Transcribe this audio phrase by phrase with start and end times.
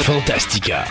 [0.00, 0.86] Fantastica.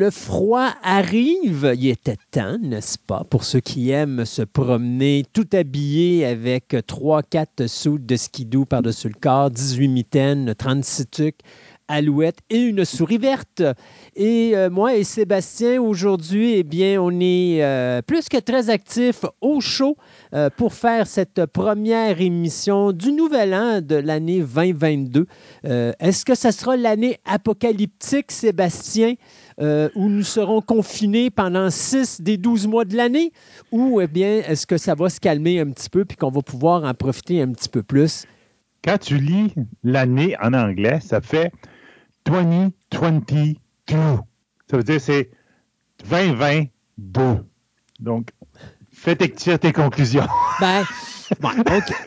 [0.00, 5.46] Le froid arrive, il était temps, n'est-ce pas, pour ceux qui aiment se promener tout
[5.52, 11.40] habillé avec 3-4 sous de skidoo par-dessus le corps, 18 mitaines, 36 tucs,
[11.90, 13.62] alouette et une souris verte.
[14.16, 19.24] Et euh, moi et Sébastien, aujourd'hui, eh bien, on est euh, plus que très actifs
[19.40, 19.96] au show
[20.32, 25.26] euh, pour faire cette première émission du nouvel an de l'année 2022.
[25.66, 29.14] Euh, Est-ce que ça sera l'année apocalyptique, Sébastien?
[29.60, 33.32] Euh, où nous serons confinés pendant 6 des 12 mois de l'année?
[33.72, 36.42] Ou eh bien, est-ce que ça va se calmer un petit peu puis qu'on va
[36.42, 38.26] pouvoir en profiter un petit peu plus?
[38.82, 39.52] Quand tu lis
[39.84, 41.52] l'année en anglais, ça fait
[42.24, 43.56] 2022.
[44.70, 45.30] Ça veut dire c'est
[46.08, 47.44] 2022.
[47.98, 48.30] Donc,
[48.92, 50.26] fais tes, tes conclusions.
[50.60, 50.84] Ben,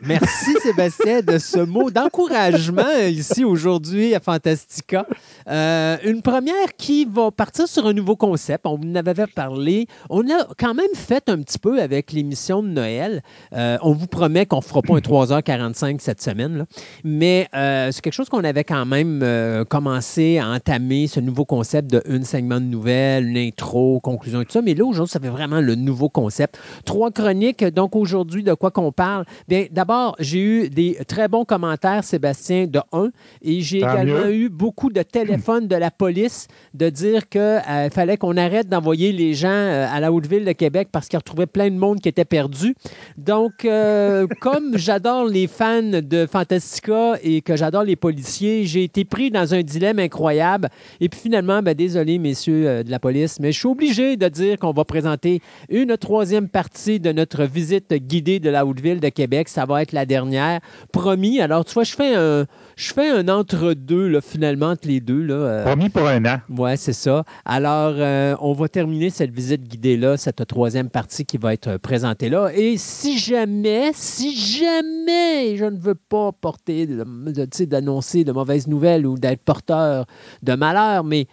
[0.03, 5.07] Merci Sébastien de ce mot d'encouragement ici aujourd'hui à Fantastica.
[5.47, 8.65] Euh, une première qui va partir sur un nouveau concept.
[8.65, 9.87] On en avait parlé.
[10.09, 13.21] On a quand même fait un petit peu avec l'émission de Noël.
[13.53, 16.65] Euh, on vous promet qu'on ne fera pas un 3h45 cette semaine.
[17.03, 19.23] Mais euh, c'est quelque chose qu'on avait quand même
[19.69, 24.45] commencé à entamer, ce nouveau concept de une segment de nouvelles, une intro, conclusion et
[24.45, 24.61] tout ça.
[24.61, 26.59] Mais là, aujourd'hui, ça fait vraiment le nouveau concept.
[26.85, 27.63] Trois chroniques.
[27.63, 29.12] Donc aujourd'hui, de quoi qu'on parle?
[29.47, 33.09] Bien, d'abord, j'ai eu des très bons commentaires, Sébastien, de un.
[33.41, 34.35] Et j'ai également mieux.
[34.35, 37.61] eu beaucoup de téléphones de la police de dire qu'il
[37.91, 41.45] fallait qu'on arrête d'envoyer les gens euh, à la Haute-Ville de Québec parce qu'ils retrouvaient
[41.45, 42.75] plein de monde qui était perdu.
[43.17, 49.05] Donc, euh, comme j'adore les fans de Fantastica et que j'adore les policiers, j'ai été
[49.05, 50.69] pris dans un dilemme incroyable.
[50.99, 54.27] Et puis finalement, ben, désolé, messieurs euh, de la police, mais je suis obligé de
[54.27, 59.09] dire qu'on va présenter une troisième partie de notre visite guidée de la Haute-Ville de
[59.09, 59.47] Québec.
[59.49, 60.59] Ça va être la dernière.
[60.91, 61.39] Promis.
[61.41, 65.21] Alors, tu vois, je fais un, je fais un entre-deux, là, finalement, entre les deux.
[65.21, 66.39] Là, euh, Promis pour un an.
[66.49, 67.23] Ouais, c'est ça.
[67.45, 71.77] Alors, euh, on va terminer cette visite guidée-là, cette troisième partie qui va être euh,
[71.77, 72.49] présentée là.
[72.55, 78.23] Et si jamais, si jamais je ne veux pas porter, de- de- tu sais, d'annoncer
[78.23, 80.05] de mauvaises nouvelles ou d'être porteur
[80.41, 81.27] de malheur, mais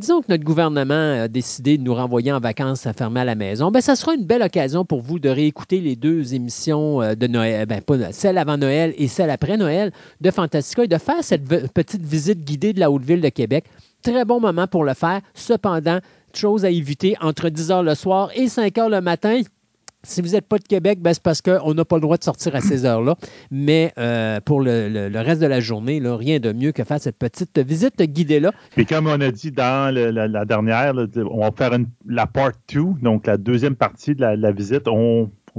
[0.00, 3.70] disons que notre gouvernement a décidé de nous renvoyer en vacances enfermés à la maison,
[3.70, 7.26] ben, ça sera une belle occasion pour vous de réécouter les deux émissions euh, de
[7.26, 11.22] Noël, ben, pas celle avant Noël et celle après Noël de Fantastica et de faire
[11.22, 13.66] cette petite visite guidée de la Haute-Ville de Québec.
[14.02, 15.20] Très bon moment pour le faire.
[15.34, 15.98] Cependant,
[16.34, 19.42] chose à éviter entre 10 h le soir et 5 h le matin.
[20.02, 22.24] Si vous n'êtes pas de Québec, ben, c'est parce qu'on n'a pas le droit de
[22.24, 23.16] sortir à ces heures-là.
[23.50, 27.58] Mais euh, pour le, reste de la journée, rien de mieux que faire cette petite
[27.58, 28.52] visite guidée-là.
[28.74, 30.94] Puis comme on a dit dans la, dernière,
[31.30, 34.88] on va faire la part 2, donc la deuxième partie de la, visite.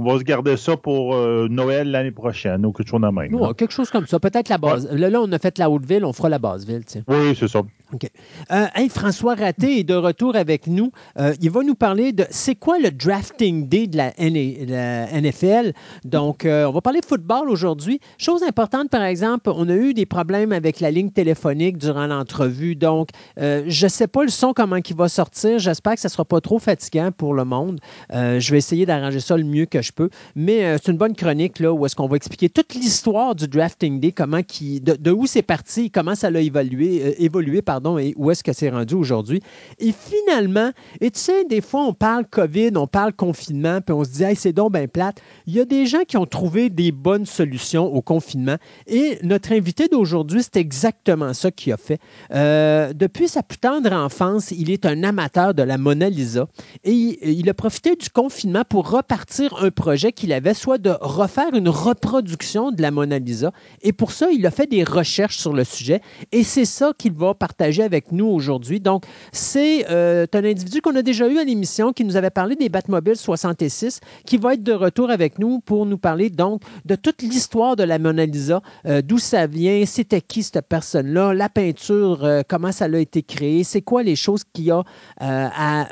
[0.04, 3.34] On va se garder ça pour euh, Noël l'année prochaine ou quelque chose de même.
[3.34, 4.18] Ouais, quelque chose comme ça.
[4.20, 4.88] Peut-être la base.
[4.92, 6.84] Là, là, on a fait la Haute-Ville, on fera la Basse-Ville.
[6.84, 7.02] tiens.
[7.08, 7.60] Oui, c'est ça.
[7.92, 8.08] OK.
[8.50, 10.90] Euh, hey, François Raté est de retour avec nous.
[11.18, 15.20] Euh, il va nous parler de c'est quoi le drafting day de la, N- la
[15.20, 15.72] NFL.
[16.04, 18.00] Donc, on va parler de football aujourd'hui.
[18.18, 22.76] Chose importante, par exemple, on a eu des problèmes avec la ligne téléphonique durant l'entrevue.
[22.76, 25.58] Donc, je ne sais pas le son, comment il va sortir.
[25.58, 27.78] J'espère que ça ne sera pas trop fatigant pour le monde.
[28.10, 30.10] Je vais essayer d'arranger ça le mieux que je peux.
[30.34, 33.48] Mais euh, c'est une bonne chronique là, où est-ce qu'on va expliquer toute l'histoire du
[33.48, 37.98] drafting day, comment qui, de, où c'est parti, comment ça a évolué, euh, évolué pardon,
[37.98, 39.40] et où est-ce que c'est rendu aujourd'hui.
[39.78, 40.70] Et finalement,
[41.00, 44.24] et tu sais, des fois, on parle COVID, on parle confinement, puis on se dit,
[44.24, 45.20] hey, c'est donc bien plate.
[45.46, 48.56] Il y a des gens qui ont trouvé des bonnes solutions au confinement.
[48.86, 51.98] Et notre invité d'aujourd'hui, c'est exactement ça qu'il a fait.
[52.32, 56.46] Euh, depuis sa plus tendre enfance, il est un amateur de la Mona Lisa
[56.84, 60.92] et il, il a profité du confinement pour repartir un projet qu'il avait, soit de
[61.00, 63.52] refaire une reproduction de la Mona Lisa.
[63.82, 67.12] Et pour ça, il a fait des recherches sur le sujet et c'est ça qu'il
[67.12, 68.80] va partager avec nous aujourd'hui.
[68.80, 72.68] Donc, c'est un individu qu'on a déjà eu à l'émission qui nous avait parlé des
[72.68, 77.22] Batmobile 66, qui va être de retour avec nous pour nous parler donc de toute
[77.22, 78.62] l'histoire de la Mona Lisa,
[79.04, 83.82] d'où ça vient, c'était qui cette personne-là, la peinture, comment ça a été créé, c'est
[83.82, 84.82] quoi les choses qu'il y a
[85.18, 85.86] à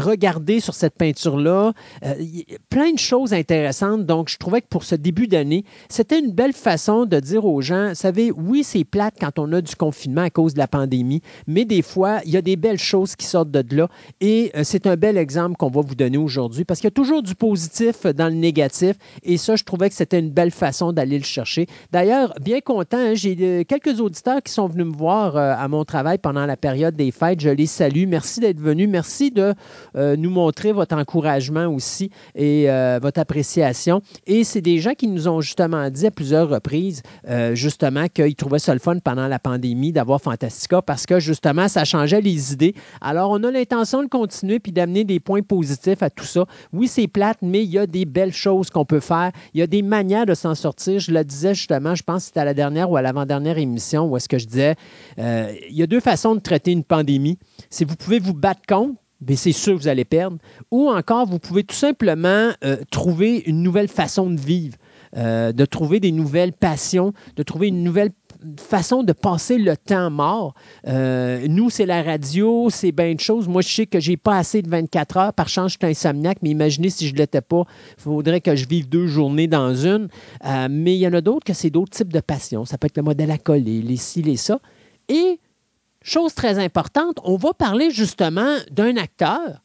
[0.00, 1.72] regarder sur cette peinture-là.
[2.68, 4.06] Plein de choses intéressantes.
[4.06, 7.60] Donc, je trouvais que pour ce début d'année, c'était une belle façon de dire aux
[7.60, 10.68] gens, vous savez, oui, c'est plate quand on a du confinement à cause de la
[10.68, 13.88] pandémie, mais des fois, il y a des belles choses qui sortent de là.
[14.20, 16.92] Et euh, c'est un bel exemple qu'on va vous donner aujourd'hui parce qu'il y a
[16.92, 18.96] toujours du positif dans le négatif.
[19.22, 21.66] Et ça, je trouvais que c'était une belle façon d'aller le chercher.
[21.92, 25.68] D'ailleurs, bien content, hein, j'ai euh, quelques auditeurs qui sont venus me voir euh, à
[25.68, 27.40] mon travail pendant la période des fêtes.
[27.40, 28.06] Je les salue.
[28.06, 28.88] Merci d'être venus.
[28.88, 29.54] Merci de
[29.94, 32.66] nous montrer votre encouragement aussi et
[33.00, 34.02] votre appréciation.
[34.26, 38.34] Et c'est des gens qui nous ont justement dit à plusieurs reprises, euh, justement, qu'ils
[38.34, 42.52] trouvaient ça le fun pendant la pandémie d'avoir Fantastica parce que, justement, ça changeait les
[42.52, 42.74] idées.
[43.00, 46.44] Alors, on a l'intention de continuer puis d'amener des points positifs à tout ça.
[46.72, 49.32] Oui, c'est plate, mais il y a des belles choses qu'on peut faire.
[49.54, 51.00] Il y a des manières de s'en sortir.
[51.00, 54.06] Je le disais justement, je pense que c'était à la dernière ou à l'avant-dernière émission
[54.06, 54.74] où est-ce que je disais,
[55.18, 57.38] euh, il y a deux façons de traiter une pandémie.
[57.70, 58.94] Si vous pouvez vous battre contre,
[59.28, 60.38] mais c'est sûr que vous allez perdre.
[60.70, 64.76] Ou encore, vous pouvez tout simplement euh, trouver une nouvelle façon de vivre,
[65.16, 68.10] euh, de trouver des nouvelles passions, de trouver une nouvelle
[68.58, 70.54] façon de passer le temps mort.
[70.88, 73.46] Euh, nous, c'est la radio, c'est bien de choses.
[73.46, 75.32] Moi, je sais que j'ai pas assez de 24 heures.
[75.32, 77.64] Par chance, je suis insomniaque, mais imaginez si je ne l'étais pas,
[77.98, 80.08] il faudrait que je vive deux journées dans une.
[80.70, 82.64] mais il y en a d'autres que c'est d'autres types de passions.
[82.64, 84.58] Ça peut être le modèle à coller, les ci, les ça.
[85.08, 85.38] Et
[86.04, 89.60] Chose très importante, on va parler justement d'un acteur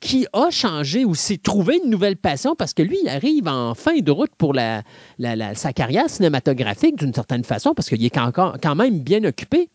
[0.00, 3.74] qui a changé ou s'est trouvé une nouvelle passion parce que lui, il arrive en
[3.74, 9.00] fin de route pour sa carrière cinématographique d'une certaine façon parce qu'il est quand même
[9.00, 9.68] bien occupé.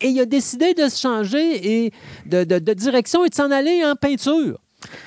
[0.00, 1.92] Et il a décidé de se changer et
[2.26, 4.60] de, de direction et de s'en aller en peinture.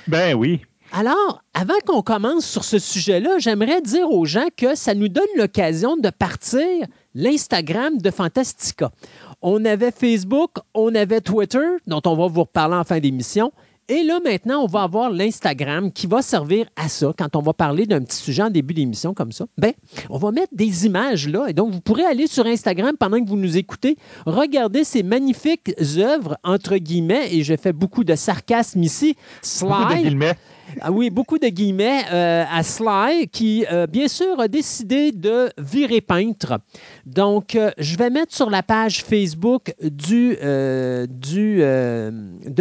[0.07, 0.61] Ben oui.
[0.95, 5.25] Alors, avant qu'on commence sur ce sujet-là, j'aimerais dire aux gens que ça nous donne
[5.35, 6.61] l'occasion de partir
[7.15, 8.91] l'Instagram de Fantastica.
[9.41, 13.51] On avait Facebook, on avait Twitter, dont on va vous reparler en fin d'émission.
[13.89, 17.11] Et là, maintenant, on va avoir l'Instagram qui va servir à ça.
[17.17, 19.73] Quand on va parler d'un petit sujet en début d'émission comme ça, ben,
[20.11, 21.47] on va mettre des images là.
[21.47, 23.97] Et donc, vous pourrez aller sur Instagram pendant que vous nous écoutez,
[24.27, 29.15] regarder ces magnifiques œuvres, entre guillemets, et je fais beaucoup de sarcasme ici.
[29.41, 30.35] Slide.
[30.81, 35.49] Ah oui, beaucoup de guillemets euh, à Sly, qui, euh, bien sûr, a décidé de
[35.57, 36.59] virer peintre.
[37.05, 41.07] Donc, euh, je vais mettre sur la page Facebook du, de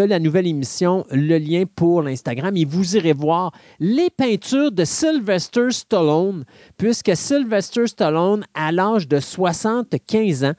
[0.03, 5.71] la nouvelle émission le lien pour l'Instagram et vous irez voir les peintures de Sylvester
[5.71, 6.45] Stallone,
[6.77, 10.53] puisque Sylvester Stallone, à l'âge de 75 ans,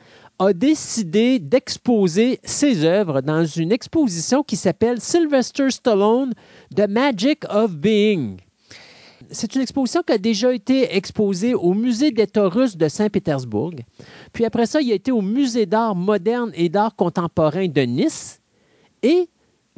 [0.46, 6.34] a décidé d'exposer ses œuvres dans une exposition qui s'appelle Sylvester Stallone,
[6.76, 8.38] The Magic of Being.
[9.32, 13.72] C'est une exposition qui a déjà été exposée au Musée d'État russe de Saint-Pétersbourg.
[14.34, 18.42] Puis après ça, il a été au Musée d'art moderne et d'art contemporain de Nice.
[19.02, 19.30] Et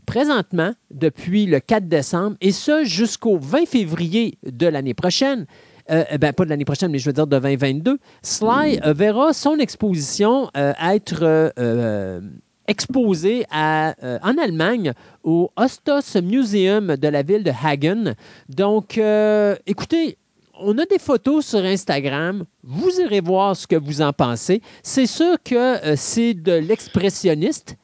[0.08, 5.46] présentement, depuis le 4 décembre, et ce jusqu'au 20 février de l'année prochaine,
[5.92, 8.94] euh, eh ben, pas de l'année prochaine, mais je veux dire de 2022, Sly euh,
[8.94, 11.54] verra son exposition euh, être
[12.68, 14.94] exposée en Allemagne
[15.24, 18.16] au Ostos Museum de la ville de Hagen.
[18.50, 19.00] Donc,
[19.68, 20.18] écoutez,
[20.60, 22.46] on a des photos sur Instagram.
[22.64, 24.64] Vous irez voir ce que vous en pensez.
[24.82, 27.78] C'est sûr que c'est de l'expressionniste.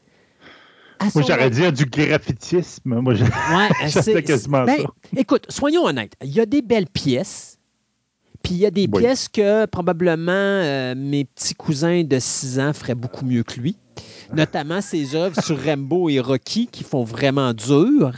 [1.15, 2.95] Moi, j'aurais dit du graffitisme.
[3.01, 3.24] Moi, je...
[3.24, 4.88] ouais, quasiment ben, ça.
[5.15, 6.13] Écoute, soyons honnêtes.
[6.24, 7.50] Il y a des belles pièces.
[8.43, 12.73] Puis il y a des pièces que probablement euh, mes petits cousins de 6 ans
[12.73, 13.77] feraient beaucoup mieux que lui.
[14.33, 18.13] Notamment ses œuvres sur Rambo et Rocky qui font vraiment dur.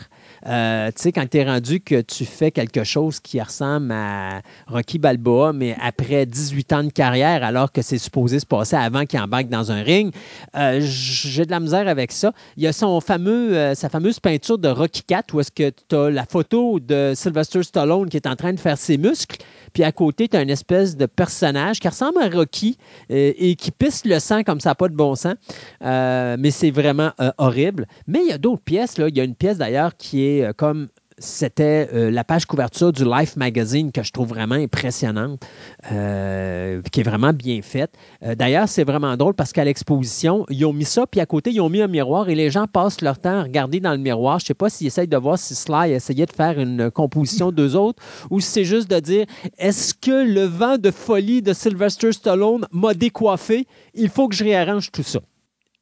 [0.48, 4.42] Euh, tu sais, quand tu es rendu que tu fais quelque chose qui ressemble à
[4.68, 9.06] Rocky Balboa, mais après 18 ans de carrière, alors que c'est supposé se passer avant
[9.06, 10.14] qu'il embarque dans un ring,
[10.56, 12.34] euh, j'ai de la misère avec ça.
[12.58, 15.72] Il y a son fameux, euh, sa fameuse peinture de Rocky Cat où est-ce que
[15.88, 19.38] tu as la photo de Sylvester Stallone qui est en train de faire ses muscles.
[19.74, 22.78] Puis à côté, tu as une espèce de personnage qui ressemble à Rocky
[23.10, 25.34] et qui pisse le sang comme ça, n'a pas de bon sens.
[25.82, 27.88] mais c'est vraiment horrible.
[28.06, 29.00] Mais il y a d'autres pièces.
[29.00, 29.08] Là.
[29.10, 30.88] Il y a une pièce d'ailleurs qui est euh, comme
[31.20, 35.46] c'était euh, la page couverture du Life Magazine que je trouve vraiment impressionnante,
[35.92, 37.94] euh, qui est vraiment bien faite.
[38.22, 41.62] D'ailleurs, c'est vraiment drôle parce qu'à l'exposition, ils ont mis ça, puis à côté, ils
[41.62, 44.40] ont mis un miroir et les gens passent leur temps à regarder dans le miroir.
[44.40, 47.52] Je ne sais pas s'ils essayent de voir si Sly essayait de faire une composition
[47.54, 49.26] d'eux autres ou si c'est juste de dire
[49.60, 53.68] est-ce que le vent de folie de Sylvester Stallone m'a décoiffé?
[53.94, 55.20] Il faut que je réarrange tout ça.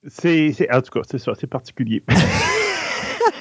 [0.08, 2.04] C'est, en tout cas, c'est ça, c'est particulier.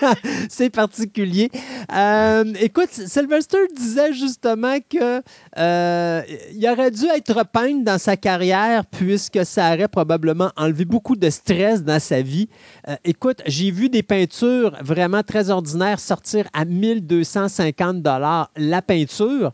[0.48, 1.50] c'est particulier.
[1.94, 5.22] Euh, écoute, Sylvester disait justement que
[5.58, 11.16] euh, il aurait dû être peint dans sa carrière puisque ça aurait probablement enlevé beaucoup
[11.16, 12.48] de stress dans sa vie.
[12.88, 19.52] Euh, écoute, j'ai vu des peintures vraiment très ordinaires sortir à 1250 dollars la peinture.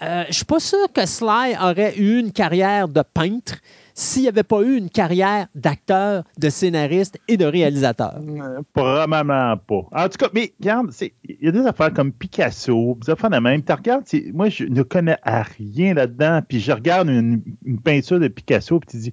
[0.00, 3.56] je suis pas sûr que Sly aurait eu une carrière de peintre
[3.98, 8.20] s'il n'y avait pas eu une carrière d'acteur, de scénariste et de réalisateur?
[8.20, 9.88] Euh, probablement pas.
[9.90, 13.38] En tout cas, mais regarde, il y a des affaires comme Picasso, des affaires de
[13.38, 13.60] même.
[13.64, 17.42] Tu regardes, moi, je ne connais rien là-dedans, puis je regarde une,
[17.82, 19.12] peinture de Picasso, puis tu dis,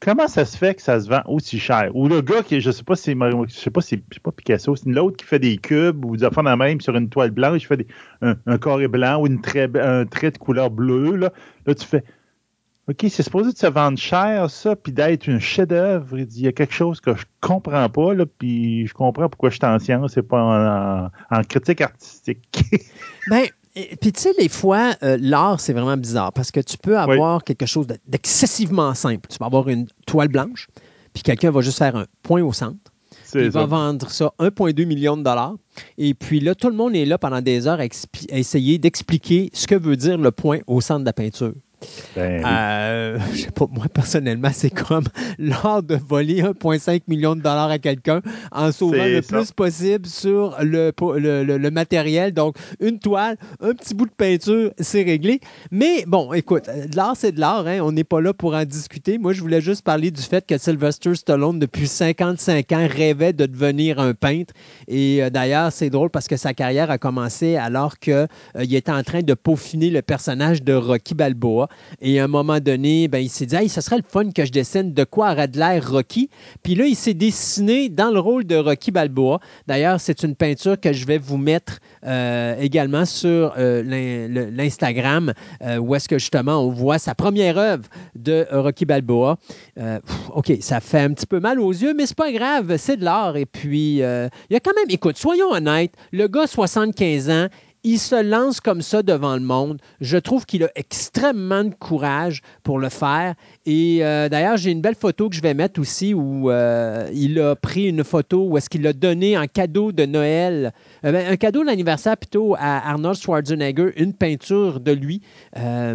[0.00, 1.90] comment ça se fait que ça se vend aussi cher?
[1.94, 4.76] Ou le gars qui, je sais pas si je sais pas si c'est pas Picasso,
[4.76, 7.64] c'est l'autre qui fait des cubes ou des affaires de même sur une toile blanche,
[7.64, 7.86] il fait
[8.22, 9.42] un, carré blanc ou une
[9.74, 11.34] un trait de couleur bleue, là,
[11.66, 12.02] là tu fais,
[12.90, 16.18] OK, c'est supposé de se vendre cher, ça, puis d'être un chef-d'œuvre.
[16.18, 19.56] Il y a quelque chose que je comprends pas, là, puis je comprends pourquoi je
[19.56, 22.64] suis en science et pas en, critique artistique.
[23.30, 23.44] ben,
[23.74, 27.44] puis tu sais, les fois, euh, l'art, c'est vraiment bizarre parce que tu peux avoir
[27.44, 29.28] quelque chose d'excessivement simple.
[29.28, 30.66] Tu peux avoir une toile blanche,
[31.12, 32.90] puis quelqu'un va juste faire un point au centre.
[33.34, 35.54] Il va vendre ça 1,2 million de dollars.
[35.96, 37.86] Et puis là, tout le monde est là pendant des heures à
[38.36, 41.54] essayer d'expliquer ce que veut dire le point au centre de la peinture.
[42.14, 45.04] Ben, euh, je sais pas, moi personnellement, c'est comme
[45.38, 48.20] l'art de voler 1,5 million de dollars à quelqu'un
[48.52, 52.32] en sauvant le plus possible sur le, le, matériel.
[52.32, 55.40] Donc, une toile, un petit bout de peinture, c'est réglé.
[55.70, 57.66] Mais bon, écoute, l'art, c'est de l'art.
[57.66, 57.80] Hein?
[57.82, 59.18] On n'est pas là pour en discuter.
[59.18, 63.46] Moi, je voulais juste parler du fait que Sylvester Stallone, depuis 55 ans, rêvait de
[63.46, 64.52] devenir un peintre.
[64.88, 68.26] Et euh, d'ailleurs, c'est drôle parce que sa carrière a commencé alors qu'il euh,
[68.58, 71.68] était en train de peaufiner le personnage de Rocky Balboa.
[72.00, 74.44] Et à un moment donné, ben, il s'est dit, hey, ce serait le fun que
[74.44, 76.30] je dessine de quoi aurait de l'air Rocky.
[76.62, 79.40] Puis là, il s'est dessiné dans le rôle de Rocky Balboa.
[79.66, 85.76] D'ailleurs, c'est une peinture que je vais vous mettre euh, également sur euh, l'Instagram, euh,
[85.76, 87.84] où est-ce que justement on voit sa première œuvre
[88.14, 89.38] de Rocky Balboa.
[90.34, 93.04] OK, ça fait un petit peu mal aux yeux, mais c'est pas grave, c'est de
[93.04, 93.36] l'art.
[93.36, 97.46] Et puis, il y a quand même, écoute, soyons honnêtes, le gars, 75 ans,
[97.82, 99.78] il se lance comme ça devant le monde.
[100.00, 103.34] Je trouve qu'il a extrêmement de courage pour le faire.
[103.64, 107.40] Et euh, d'ailleurs, j'ai une belle photo que je vais mettre aussi où euh, il
[107.40, 110.72] a pris une photo où est-ce qu'il a donné en cadeau de Noël,
[111.04, 115.22] euh, ben, un cadeau d'anniversaire plutôt à Arnold Schwarzenegger, une peinture de lui.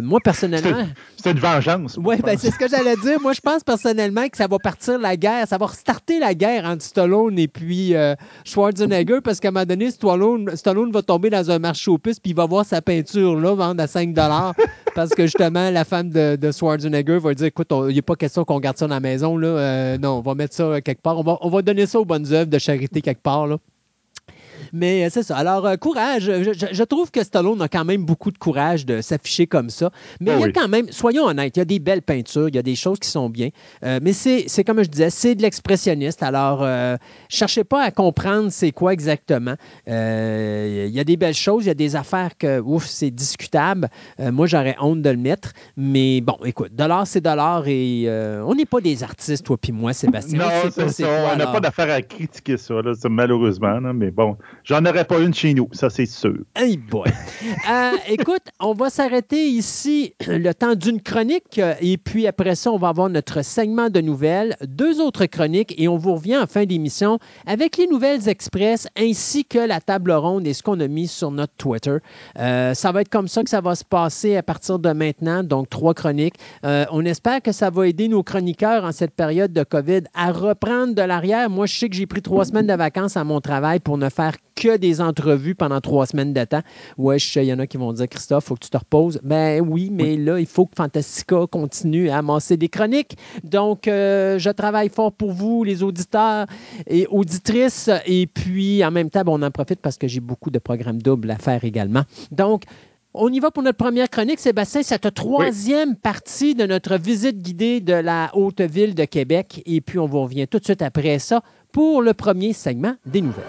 [0.02, 0.86] moi, personnellement.
[1.22, 1.98] C'est une vengeance.
[2.02, 3.20] Oui, ben, c'est ce que j'allais dire.
[3.20, 6.64] Moi, je pense personnellement que ça va partir la guerre, ça va restarter la guerre
[6.64, 7.94] entre Stallone et puis
[8.44, 12.30] Schwarzenegger parce qu'à un moment donné, Stallone, Stallone va tomber dans un marché puces puis
[12.32, 14.14] il va voir sa peinture là vendre à 5
[14.94, 18.16] parce que justement, la femme de, de Schwarzenegger va dire écoute, il n'y a pas
[18.16, 19.36] question qu'on garde ça dans la maison.
[19.36, 19.48] Là.
[19.48, 21.18] Euh, non, on va mettre ça quelque part.
[21.18, 23.46] On va, on va donner ça aux bonnes œuvres de charité quelque part.
[23.46, 23.58] Là.
[24.76, 25.36] Mais euh, c'est ça.
[25.36, 26.24] Alors, euh, courage.
[26.24, 29.90] Je, trouve que Stallone a quand même beaucoup de courage de s'afficher comme ça.
[30.20, 32.48] Mais ah il y a quand même, soyons honnêtes, il y a des belles peintures,
[32.48, 33.48] il y a des choses qui sont bien.
[33.84, 36.22] Euh, mais c'est comme je disais, c'est de l'expressionniste.
[36.22, 36.96] Alors, euh,
[37.28, 39.54] cherchez pas à comprendre c'est quoi exactement.
[39.86, 43.88] il y a des belles choses, il y a des affaires que, ouf, c'est discutable.
[44.18, 45.52] moi, j'aurais honte de le mettre.
[45.76, 48.06] Mais bon, écoute, dollar, c'est dollar et
[48.44, 50.38] on n'est pas des artistes, toi puis moi, Sébastien.
[50.38, 51.32] Non, c'est ça.
[51.32, 52.74] on n'a pas d'affaire à critiquer ça,
[53.08, 53.80] malheureusement.
[53.94, 54.36] mais bon,
[54.68, 56.38] J'en aurais pas une chez nous, ça c'est sûr.
[56.56, 57.08] Hey boy.
[57.70, 62.78] Euh, écoute, on va s'arrêter ici le temps d'une chronique et puis après ça, on
[62.78, 66.64] va avoir notre segment de nouvelles, deux autres chroniques et on vous revient en fin
[66.64, 71.08] d'émission avec les nouvelles express ainsi que la table ronde et ce qu'on a mis
[71.08, 71.96] sur notre Twitter.
[72.38, 75.42] Euh, ça va être comme ça que ça va se passer à partir de maintenant,
[75.42, 76.36] donc trois chroniques.
[76.64, 80.32] Euh, on espère que ça va aider nos chroniqueurs en cette période de COVID à
[80.32, 81.50] reprendre de l'arrière.
[81.50, 84.08] Moi, je sais que j'ai pris trois semaines de vacances à mon travail pour ne
[84.08, 86.62] faire que des entrevues pendant trois semaines de temps.
[86.96, 89.20] Ouais, il y en a qui vont dire, Christophe, il faut que tu te reposes.
[89.22, 93.16] Ben oui, mais là, il faut que Fantastica continue à amasser des chroniques.
[93.44, 96.46] Donc, euh, je travaille fort pour vous, les auditeurs
[96.86, 97.90] et auditrices.
[98.06, 101.30] Et puis, en même temps, on en profite parce que j'ai beaucoup de programmes doubles
[101.30, 102.02] à faire également.
[102.30, 102.64] Donc,
[103.18, 104.82] on y va pour notre première chronique, Sébastien.
[104.82, 109.62] C'est la troisième partie de notre visite guidée de la haute ville de Québec.
[109.66, 113.20] Et puis, on vous revient tout de suite après ça pour le premier segment des
[113.20, 113.44] nouvelles.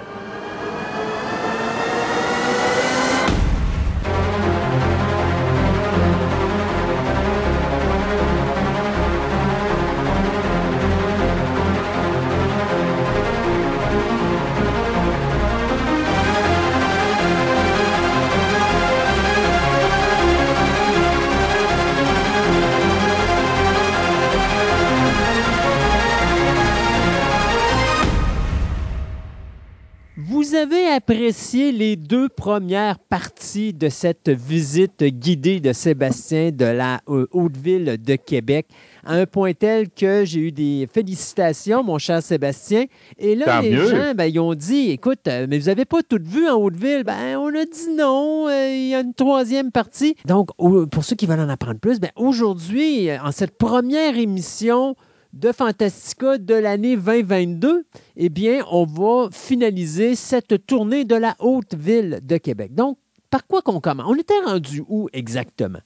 [30.93, 37.97] Apprécié les deux premières parties de cette visite guidée de Sébastien de la euh, Haute-Ville
[37.99, 38.67] de Québec
[39.03, 42.85] à un point tel que j'ai eu des félicitations, mon cher Sébastien.
[43.17, 43.87] Et là, Tant les mieux.
[43.87, 47.03] gens, ben, ils ont dit, écoute, euh, mais vous n'avez pas tout vu en Haute-Ville?
[47.03, 50.15] Ben, on a dit non, euh, il y a une troisième partie.
[50.25, 50.49] Donc,
[50.91, 54.95] pour ceux qui veulent en apprendre plus, ben, aujourd'hui, en cette première émission
[55.39, 62.19] de Fantastica de l'année 2022, eh bien, on va finaliser cette tournée de la Haute-Ville
[62.23, 62.73] de Québec.
[62.73, 62.97] Donc,
[63.29, 64.07] par quoi qu'on commence?
[64.09, 65.81] On était rendu où exactement?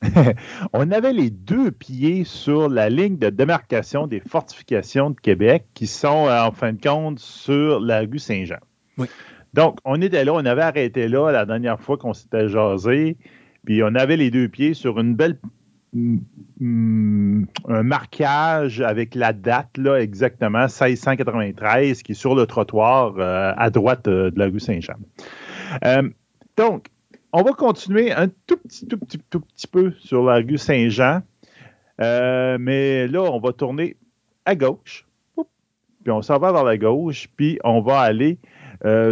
[0.72, 5.86] On avait les deux pieds sur la ligne de démarcation des fortifications de Québec qui
[5.86, 8.60] sont, euh, en fin de compte, sur la rue Saint-Jean.
[8.98, 9.08] Oui.
[9.52, 13.16] Donc, on était là, on avait arrêté là la dernière fois qu'on s'était jasé,
[13.64, 15.38] puis on avait les deux pieds sur une belle.
[16.60, 23.70] Un marquage avec la date, là, exactement, 1693, qui est sur le trottoir euh, à
[23.70, 24.96] droite euh, de la rue Saint-Jean.
[25.84, 26.08] Euh,
[26.56, 26.88] donc,
[27.32, 31.22] on va continuer un tout petit, tout petit, tout petit peu sur la rue Saint-Jean.
[31.98, 33.96] Mais là, on va tourner
[34.44, 35.06] à gauche.
[36.02, 37.28] Puis on s'en va vers la gauche.
[37.36, 38.38] Puis on va aller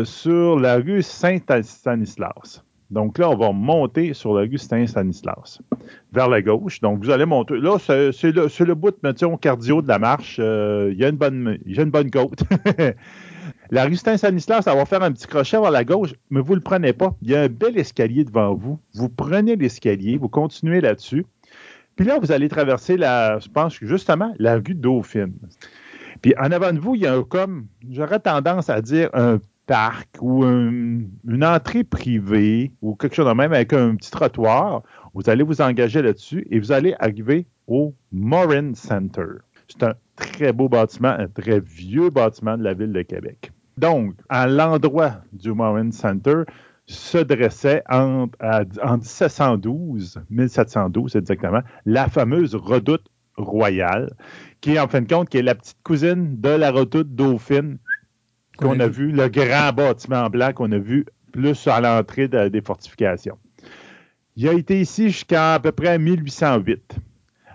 [0.04, 2.62] sur la rue Saint-Stanislas.
[2.90, 5.60] Donc là, on va monter sur la rue Saint-Stanislas
[6.12, 6.80] vers la gauche.
[6.80, 7.56] Donc vous allez monter.
[7.56, 10.36] Là, c'est le, bout, mettons, cardio de la marche.
[10.38, 12.44] Euh, Il y a une bonne, a une bonne côte.
[13.70, 16.56] La rue Saint-Stanislas, ça va faire un petit crochet vers la gauche, mais vous ne
[16.56, 17.16] le prenez pas.
[17.22, 18.78] Il y a un bel escalier devant vous.
[18.94, 21.26] Vous prenez l'escalier, vous continuez là-dessus.
[21.96, 25.34] Puis là, vous allez traverser la, je pense justement, la rue Dauphine.
[26.22, 29.40] Puis en avant de vous, il y a un, comme, j'aurais tendance à dire un
[29.66, 34.82] parc ou un- une entrée privée ou quelque chose de même avec un petit trottoir.
[35.14, 39.26] Vous allez vous engager là-dessus et vous allez arriver au Morin Center.
[39.68, 43.52] C'est un très beau bâtiment, un très vieux bâtiment de la ville de Québec.
[43.78, 46.42] Donc, à l'endroit du Morin Center
[46.86, 53.06] se dressait en, à- en 1712, 1712 exactement, la fameuse redoute
[53.36, 54.12] royale,
[54.60, 57.78] qui en fin de compte est la petite cousine de la redoute dauphine
[58.56, 62.48] qu'on a a vu, le grand bâtiment blanc qu'on a vu plus à l'entrée de-
[62.48, 63.38] des fortifications.
[64.36, 66.96] Il a été ici jusqu'à à peu près 1808.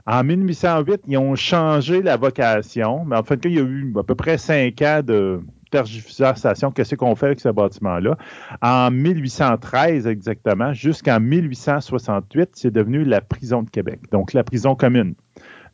[0.06, 4.04] En 1808, ils ont changé la vocation, mais en fait, il y a eu à
[4.04, 6.72] peu près cinq ans de tergiversation.
[6.72, 8.18] Qu'est-ce qu'on fait avec ce bâtiment-là?
[8.62, 15.14] En 1813 exactement, jusqu'en 1868, c'est devenu la prison de Québec, donc la prison commune.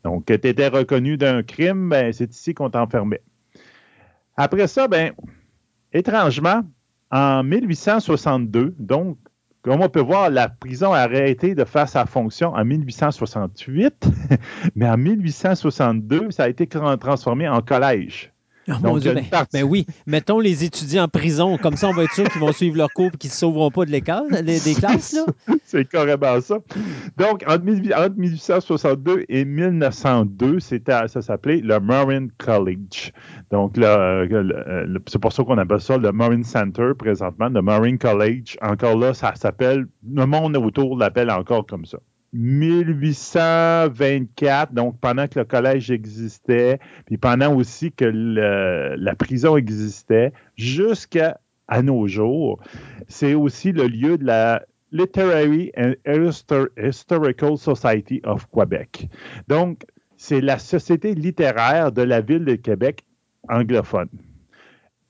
[0.03, 3.21] Donc, tu étais reconnu d'un crime, ben, c'est ici qu'on t'enfermait.
[4.35, 5.13] Après ça, ben,
[5.93, 6.63] étrangement,
[7.11, 9.17] en 1862, donc,
[9.61, 14.07] comme on peut voir, la prison a arrêté de faire sa fonction en 1868,
[14.75, 18.31] mais en 1862, ça a été tra- transformé en collège.
[18.67, 19.23] Oh, Donc, Dieu, ben,
[19.53, 22.51] ben oui, mettons les étudiants en prison, comme ça on va être sûr qu'ils vont
[22.51, 25.15] suivre leur cours et qu'ils ne se sauveront pas de l'école, des, des classes.
[25.65, 26.57] C'est carrément ça.
[27.17, 33.11] Donc, entre, 18- entre 1862 et 1902, c'était, ça s'appelait le Marine College.
[33.51, 37.61] Donc, le- le- le- c'est pour ça qu'on appelle ça le Marine Center présentement, le
[37.61, 38.57] Marine College.
[38.61, 41.99] Encore là, ça s'appelle, le monde autour l'appelle encore comme ça.
[42.35, 51.39] 1824, donc pendant que le collège existait, puis pendant aussi que la prison existait, jusqu'à
[51.67, 52.59] à nos jours,
[53.07, 59.09] c'est aussi le lieu de la Literary and Histor- Historical Society of Quebec.
[59.47, 59.83] Donc,
[60.15, 63.03] c'est la société littéraire de la ville de Québec
[63.49, 64.09] anglophone.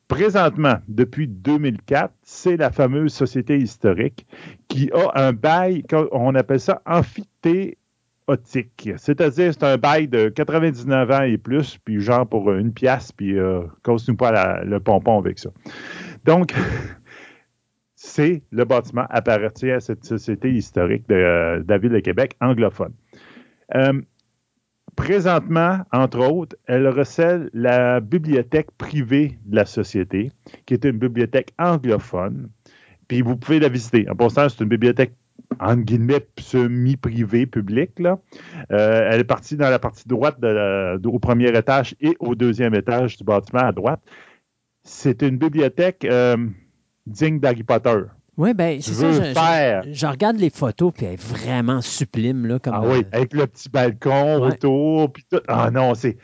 [0.07, 4.27] Présentement, depuis 2004, c'est la fameuse société historique
[4.67, 8.91] qui a un bail, on appelle ça amphithéotique.
[8.97, 13.39] C'est-à-dire, c'est un bail de 99 ans et plus, puis genre pour une pièce, puis
[13.39, 15.49] euh, cause-nous pas le pompon avec ça.
[16.23, 16.53] Donc,
[17.95, 22.93] c'est le bâtiment appartient à cette société historique de, euh, la ville de Québec anglophone.
[23.73, 24.01] Euh,
[24.95, 30.31] présentement, entre autres, elle recèle la bibliothèque privée de la société,
[30.65, 32.49] qui est une bibliothèque anglophone.
[33.07, 34.09] Puis vous pouvez la visiter.
[34.09, 35.13] En passant, c'est une bibliothèque
[35.59, 37.99] entre guillemets semi-privée, publique.
[37.99, 38.19] Là.
[38.71, 40.37] Euh, elle est partie dans la partie droite
[41.03, 44.01] au premier étage et au deuxième étage du bâtiment à droite.
[44.83, 46.37] C'est une bibliothèque euh,
[47.05, 48.01] digne d'Harry Potter.
[48.37, 49.11] Oui, ben c'est Je ça.
[49.11, 49.83] Je, je- faire.
[49.89, 52.45] je regarde les photos, puis elle est vraiment sublime.
[52.45, 54.47] Là, comme, Ah oui, avec le petit balcon Ouais.
[54.53, 55.39] autour, puis tout.
[55.47, 56.17] Ah non, c'est.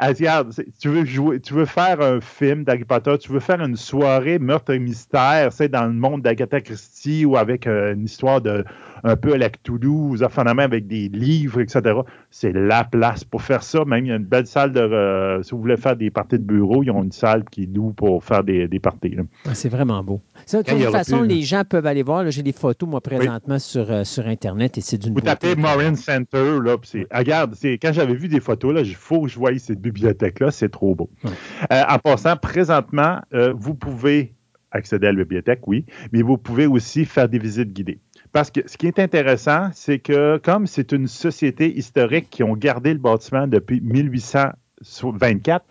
[0.00, 3.76] Regarde, tu veux jouer, tu veux faire un film d'Harry Potter, tu veux faire une
[3.76, 8.40] soirée meurtre et mystère, c'est dans le monde d'Agatha Christie ou avec euh, une histoire
[8.40, 8.64] de
[9.04, 12.00] un peu à la Cthulhu, avec des livres, etc.
[12.30, 13.84] C'est la place pour faire ça.
[13.84, 14.80] Même, il y a une belle salle de.
[14.80, 17.74] Euh, si vous voulez faire des parties de bureau, ils ont une salle qui est
[17.74, 19.16] loue pour faire des, des parties.
[19.46, 20.20] Ah, c'est vraiment beau.
[20.52, 22.28] de toute façon, les gens peuvent aller voir.
[22.30, 25.94] J'ai des photos, moi, présentement, sur, euh, sur Internet et c'est d'une Vous tapez Morin
[25.94, 29.38] Center, là, c'est, ah, regarde, quand j'avais vu des photos, là, il faut que je
[29.38, 31.10] voie cette bibliothèque-là, c'est trop beau.
[31.72, 33.20] Euh, en passant, présentement,
[33.54, 34.34] vous pouvez
[34.70, 38.00] accéder à la bibliothèque, oui, mais vous pouvez aussi faire des visites guidées.
[38.32, 42.54] Parce que ce qui est intéressant, c'est que comme c'est une société historique qui ont
[42.54, 45.64] gardé le bâtiment depuis 1824,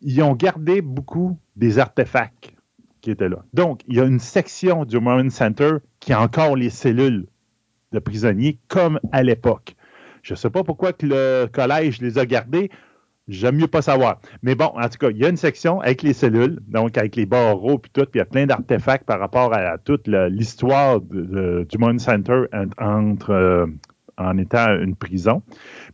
[0.00, 2.52] ils ont gardé beaucoup des artefacts
[3.00, 3.44] qui étaient là.
[3.52, 7.26] Donc, il y a une section du Marine Center qui a encore les cellules
[7.92, 9.74] de prisonniers comme à l'époque.
[10.22, 12.70] Je ne sais pas pourquoi que le collège les a gardés.
[13.28, 14.20] J'aime mieux pas savoir.
[14.42, 17.14] Mais bon, en tout cas, il y a une section avec les cellules, donc avec
[17.14, 21.00] les barreaux puis tout, puis il y a plein d'artefacts par rapport à, toute l'histoire
[21.00, 22.44] du Moon Center
[22.78, 23.66] entre, euh,
[24.18, 25.42] en étant une prison.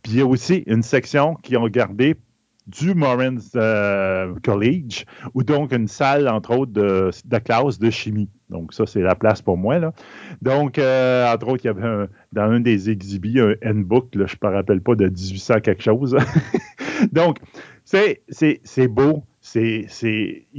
[0.01, 2.15] Puis il y a aussi une section qui ont gardé
[2.69, 8.29] du Morins euh, College, ou donc une salle, entre autres, de, de classe de chimie.
[8.49, 9.79] Donc, ça, c'est la place pour moi.
[9.79, 9.91] Là.
[10.41, 14.23] Donc, euh, entre autres, il y avait dans un des exhibits un handbook, je ne
[14.23, 16.15] me rappelle pas, de 1800 quelque chose.
[17.11, 17.37] donc,
[17.83, 19.23] c'est beau.
[19.55, 19.87] Ils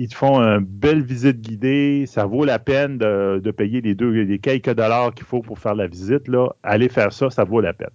[0.09, 2.05] te font une belle visite guidée.
[2.07, 5.75] Ça vaut la peine de, payer les, deux, les quelques dollars qu'il faut pour faire
[5.75, 6.27] la visite.
[6.29, 6.49] Là.
[6.63, 7.91] Allez faire ça, ça vaut la peine.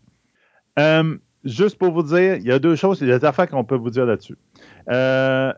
[0.79, 3.49] Euh, juste pour vous dire, il y a deux choses, il y a des affaires
[3.49, 4.37] qu'on peut vous dire là-dessus.
[4.89, 5.53] Euh,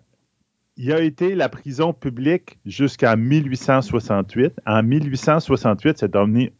[0.78, 4.60] il a été la prison publique jusqu'en 1868.
[4.66, 6.54] En 1868, c'est devenu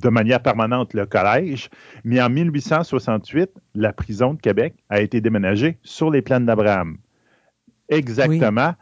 [0.00, 1.68] de manière permanente le collège,
[2.04, 6.98] mais en 1868, la prison de Québec a été déménagée sur les plaines d'Abraham.
[7.88, 8.74] Exactement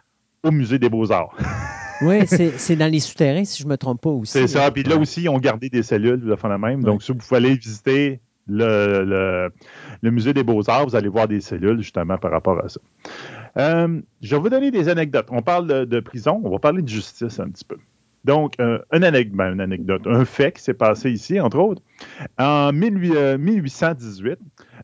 [0.44, 1.36] au Musée des Beaux-Arts.
[2.02, 4.32] oui, c'est dans les souterrains, si je ne me trompe pas aussi.
[4.32, 4.70] C'est ça.
[4.70, 6.82] Puis là aussi, ils ont gardé des cellules de la même.
[6.82, 9.50] Donc, si vous pouvez aller visiter le,
[10.02, 12.80] musée des beaux-arts, vous allez voir des cellules justement par rapport à ça.
[13.56, 15.28] Euh, je vais vous donner des anecdotes.
[15.30, 17.76] On parle de, prison, on va parler de justice un petit peu.
[18.28, 21.80] Donc, euh, une, anecdote, un fait qui s'est passé ici, entre autres.
[22.38, 24.38] En 1818,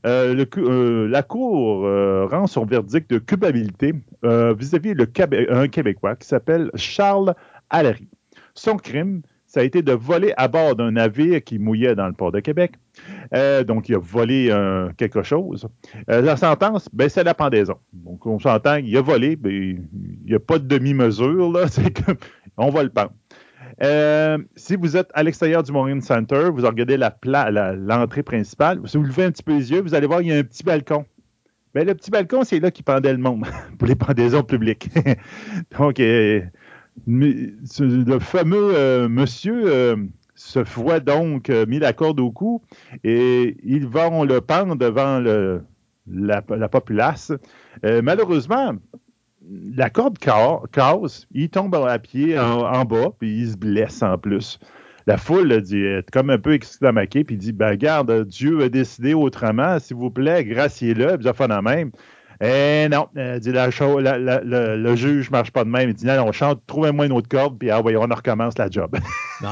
[0.06, 1.82] euh, la Cour
[2.30, 7.34] rend son verdict de culpabilité vis-à-vis d'un Québécois qui s'appelle Charles
[7.68, 8.08] Allary.
[8.54, 9.20] Son crime,
[9.54, 12.40] ça a été de voler à bord d'un navire qui mouillait dans le port de
[12.40, 12.72] Québec.
[13.34, 14.50] Euh, donc, il a volé
[14.96, 15.68] quelque chose.
[16.10, 17.76] Euh, la sentence, ben, c'est la pendaison.
[17.92, 21.52] Donc, on s'entend, il a volé, ben, il n'y a pas de demi-mesure,
[22.56, 23.12] on va le pendre.
[23.82, 28.80] Euh, si vous êtes à l'extérieur du Marine Center, vous regardez l'entrée principale.
[28.86, 30.44] Si vous levez un petit peu les yeux, vous allez voir, il y a un
[30.44, 31.04] petit balcon.
[31.74, 33.44] Ben, le petit balcon, c'est là qu'il pendait le monde
[33.78, 34.90] pour les pendaisons publiques.
[35.78, 35.98] Donc,
[37.06, 39.96] le fameux euh, monsieur euh,
[40.34, 42.62] se voit donc euh, mis la corde au cou
[43.02, 45.20] et ils vont le pendre devant
[46.06, 47.32] la, populace.
[47.82, 48.74] malheureusement,
[49.76, 54.58] la corde casse, il tombe à pied en, bas, puis il se blesse en plus.
[55.06, 59.12] La foule dit, est comme un peu exclamée, puis dit ben, Garde, Dieu a décidé
[59.12, 61.90] autrement, s'il vous plaît, graciez-le, puis ça fait la même.
[62.40, 65.90] Eh non, euh, dit la, le juge ne marche pas de même.
[65.90, 68.68] Il dit non, on chante, trouvez-moi une autre corde, puis ah, voyons, on recommence la
[68.70, 68.96] job.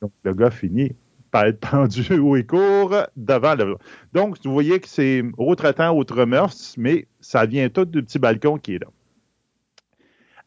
[0.00, 0.94] Donc, le gars finit
[1.30, 3.76] par être pendu haut et court devant le.
[4.12, 8.18] Donc, vous voyez que c'est autre temps, autre mœurs, mais ça vient tout du petit
[8.18, 8.86] balcon qui est là.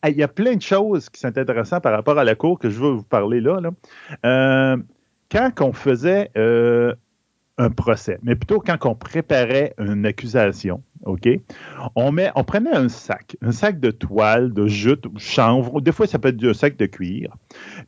[0.10, 2.70] Il y a plein de choses qui sont intéressantes par rapport à la cour que
[2.70, 3.60] je veux vous parler là.
[4.26, 4.78] Euh,
[5.32, 6.94] quand on faisait euh,
[7.58, 11.28] un procès, mais plutôt quand on préparait une accusation, OK?
[11.96, 16.20] On, met, prenait un sac, un sac de toile, de jute, chanvre, des fois ça
[16.20, 17.36] peut être un sac de cuir.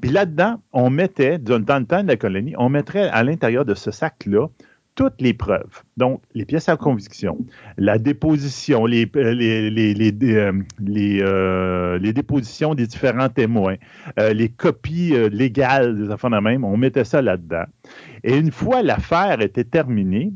[0.01, 3.75] Puis là-dedans, on mettait, dans le temps de la colonie, on mettrait à l'intérieur de
[3.75, 4.47] ce sac-là
[4.99, 5.81] toutes les preuves.
[5.95, 7.37] Donc, les pièces à conviction,
[7.77, 9.71] la déposition, les, euh,
[10.23, 10.51] euh,
[11.21, 13.75] euh, dépositions des différents témoins,
[14.17, 17.63] les copies légales des affaires de même, on mettait ça là-dedans.
[18.25, 20.33] Et une fois l'affaire était terminée,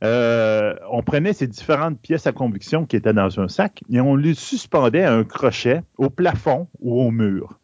[0.00, 4.34] on prenait ces différentes pièces à conviction qui étaient dans un sac et on les
[4.34, 7.58] suspendait à un crochet au plafond ou au mur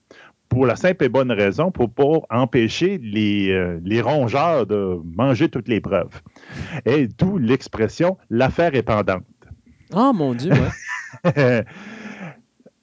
[0.51, 5.69] pour la simple et bonne raison, pour empêcher les, euh, les rongeurs de manger toutes
[5.69, 6.21] les preuves.
[6.85, 9.25] Et d'où l'expression l'affaire est pendante.
[9.95, 10.53] Oh mon Dieu,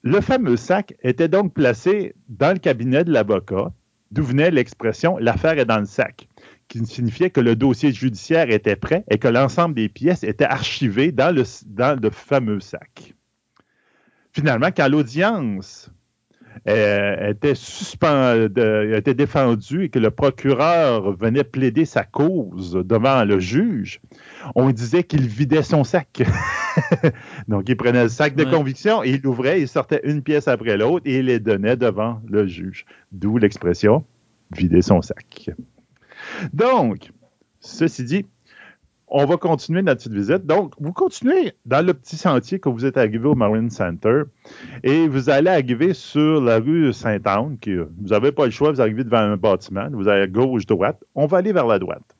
[0.02, 3.72] Le fameux sac était donc placé dans le cabinet de l'avocat,
[4.12, 6.26] d'où venait l'expression l'affaire est dans le sac,
[6.68, 11.12] qui signifiait que le dossier judiciaire était prêt et que l'ensemble des pièces étaient archivées
[11.12, 13.14] dans le, dans le fameux sac.
[14.32, 15.90] Finalement, quand l'audience
[16.66, 24.00] euh, était défendue et que le procureur venait plaider sa cause devant le juge,
[24.54, 26.22] on disait qu'il vidait son sac.
[27.48, 30.76] Donc, il prenait le sac de conviction et il l'ouvrait, il sortait une pièce après
[30.76, 32.86] l'autre et il les donnait devant le juge.
[33.12, 34.04] D'où l'expression
[34.50, 35.50] vider son sac.
[36.52, 37.10] Donc,
[37.60, 38.26] ceci dit,
[39.10, 40.46] on va continuer notre petite visite.
[40.46, 44.22] Donc, vous continuez dans le petit sentier que vous êtes arrivé au Marine Center
[44.82, 47.58] et vous allez arriver sur la rue Sainte-Anne.
[47.66, 51.02] Vous n'avez pas le choix, vous arrivez devant un bâtiment, vous allez gauche-droite.
[51.14, 52.16] On va aller vers la droite.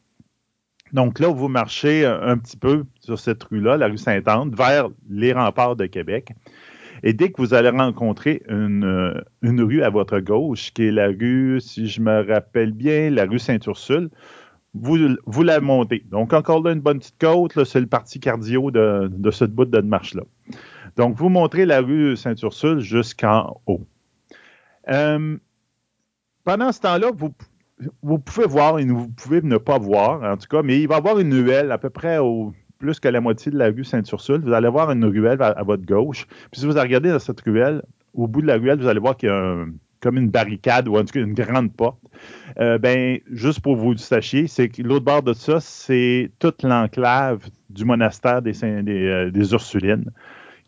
[0.92, 5.32] Donc là, vous marchez un petit peu sur cette rue-là, la rue Sainte-Anne, vers les
[5.32, 6.32] remparts de Québec.
[7.02, 11.08] Et dès que vous allez rencontrer une, une, rue à votre gauche, qui est la
[11.08, 14.10] rue, si je me rappelle bien, la rue Saint-Ursule,
[14.74, 16.04] vous, la montez.
[16.10, 19.80] Donc, encore là, une bonne petite côte, c'est le parti cardio de, cette bout de
[19.80, 20.22] marche-là.
[20.96, 23.86] Donc, vous montrez la rue Saint-Ursule jusqu'en haut.
[24.88, 25.36] Euh,
[26.44, 27.10] pendant ce temps-là,
[28.02, 30.96] vous, pouvez voir et vous pouvez ne pas voir, en tout cas, mais il va
[30.96, 33.84] y avoir une nuelle à peu près au plus que la moitié de la rue
[33.84, 34.40] Saint-Ursule.
[34.40, 36.26] Vous allez voir une ruelle à, votre gauche.
[36.50, 37.82] Puis si vous regardez dans cette ruelle,
[38.14, 39.64] au bout de la ruelle, vous allez voir qu'il y a
[40.00, 41.98] comme une barricade ou en tout cas une grande porte.
[42.58, 46.62] Euh, ben, juste pour vous le sachiez, c'est que l'autre bord de ça, c'est toute
[46.62, 50.10] l'enclave du monastère des, euh, Ursulines.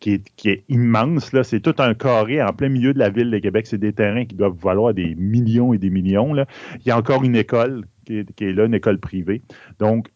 [0.01, 1.35] Qui est, qui est, immense.
[1.35, 1.45] Là.
[1.45, 3.67] C'est tout un carré en plein milieu de la ville de Québec.
[3.67, 6.33] C'est des terrains qui doivent valoir des millions et des millions.
[6.33, 6.47] Là.
[6.77, 9.43] Il y a encore une école qui est, qui est là, une école privée.
[9.79, 10.09] Donc,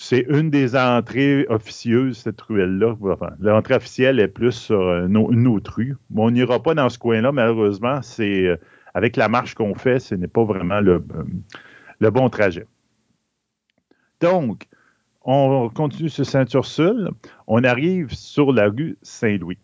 [0.00, 2.94] c'est une des entrées officieuses, cette ruelle-là.
[3.40, 5.96] L'entrée officielle est plus sur une, autre rue.
[6.14, 8.00] on n'ira pas dans ce coin-là, malheureusement.
[8.00, 8.56] C'est euh,
[8.94, 11.04] avec la marche qu'on fait, ce n'est pas vraiment le,
[12.00, 12.64] euh, bon trajet.
[14.20, 14.68] Donc,
[15.22, 17.10] on continue sur Saint-Ursule.
[17.48, 19.58] On arrive sur la rue Saint-Louis.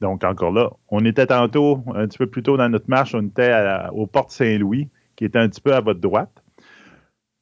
[0.00, 3.24] Donc, encore là, on était tantôt, un petit peu plus tôt dans notre marche, on
[3.24, 3.54] était
[3.92, 6.42] aux portes Saint-Louis, qui était un petit peu à votre droite.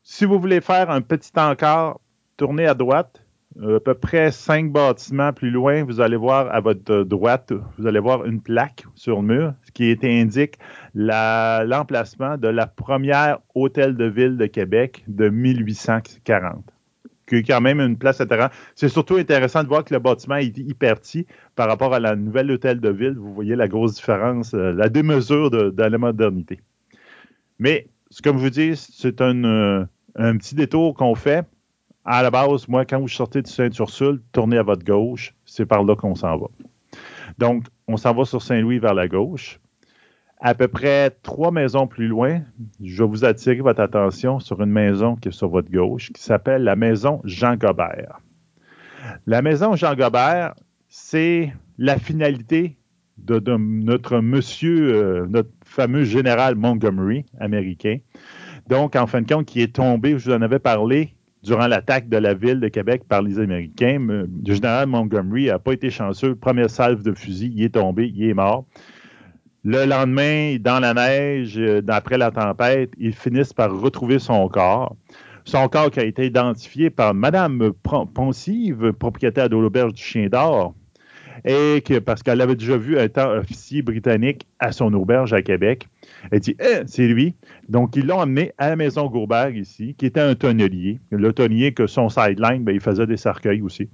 [0.09, 1.99] Si vous voulez faire un petit encart,
[2.37, 3.25] tournez à droite.
[3.61, 7.89] Euh, à peu près cinq bâtiments plus loin, vous allez voir à votre droite, vous
[7.89, 10.61] allez voir une plaque sur le mur qui indique
[10.95, 16.63] l'emplacement de la première hôtel de ville de Québec de 1840
[17.27, 18.53] qui quand même une place intéressante.
[18.77, 22.15] C'est surtout intéressant de voir que le bâtiment est hyper petit par rapport à la
[22.15, 23.17] nouvelle hôtel de ville.
[23.19, 26.61] Vous voyez la grosse différence, euh, la démesure de, de la modernité.
[27.59, 27.89] Mais,
[28.23, 29.85] comme je vous dis, c'est un, euh,
[30.17, 31.47] un petit détour qu'on fait.
[32.05, 35.35] À la base, moi, quand vous sortez de Saint-Ursule, tournez à votre gauche.
[35.45, 36.47] C'est par là qu'on s'en va.
[37.39, 39.61] Donc, on s'en va sur Saint-Louis vers la gauche.
[40.39, 42.43] À peu près trois maisons plus loin,
[42.83, 46.23] je vais vous attirer votre attention sur une maison qui est sur votre gauche, qui
[46.23, 48.21] s'appelle la maison Jean Gobert.
[49.27, 50.55] La maison Jean Gobert,
[50.89, 52.77] c'est la finalité
[53.19, 57.99] de, notre monsieur, euh, notre fameux général Montgomery américain,
[58.69, 62.09] donc, en fin de compte, qui est tombé, je vous en avais parlé, durant l'attaque
[62.09, 63.99] de la ville de Québec par les Américains.
[64.01, 66.35] Le général Montgomery n'a pas été chanceux.
[66.35, 68.65] Première salve de fusil, il est tombé, il est mort.
[69.63, 74.95] Le lendemain, dans la neige, euh, d'après la tempête, ils finissent par retrouver son corps.
[75.45, 77.73] Son corps qui a été identifié par Mme
[78.15, 80.75] Ponsive, propriétaire de l'auberge du Chien d'Or,
[81.45, 85.89] et que, parce qu'elle avait déjà vu un officier britannique à son auberge à Québec.
[86.31, 87.35] Elle dit eh, c'est lui.
[87.69, 91.01] Donc, ils l'ont amené à la maison Gourbert ici, qui était un tonnelier.
[91.11, 93.89] Le tonnelier que son sideline, ben, il faisait des cercueils aussi.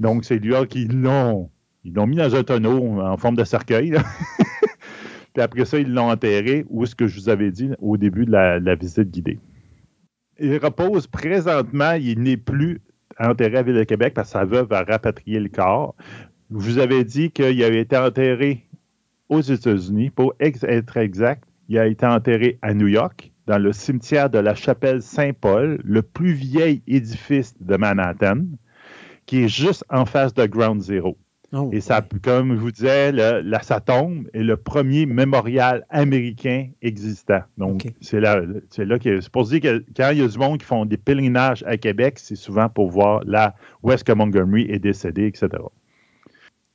[0.00, 1.50] Donc, c'est lui qui l'ont.
[1.84, 3.94] Ils l'ont mis dans un tonneau en forme de cercueil.
[5.34, 8.24] Puis après ça, ils l'ont enterré, où est-ce que je vous avais dit au début
[8.24, 9.40] de la, visite guidée.
[10.38, 12.80] Il repose présentement, il n'est plus
[13.18, 15.94] enterré à Ville de Québec parce que sa veuve a rapatrié le corps.
[16.50, 18.64] Je vous avais dit qu'il avait été enterré
[19.28, 20.10] aux États-Unis.
[20.10, 24.54] Pour être exact, il a été enterré à New York, dans le cimetière de la
[24.54, 28.44] chapelle Saint-Paul, le plus vieil édifice de Manhattan,
[29.26, 31.16] qui est juste en face de Ground Zero.
[31.56, 36.68] Oh, et ça, comme je vous disais, la, sa tombe est le premier mémorial américain
[36.82, 37.42] existant.
[37.58, 40.26] Donc, c'est là, c'est là que c'est pour se dire que quand il y a
[40.26, 44.02] du monde qui font des pèlerinages à Québec, c'est souvent pour voir là où est-ce
[44.02, 45.48] que Montgomery est décédé, etc.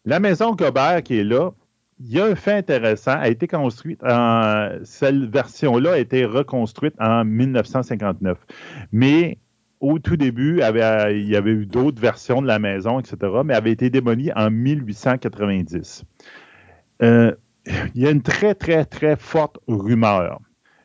[0.06, 1.52] La maison Gobert qui est là,
[2.00, 6.94] il y a un fait intéressant, a été construite en, cette version-là a été reconstruite
[7.00, 8.38] en 1959.
[8.92, 9.38] Mais
[9.82, 13.72] au tout début, il y avait eu d'autres versions de la maison, etc., mais avait
[13.72, 16.06] été démolie en 1890.
[17.02, 17.34] Euh,
[17.96, 20.40] il y a une très, très, très forte rumeur.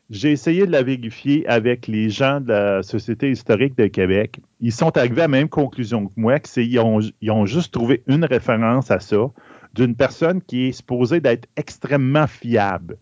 [0.09, 4.39] J'ai essayé de la vérifier avec les gens de la Société historique de Québec.
[4.61, 8.03] Ils sont arrivés à la même conclusion que moi, qu'ils ont, ils ont juste trouvé
[8.05, 9.31] une référence à ça
[9.75, 12.97] d'une personne qui est supposée d'être extrêmement fiable,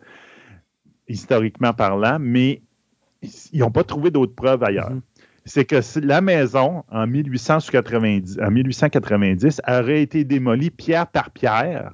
[1.07, 2.61] historiquement parlant, mais
[3.51, 4.91] ils n'ont pas trouvé d'autres preuves ailleurs.
[4.91, 5.01] Mm-hmm.
[5.45, 11.93] C'est que la maison, en 1890, en 1890, aurait été démolie pierre par pierre,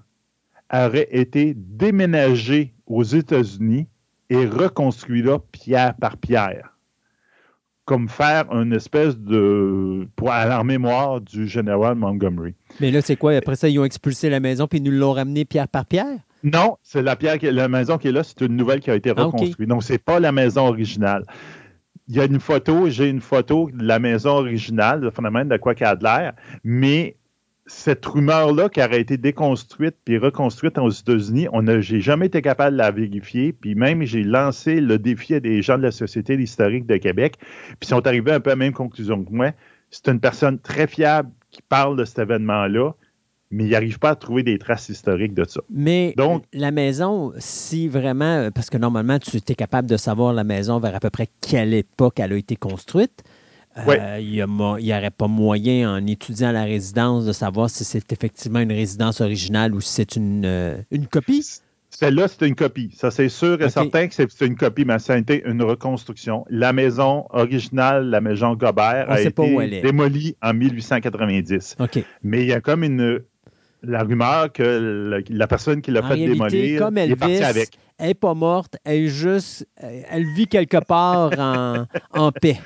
[0.71, 3.87] aurait été déménagée aux États-Unis
[4.29, 6.75] et reconstruit là pierre par pierre.
[7.89, 10.07] Comme faire une espèce de.
[10.15, 12.53] pour à la mémoire du général Montgomery.
[12.79, 13.33] Mais là, c'est quoi?
[13.33, 16.19] Après ça, ils ont expulsé la maison puis ils nous l'ont ramené pierre par pierre?
[16.43, 19.11] Non, c'est la pierre, la maison qui est là, c'est une nouvelle qui a été
[19.17, 19.67] ah, reconstruite.
[19.67, 21.25] Donc, ce n'est pas la maison originale.
[22.07, 25.57] Il y a une photo, j'ai une photo de la maison originale, le phénomène de
[25.57, 27.17] quoi qu'elle a de l'air, mais
[27.69, 32.41] cette rumeur-là qui aurait été déconstruite puis reconstruite aux États-Unis, on n'a, j'ai jamais été
[32.41, 33.53] capable de la vérifier.
[33.53, 37.35] Puis même, j'ai lancé le défi à des gens de la Société historique de Québec,
[37.39, 39.51] puis ils sont arrivés un peu à la même conclusion que moi.
[39.91, 42.93] C'est une personne très fiable qui parle de cet événement-là
[43.51, 45.61] mais il n'arrive pas à trouver des traces historiques de ça.
[45.69, 50.43] Mais Donc, la maison, si vraiment, parce que normalement, tu étais capable de savoir la
[50.43, 53.23] maison vers à peu près quelle époque elle a été construite,
[53.87, 58.59] euh, il n'y aurait pas moyen, en étudiant la résidence, de savoir si c'est effectivement
[58.59, 61.45] une résidence originale ou si c'est une, euh, une copie?
[61.89, 62.91] Celle-là, c'est une copie.
[62.95, 66.45] Ça, c'est sûr et certain que c'est une copie, mais ça a été une reconstruction.
[66.49, 71.77] La maison originale, la maison Gobert, a été démolie en 1890.
[72.23, 73.21] Mais il y a comme une
[73.83, 77.69] la rumeur que la personne qui l'a fait démolir comme est partie avec.
[77.97, 81.31] Elle n'est pas morte, elle juste, elle vit quelque part
[82.13, 82.57] en, paix.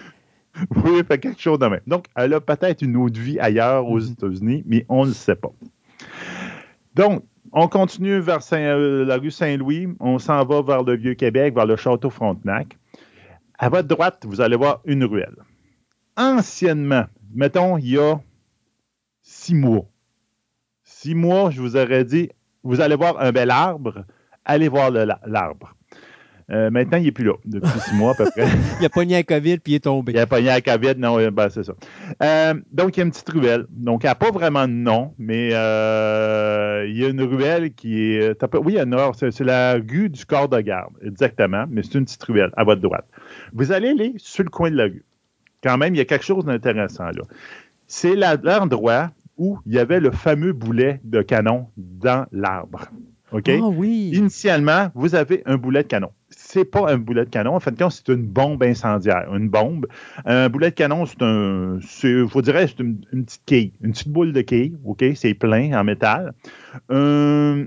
[0.75, 1.81] Oui, fait quelque chose de même.
[1.87, 4.11] Donc, elle a peut-être une autre vie ailleurs aux mm-hmm.
[4.11, 5.51] États-Unis, mais on ne le sait pas.
[6.95, 11.65] Donc, on continue vers euh, la rue Saint-Louis, on s'en va vers le Vieux-Québec, vers
[11.65, 12.77] le Château Frontenac.
[13.59, 15.35] À votre droite, vous allez voir une ruelle.
[16.17, 18.19] Anciennement, mettons, il y a
[19.21, 19.85] six mois,
[20.83, 22.29] six mois, je vous aurais dit,
[22.63, 24.05] vous allez voir un bel arbre,
[24.45, 25.75] allez voir l'arbre.
[26.49, 28.45] Euh, maintenant, il n'est plus là, depuis six mois à peu près.
[28.79, 30.13] il a pogné la COVID puis il est tombé.
[30.13, 31.73] Il a pogné la COVID, non, euh, ben, c'est ça.
[32.21, 33.65] Euh, donc, il y a une petite ruelle.
[33.69, 38.43] Donc, elle n'a pas vraiment de nom, mais il y a une ruelle qui est.
[38.55, 42.05] Oui, il y a c'est la rue du corps de garde, exactement, mais c'est une
[42.05, 43.05] petite ruelle à votre droite.
[43.53, 45.03] Vous allez aller sur le coin de la rue.
[45.63, 47.23] Quand même, il y a quelque chose d'intéressant là.
[47.87, 52.87] C'est l'endroit où il y avait le fameux boulet de canon dans l'arbre.
[53.33, 53.49] OK?
[53.49, 54.11] Ah oui.
[54.13, 56.11] Initialement, vous avez un boulet de canon.
[56.29, 57.55] C'est pas un boulet de canon.
[57.55, 59.87] En fait, c'est une bombe incendiaire, une bombe.
[60.25, 64.09] Un boulet de canon, c'est un, je vous dirais, c'est une, petite quille, une petite
[64.09, 64.77] boule de quille.
[64.85, 65.03] OK?
[65.15, 66.33] C'est plein en métal.
[66.89, 67.65] Un,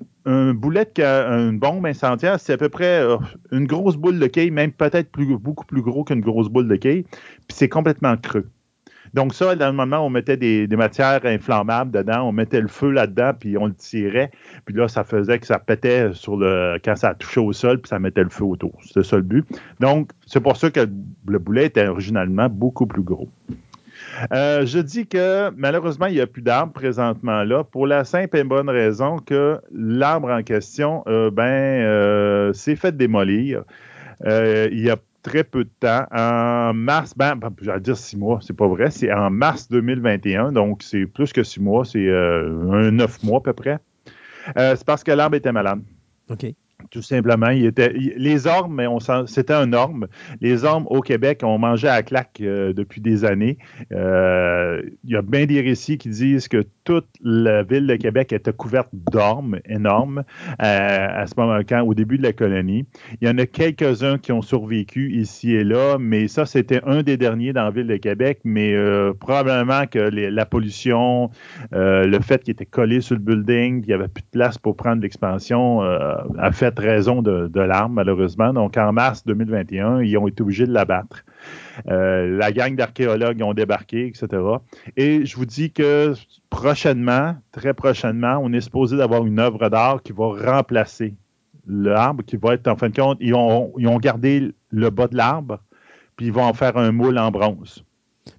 [0.54, 3.16] boulet de, une bombe incendiaire, c'est à peu près euh,
[3.52, 7.02] une grosse boule de quille, même peut-être beaucoup plus gros qu'une grosse boule de quille.
[7.02, 8.46] Puis c'est complètement creux.
[9.14, 12.90] Donc, ça, dans le moment, on mettait des, matières inflammables dedans, on mettait le feu
[12.90, 14.30] là-dedans, puis on le tirait.
[14.64, 17.88] Puis là, ça faisait que ça pétait sur le, quand ça touchait au sol, puis
[17.88, 18.72] ça mettait le feu autour.
[18.82, 19.46] C'était ça le but.
[19.80, 20.80] Donc, c'est pour ça que
[21.28, 23.28] le boulet était originalement beaucoup plus gros.
[24.32, 28.36] Euh, je dis que malheureusement, il n'y a plus d'arbres présentement là, pour la simple
[28.36, 33.62] et bonne raison que l'arbre en question, euh, ben, euh, s'est fait démolir.
[34.24, 36.06] il y a très peu de temps.
[36.12, 40.52] En mars, ben, ben j'allais dire six mois, c'est pas vrai, c'est en mars 2021,
[40.52, 43.78] donc c'est plus que six mois, c'est euh, un neuf mois à peu près.
[44.56, 45.82] Euh, c'est parce que l'arbre était malade.
[46.30, 46.46] OK.
[46.90, 48.82] Tout simplement, il était, les ormes,
[49.26, 50.06] c'était un orme.
[50.40, 53.56] Les ormes au Québec, on mangeait à claque euh, depuis des années.
[53.92, 58.32] Euh, il y a bien des récits qui disent que toute la ville de Québec
[58.32, 60.22] était couverte d'ormes énormes
[60.62, 62.84] euh, à ce moment, quand, au début de la colonie.
[63.20, 67.02] Il y en a quelques-uns qui ont survécu ici et là, mais ça, c'était un
[67.02, 68.40] des derniers dans la ville de Québec.
[68.44, 68.76] Mais
[69.18, 71.30] probablement que la pollution,
[71.72, 74.76] le fait qu'il était collé sur le building, qu'il n'y avait plus de place pour
[74.76, 78.52] prendre l'expansion, a fait raison de, l'arme, malheureusement.
[78.52, 81.24] Donc, en mars 2021, ils ont été obligés de l'abattre.
[81.88, 84.42] Euh, la gang d'archéologues ont débarqué, etc.
[84.96, 86.14] Et je vous dis que
[86.50, 91.14] prochainement, très prochainement, on est supposé d'avoir une œuvre d'art qui va remplacer
[91.66, 95.08] l'arbre, qui va être, en fin de compte, ils ont, ils ont gardé le bas
[95.08, 95.60] de l'arbre,
[96.16, 97.85] puis ils vont en faire un moule en bronze.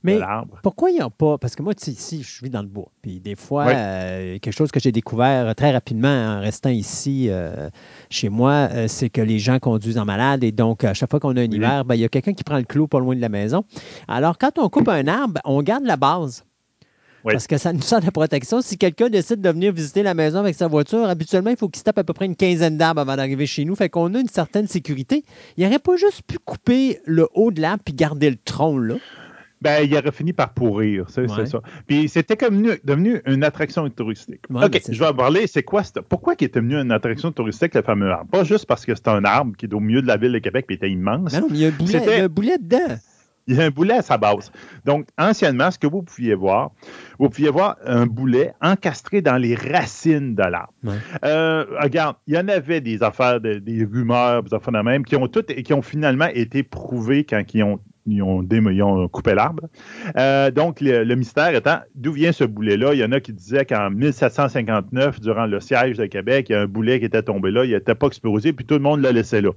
[0.03, 0.19] Mais
[0.63, 1.37] pourquoi ils n'ont pas.
[1.37, 2.91] Parce que moi, ici, je vis dans le bois.
[3.01, 7.69] Puis des fois, euh, quelque chose que j'ai découvert très rapidement en restant ici euh,
[8.09, 10.43] chez moi, euh, c'est que les gens conduisent en malade.
[10.43, 12.43] Et donc, à chaque fois qu'on a un hiver, ben, il y a quelqu'un qui
[12.43, 13.63] prend le clou pas loin de la maison.
[14.07, 16.43] Alors, quand on coupe un arbre, on garde la base.
[17.23, 17.33] Oui.
[17.33, 18.61] Parce que ça nous sert de protection.
[18.61, 21.79] Si quelqu'un décide de venir visiter la maison avec sa voiture, habituellement, il faut qu'il
[21.79, 23.75] se tape à peu près une quinzaine d'arbres avant d'arriver chez nous.
[23.75, 25.25] Fait qu'on a une certaine sécurité.
[25.57, 28.95] Il n'aurait pas juste pu couper le haut de l'arbre puis garder le tronc, là.
[29.61, 31.45] Ben, il aurait fini par pourrir, c'est Ouais.
[31.47, 31.59] ça.
[31.87, 34.41] Puis c'était comme devenu, devenu une attraction touristique.
[34.51, 37.31] Ouais, OK, ben, je vais en parler, c'est quoi, pourquoi il est devenu une attraction
[37.31, 38.29] touristique, le fameux arbre?
[38.29, 40.39] Pas juste parce que c'est un arbre qui est au milieu de la ville de
[40.39, 41.33] Québec et était immense.
[41.33, 42.97] Mais non, il y a un boulet, il y a un boulet dedans.
[43.49, 44.51] Il y a un boulet à sa base.
[44.83, 46.71] Donc, anciennement, ce que vous pouviez voir,
[47.17, 50.73] vous pouviez voir un boulet encastré dans les racines de l'arbre.
[50.83, 50.95] Ouais.
[51.23, 55.05] Euh, regarde, il y en avait des affaires, de- des rumeurs, des affaires de même,
[55.05, 59.07] qui ont toutes, qui ont finalement été prouvées quand ils ont, ils ont, ils ont
[59.07, 59.63] coupé l'arbre.
[60.17, 62.93] Euh, donc, le, le mystère étant, d'où vient ce boulet-là?
[62.93, 66.55] Il y en a qui disaient qu'en 1759, durant le siège de Québec, il y
[66.55, 69.01] a un boulet qui était tombé là, il n'était pas explosé, puis tout le monde
[69.01, 69.49] l'a laissé là.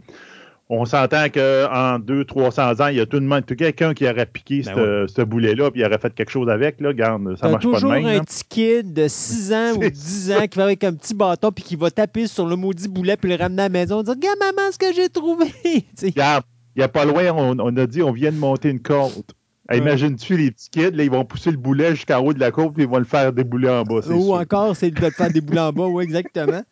[0.72, 4.26] On s'entend qu'en 200-300 ans, il y a tout le monde, tout quelqu'un qui aurait
[4.26, 6.80] piqué Ben ce, ce boulet-là, puis il aurait fait quelque chose avec.
[6.80, 8.06] Là, Regarde, ça marche pas de toujours même.
[8.06, 8.20] un là.
[8.20, 11.50] petit kid de 6 ans ou C'est 10 ans qui va avec un petit bâton
[11.50, 14.04] puis qui va taper sur le maudit boulet puis le ramener à la maison et
[14.04, 15.46] dire Regarde, maman, ce que j'ai trouvé.
[16.04, 16.44] Regarde,
[16.76, 19.34] il n'y a pas loin, on, on a dit on vient de monter une côte.
[19.70, 19.78] Ouais.
[19.78, 22.74] Imagine-tu les petits kids, là, ils vont pousser le boulet jusqu'en haut de la côte,
[22.74, 23.98] puis ils vont le faire débouler en bas.
[23.98, 24.32] Ou sûr.
[24.32, 25.86] encore, c'est de le faire des boulets en bas.
[25.86, 26.62] Oui, exactement.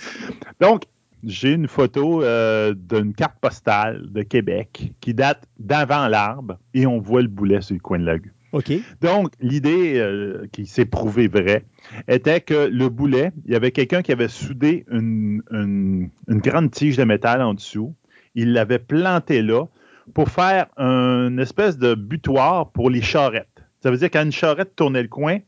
[0.60, 0.82] Donc,
[1.24, 7.00] j'ai une photo euh, d'une carte postale de Québec qui date d'avant l'arbre et on
[7.00, 8.32] voit le boulet sur le coin de la rue.
[8.52, 8.72] OK.
[9.00, 11.64] Donc, l'idée euh, qui s'est prouvée vraie
[12.06, 16.70] était que le boulet, il y avait quelqu'un qui avait soudé une, une- une grande
[16.70, 17.94] tige de métal en dessous.
[18.34, 19.64] Il l'avait planté là
[20.12, 23.48] pour faire une espèce de butoir pour les charrettes.
[23.82, 25.38] Ça veut dire quand une charrette tournait le coin,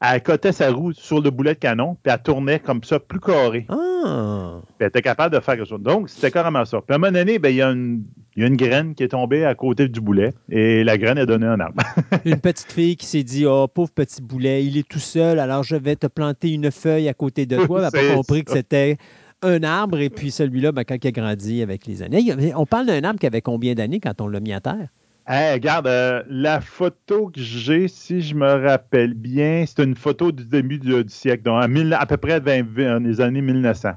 [0.00, 3.20] elle cotait sa roue sur le boulet de canon, puis elle tournait comme ça, plus
[3.20, 3.64] carré.
[3.70, 4.60] Ah.
[4.66, 5.80] Puis elle était capable de faire quelque chose.
[5.80, 6.78] Donc, c'était carrément ça.
[6.82, 8.02] Puis à un moment donné, ben, il y, a une-
[8.36, 11.16] il y a une graine qui est tombée à côté du boulet et la graine
[11.18, 11.82] a donné un arbre.
[12.26, 15.62] Une petite fille qui s'est dit Oh, pauvre petit boulet, il est tout seul, alors
[15.62, 17.78] je vais te planter une feuille à côté de toi.
[17.78, 18.98] Elle n'a pas compris que c'était
[19.44, 19.98] un arbre.
[19.98, 22.34] Et puis celui-là, ben, quand il a grandi avec les années.
[22.56, 24.88] On parle d'un arbre qui avait combien d'années quand on l'a mis à terre?
[25.26, 30.30] Hey, regarde, euh, la photo que j'ai, si je me rappelle bien, c'est une photo
[30.32, 33.40] du début du, du siècle, donc à, mille- à peu près 20 20 les années
[33.40, 33.92] 1900.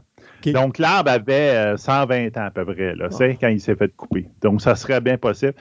[0.45, 0.54] OK.
[0.54, 3.93] Donc, l'arbre avait euh, 120 ans à peu près, là, c'est quand il s'est fait
[3.93, 4.30] couper.
[4.41, 5.54] Donc, ça serait bien possible.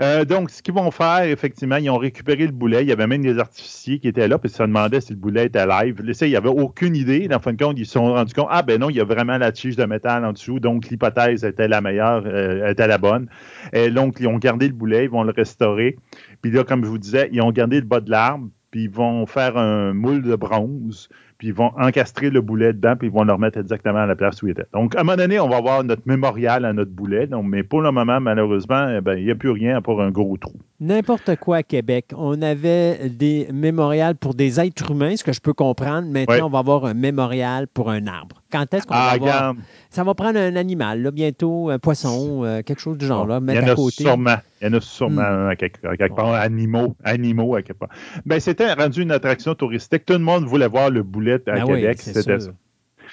[0.00, 2.82] Euh, donc, ce qu'ils vont faire, effectivement, ils ont récupéré le boulet.
[2.82, 5.18] Il y avait même des artificiers qui étaient là, puis ils se demandaient si le
[5.18, 6.00] boulet était live.
[6.02, 7.28] Là, ça, il n'y avait aucune idée.
[7.28, 9.00] Dans le fin de compte, ils se sont rendus compte, ah ben non, il y
[9.00, 12.86] a vraiment la tige de métal en dessous, donc l'hypothèse était la meilleure, euh, était
[12.86, 13.28] la bonne.
[13.74, 15.96] Et donc, ils ont gardé le boulet, ils vont le restaurer.
[16.40, 18.90] Puis là, comme je vous disais, ils ont gardé le bas de l'arbre, puis ils
[18.90, 21.10] vont faire un moule de bronze,
[21.40, 24.14] puis ils vont encastrer le boulet dedans, puis ils vont le remettre exactement à la
[24.14, 24.66] place où il était.
[24.74, 27.80] Donc, à un moment donné, on va avoir notre mémorial à notre boulet, mais pour
[27.80, 30.58] le moment, malheureusement, eh ben, il n'y a plus rien part un gros trou.
[30.82, 32.06] N'importe quoi à Québec.
[32.16, 36.08] On avait des mémorials pour des êtres humains, ce que je peux comprendre.
[36.08, 36.40] Maintenant, Ouais.
[36.40, 38.42] on va avoir un mémorial pour un arbre.
[38.50, 39.56] Quand est-ce qu'on va Ah, avoir regarde,
[39.90, 43.40] Ça va prendre un animal, là, bientôt, un poisson, euh, quelque chose du genre, là,
[43.40, 44.04] il y mettre en à a côté.
[44.04, 44.36] sûrement.
[44.62, 45.48] Il y en a sûrement Hmm.
[45.50, 46.32] à quelque, à quelque part.
[46.32, 47.90] Animaux, animaux à quelque part.
[48.24, 50.06] Ben, c'était rendu une attraction touristique.
[50.06, 51.98] Tout le monde voulait voir le boulet à Ben Québec.
[52.00, 52.50] c'est C'était ça.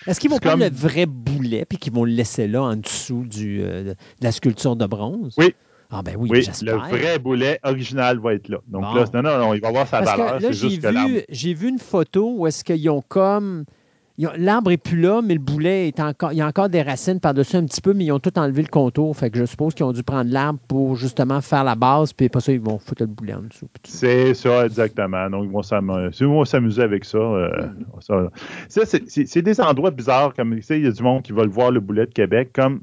[0.06, 2.76] Est-ce qu'ils vont prendre comme- le vrai boulet puis qu'ils vont le laisser là en
[2.78, 5.34] dessous du, euh, de la sculpture de bronze?
[5.38, 5.54] Oui.
[5.90, 8.58] Ah ben oui, Oui, le vrai boulet original va être là.
[8.68, 8.94] Donc Bon.
[8.94, 10.38] là, non, non, non, il va avoir sa Parce valeur.
[10.40, 13.64] que là, j'ai vu, j'ai vu une photo où est-ce qu'ils ont comme...
[14.36, 16.34] L'arbre est plus là, mais le boulet est encore...
[16.34, 18.64] Il y a encore des racines par-dessus un petit peu, mais ils ont tout enlevé
[18.64, 19.16] le contour.
[19.16, 22.26] Fait que je suppose qu'ils ont dû prendre l'arbre pour justement faire la base, puis
[22.26, 23.70] après ça, ils vont foutre le boulet en dessous.
[23.84, 25.30] C'est ça, exactement.
[25.30, 27.20] Donc, ils vont s'amuser avec ça.
[27.20, 27.68] euh,
[28.00, 28.28] ça,
[28.68, 31.48] Ça, c'est- des endroits bizarres, comme tu sais, il y a du monde qui veulent
[31.50, 32.82] voir le boulet de Québec, comme,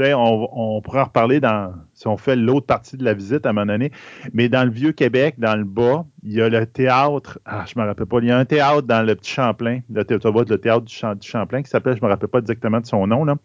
[0.00, 3.50] on, on pourra en reparler dans, si on fait l'autre partie de la visite à
[3.50, 3.90] un moment donné,
[4.32, 7.78] mais dans le vieux Québec, dans le bas, il y a le théâtre, ah, je
[7.80, 10.24] me rappelle pas, il y a un théâtre dans le petit Champlain, le, thé- tu
[10.24, 12.80] vas voir le théâtre du, Champ- du Champlain, qui s'appelle, je me rappelle pas exactement
[12.80, 13.36] de son nom, là,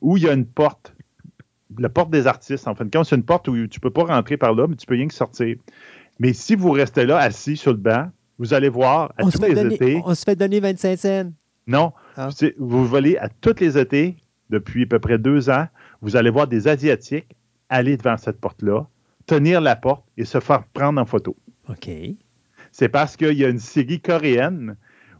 [0.00, 0.94] où il y a une porte,
[1.78, 4.04] la porte des artistes, en fin de compte, c'est une porte où tu peux pas
[4.04, 5.56] rentrer par là, mais tu peux rien que sortir.
[6.18, 8.06] Mais si vous restez là, assis sur le banc,
[8.38, 10.02] vous allez voir à On tous les donner, étés.
[10.04, 11.30] on se fait donner 25 cents.
[11.66, 12.28] Non, Ah.
[12.58, 14.16] vous volez à tous les étés
[14.50, 15.66] depuis à peu près deux ans.
[16.02, 17.36] Vous allez voir des Asiatiques
[17.68, 18.86] aller devant cette porte-là,
[19.26, 21.36] tenir la porte et se faire prendre en photo.
[21.68, 21.88] OK.
[22.70, 24.76] C'est parce qu'il y a une série coréenne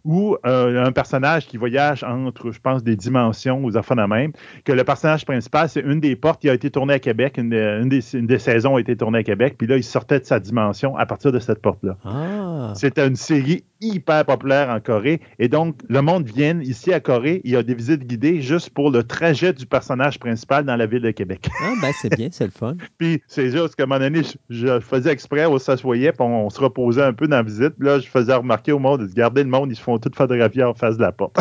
[0.06, 4.32] où euh, un personnage qui voyage entre, je pense, des dimensions aux enfants de même,
[4.64, 7.50] que le personnage principal, c'est une des portes qui a été tournée à Québec, une,
[7.50, 10.20] des- une des, une des saisons a été tournée à Québec, puis là, il sortait
[10.20, 11.96] de sa dimension à partir de cette porte-là.
[12.04, 12.72] Ah.
[12.76, 15.20] C'était une série hyper populaire en Corée.
[15.38, 17.40] Et donc, le monde vient ici à Corée.
[17.44, 20.86] Il y a des visites guidées juste pour le trajet du personnage principal dans la
[20.86, 21.48] ville de Québec.
[21.60, 22.76] Ah, ben c'est bien, c'est le fun.
[22.98, 26.60] puis c'est juste qu'à un moment donné, je, faisais exprès, on s'assoyait, puis on, se
[26.60, 27.74] reposait un peu dans la visite.
[27.78, 30.64] Puis là, je faisais remarquer au monde, regardez le monde, ils se font tout photographier
[30.64, 31.36] en face de la porte.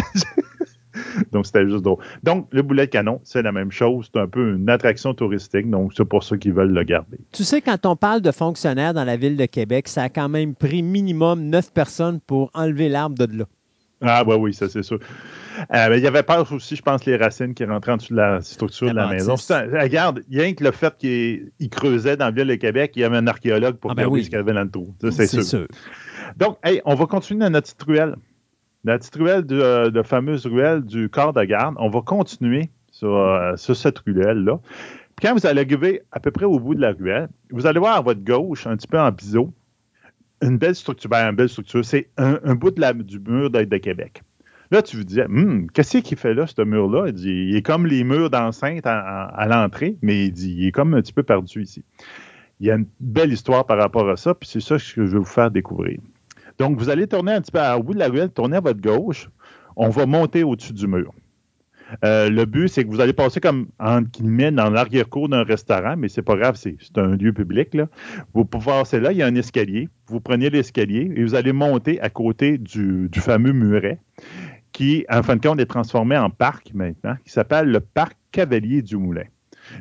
[1.32, 2.04] donc, c'était juste drôle.
[2.24, 4.10] Donc, le boulet de canon, c'est la même chose.
[4.14, 5.70] C'est un peu une attraction touristique.
[5.70, 7.18] Donc, c'est pour ça qu'ils veulent le garder.
[7.32, 10.30] Tu sais, quand on parle de fonctionnaires dans la ville de Québec, ça a quand
[10.30, 13.46] même pris minimum neuf personnes pour enlever l'arbre de là.
[14.02, 15.00] Ah, bah oui, ça, c'est sûr.
[15.74, 18.20] Euh, il y avait peur aussi, je pense, les racines qui rentraient en dessous de
[18.20, 19.36] la structure de la maison.
[19.36, 23.18] regarde, rien que le fait qu'il creusait dans la ville de Québec, il y avait
[23.18, 24.94] un archéologue pour ah, ben ce qu'il y avait dans le trou.
[25.12, 25.68] C'est sûr.
[26.38, 28.16] Donc, hey, on va continuer dans notre petite ruelle.
[28.86, 31.76] La petite ruelle, de, de fameuse ruelle du corps de garde.
[31.80, 34.60] On va continuer sur, euh, cette ruelle-là.
[35.20, 37.98] Quand vous allez arriver à peu près au bout de la ruelle, vous allez voir
[37.98, 39.52] à votre gauche, un petit peu en biseau,
[40.42, 41.10] une belle structure.
[41.10, 44.22] Ben, une structure, c'est un, bout la, du mur de, de Québec.
[44.70, 47.08] Là, tu vous disais, hum, qu'est-ce qu'il fait là, ce mur-là?
[47.08, 50.72] Il, dit, il est comme les murs d'enceinte à, l'entrée, mais il dit, il est
[50.72, 51.84] comme un petit peu perdu ici.
[52.60, 55.02] Il y a une belle histoire par rapport à ça, puis c'est ça que je
[55.02, 56.00] vais vous faire découvrir.
[56.60, 58.82] Donc, vous allez tourner un petit peu au bout de la ruelle, tourner à votre
[58.82, 59.30] gauche.
[59.76, 61.12] On va monter au-dessus du mur.
[62.04, 65.96] Euh, le but, c'est que vous allez passer comme, entre guillemets, dans l'arrière-cour d'un restaurant,
[65.98, 67.78] mais c'est pas grave, c'est un lieu public.
[68.34, 69.90] Vous pouvez passer là, il y a un escalier.
[70.08, 74.00] Vous prenez l'escalier et vous allez monter à côté du, du, fameux muret
[74.72, 78.82] qui, en fin de compte, est transformé en parc maintenant, qui s'appelle le Parc Cavalier
[78.82, 79.26] du Moulin.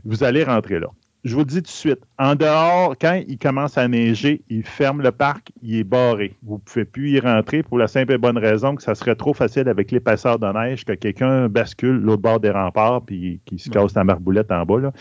[0.05, 0.89] Vous allez rentrer là
[1.25, 4.63] je vous le dis tout de suite, en dehors, quand il commence à neiger, il
[4.63, 6.37] ferme le parc, il est barré.
[6.43, 9.15] Vous ne pouvez plus y rentrer pour la simple et bonne raison que ça serait
[9.15, 13.59] trop facile avec l'épaisseur de neige que quelqu'un bascule l'autre bord des remparts puis qu'il
[13.59, 14.93] se casse la marboulette en bas.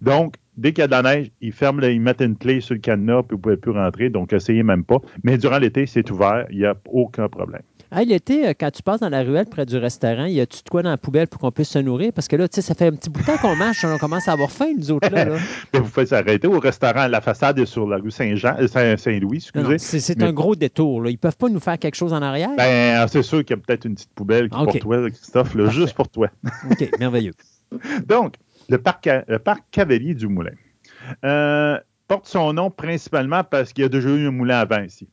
[0.00, 2.74] Donc, dès qu'il y a de la neige, ils ferment, ils mettent une clé sur
[2.74, 4.08] le cadenas puis vous ne pouvez plus rentrer.
[4.08, 4.98] Donc, essayez même pas.
[5.24, 7.62] Mais durant l'été, c'est ouvert, il n'y a aucun problème.
[7.92, 10.68] Hey, l'été, euh, quand tu passes dans la ruelle près du restaurant, y a-tu de
[10.68, 12.12] quoi dans la poubelle pour qu'on puisse se nourrir?
[12.12, 13.96] Parce que là, tu sais, ça fait un petit bout de temps qu'on marche, on
[13.98, 15.08] commence à avoir faim, nous autres.
[15.08, 15.26] Là,
[15.72, 17.06] Mais vous faites arrêter au restaurant.
[17.06, 19.78] La façade est sur la rue Saint-Jean, euh, Saint-Louis, excusez.
[20.00, 21.02] C'est un gros détour.
[21.02, 21.10] Là.
[21.10, 22.50] Ils peuvent pas nous faire quelque chose en arrière?
[22.56, 25.54] Ben, ah, c'est sûr qu'il y a peut-être une petite poubelle qui pour toi, Christophe,
[25.54, 26.28] là, juste pour toi.
[26.70, 27.34] OK, merveilleux.
[28.06, 28.34] Donc,
[28.68, 30.50] le parc, le parc Cavalier du Moulin
[31.24, 31.78] euh,
[32.08, 35.08] porte son nom principalement parce qu'il y a déjà eu un moulin avant ici.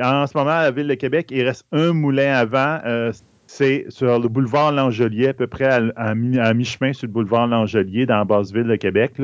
[0.00, 2.78] En ce moment, à la ville de Québec, il reste un moulin avant.
[2.84, 3.12] Euh,
[3.46, 5.64] c'est sur le boulevard Langelier, à peu près
[5.96, 9.14] à, mi-chemin sur le boulevard Langelier, dans la basse ville de Québec.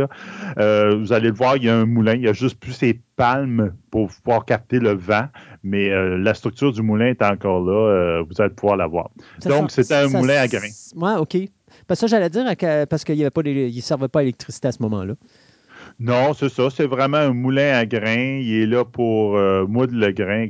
[0.59, 2.15] Euh, vous allez le voir, il y a un moulin.
[2.15, 5.27] Il y a juste plus ces palmes pour pouvoir capter le vent,
[5.63, 8.23] mais euh, la structure du moulin est encore là.
[8.23, 9.11] vous allez pouvoir la voir.
[9.45, 10.69] Donc, c'était un moulin à grains.
[10.97, 11.37] Oui, OK.
[11.87, 12.45] Parce que j'allais dire,
[12.89, 15.15] parce qu'il ne servait pas à l'électricité à ce moment-là.
[16.01, 16.71] Non, c'est ça.
[16.71, 18.41] C'est vraiment un moulin à grains.
[18.41, 20.49] Il est là pour euh, moudre le grain.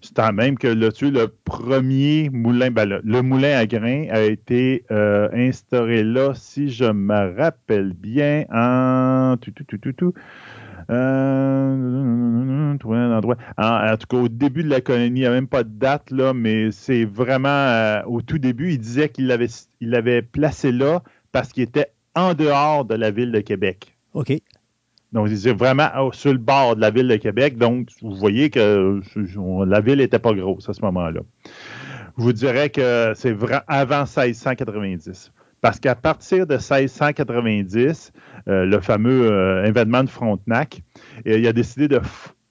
[0.00, 5.28] C'est même que là le premier moulin, ben, le, moulin à grains a été euh,
[5.32, 10.14] instauré là, si je me rappelle bien, en tout, tout, tout, tout.
[10.90, 15.70] Euh, en, tout cas, au début de la colonie, il n'y a même pas de
[15.70, 19.26] date, là, mais c'est vraiment au tout début, il disait qu'il
[19.80, 23.96] l'avait placé là parce qu'il était en dehors de la ville de Québec.
[24.14, 24.32] OK.
[25.14, 27.56] Donc, c'est vraiment sur le bord de la ville de Québec.
[27.56, 29.00] Donc, vous voyez que
[29.64, 31.20] la ville n'était pas grosse à ce moment-là.
[32.18, 33.36] Je vous dirais que c'est
[33.68, 35.32] avant 1690.
[35.60, 38.12] Parce qu'à partir de 1690,
[38.48, 40.82] euh, le fameux euh, événement de Frontenac,
[41.24, 42.00] il a décidé de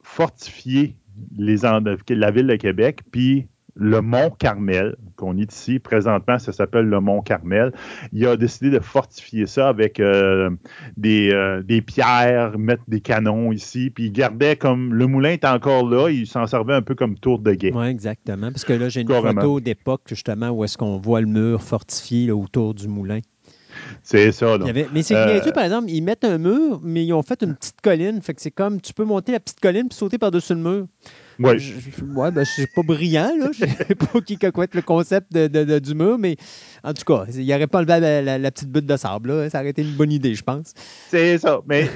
[0.01, 0.95] fortifier
[1.37, 6.99] la ville de Québec, puis le Mont Carmel, qu'on est ici présentement, ça s'appelle le
[6.99, 7.71] Mont Carmel.
[8.11, 10.49] Il a décidé de fortifier ça avec euh,
[11.05, 15.87] euh, des, pierres, mettre des canons ici, puis il gardait comme le moulin est encore
[15.87, 17.71] là, il s'en servait un peu comme tour de guet.
[17.73, 18.51] Oui, exactement.
[18.51, 22.31] Parce que là, j'ai une photo d'époque justement où est-ce qu'on voit le mur fortifié
[22.31, 23.19] autour du moulin.
[24.01, 24.57] C'est ça.
[24.57, 27.81] mais c'est euh, par exemple, ils mettent un mur, mais ils ont fait une petite
[27.81, 28.21] colline.
[28.21, 30.87] Fait que c'est comme tu peux monter la petite colline puis sauter par-dessus le mur.
[31.39, 31.73] Oui.
[32.15, 33.49] Ouais, ben, c'est pas brillant, là.
[33.53, 36.35] Je sais pas qui être le concept de, du mur, mais
[36.83, 39.49] en tout cas, il aurait pas enlevé la, petite butte de sable, là.
[39.49, 40.73] Ça aurait été une bonne idée, je pense.
[41.09, 41.61] C'est ça.
[41.67, 41.89] Mais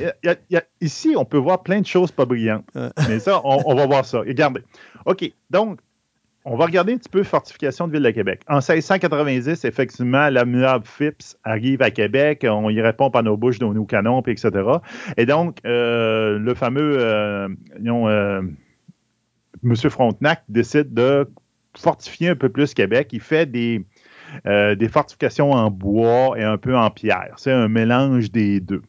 [0.82, 2.66] ici, on peut voir plein de choses pas brillantes.
[3.08, 4.20] mais ça, on, va voir ça.
[4.20, 4.62] Regardez.
[5.06, 5.32] OK.
[5.50, 5.80] Donc,
[6.50, 8.42] on va regarder un petit peu fortification de Ville de Québec.
[8.48, 13.74] En 1690, effectivement, l'amiral Phipps arrive à Québec, on y répond par nos bouches, nos,
[13.74, 14.50] nos canons, etc.
[15.18, 17.50] Et donc, euh, le fameux, euh,
[17.86, 18.42] euh
[19.64, 19.76] M.
[19.90, 21.28] Frontenac décide de
[21.76, 23.10] fortifier un peu plus Québec.
[23.12, 23.86] Il fait des,
[24.88, 27.34] fortifications en bois et un peu en pierre.
[27.38, 28.84] C'est un mélange des deux.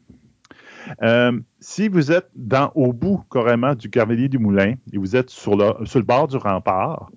[1.59, 2.31] Si vous êtes
[2.75, 7.11] au bout carrément du Cavalier du Moulin et vous êtes sur le bord du rempart,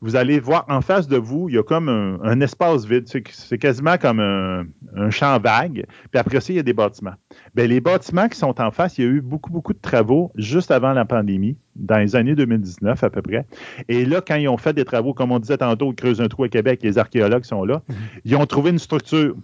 [0.00, 3.08] vous allez voir en face de vous, il y a comme un, espace vide.
[3.08, 5.86] C'est quasiment comme un, champ vague.
[6.10, 7.14] Puis après ça, il y a des bâtiments.
[7.54, 10.30] Bien, les bâtiments qui sont en face, il y a eu beaucoup, beaucoup de travaux
[10.36, 13.44] juste avant la pandémie, dans les années 2019 à peu près.
[13.88, 16.28] Et là, quand ils ont fait des travaux, comme on disait tantôt, ils creusent un
[16.28, 17.94] trou à Québec, les archéologues sont là, mm-hmm.
[18.24, 19.34] ils ont trouvé une structure.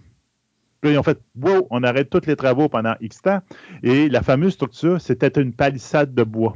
[0.81, 3.41] Puis ils ont fait Wow, on arrête tous les travaux pendant X temps.
[3.83, 6.53] Et la fameuse structure, c'était une palissade de bois.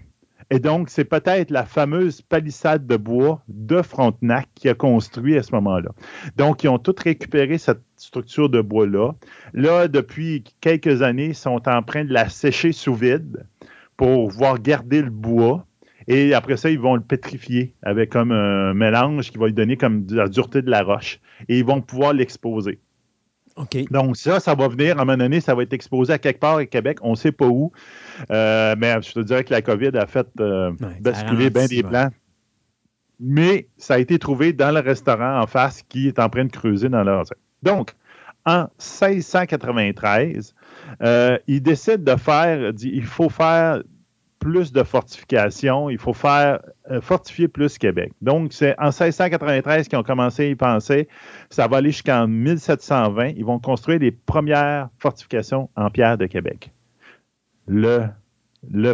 [0.51, 5.43] Et donc, c'est peut-être la fameuse palissade de bois de Frontenac qui a construit à
[5.43, 5.91] ce moment-là.
[6.37, 9.13] Donc, ils ont tous récupéré cette structure de bois-là.
[9.53, 13.45] Là, depuis quelques années, ils sont en train de la sécher sous vide
[13.95, 15.67] pour pouvoir garder le bois.
[16.07, 19.77] Et après ça, ils vont le pétrifier avec comme un mélange qui va lui donner
[19.77, 21.19] comme la dureté de la roche.
[21.47, 22.79] Et ils vont pouvoir l'exposer.
[23.91, 26.39] Donc, ça, ça va venir, à un moment donné, ça va être exposé à quelque
[26.39, 27.71] part au Québec, on ne sait pas où.
[28.31, 32.09] Euh, mais je te dirais que la COVID a fait euh, basculer bien des plans.
[33.19, 36.51] Mais ça a été trouvé dans le restaurant en face qui est en train de
[36.51, 37.23] creuser dans leur.
[37.63, 37.93] Donc,
[38.45, 40.55] en 1693,
[41.01, 43.81] euh, ils décident de faire, il faut faire
[44.39, 46.59] plus de fortifications, il faut faire
[46.89, 48.13] euh, fortifier plus Québec.
[48.21, 51.07] Donc, c'est en 1693 qu'ils ont commencé à y penser.
[51.49, 53.33] Ça va aller jusqu'en 1720.
[53.35, 56.71] Ils vont construire les premières fortifications en pierre de Québec.
[57.67, 58.07] Le,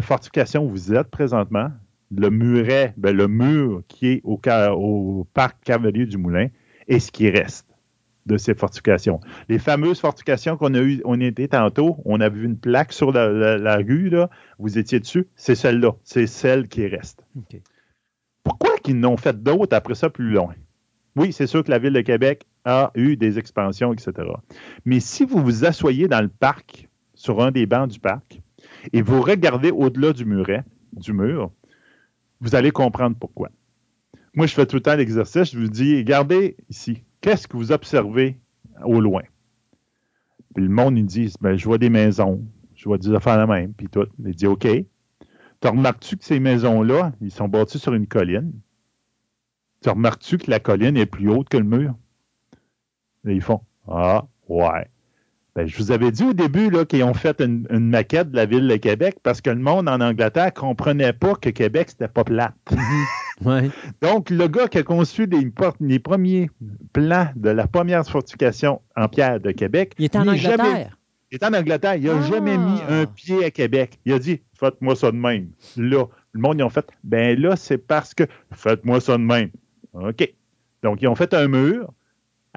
[0.02, 1.72] fortification où vous êtes présentement,
[2.16, 6.48] le muret, ben, le mur qui est au parc Cavalier du Moulin,
[6.88, 7.65] est ce qui reste
[8.26, 9.20] de ces fortifications.
[9.50, 13.12] Les fameuses fortifications qu'on a eues, on était tantôt, on a vu une plaque sur
[13.12, 17.26] la, rue, là, vous étiez dessus, c'est celle-là, c'est celle qui reste.
[18.44, 20.56] Pourquoi qu'ils n'ont fait d'autres après ça plus loin?
[21.16, 24.28] Oui, c'est sûr que la Ville de Québec a eu des expansions, etc.
[24.86, 28.42] Mais si vous vous asseyez dans le parc, sur un des bancs du parc,
[28.92, 30.64] et vous regardez au-delà du muret,
[30.94, 31.52] du mur,
[32.42, 33.50] vous allez comprendre pourquoi.
[34.34, 37.72] Moi, je fais tout le temps l'exercice, je vous dis, regardez ici, qu'est-ce que vous
[37.72, 38.38] observez
[38.84, 39.24] au loin?
[40.54, 42.46] Puis le monde, ils disent, ben, je vois des maisons,
[42.76, 44.06] je vois des affaires la même, puis tout.
[44.24, 44.68] Il dit, OK.
[45.62, 48.54] Tu remarques-tu que ces maisons-là, ils sont bâtis sur une colline?
[49.82, 51.96] Tu remarques-tu que la colline est plus haute que le mur?
[53.28, 54.88] Et ils font, ah, ouais.
[55.56, 58.68] Ben, je vous avais dit au début qu'ils ont fait une, maquette de la ville
[58.68, 62.24] de Québec parce que le monde en Angleterre ne comprenait pas que Québec, c'était pas
[62.24, 62.54] plate.
[64.02, 66.50] Donc, le gars qui a conçu les, premiers
[66.94, 69.94] plans de la première fortification en pierre de Québec.
[69.98, 70.98] Il est en Angleterre.
[71.32, 71.96] il est en Angleterre.
[71.96, 72.22] Il n'a ah.
[72.22, 74.00] jamais mis un pied à Québec.
[74.06, 75.50] Il a dit Faites-moi ça de même.
[75.76, 79.50] Là, le monde, ils ont fait Ben là, c'est parce que Faites-moi ça de même.
[79.94, 80.34] OK.
[80.84, 81.94] Donc, ils ont fait un mur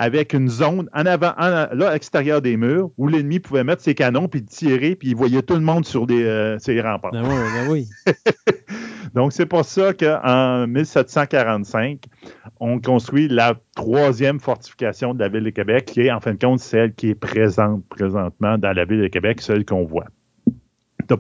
[0.01, 3.97] avec une zone en avant, là, à l'extérieur des murs, où l'ennemi pouvait mettre ses
[3.97, 7.11] canons, puis tirer, puis il voyait tout le monde sur des, euh, ses remparts.
[7.11, 7.89] Ben oui, ben oui.
[9.15, 12.05] Donc, c'est pour ça qu'en 1745,
[12.61, 16.39] on construit la troisième fortification de la ville de Québec, qui est, en fin de
[16.39, 20.07] compte, celle qui est présente présentement dans la ville de Québec, celle qu'on voit.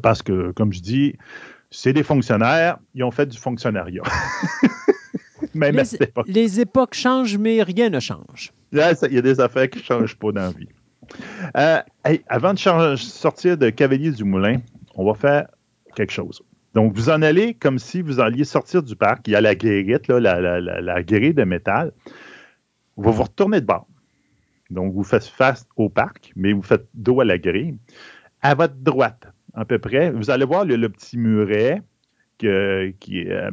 [0.03, 1.17] Parce que, comme je dis,
[1.73, 4.03] c'est des fonctionnaires, ils ont fait du fonctionnariat.
[6.27, 8.53] les, époques changent, mais rien ne change.
[8.73, 10.69] il y a des affaires qui ne changent pas dans la vie.
[11.57, 11.81] Euh,
[12.29, 14.61] avant de sortir de Cavalier du Moulin,
[14.95, 15.49] on va faire
[15.95, 16.43] quelque chose.
[16.75, 19.27] Donc, vous en allez comme si vous alliez sortir du parc.
[19.27, 21.93] Il y a la guérite, la, la, grille de métal.
[22.97, 23.87] Vous va vous retourner de bord.
[24.71, 27.77] Donc, vous faites face au parc, mais vous faites dos à la grille.
[28.43, 31.83] À votre droite, à peu près, vous allez voir le, petit muret
[32.37, 33.31] qui, est...
[33.31, 33.51] Euh,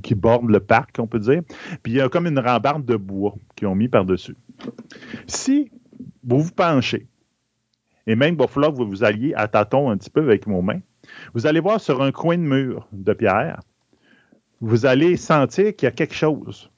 [0.00, 1.42] qui, borde le parc, on peut dire.
[1.82, 4.36] Puis il y a comme une rambarde de bois qu'ils ont mis par-dessus.
[5.26, 5.70] Si
[6.22, 7.06] vous vous penchez,
[8.06, 10.46] et même il va falloir que vous vous alliez à tâtons un petit peu avec
[10.46, 10.80] vos mains,
[11.34, 13.60] vous allez voir sur un coin de mur de pierre,
[14.60, 16.70] vous allez sentir qu'il y a quelque chose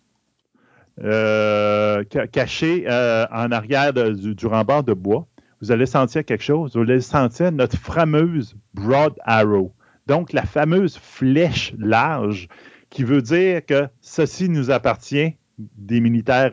[1.02, 5.26] euh, caché euh, en arrière du, du, de bois.
[5.62, 6.76] Vous allez sentir quelque chose.
[6.76, 9.72] Vous allez sentir notre fameuse Broad Arrow.
[10.06, 12.48] Donc, la fameuse flèche large
[12.90, 16.50] qui veut dire que ceci nous appartient des militaires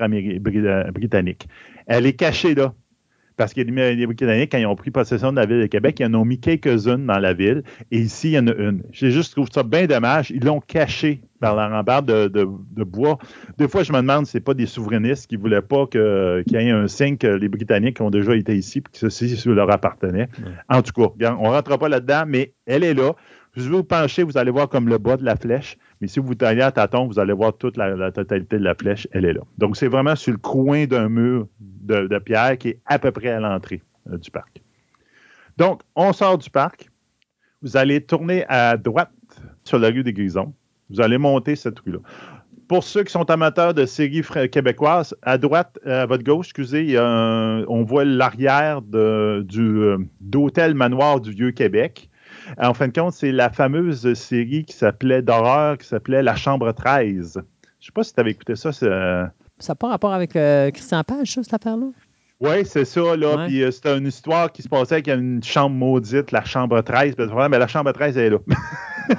[0.91, 1.47] britanniques.
[1.87, 2.73] Elle est cachée là.
[3.37, 6.07] Parce que les Britanniques, quand ils ont pris possession de la ville de Québec, ils
[6.07, 7.61] en ont mis quelques-unes dans la ville.
[7.91, 8.81] Et ici, il y en a une.
[8.91, 10.31] J'ai juste trouvé ça bien dommage.
[10.31, 13.19] Ils l'ont cachée par la rambarde de, bois.
[13.59, 16.43] Des fois, je me demande si ce pas des souverainistes qui ne voulaient pas qu'il
[16.47, 19.71] y ait un signe que les Britanniques ont déjà été ici et que ceci leur
[19.71, 20.29] appartenait.
[20.67, 23.13] En tout cas, on ne rentre pas là-dedans, mais elle est là.
[23.55, 25.77] Je vais vous pencher, vous allez voir comme le bas de la flèche.
[26.01, 29.07] Mais si vous taillez à tâton, vous allez voir toute la, totalité de la flèche,
[29.11, 29.41] elle est là.
[29.57, 33.29] Donc, c'est vraiment sur le coin d'un mur de, pierre qui est à peu près
[33.29, 33.81] à l'entrée
[34.11, 34.61] euh, du parc.
[35.57, 36.89] Donc, on sort du parc.
[37.63, 39.11] Vous allez tourner à droite
[39.63, 40.53] sur la rue des Grisons.
[40.89, 41.99] Vous allez monter cette rue-là.
[42.67, 44.21] Pour ceux qui sont amateurs de séries
[44.51, 52.09] québécoises, à droite, à votre gauche, excusez, on voit l'arrière euh, d'Hôtel Manoir du Vieux-Québec.
[52.57, 56.71] En fin de compte, c'est la fameuse série qui s'appelait d'horreur, qui s'appelait La Chambre
[56.71, 57.33] 13.
[57.33, 57.43] Je ne
[57.79, 58.71] sais pas si tu avais écouté ça.
[58.71, 59.31] Ça
[59.69, 61.87] n'a pas rapport avec euh, Christian Page, ça, cette affaire-là?
[62.39, 63.47] Oui, c'est ça, là.
[63.47, 67.15] Puis euh, c'était une histoire qui se passait avec une chambre maudite, la chambre 13.
[67.49, 68.37] mais la chambre 13 elle est là.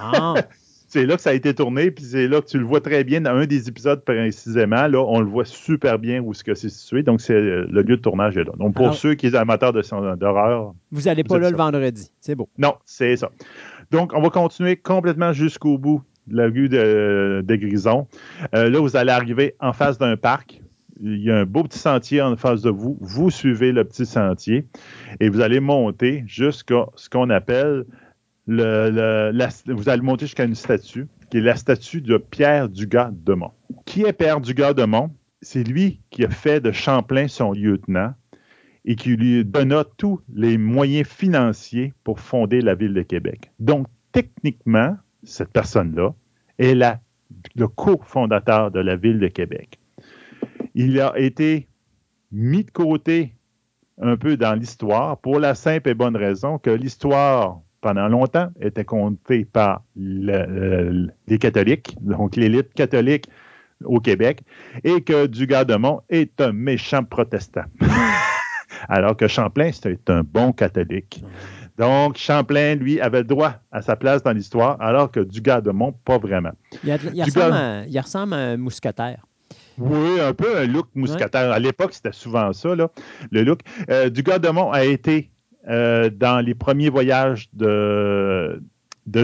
[0.00, 0.34] Ah.
[0.88, 3.04] c'est là que ça a été tourné, puis c'est là que tu le vois très
[3.04, 4.88] bien dans un des épisodes précisément.
[4.88, 7.02] Là, on le voit super bien où c'est situé.
[7.02, 8.52] Donc, c'est euh, le lieu de tournage est là.
[8.58, 10.72] Donc, pour ceux qui sont amateurs d'horreur.
[10.90, 12.10] Vous n'allez pas là le vendredi.
[12.20, 12.48] C'est beau.
[12.56, 13.30] Non, c'est ça.
[13.90, 18.06] Donc, on va continuer complètement jusqu'au bout de la rue de, Grison.
[18.54, 20.62] Euh, là, vous allez arriver en face d'un parc
[21.00, 22.98] il y a un beau petit sentier en face de vous.
[23.00, 24.66] Vous suivez le petit sentier
[25.20, 27.84] et vous allez monter jusqu'à ce qu'on appelle
[28.48, 33.52] vous allez monter jusqu'à une statue, qui est la statue de Pierre Dugas de Mont.
[33.84, 35.10] Qui est Pierre Dugas de Mont?
[35.42, 38.14] C'est lui qui a fait de Champlain son lieutenant
[38.84, 43.52] et qui lui donna tous les moyens financiers pour fonder la ville de Québec.
[43.60, 46.14] Donc, techniquement, cette personne-là
[46.58, 49.78] est le cofondateur de la ville de Québec
[50.78, 51.66] il a été
[52.30, 53.34] mis de côté
[54.00, 58.84] un peu dans l'histoire pour la simple et bonne raison que l'histoire, pendant longtemps, était
[58.84, 63.28] comptée par les catholiques, donc l'élite catholique
[63.84, 64.40] au Québec,
[64.84, 67.64] et que Dugas-de-Mont est un méchant protestant.
[68.88, 71.22] Alors que Champlain, c'était un bon catholique.
[71.78, 76.50] Donc, Champlain, lui, avait droit à sa place dans l'histoire, alors que Dugas-de-Mont, pas vraiment.
[76.82, 79.24] Il, ressemble il, ressemble à un mousquetaire.
[79.78, 81.52] Oui, un peu un look mousquetaire.
[81.52, 82.90] À l'époque, c'était souvent ça, là,
[83.30, 83.60] le look.
[83.90, 85.30] Euh, Dugas-de-Mont a été
[85.68, 88.60] euh, dans les premiers voyages de,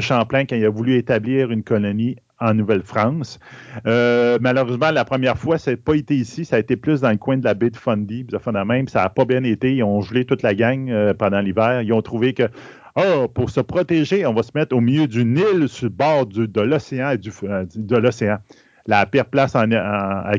[0.00, 3.38] Champlain quand il a voulu établir une colonie en Nouvelle-France.
[3.86, 7.10] Euh, malheureusement, la première fois, ça n'a pas été ici, ça a été plus dans
[7.10, 8.26] le coin de la baie de Fundy.
[8.66, 9.76] Même, ça n'a pas bien été.
[9.76, 11.82] Ils ont gelé toute la gang pendant l'hiver.
[11.82, 12.48] Ils ont trouvé que
[12.96, 16.26] oh, pour se protéger, on va se mettre au milieu d'une île sur le bord
[16.26, 17.30] de l'océan du,
[17.76, 18.38] de l'océan
[18.86, 19.56] la pire place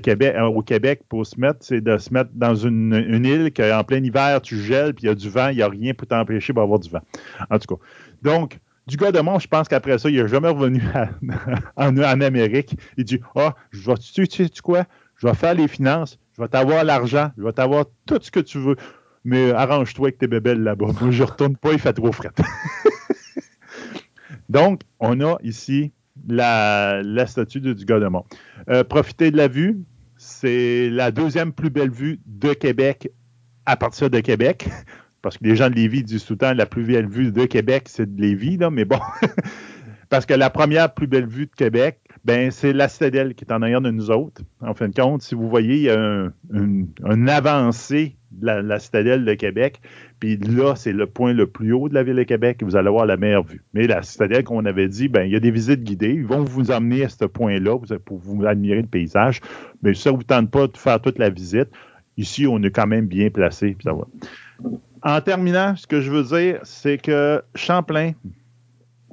[0.03, 4.03] Québec, au Québec pour se mettre, c'est de se mettre dans une, île qu'en plein
[4.03, 6.53] hiver, tu gèles, puis il y a du vent, il n'y a rien pour t'empêcher
[6.53, 7.01] d'avoir du vent.
[7.49, 7.81] En tout cas.
[8.21, 10.81] Donc, du gars de monde, je pense qu'après ça, il n'est jamais revenu
[11.75, 12.77] en, Amérique.
[12.97, 14.85] Il dit Ah, oh, je vais, tu sais quoi?
[15.17, 18.41] Je vais faire les finances, je vais t'avoir l'argent, je vais t'avoir tout ce que
[18.41, 18.75] tu veux,
[19.23, 20.87] mais arrange-toi avec tes bébelles là-bas.
[21.01, 22.31] Moi, je ne retourne pas, il fait trop fret.
[24.49, 25.91] Donc, on a ici
[26.27, 27.75] la, statue du
[28.69, 29.79] euh, profitez de la vue.
[30.17, 33.09] C'est la deuxième plus belle vue de Québec
[33.65, 34.67] à partir de Québec.
[35.21, 37.45] Parce que les gens de Lévis disent tout le temps la plus belle vue de
[37.45, 38.99] Québec, c'est de Lévis, là, mais bon.
[40.09, 43.51] Parce que la première plus belle vue de Québec, ben, c'est la citadelle qui est
[43.51, 44.43] en arrière de nous autres.
[44.61, 46.31] En fin de compte, si vous voyez, il y a un,
[47.03, 49.81] un, avancée la, citadelle de Québec.
[50.19, 52.75] Puis là, c'est le point le plus haut de la ville de Québec et vous
[52.75, 53.63] allez avoir la meilleure vue.
[53.73, 56.13] Mais la citadelle qu'on avait dit, ben, il y a des visites guidées.
[56.13, 59.41] Ils vont vous emmener à ce point-là pour vous admirer le paysage.
[59.81, 61.69] Mais ça ne vous tente pas de faire toute la visite.
[62.17, 63.75] Ici, on est quand même bien placé.
[65.01, 68.13] En terminant, ce que je veux dire, c'est que Champlain,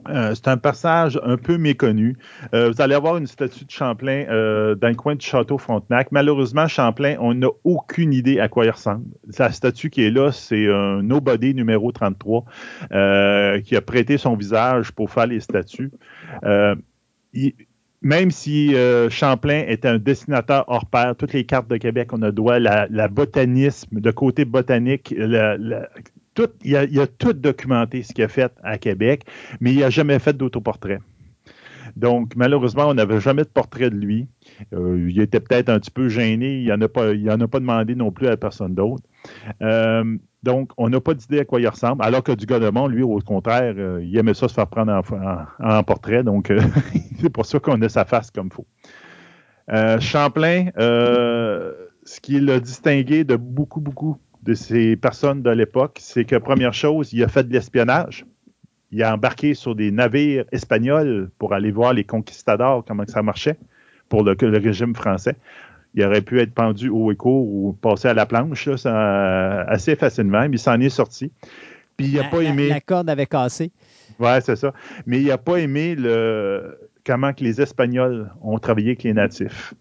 [0.08, 2.16] euh, c'est un passage un peu méconnu.
[2.54, 6.10] Euh, vous allez avoir une statue de Champlain euh, dans le coin du château Frontenac.
[6.10, 9.04] Malheureusement, Champlain, on n'a aucune idée à quoi il ressemble.
[9.38, 12.44] La statue qui est là, c'est un Nobody numéro 33
[13.64, 15.92] qui a prêté son visage pour faire les statues.
[18.02, 18.74] même si
[19.10, 22.86] Champlain était un dessinateur hors pair, toutes les cartes de Québec, on a droit la,
[22.90, 25.56] la botanisme, de côté botanique, la,
[26.64, 29.24] il, a, tout documenté ce qu'il a fait à Québec,
[29.60, 30.98] mais il n'a jamais fait d'autoportrait.
[31.96, 34.26] Donc, malheureusement, on n'avait jamais de portrait de lui.
[34.72, 36.60] Euh, il était peut-être un petit peu gêné.
[36.60, 39.02] Il n'en a, pas, a pas demandé non plus à personne d'autre.
[39.60, 42.02] Euh, donc, on n'a pas d'idée à quoi il ressemble.
[42.02, 45.02] Alors que du lui, au contraire, euh, il aimait ça se faire prendre
[45.60, 46.22] en, portrait.
[46.22, 46.50] Donc,
[47.20, 48.66] c'est pour ça qu'on a sa face comme il faut.
[50.00, 56.36] Champlain, ce qui l'a distingué de beaucoup, beaucoup de ces personnes de l'époque, c'est que
[56.36, 58.26] première chose, il a fait de l'espionnage.
[58.90, 63.56] Il a embarqué sur des navires espagnols pour aller voir les conquistadors, comment ça marchait
[64.08, 65.36] pour le, régime français.
[65.94, 70.56] Il aurait pu être pendu au écho ou passer à la planche assez facilement, mais
[70.56, 71.30] il s'en est sorti.
[71.96, 72.68] Puis il n'a pas aimé.
[72.68, 73.70] La, corde avait cassé.
[74.18, 74.72] Oui, c'est ça.
[75.06, 79.74] Mais il n'a pas aimé le, comment que les Espagnols ont travaillé avec les natifs.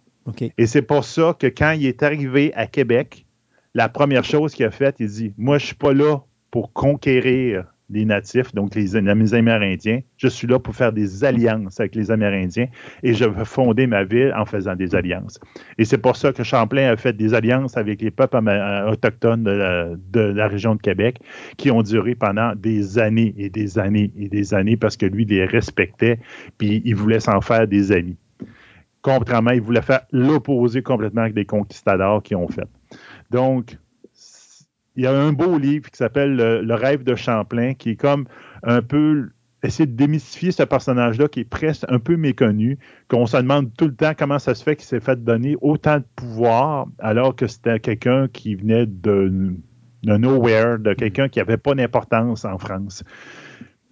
[0.58, 3.26] Et c'est pour ça que quand il est arrivé à Québec,
[3.74, 6.20] la première chose qu'il a faite, il dit Moi, je ne suis pas là
[6.52, 10.00] pour conquérir les natifs, donc les, Amérindiens.
[10.18, 12.68] Je suis là pour faire des alliances avec les Amérindiens
[13.04, 15.40] et je veux fonder ma ville en faisant des alliances.
[15.78, 18.38] Et c'est pour ça que Champlain a fait des alliances avec les peuples
[18.88, 21.20] autochtones de la, de la région de Québec
[21.58, 25.26] qui ont duré pendant des années et des années et des années parce que lui
[25.26, 26.20] les respectait
[26.58, 28.18] puis il voulait s'en faire des amis.
[29.02, 32.68] Contrairement, il voulait faire l'opposé complètement avec des conquistadors qui ont fait.
[33.32, 33.78] Donc,
[34.98, 38.26] il y a un beau livre qui s'appelle le, rêve de Champlain, qui est comme
[38.64, 39.30] un peu
[39.64, 42.78] essayer de démystifier ce personnage-là qui est presque un peu méconnu,
[43.08, 45.98] qu'on se demande tout le temps comment ça se fait qu'il s'est fait donner autant
[45.98, 49.54] de pouvoir alors que c'était quelqu'un qui venait de,
[50.04, 53.04] de nowhere, de quelqu'un qui n'avait pas d'importance en France.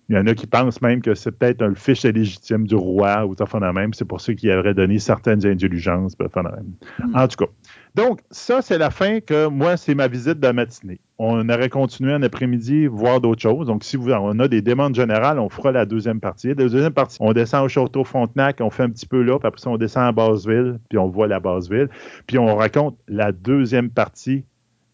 [0.09, 3.27] Il y en a qui pensent même que c'est peut-être un fiche légitime du roi
[3.27, 3.93] ou ça même.
[3.93, 6.15] C'est pour ça qu'il aurait donné certaines indulgences.
[6.19, 6.73] Même.
[6.99, 7.15] Hmm.
[7.15, 7.51] En tout cas.
[7.93, 10.99] Donc, ça, c'est la fin que moi, c'est ma visite de matinée.
[11.19, 13.67] On aurait continué en après-midi, voir d'autres choses.
[13.67, 16.47] Donc, si vous, on a des demandes générales, on fera la deuxième partie.
[16.47, 19.47] La deuxième partie, on descend au Château Frontenac, on fait un petit peu là, puis
[19.47, 21.89] après ça, on descend à Basseville, puis on voit la Basseville.
[22.25, 24.45] Puis on raconte la deuxième partie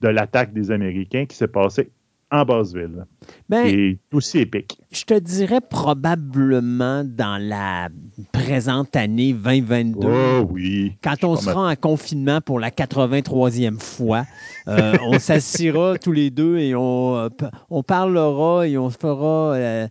[0.02, 1.92] de l'attaque des Américains qui s'est passée
[2.36, 3.06] en Basseville.
[3.50, 4.80] Ben, et aussi épique.
[4.92, 7.90] Je te dirais probablement dans la
[8.32, 10.08] présente année 2022.
[10.08, 10.98] Oh oui.
[11.04, 14.26] Quand on sera en confinement pour la 83e fois,
[14.68, 17.30] euh, on s'assira tous les deux et on, euh,
[17.70, 19.54] on parlera et on fera.
[19.54, 19.88] Euh,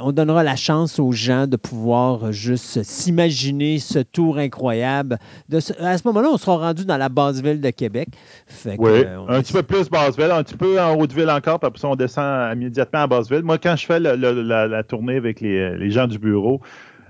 [0.00, 5.18] on donnera la chance aux gens de pouvoir juste s'imaginer ce tour incroyable.
[5.52, 8.08] à ce moment-là, on sera rendu dans la basse ville de Québec.
[8.66, 11.58] oui, euh, un petit peu plus basse ville, un petit peu en haute ville encore,
[11.58, 13.42] puis après ça, on descend immédiatement à basse ville.
[13.42, 16.60] Moi, quand je fais la, tournée avec les, gens du bureau,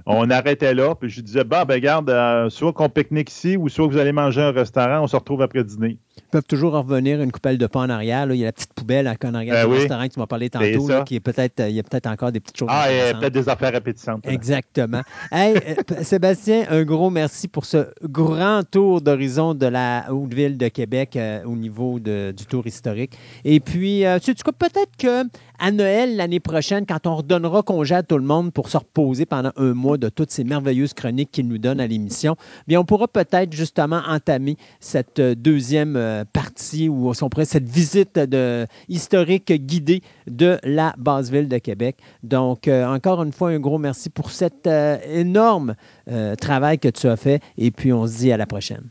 [0.07, 3.69] on arrêtait là, puis je disais, bah, ben, garde, euh, soit qu'on pique-nique ici, ou
[3.69, 5.99] soit vous allez manger à un restaurant, on se retrouve après dîner
[6.35, 8.27] peuvent toujours revenir une coupelle de pain en arrière.
[8.33, 10.51] Il y a la petite poubelle en arrière ben du restaurant que tu m'as parlé
[10.51, 12.69] tantôt, qui est peut-être, il y a peut-être encore des petites choses.
[12.73, 14.27] Ah, il y a peut-être des affaires répétissantes.
[14.27, 15.03] Exactement.
[15.31, 20.67] hey, euh, Sébastien, un gros merci pour ce grand tour d'horizon de la Haute-Ville de
[20.67, 23.17] Québec euh, au niveau du tour historique.
[23.45, 25.23] Et puis, euh, tu sais, peut-être que
[25.65, 29.25] à Noël l'année prochaine, quand on redonnera congé à tout le monde pour se reposer
[29.25, 32.37] pendant un mois de toutes ces merveilleuses chroniques qu'il nous donne à l'émission,
[32.69, 38.21] bien, on pourra peut-être justement entamer cette deuxième partie ou on pourrait cette visite
[38.91, 41.97] historique guidée de la base ville de Québec.
[42.23, 45.77] Donc, euh, encore une fois, un gros merci pour cet euh, énorme
[46.11, 48.91] euh, travail que tu as fait et puis on se dit à la prochaine.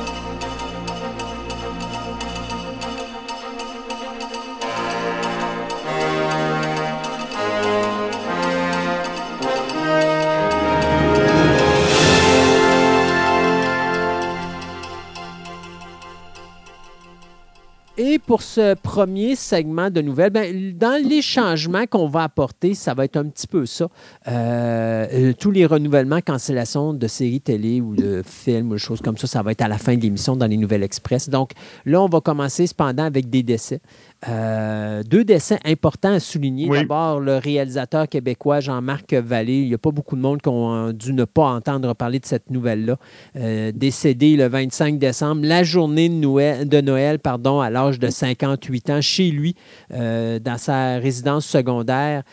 [18.31, 23.03] pour ce premier segment de nouvelles, ben, dans les changements qu'on va apporter, ça va
[23.03, 23.89] être un petit peu ça.
[24.29, 29.17] Euh, euh, tous les renouvellements, cancellations de séries télé ou de films ou choses comme
[29.17, 31.27] ça, ça va être à la fin de l'émission dans les Nouvelles Express.
[31.27, 31.51] Donc
[31.83, 33.81] là, on va commencer cependant avec des décès.
[34.29, 36.69] Euh, deux décès importants à souligner.
[36.69, 39.61] D'abord, le réalisateur québécois Jean-Marc Vallée.
[39.61, 42.25] Il n'y a pas beaucoup de monde qui ont dû ne pas entendre parler de
[42.25, 42.97] cette nouvelle-là.
[43.35, 48.09] Euh, décédé le 25 décembre, la journée de Noël, de Noël pardon, à l'âge de
[48.09, 49.55] 58 ans, chez lui,
[49.91, 52.23] euh, dans sa résidence secondaire.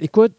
[0.00, 0.34] écoute,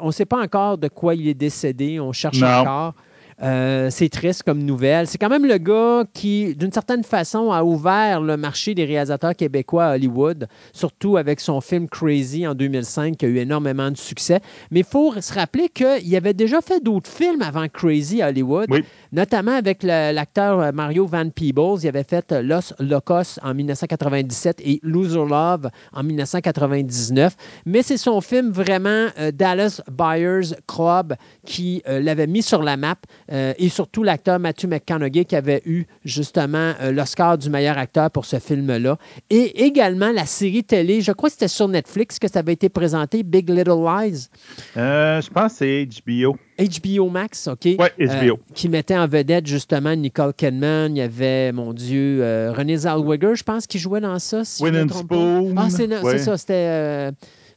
[0.00, 2.00] on ne sait pas encore de quoi il est décédé.
[2.00, 2.94] On cherche encore.
[3.42, 5.06] Euh, c'est triste comme nouvelle.
[5.06, 9.34] C'est quand même le gars qui, d'une certaine façon, a ouvert le marché des réalisateurs
[9.34, 13.96] québécois à Hollywood, surtout avec son film Crazy en 2005, qui a eu énormément de
[13.96, 14.40] succès.
[14.70, 18.68] Mais il faut se rappeler qu'il avait déjà fait d'autres films avant Crazy à Hollywood,
[19.12, 21.80] notamment avec l'acteur Mario Van Peebles.
[21.82, 27.36] Il avait fait Los Locos en 1997 et Loser Love en 1999.
[27.66, 31.14] Mais c'est son film vraiment euh, Dallas Buyers Club
[31.44, 32.96] qui euh, l'avait mis sur la map
[33.32, 38.24] euh, et surtout l'acteur Matthew McConaughey qui avait eu justement l'Oscar du meilleur acteur pour
[38.24, 38.98] ce film-là.
[39.30, 42.68] Et également la série télé, je crois que c'était sur Netflix que ça avait été
[42.68, 44.28] présenté, Big Little Lies.
[44.74, 46.36] je pense que c'est HBO.
[46.58, 47.64] HBO Max, OK.
[47.64, 48.38] Oui, HBO.
[48.54, 50.96] qui mettait en vedette justement Nicole Kidman.
[50.96, 52.22] Il y avait, mon Dieu,
[52.56, 54.44] René Zellweger, je pense, qui jouait dans ça.
[54.44, 55.54] Si Spoon.
[55.56, 57.12] Ah, c'est ça, c'était.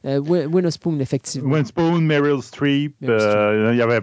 [0.06, 1.50] Euh, Winspoon, effectivement.
[1.50, 2.94] Winspoon, Meryl Streep.
[3.02, 4.00] Euh, il y avait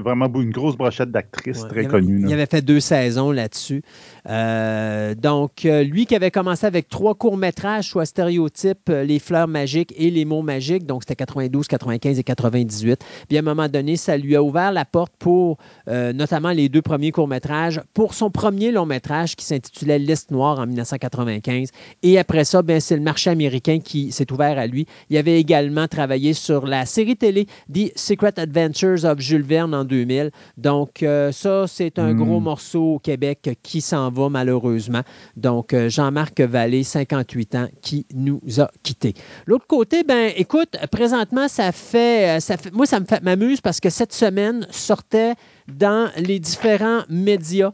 [0.00, 2.22] vraiment une grosse brochette d'actrices très connues.
[2.26, 3.82] Il avait fait deux saisons là-dessus.
[4.28, 10.10] Euh, donc, lui qui avait commencé avec trois courts-métrages, soit Stéréotype, Les fleurs magiques et
[10.10, 10.86] Les mots magiques.
[10.86, 13.04] Donc, c'était 92, 95 et 98.
[13.28, 16.82] Puis, à un moment donné, ça lui a ouvert la porte pour notamment les deux
[16.82, 21.70] premiers courts-métrages, pour son premier long-métrage qui s'intitulait Liste noire en 1995.
[22.02, 24.86] Et après ça, ben, c'est le marché américain qui s'est ouvert à lui.
[25.10, 29.84] Il avait également travaillé sur la série télé The Secret Adventures of Jules Verne en
[29.84, 30.30] 2000.
[30.56, 32.44] Donc, euh, ça, c'est un gros hmm.
[32.44, 35.02] morceau au Québec qui s'en va malheureusement.
[35.36, 39.14] Donc, euh, Jean-Marc Vallée, 58 ans, qui nous a quittés.
[39.46, 43.90] L'autre côté, ben, écoute, présentement, ça fait, euh, ça fait moi, ça m'amuse parce que
[43.90, 45.34] cette semaine sortait
[45.68, 47.72] dans les différents médias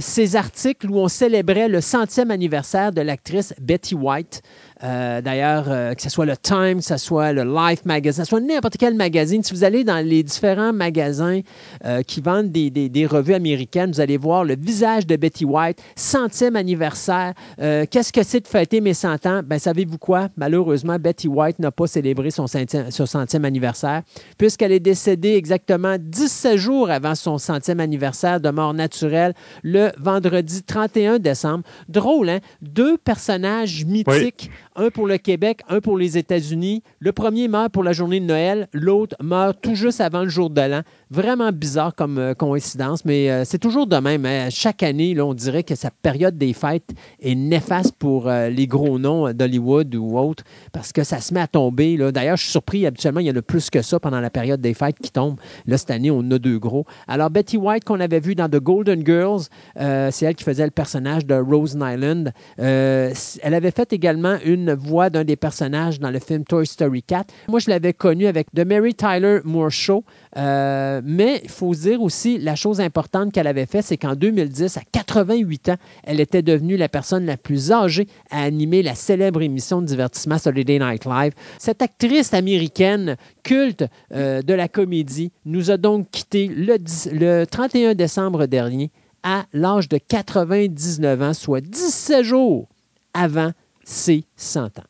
[0.00, 4.42] ces articles où on célébrait le centième anniversaire de l'actrice Betty White.
[4.84, 8.26] Euh, d'ailleurs, euh, que ce soit le Time, que ce soit le Life Magazine, que
[8.26, 11.40] ce soit n'importe quel magazine, si vous allez dans les différents magasins
[11.84, 16.56] euh, qui vendent des, revues américaines, vous allez voir le visage de Betty White, centième
[16.56, 17.32] anniversaire.
[17.58, 19.40] Qu'est-ce que c'est de fêter mes 100 ans?
[19.44, 20.28] Ben, savez-vous quoi?
[20.36, 24.02] Malheureusement, Betty White n'a pas célébré son centième, son centième anniversaire,
[24.36, 30.62] puisqu'elle est décédée exactement 17 jours avant son centième anniversaire de mort naturelle, le vendredi
[30.62, 31.64] 31 décembre.
[31.88, 32.40] Drôle, hein?
[32.60, 36.82] Deux personnages mythiques un pour le Québec, un pour les États-Unis.
[37.00, 40.50] Le premier meurt pour la journée de Noël, l'autre meurt tout juste avant le jour
[40.50, 40.82] de l'an.
[41.10, 44.24] Vraiment bizarre comme euh, coïncidence, mais euh, c'est toujours de même.
[44.24, 44.48] Hein.
[44.50, 48.98] Chaque année, on dirait que sa période des fêtes est néfaste pour euh, les gros
[48.98, 51.96] noms d'Hollywood ou autres, parce que ça se met à tomber.
[52.12, 54.60] D'ailleurs, je suis surpris, habituellement, il y en a plus que ça pendant la période
[54.60, 55.40] des fêtes qui tombent.
[55.66, 56.84] Là, cette année, on a deux gros.
[57.08, 59.42] Alors, Betty White, qu'on avait vu dans The Golden Girls,
[59.76, 62.26] c'est elle qui faisait le personnage de Rose Nyland.
[62.58, 67.32] elle avait fait également une voix d'un des personnages dans le film Toy Story 4.
[67.48, 70.04] Moi, je l'avais connue avec The Mary Tyler Moore Show.
[70.36, 74.76] Euh, mais il faut dire aussi, la chose importante qu'elle avait fait, c'est qu'en 2010,
[74.76, 79.42] à 88 ans, elle était devenue la personne la plus âgée à animer la célèbre
[79.42, 81.32] émission de divertissement Saturday Night Live.
[81.58, 86.76] Cette actrice américaine culte euh, de la comédie nous a donc quitté le,
[87.12, 88.90] le 31 décembre dernier
[89.22, 92.68] à l'âge de 99 ans, soit 17 jours
[93.14, 93.52] avant
[93.88, 94.84] ses 100 ans.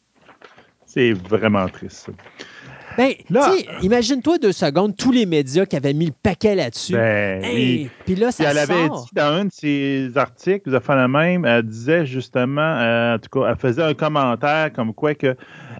[0.86, 2.10] C'est vraiment triste.
[2.96, 3.12] Ben,
[3.82, 6.94] imagine-toi deux secondes, tous les médias qui avaient mis le paquet là-dessus.
[6.94, 11.06] Ben, Puis là, ça Elle avait dit dans un de ses articles, vous fait la
[11.06, 15.36] même, elle disait justement, euh, en tout cas, elle faisait un commentaire comme quoi que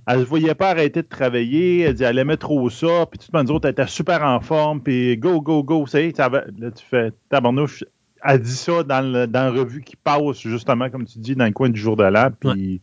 [0.06, 3.26] elle ne voyait pas arrêter de travailler, elle dit elle aimait trop ça, puis tout
[3.32, 7.10] le monde elle était super en forme, puis go, go, go, c'est là tu fais
[7.30, 7.84] tabarnouche,
[8.22, 11.46] elle dit ça dans, le, dans la revue qui passe, justement, comme tu dis, dans
[11.46, 12.80] le coin du jour de l'an, puis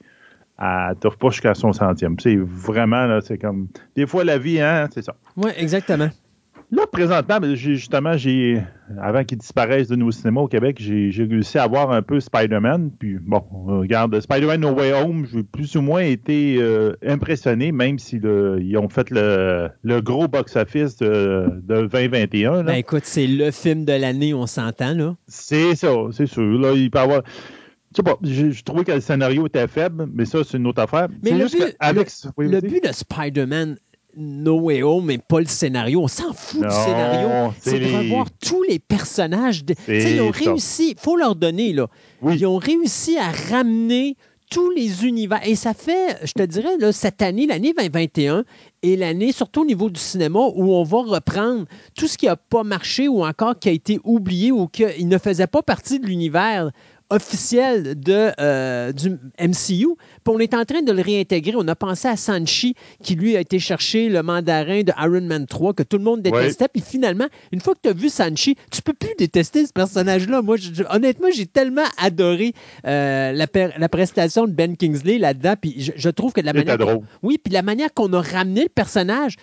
[0.60, 2.20] elle t'offre pas jusqu'à son centième.
[2.20, 3.68] C'est vraiment, là, c'est comme.
[3.96, 5.16] Des fois, la vie, hein, c'est ça.
[5.36, 6.10] Oui, exactement.
[6.72, 8.62] Là, présentement, ben, justement, j'ai
[9.02, 12.92] avant qu'il disparaisse de nos cinémas au Québec, j'ai réussi à voir un peu Spider-Man.
[12.98, 18.00] Puis bon, regarde, Spider-Man No Way Home, j'ai plus ou moins été euh, impressionné, même
[18.00, 18.26] s'ils
[18.78, 19.70] ont fait le,
[20.02, 22.64] gros box-office de, 2021.
[22.64, 25.16] Ben écoute, c'est le film de l'année, on s'entend, là.
[25.28, 26.60] C'est ça, c'est sûr.
[26.60, 27.22] Là, il peut avoir.
[27.96, 30.82] Je sais pas, j'ai trouvé que le scénario était faible, mais ça, c'est une autre
[30.82, 31.08] affaire.
[31.24, 31.78] Mais le, but,
[32.38, 33.78] le, but de Spider-Man
[34.18, 36.02] No Way Home, mais pas le scénario.
[36.02, 37.54] On s'en fout du scénario.
[37.58, 39.64] C'est de revoir tous les personnages.
[39.88, 41.88] Ils ont réussi, il faut leur donner, là.
[42.22, 44.18] Ils ont réussi à ramener
[44.52, 45.40] tous les univers.
[45.46, 48.44] Et ça fait, je te dirais, là, cette année, l'année 2021,
[48.84, 51.66] et l'année, surtout au niveau du cinéma, où on va reprendre
[51.96, 55.18] tout ce qui n'a pas marché ou encore qui a été oublié ou qui ne
[55.18, 56.72] faisait pas partie de l'univers
[57.10, 59.96] officiel de, euh, du MCU.
[59.96, 61.54] Puis on est en train de le réintégrer.
[61.56, 65.46] On a pensé à Sanchi, qui lui a été chercher le mandarin de Iron Man
[65.46, 66.68] 3, que tout le monde détestait.
[66.68, 70.42] Puis finalement, une fois que tu as vu Sanchi, tu peux plus détester ce personnage-là.
[70.42, 70.58] Moi,
[70.90, 72.54] honnêtement, j'ai tellement adoré
[72.88, 73.46] euh, la,
[73.78, 75.56] la, prestation de Ben Kingsley là-dedans.
[75.60, 76.78] Puis je, trouve que de la manière.
[77.22, 79.36] Oui, puis la manière qu'on a ramené le personnage,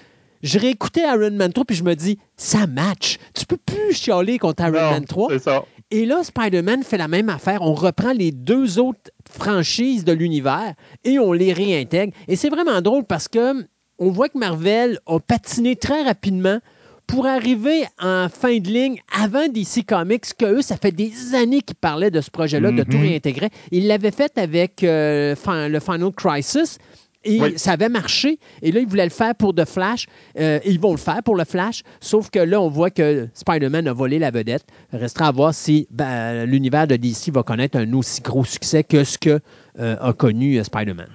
[0.43, 3.19] je réécoutais Iron Man 3 puis je me dis, ça match.
[3.35, 5.29] Tu peux plus chialer contre Iron Man 3.
[5.31, 5.65] C'est ça.
[5.93, 7.61] Et là, Spider-Man fait la même affaire.
[7.61, 10.73] On reprend les deux autres franchises de l'univers
[11.05, 12.15] et on les réintègre.
[12.29, 13.67] Et c'est vraiment drôle parce que
[13.99, 16.61] on voit que Marvel a patiné très rapidement
[17.07, 21.61] pour arriver en fin de ligne avant DC Comics, que eux, ça fait des années
[21.61, 23.03] qu'ils parlaient de ce projet-là, de tout mhm.
[23.03, 23.51] réintégrer.
[23.71, 26.79] Ils l'avaient fait avec euh, le Final Crisis.
[27.25, 28.39] Et ça avait marché.
[28.63, 30.07] Et là, ils voulaient le faire pour The Flash.
[30.39, 31.83] Euh, ils vont le faire pour le Flash.
[32.01, 34.65] Sauf que là, on voit que Spider-Man a volé la vedette.
[34.93, 39.05] Restera à voir si ben, l'univers de DC va connaître un aussi gros succès que
[39.05, 39.41] ce que
[39.79, 41.09] euh, a connu euh, Spider-Man.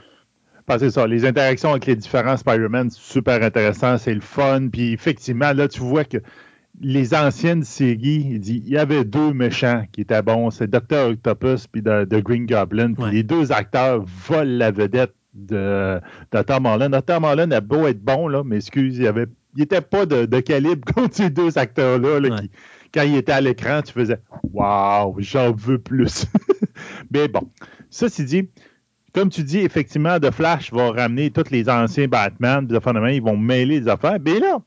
[0.68, 1.08] Ben, c'est ça.
[1.08, 3.98] Les interactions avec les différents Spider-Man, c'est super intéressant.
[3.98, 4.68] C'est le fun.
[4.72, 6.18] Puis effectivement, là, tu vois que
[6.80, 10.52] les anciennes séries, il, dit, il y avait deux méchants qui étaient bons.
[10.52, 11.10] C'est Dr.
[11.10, 12.94] Octopus puis The, Green Goblin.
[12.94, 16.00] Puis les deux acteurs volent la vedette de,
[16.46, 17.06] Tom Holland.
[17.06, 20.86] Tom Holland a beau être bon, là, mais excuse, il avait n'était pas de, calibre
[20.94, 22.30] contre ces deux acteurs-là.
[22.94, 24.20] quand il était à l'écran, tu faisais
[24.54, 26.26] Waouh, j'en veux plus.
[27.12, 27.50] mais bon,
[27.90, 28.50] ça, c'est dit,
[29.14, 33.80] comme tu dis, effectivement, The Flash va ramener tous les anciens Batman, ils vont mêler
[33.80, 34.18] les affaires.
[34.24, 34.60] Mais là,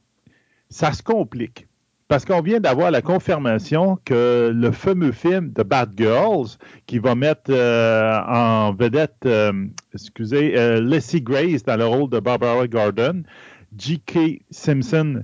[0.68, 1.66] ça se complique.
[2.11, 7.14] Parce qu'on vient d'avoir la confirmation que le fameux film The Bad Girls, qui va
[7.14, 9.52] mettre euh, en vedette, euh,
[9.94, 13.22] excusez, euh, Leslie Grace dans le rôle de Barbara Gordon,
[13.78, 14.42] J.K.
[14.50, 15.22] Simpson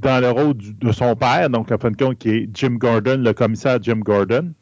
[0.00, 3.18] dans le rôle de son père, donc en fin de compte, qui est Jim Gordon,
[3.18, 4.52] le commissaire Jim Gordon,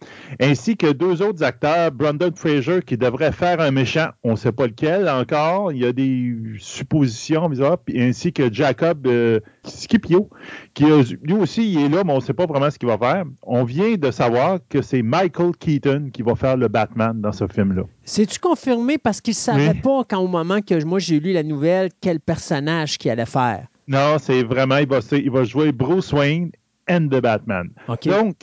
[0.40, 4.52] ainsi que deux autres acteurs, Brandon Fraser, qui devrait faire un méchant, on ne sait
[4.52, 7.50] pas lequel encore, il y a des suppositions,
[7.96, 10.28] ainsi que Jacob euh, Scipio,
[10.74, 10.84] qui
[11.22, 13.24] lui aussi, il est là, mais on ne sait pas vraiment ce qu'il va faire.
[13.42, 17.46] On vient de savoir que c'est Michael Keaton qui va faire le Batman dans ce
[17.46, 17.82] film-là.
[18.04, 18.98] C'est-tu confirmé?
[18.98, 22.20] Parce qu'il ne savait pas quand au moment que moi j'ai lu la nouvelle, quel
[22.20, 23.66] personnage qu'il allait faire?
[23.92, 26.50] Non, c'est vraiment, il va, il va jouer Bruce Wayne
[26.88, 27.68] and the Batman.
[28.08, 28.36] Donc,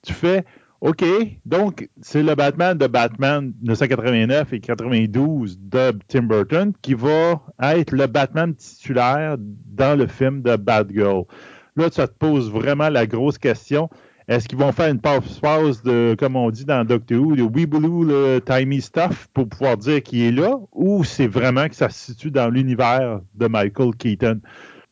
[0.00, 0.42] tu fais,
[0.80, 1.04] OK,
[1.44, 7.92] donc c'est le Batman de Batman 1989 et 92 de Tim Burton qui va être
[7.92, 11.24] le Batman titulaire dans le film de Batgirl.
[11.76, 13.90] Là, ça te pose vraiment la grosse question.
[14.28, 18.06] Est-ce qu'ils vont faire une pause de, comme on dit dans Doctor Who, de Weeblue,
[18.06, 22.12] le timey stuff pour pouvoir dire qu'il est là, ou c'est vraiment que ça se
[22.12, 24.40] situe dans l'univers de Michael Keaton?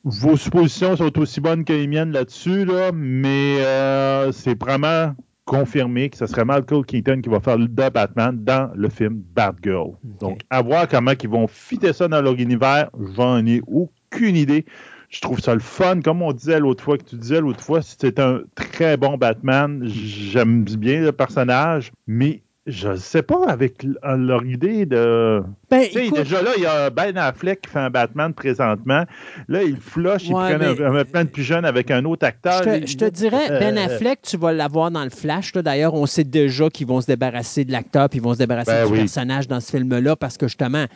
[0.05, 5.14] Vos suppositions sont aussi bonnes que les miennes là-dessus, là, mais euh, c'est vraiment
[5.46, 9.92] confirmé que ce serait Michael Keaton qui va faire le Batman dans le film Batgirl.
[10.02, 14.64] Donc, à voir comment ils vont fitter ça dans leur univers, j'en ai aucune idée.
[15.09, 16.00] Je trouve ça le fun.
[16.00, 19.82] Comme on disait l'autre fois, que tu disais l'autre fois, c'est un très bon Batman.
[19.86, 25.42] J'aime bien le personnage, mais je ne sais pas, avec leur idée de.
[25.70, 29.04] Ben, déjà là, il y a Ben Affleck qui fait un Batman présentement.
[29.48, 32.62] Là, il flush, il prend un, Batman plus jeune avec un autre acteur.
[32.62, 35.52] Je te, dirais, euh, Ben Affleck, tu vas l'avoir dans le Flash.
[35.52, 38.72] D'ailleurs, on sait déjà qu'ils vont se débarrasser de l'acteur puis ils vont se débarrasser
[38.72, 40.86] ben du personnage dans ce film-là parce que justement,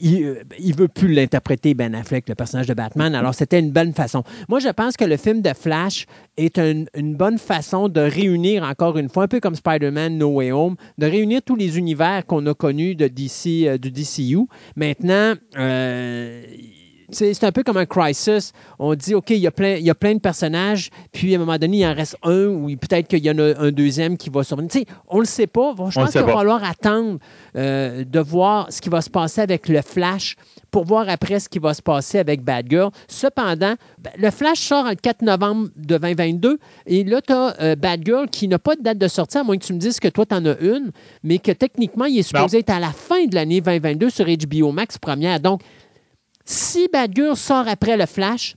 [0.00, 3.16] il ne veut plus l'interpréter, Ben Affleck, le personnage de Batman.
[3.16, 4.22] Alors, c'était une bonne façon.
[4.48, 6.06] Moi, je pense que le film de Flash
[6.36, 10.28] est une, une bonne façon de réunir, encore une fois, un peu comme Spider-Man No
[10.28, 14.46] Way Home, de réunir tous les univers qu'on a connus de DC, euh, du DCU.
[14.76, 16.42] Maintenant, euh,
[17.10, 18.52] c'est un peu comme un crisis.
[18.78, 21.36] On dit, OK, il y, a plein, il y a plein de personnages, puis à
[21.36, 24.16] un moment donné, il en reste un, ou peut-être qu'il y en a un deuxième
[24.16, 24.70] qui va survenir.
[25.08, 25.74] on ne le sait pas.
[25.90, 27.18] Je pense qu'il va falloir attendre
[27.56, 30.36] euh, de voir ce qui va se passer avec le Flash
[30.70, 32.90] pour voir après ce qui va se passer avec Bad Girl.
[33.08, 37.76] Cependant, ben, le Flash sort le 4 novembre de 2022, et là, tu as euh,
[37.76, 39.98] Bad Girl qui n'a pas de date de sortie, à moins que tu me dises
[39.98, 40.90] que toi, tu en as une,
[41.22, 44.72] mais que techniquement, il est supposé être à la fin de l'année 2022 sur HBO
[44.72, 45.40] Max première.
[45.40, 45.62] Donc,
[46.48, 48.56] si Badger sort après le Flash,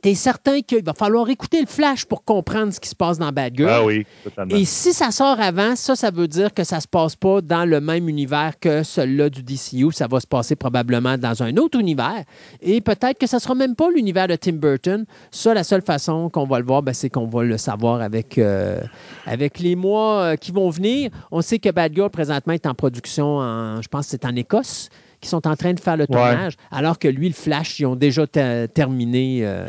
[0.00, 3.18] tu es certain qu'il va falloir écouter le Flash pour comprendre ce qui se passe
[3.18, 3.70] dans Bad Girl.
[3.70, 4.54] Ah oui, totalement.
[4.54, 7.40] Et si ça sort avant, ça, ça veut dire que ça ne se passe pas
[7.40, 9.92] dans le même univers que celui-là du DCU.
[9.92, 12.24] Ça va se passer probablement dans un autre univers.
[12.60, 15.04] Et peut-être que ça ne sera même pas l'univers de Tim Burton.
[15.30, 18.38] Ça, la seule façon qu'on va le voir, ben, c'est qu'on va le savoir avec,
[18.38, 18.80] euh,
[19.26, 21.10] avec les mois euh, qui vont venir.
[21.30, 24.34] On sait que Bad Girl, présentement, est en production, en, je pense que c'est en
[24.34, 24.90] Écosse
[25.22, 27.96] qui sont en train de faire le tournage, alors que lui, le Flash, ils ont
[27.96, 29.40] déjà terminé.
[29.42, 29.66] Euh,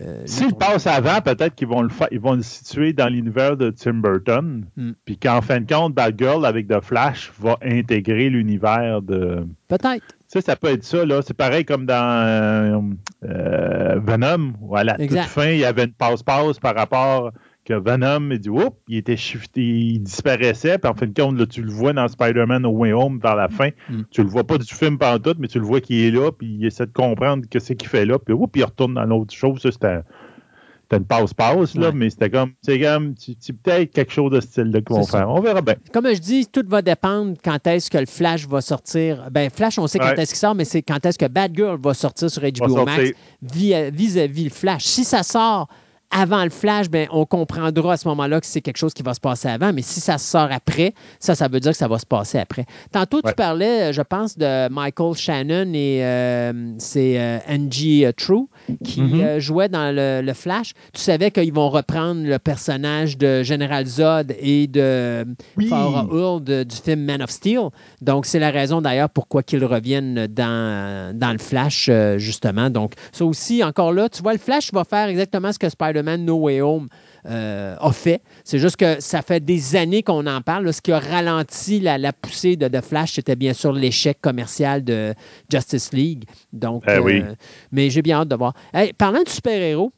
[0.00, 3.70] euh, S'ils passent avant, peut-être qu'ils vont le ils vont le situer dans l'univers de
[3.70, 4.64] Tim Burton.
[4.76, 4.90] Hmm.
[5.04, 9.46] Puis qu'en fin de compte, Batgirl avec The Flash va intégrer l'univers de.
[9.68, 10.04] Peut-être.
[10.26, 11.22] Ça, ça peut être ça, là.
[11.22, 11.94] C'est pareil comme dans
[12.26, 12.80] euh,
[13.24, 15.22] euh, Venom, où à la Exact.
[15.22, 17.30] toute fin, il y avait une passe-passe par rapport
[17.64, 21.38] que Venom, il dit, oups, il était shifté, il disparaissait, puis en fin de compte,
[21.38, 23.70] là, tu le vois dans Spider-Man No Way Home vers la fin.
[23.88, 24.02] Mm.
[24.10, 26.30] Tu le vois pas du film pendant tout, mais tu le vois qu'il est là,
[26.30, 29.04] puis il essaie de comprendre que c'est qu'il fait là, puis oups, il retourne dans
[29.04, 29.60] l'autre chose.
[29.62, 30.00] Ça, c'était
[30.92, 31.92] une passe-passe, là, Ouais.
[31.94, 35.28] mais c'était comme, c'est comme, tu- peut-être quelque chose de ce style-là qu'ils vont faire.
[35.28, 35.74] On verra bien.
[35.92, 39.28] Comme je dis, tout va dépendre quand est-ce que le Flash va sortir.
[39.32, 40.20] Ben, Flash, on sait quand Ouais.
[40.22, 43.10] est-ce qu'il sort, mais c'est quand est-ce que Batgirl va sortir sur HBO Max
[43.42, 44.84] vis-à-vis le Flash.
[44.84, 45.68] Si ça sort
[46.10, 49.14] avant le Flash, ben, on comprendra à ce moment-là que c'est quelque chose qui va
[49.14, 49.72] se passer avant.
[49.72, 52.66] Mais si ça sort après, ça, ça veut dire que ça va se passer après.
[52.92, 53.30] Tantôt, Ouais.
[53.32, 58.46] tu parlais, je pense, de Michael Shannon et euh, c'est euh, Angie euh, True
[58.84, 59.20] qui Mhm.
[59.20, 60.72] euh, jouait dans le, le Flash.
[60.92, 65.24] Tu savais qu'ils vont reprendre le personnage de General Zod et de
[65.56, 65.66] Oui.
[65.66, 66.06] Farah
[66.40, 67.70] du film Man of Steel.
[68.02, 72.70] Donc, c'est la raison d'ailleurs pourquoi qu'ils reviennent dans, dans le Flash, euh, justement.
[72.70, 76.24] Donc, ça aussi, encore là, tu vois, le Flash va faire exactement ce que Spider-Man
[76.24, 76.88] No Way Home
[77.26, 78.20] euh, a fait.
[78.44, 80.64] C'est juste que ça fait des années qu'on en parle.
[80.66, 80.72] là.
[80.72, 84.82] Ce qui a ralenti la, la poussée de, de Flash, c'était bien sûr l'échec commercial
[84.84, 85.14] de
[85.50, 86.24] Justice League.
[86.52, 87.22] Donc, Eh oui.
[87.22, 87.34] euh,
[87.72, 88.54] mais j'ai bien hâte de voir.
[88.74, 89.92] Hey, parlant de super-héros,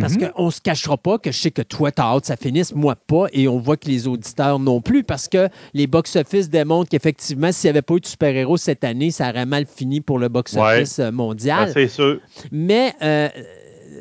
[0.00, 0.30] parce Mhm.
[0.32, 2.74] qu'on ne se cachera pas que je sais que toi, tu as hâte ça finisse,
[2.74, 6.90] moi pas, et on voit que les auditeurs non plus, parce que les box-office démontrent
[6.90, 10.18] qu'effectivement, s'il n'y avait pas eu de super-héros cette année, ça aurait mal fini pour
[10.18, 11.70] le box-office mondial.
[11.72, 12.20] C'est sûr.
[12.52, 13.30] Mais euh,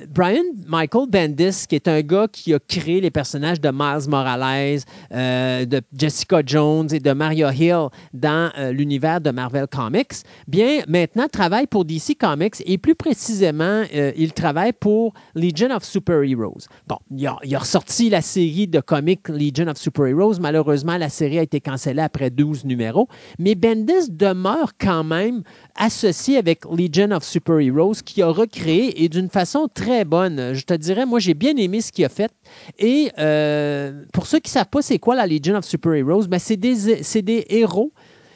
[0.09, 4.79] Brian Michael Bendis, qui est un gars qui a créé les personnages de Miles Morales,
[5.13, 10.81] euh, de Jessica Jones et de Mario Hill dans euh, l'univers de Marvel Comics, bien
[10.87, 16.23] maintenant travaille pour DC Comics et plus précisément, euh, il travaille pour Legion of Super
[16.23, 16.67] Heroes.
[16.87, 20.39] Bon, il a, il a ressorti la série de comics Legion of Super Heroes.
[20.39, 23.07] Malheureusement, la série a été cancellée après 12 numéros,
[23.39, 25.43] mais Bendis demeure quand même
[25.75, 30.53] associé avec Legion of Super Heroes qui a recréé et d'une façon très bonne.
[30.53, 32.31] Je te dirais, moi, j'ai bien aimé ce qu'il a fait.
[32.79, 36.27] Et euh, pour ceux qui ne savent pas c'est quoi la Legion of Super Heroes,
[36.27, 37.91] ben, c'est des, des héros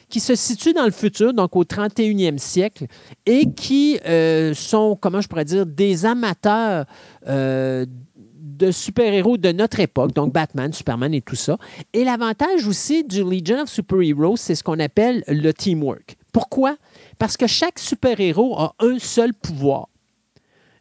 [0.08, 2.86] qui se situent dans le futur, donc au 31e siècle,
[3.24, 6.84] et qui euh, sont, comment je pourrais dire, des amateurs
[7.26, 7.86] euh,
[8.36, 11.56] de super-héros de notre époque, donc Batman, Superman et tout ça.
[11.94, 16.16] Et l'avantage aussi du Legion of Super Heroes, c'est ce qu'on appelle le teamwork.
[16.32, 16.76] Pourquoi?
[17.18, 19.88] Parce que chaque super-héros a un seul pouvoir.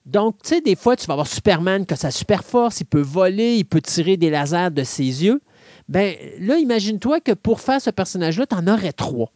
[0.06, 2.86] Donc, tu sais, des fois, tu vas avoir Superman qui a sa super force, il
[2.86, 5.42] peut voler, il peut tirer des lasers de ses yeux.
[5.90, 9.32] Ben là, imagine-toi que pour faire ce personnage-là, tu en aurais trois.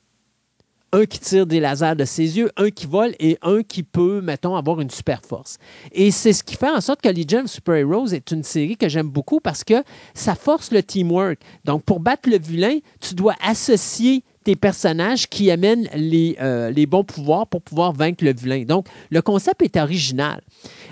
[0.91, 4.21] Un qui tire des lasers de ses yeux, un qui vole et un qui peut,
[4.21, 5.57] mettons, avoir une super force.
[5.91, 8.77] Et c'est ce qui fait en sorte que Legion of Super Heroes est une série
[8.77, 9.83] que j'aime beaucoup parce que
[10.13, 11.39] ça force le teamwork.
[11.65, 16.85] Donc, pour battre le vilain, tu dois associer tes personnages qui amènent les, euh, les
[16.85, 18.63] bons pouvoirs pour pouvoir vaincre le vilain.
[18.63, 20.39] Donc, le concept est original.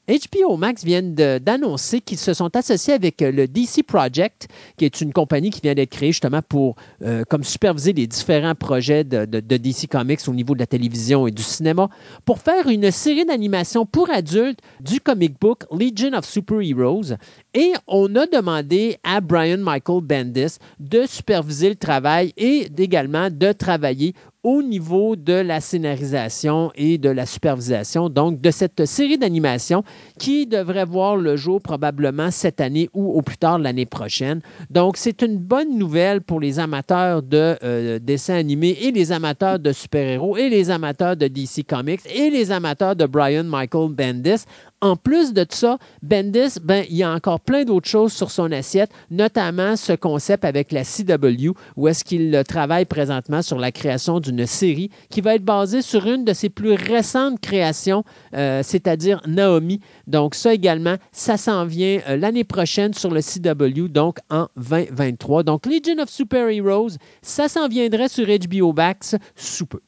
[0.09, 4.99] HBO Max vient d'annoncer qu'ils se sont associés avec euh, le DC Project, qui est
[4.99, 9.23] une compagnie qui vient d'être créée justement pour euh, comme superviser les différents projets de,
[9.23, 11.88] de- de DC Comics au niveau de la télévision et du cinéma,
[12.25, 17.15] pour faire une série d'animation pour adultes du comic book Legion of Super Heroes.
[17.53, 23.53] Et on a demandé à Brian Michael Bendis de superviser le travail et également de
[23.53, 24.13] travailler
[24.43, 29.83] au niveau de la scénarisation et de la supervision, donc de cette série d'animation
[30.19, 34.41] qui devrait voir le jour probablement cette année ou au plus tard l'année prochaine.
[34.69, 39.59] Donc, c'est une bonne nouvelle pour les amateurs de euh, dessins animés et les amateurs
[39.59, 44.43] de super-héros et les amateurs de DC Comics et les amateurs de Brian Michael Bendis.
[44.84, 48.51] En plus de ça, Bendis, ben, il y a encore plein d'autres choses sur son
[48.51, 54.19] assiette, notamment ce concept avec la CW, où est-ce qu'il travaille présentement sur la création
[54.19, 58.03] d'une série qui va être basée sur une de ses plus récentes créations,
[58.35, 59.80] euh, c'est-à-dire Naomi.
[60.05, 65.43] Donc ça également, ça s'en vient euh, l'année prochaine sur le CW, donc en 2023.
[65.43, 69.80] Donc Legion of Super Heroes, ça s'en viendrait sur HBO Max sous peu.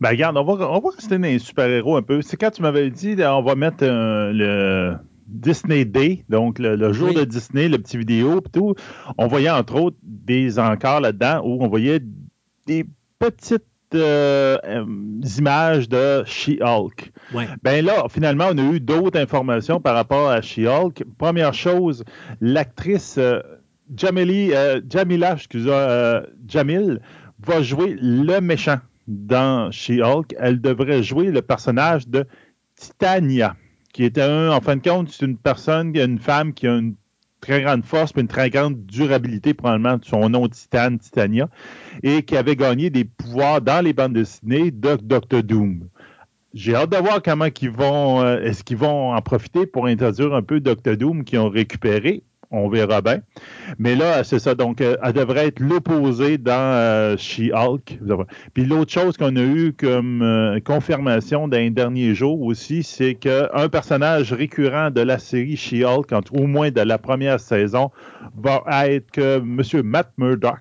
[0.00, 2.22] Ben, regarde, on va, on va rester dans les super-héros un peu.
[2.22, 4.96] C'est quand tu m'avais dit, on va mettre euh, le
[5.26, 7.14] Disney Day, donc le, le jour Oui.
[7.14, 8.74] de Disney, le petit vidéo, puis tout.
[9.18, 12.00] On voyait entre autres des encarts là-dedans où on voyait
[12.66, 12.84] des
[13.18, 13.64] petites
[13.94, 14.84] euh, euh,
[15.38, 17.12] images de She-Hulk.
[17.34, 17.46] Ouais.
[17.62, 21.04] Ben là, finalement, on a eu d'autres informations par rapport à She-Hulk.
[21.18, 22.02] Première chose,
[22.40, 23.40] l'actrice euh,
[23.94, 27.00] Jamila, excusez, Jamil,
[27.44, 30.34] va jouer le méchant dans She-Hulk.
[30.38, 32.26] Elle devrait jouer le personnage de
[32.76, 33.56] Titania.
[33.92, 36.94] qui était un, en fin de compte, c'est une personne, une femme qui a une
[37.42, 41.48] très grande force, mais une très grande durabilité, probablement, de son nom Titane, Titania,
[42.02, 45.88] et qui avait gagné des pouvoirs dans les bandes dessinées de Doctor Doom.
[46.54, 50.34] J'ai hâte de voir comment ils vont, euh, est-ce qu'ils vont en profiter pour introduire
[50.34, 52.22] un peu Doctor Doom qui ont récupéré
[52.52, 53.20] on verra bien.
[53.78, 54.54] Mais là, c'est ça.
[54.54, 57.98] Donc, euh, elle devrait être l'opposé dans euh, She-Hulk.
[58.54, 63.14] Puis l'autre chose qu'on a eu comme euh, confirmation dans les derniers jours aussi, c'est
[63.14, 67.90] qu'un personnage récurrent de la série She-Hulk, au moins de la première saison,
[68.36, 69.82] va être que M.
[69.82, 70.60] Matt Murdock,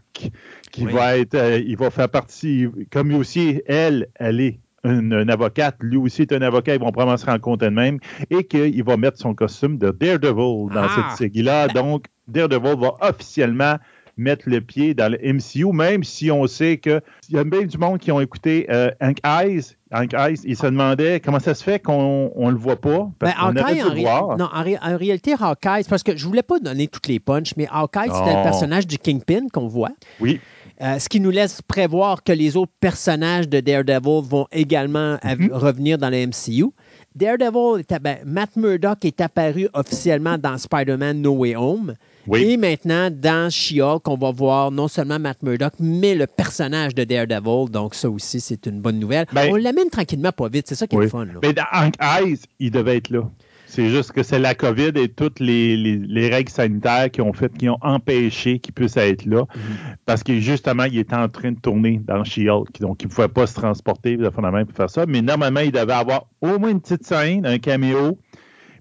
[0.71, 5.97] qui va être, il va faire partie, comme aussi, elle, elle est une, avocate, lui
[5.97, 7.99] aussi est un avocat, ils vont probablement se rencontrer de même,
[8.29, 11.15] et qu'il va mettre son costume de Daredevil dans cette ah!
[11.17, 11.67] série-là.
[11.73, 13.77] Donc, Daredevil va officiellement
[14.17, 17.77] mettre le pied dans le MCU, même si on sait qu'il y a bien du
[17.77, 19.75] monde qui ont écouté euh, Hank Eyes.
[19.91, 23.09] Hank Eyes, il se demandait comment ça se fait qu'on ne le voit pas.
[23.19, 27.53] Ben, en, Non, en, réalité, Hawkeye, parce que je voulais pas donner toutes les punches,
[27.57, 29.91] mais Hawkeye, c'était le personnage du Kingpin qu'on voit.
[30.19, 30.39] Oui.
[30.81, 35.51] Euh, ce qui nous laisse prévoir que les autres personnages de Daredevil vont également mhm.
[35.51, 36.71] revenir dans le MCU.
[37.13, 41.95] Daredevil, ben, Matt Murdock est apparu officiellement dans Spider-Man No Way Home.
[42.33, 47.03] Et maintenant, dans She-Hulk, on va voir non seulement Matt Murdock, mais le personnage de
[47.03, 47.69] Daredevil.
[47.69, 49.25] Donc, ça aussi, c'est une bonne nouvelle.
[49.33, 50.67] Ben- on l'amène tranquillement, pas vite.
[50.67, 51.27] C'est ça qui est le fun.
[51.43, 53.29] Mais dans Hank Eyes, il devait être là.
[53.71, 57.69] C'est juste que c'est la COVID et toutes les, règles sanitaires qui ont fait, qui
[57.69, 59.45] ont empêché qu'il puisse être là.
[59.55, 59.95] Mhm.
[60.05, 62.81] Parce que justement, il était en train de tourner dans She-Hulk.
[62.81, 65.05] Donc, il ne pouvait pas se transporter de fondamentalement pour faire ça.
[65.07, 68.19] Mais normalement, il devait avoir au moins une petite scène, un caméo.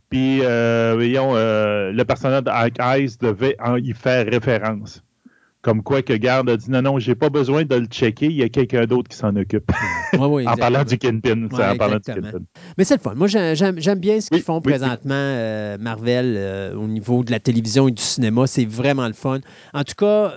[0.08, 5.04] Puis, euh, voyons, euh, le personnage de devait y faire référence.
[5.62, 8.36] Comme quoi que Garde a dit non, non, j'ai pas besoin de le checker, il
[8.36, 9.70] y a quelqu'un d'autre qui s'en occupe.
[10.18, 11.48] en parlant du Kingpin.
[11.52, 12.12] en parlant du
[12.78, 13.14] Mais c'est le fun.
[13.14, 17.88] Moi, j'aime bien ce qu'ils font présentement, euh, Marvel, euh, au niveau de la télévision
[17.88, 18.46] et du cinéma.
[18.46, 19.40] C'est vraiment le fun.
[19.74, 20.32] En tout cas,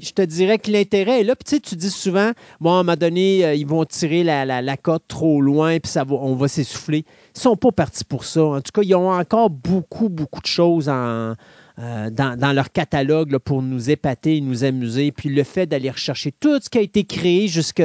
[0.00, 1.36] je te dirais que l'intérêt est là.
[1.36, 4.24] Puis, tu sais, tu dis souvent, bon, à un moment donné, euh, ils vont tirer
[4.24, 6.98] la, la, cote trop loin, puis ça va, on va s'essouffler.
[6.98, 8.44] Ils ne sont pas partis pour ça.
[8.44, 11.34] En tout cas, ils ont encore beaucoup, beaucoup de choses en,
[11.78, 15.12] euh, dans, leur catalogue pour nous épater et nous amuser.
[15.12, 17.76] Puis le fait d'aller rechercher tout ce qui a été créé jusque.
[17.76, 17.84] Tu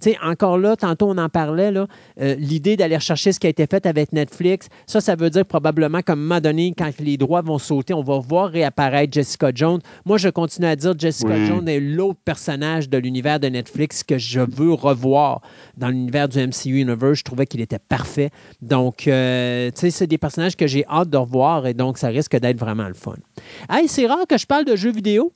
[0.00, 1.86] sais, encore là, tantôt on en parlait, là,
[2.20, 5.44] euh, l'idée d'aller rechercher ce qui a été fait avec Netflix, ça, ça veut dire
[5.44, 9.50] probablement qu'à un moment donné, quand les droits vont sauter, on va voir réapparaître Jessica
[9.54, 9.80] Jones.
[10.06, 14.16] Moi, je continue à dire Jessica Jones est l'autre personnage de l'univers de Netflix que
[14.16, 15.42] je veux revoir
[15.76, 17.18] dans l'univers du MCU Universe.
[17.18, 18.30] Je trouvais qu'il était parfait.
[18.62, 22.08] Donc, euh, tu sais, c'est des personnages que j'ai hâte de revoir et donc ça
[22.08, 23.16] risque d'être vraiment le fun.
[23.68, 25.32] Hey, c'est rare que je parle de jeux vidéo,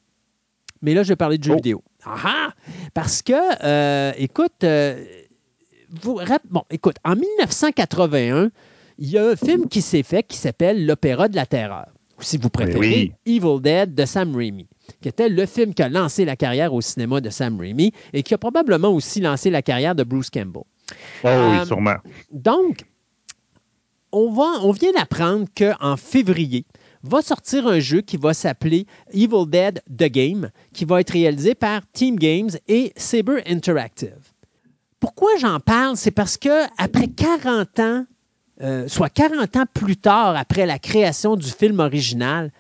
[0.83, 1.57] mais là, je vais parler de jeux oh.
[1.57, 1.83] vidéo.
[2.05, 2.53] Ah,
[2.95, 3.33] parce que,
[3.65, 5.05] euh, écoute, euh,
[6.03, 6.21] vous,
[6.51, 8.51] bon, écoute, en 1981,
[8.99, 11.87] il y a un film qui s'est fait qui s'appelle L'Opéra de la Terreur,
[12.19, 14.67] ou si vous préférez, Evil Dead de Sam Raimi,
[15.01, 18.23] qui était le film qui a lancé la carrière au cinéma de Sam Raimi et
[18.23, 20.63] qui a probablement aussi lancé la carrière de Bruce Campbell.
[20.63, 20.65] Oh
[21.25, 21.97] oui, euh, sûrement.
[22.33, 22.85] Donc,
[24.13, 26.65] on, va, on vient d'apprendre qu'en février,
[27.03, 31.55] va sortir un jeu qui va s'appeler Evil Dead The Game, qui va être réalisé
[31.55, 34.33] par Team Games et Saber Interactive.
[35.01, 35.97] Pourquoi j'en parle?
[35.97, 38.05] C'est parce que après 40 ans,
[38.61, 42.51] euh, soit 40 ans plus tard après la création du film original,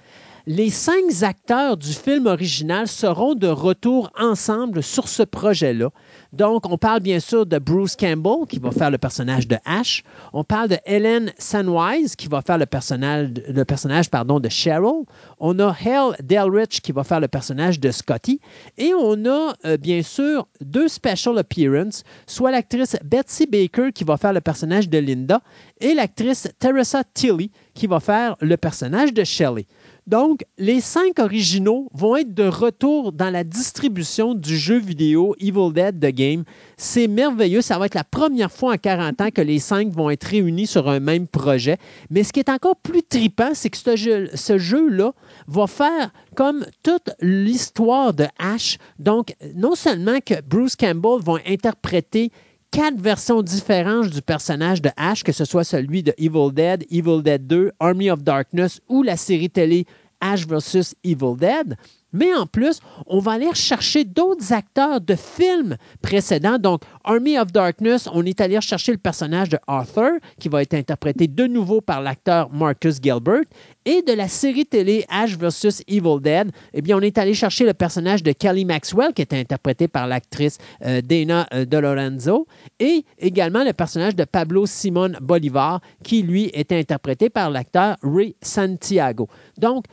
[0.49, 5.91] les cinq acteurs du film original seront de retour ensemble sur ce projet-là.
[6.33, 10.03] Donc, on parle bien sûr de Bruce Campbell, qui va faire le personnage de Ash.
[10.33, 15.05] On parle de Helen Sandwise, qui va faire le personnage, de Cheryl.
[15.39, 18.41] On a Hal Delrich, qui va faire le personnage de Scotty.
[18.79, 24.17] Et on a, euh, bien sûr, deux special appearances, soit l'actrice Betsy Baker, qui va
[24.17, 25.43] faire le personnage de Linda,
[25.79, 29.67] et l'actrice Teresa Tilly, qui va faire le personnage de Shelley.
[30.09, 35.71] Donc, les cinq originaux vont être de retour dans la distribution du jeu vidéo Evil
[35.75, 36.45] Dead The Game.
[36.79, 37.61] C'est merveilleux.
[37.61, 40.67] Ça va être la première fois en 40 ans que les cinq vont être réunis
[40.67, 41.77] sur un même projet.
[42.09, 45.13] Mais ce qui est encore plus tripant, c'est que ce, jeu, là
[45.47, 48.79] va faire comme toute l'histoire de Ash.
[48.99, 52.33] Donc, non seulement que Bruce Campbell va interpréter
[52.71, 57.23] quatre versions différentes du personnage de Ash, que ce soit celui de Evil Dead, Evil
[57.23, 59.87] Dead 2, Army of Darkness ou la série télé
[60.21, 60.95] Ash vs.
[61.05, 61.77] Evil Dead.
[62.13, 66.59] Mais en plus, on va aller chercher d'autres acteurs de films précédents.
[66.59, 70.75] Donc, Army of Darkness, on est allé chercher le personnage de Arthur, qui va être
[70.75, 73.43] interprété de nouveau par l'acteur Marcus Gilbert.
[73.85, 75.83] Et de la série télé Ash vs.
[75.87, 79.33] Evil Dead, eh bien, on est allé chercher le personnage de Kelly Maxwell, qui est
[79.33, 82.47] interprété par l'actrice euh, Dana euh, De Lorenzo.
[82.81, 88.35] Et également le personnage de Pablo Simon Bolivar, qui, lui, est interprété par l'acteur Ray
[88.43, 89.29] Santiago.
[89.59, 89.85] Donc,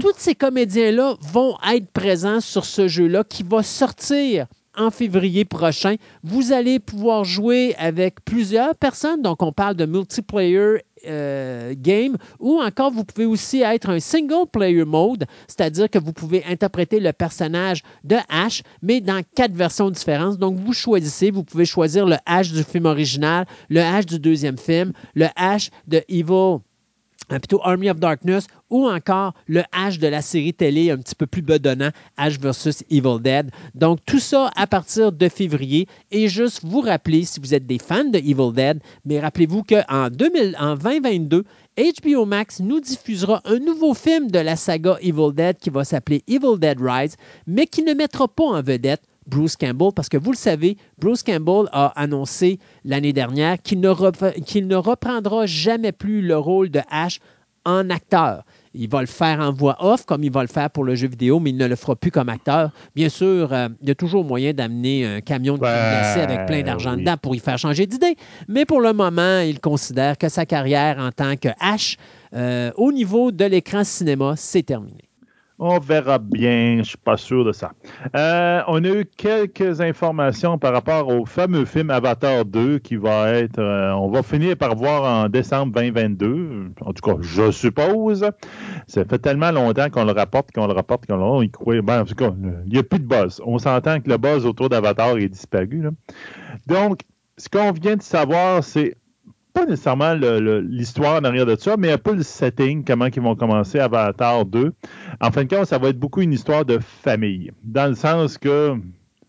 [0.00, 4.46] tous ces comédiens-là vont être présents sur ce jeu-là qui va sortir
[4.76, 5.96] en février prochain.
[6.22, 12.60] Vous allez pouvoir jouer avec plusieurs personnes, donc on parle de multiplayer euh, game, ou
[12.60, 17.12] encore vous pouvez aussi être un single player mode, c'est-à-dire que vous pouvez interpréter le
[17.12, 20.38] personnage de Ash, mais dans quatre versions différentes.
[20.38, 24.58] Donc vous choisissez, vous pouvez choisir le Ash du film original, le Ash du deuxième
[24.58, 26.58] film, le Ash de Evil
[27.28, 31.26] plutôt Army of Darkness, ou encore le H de la série télé un petit peu
[31.26, 33.50] plus bedonnant, H versus Evil Dead.
[33.74, 35.86] Donc, tout ça à partir de février.
[36.10, 39.82] Et juste vous rappeler, si vous êtes des fans de Evil Dead, mais rappelez-vous qu'en
[39.88, 41.44] en 2022,
[41.78, 46.22] HBO Max nous diffusera un nouveau film de la saga Evil Dead qui va s'appeler
[46.26, 47.16] Evil Dead Rise,
[47.46, 51.22] mais qui ne mettra pas en vedette Bruce Campbell, parce que vous le savez, Bruce
[51.22, 57.20] Campbell a annoncé l'année dernière qu'il ne, ne, reprendra jamais plus le rôle de Ash
[57.64, 58.44] en acteur.
[58.74, 61.08] Il va le faire en voix off, comme il va le faire pour le jeu
[61.08, 62.70] vidéo, mais il ne le fera plus comme acteur.
[62.94, 66.62] Bien sûr, euh, il y a toujours moyen d'amener un camion de glacé avec plein
[66.62, 68.16] d'argent dedans pour y faire changer d'idée.
[68.48, 71.96] Mais pour le moment, il considère que sa carrière en tant que Ash,
[72.34, 75.05] euh, au niveau de l'écran cinéma, c'est terminé.
[75.58, 77.72] On verra bien, je ne suis pas sûr de ça.
[78.14, 83.30] Euh, on a eu quelques informations par rapport au fameux film Avatar 2 qui va
[83.30, 86.72] être, euh, on va finir par voir en décembre 2022.
[86.82, 88.30] En tout cas, je suppose.
[88.86, 91.80] Ça fait tellement longtemps qu'on le rapporte, qu'on le rapporte, qu'on le croit.
[91.80, 92.32] Ben, en tout cas,
[92.66, 93.40] il n'y a plus de buzz.
[93.46, 95.84] On s'entend que le buzz autour d'Avatar est disparu.
[96.66, 97.00] Donc,
[97.38, 98.96] ce qu'on vient de savoir, c'est
[99.56, 103.78] pas nécessairement l'histoire derrière de ça, mais un peu le setting, comment ils vont commencer
[103.78, 104.70] Avatar 2.
[105.22, 108.36] En fin de compte, ça va être beaucoup une histoire de famille, dans le sens
[108.36, 108.74] que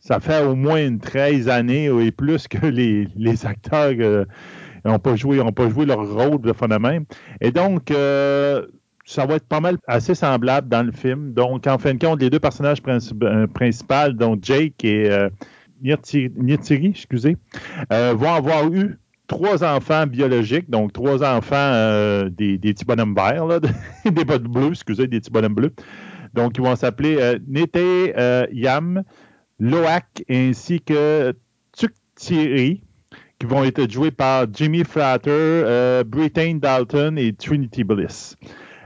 [0.01, 3.07] ça fait au moins 13 années et plus que les,
[3.45, 3.93] acteurs
[4.83, 6.67] n'ont euh, pas joué, pas joué leur rôle de fond.
[7.39, 8.65] Et donc, euh,
[9.05, 11.31] ça va être pas mal assez semblable dans le film.
[11.31, 15.29] Donc, en fin de compte, les deux personnages euh, principaux, donc Jake et euh,
[15.81, 17.37] excusez,
[17.89, 18.97] vont avoir eu
[19.27, 23.59] trois enfants biologiques, donc trois enfants euh, des, petits bonhommes verts,
[24.05, 25.73] des bottes bleues, excusez, des petits bonhommes bleus.
[26.33, 29.03] Donc, ils vont s'appeler euh, Nete euh, Yam,
[29.59, 31.33] Loak ainsi que
[32.15, 32.81] Thierry,
[33.37, 38.35] qui vont être joués par Jimmy Frater, Britain Dalton et Trinity Bliss.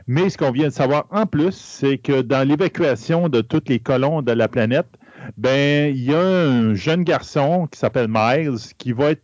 [0.06, 3.80] Mais ce qu'on vient de savoir en plus, c'est que dans l'évacuation de tous les
[3.80, 4.88] colons de la planète,
[5.38, 9.24] ben, il y a un jeune garçon qui s'appelle Miles qui va être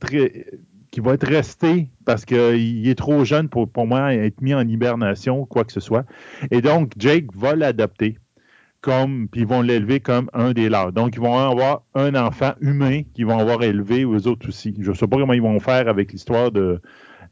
[0.97, 4.67] qui va être resté parce qu'il est trop jeune pour, pour moi être mis en
[4.67, 6.05] hibernation, quoi que ce soit.
[6.49, 8.17] Et donc, Jake va l'adopter
[8.81, 10.91] comme, puis ils vont l'élever comme un des leurs.
[10.93, 14.73] Donc, ils vont avoir un enfant humain qu'ils vont avoir élevé aux autres aussi.
[14.79, 16.81] Je ne sais pas comment ils vont faire avec l'histoire de.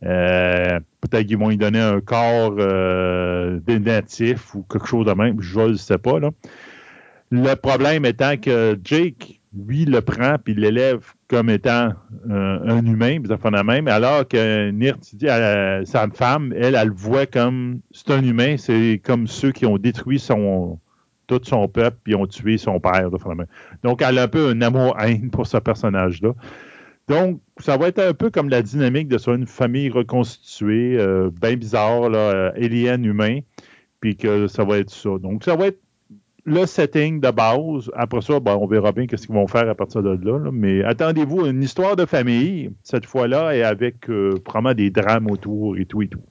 [0.03, 5.13] Euh, peut-être qu'ils vont lui donner un corps euh, des natifs ou quelque chose de
[5.13, 5.41] même.
[5.41, 6.19] Je ne sais pas.
[7.31, 11.89] Le problème étant que Jake lui le prend puis l'élève comme étant
[12.29, 13.17] euh, un humain,
[13.63, 14.99] même, alors que Nirt,
[15.85, 19.77] sa femme, elle, elle le voit comme c'est un humain, c'est comme ceux qui ont
[19.77, 20.79] détruit son
[21.27, 23.09] tout son peuple puis ont tué son père.
[23.83, 26.33] Donc, elle a un peu un amour-haine pour ce personnage-là.
[27.07, 31.55] Donc, ça va être un peu comme la dynamique de une famille reconstituée, euh, bien
[31.55, 33.39] bizarre, là, euh, alien humain,
[33.99, 35.17] puis que ça va être ça.
[35.19, 35.79] Donc, ça va être
[36.45, 37.91] le setting de base.
[37.95, 40.51] Après ça, on verra bien ce qu'ils vont faire à partir de là.
[40.51, 45.77] Mais attendez-vous une histoire de famille, cette fois-là, et avec euh, probablement des drames autour
[45.77, 46.21] et tout et tout.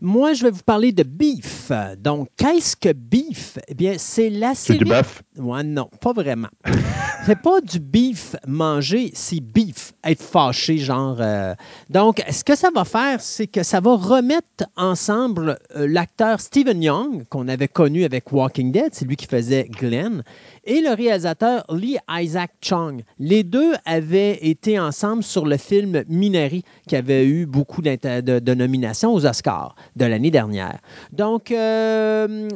[0.00, 1.72] Moi, je vais vous parler de beef.
[1.98, 3.58] Donc, qu'est-ce que beef?
[3.66, 4.78] Eh bien, c'est la série...
[4.78, 5.22] C'est du bœuf?
[5.36, 6.48] Ouais, non, pas vraiment.
[7.26, 11.18] c'est pas du beef manger, c'est beef, être fâché, genre.
[11.20, 11.54] Euh.
[11.90, 16.82] Donc, ce que ça va faire, c'est que ça va remettre ensemble euh, l'acteur Stephen
[16.82, 20.22] Young, qu'on avait connu avec Walking Dead, c'est lui qui faisait Glenn,
[20.68, 23.02] et le réalisateur Lee Isaac Chung.
[23.18, 29.14] Les deux avaient été ensemble sur le film Minari, qui avait eu beaucoup de, nominations
[29.14, 30.78] aux Oscars de l'année dernière.
[31.10, 32.48] Donc, euh,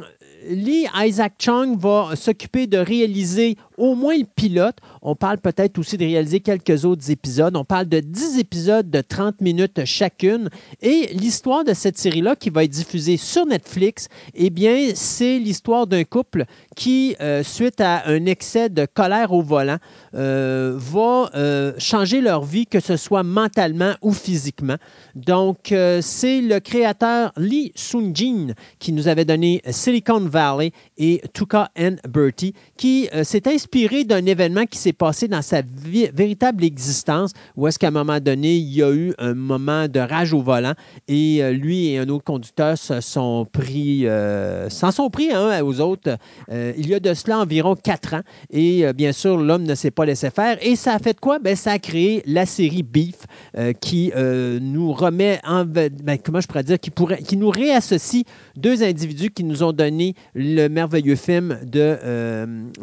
[0.47, 4.77] Lee Isaac Chung va s'occuper de réaliser au moins le pilote.
[5.01, 7.55] On parle peut-être aussi de réaliser quelques autres épisodes.
[7.55, 10.49] On parle de 10 épisodes de 30 minutes chacune.
[10.81, 15.87] Et l'histoire de cette série-là, qui va être diffusée sur Netflix, eh bien, c'est l'histoire
[15.87, 16.45] d'un couple
[16.75, 19.77] qui, euh, suite à un excès de colère au volant,
[20.15, 24.77] euh, va euh, changer leur vie, que ce soit mentalement ou physiquement.
[25.15, 31.95] Donc, c'est le créateur Lee Sung-jin qui nous avait donné Silicon Valley et Tuka and
[32.07, 33.72] Bertie, qui s'est inspiré
[34.05, 35.61] d'un événement qui s'est passé dans sa
[36.13, 39.99] véritable existence, où est-ce qu'à un moment donné, il y a eu un moment de
[39.99, 40.73] rage au volant
[41.07, 44.05] et lui et un autre conducteur se sont pris,
[44.69, 46.17] s'en sont pris hein, aux autres
[46.51, 48.21] euh, il y a de cela environ quatre ans.
[48.51, 50.57] Et euh, bien sûr, l'homme ne s'est pas laissé faire.
[50.61, 51.39] Et ça a fait quoi?
[51.39, 53.15] Ben, ça a créé la série Beef
[53.57, 54.11] euh, qui
[54.61, 55.65] nous remet en.
[55.65, 55.91] Ben,
[56.23, 56.79] comment je pourrais dire?
[56.79, 58.23] Qui, pourrait, qui nous réassocie
[58.55, 61.97] deux individus qui nous ont donné le merveilleux film de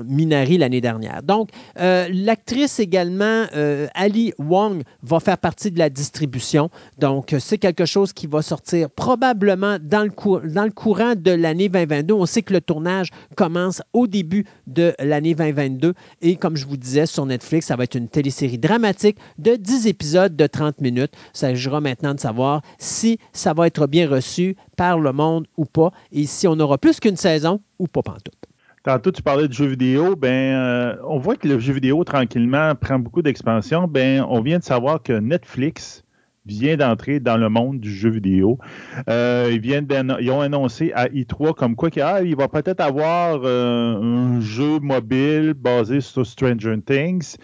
[0.05, 1.23] Minari dernière.
[1.23, 3.47] Donc, l'actrice également,
[3.95, 6.71] Ali Wong, va faire partie de la distribution.
[6.99, 11.69] Donc, c'est quelque chose qui va sortir probablement dans le, dans le courant de l'année
[11.69, 12.15] 2022.
[12.15, 15.95] On sait que le tournage commence au début de l'année 2022.
[16.23, 19.87] Et comme je vous disais, sur Netflix, ça va être une télésérie dramatique de 10
[19.87, 21.13] épisodes de 30 minutes.
[21.33, 25.65] Ça s'agira maintenant de savoir si ça va être bien reçu par le monde ou
[25.65, 28.50] pas et si on aura plus qu'une saison ou pas pantoute.
[28.83, 30.17] Tantôt, tu parlais de jeux vidéo.
[30.17, 33.87] Ben, euh, on voit que le jeu vidéo, tranquillement, prend beaucoup d'expansion.
[33.87, 36.03] Ben, on vient de savoir que Netflix
[36.47, 38.59] vient d'entrer dans le monde du jeu vidéo.
[39.11, 39.87] Euh, ils, viennent
[40.21, 44.79] ils ont annoncé à i3 comme quoi qu'il ah, va peut-être avoir euh, un jeu
[44.81, 47.37] mobile basé sur Stranger Things.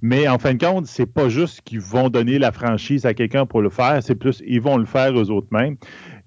[0.00, 3.46] Mais en fin de compte, c'est pas juste qu'ils vont donner la franchise à quelqu'un
[3.46, 5.76] pour le faire, c'est plus ils vont le faire eux autres mêmes.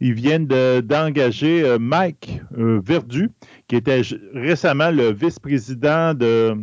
[0.01, 3.29] Ils viennent d'engager euh, Mike Verdu,
[3.67, 4.01] qui était
[4.33, 6.55] récemment le vice-président de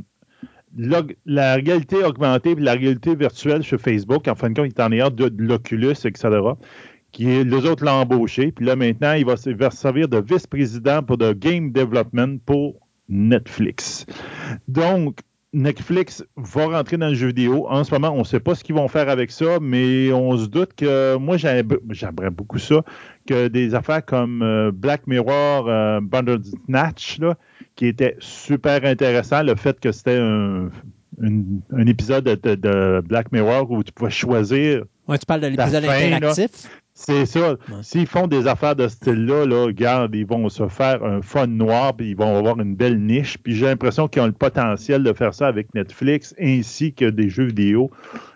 [1.27, 4.83] la réalité augmentée et la réalité virtuelle sur Facebook, en fin de compte, il est
[4.83, 6.31] en ayant de, l'Oculus, etc.,
[7.11, 8.53] qui les autres l'ont embauché.
[8.53, 12.77] Puis là, maintenant, il va, va servir de vice-président pour le game development pour
[13.09, 14.07] Netflix.
[14.67, 15.19] Donc,
[15.53, 17.67] Netflix va rentrer dans le jeu vidéo.
[17.69, 20.37] En ce moment, on ne sait pas ce qu'ils vont faire avec ça, mais on
[20.37, 22.83] se doute que moi, j'aimerais beaucoup ça,
[23.27, 26.01] que des affaires comme euh, Black Mirror, euh,
[26.67, 27.37] Snatch, là,
[27.77, 30.71] qui était super intéressant, le fait que c'était un,
[31.87, 34.85] épisode de, Black Mirror où tu pouvais choisir.
[35.07, 36.69] Oui, tu parles de l'épisode interactif?
[36.95, 37.57] C'est ça.
[37.83, 41.47] S'ils font des affaires de ce style-là, là, regarde, ils vont se faire un fun
[41.47, 43.39] noir, puis ils vont avoir une belle niche.
[43.39, 47.31] Puis j'ai l'impression qu'ils ont le potentiel de faire ça avec Netflix ainsi que des
[47.31, 47.91] jeux vidéo.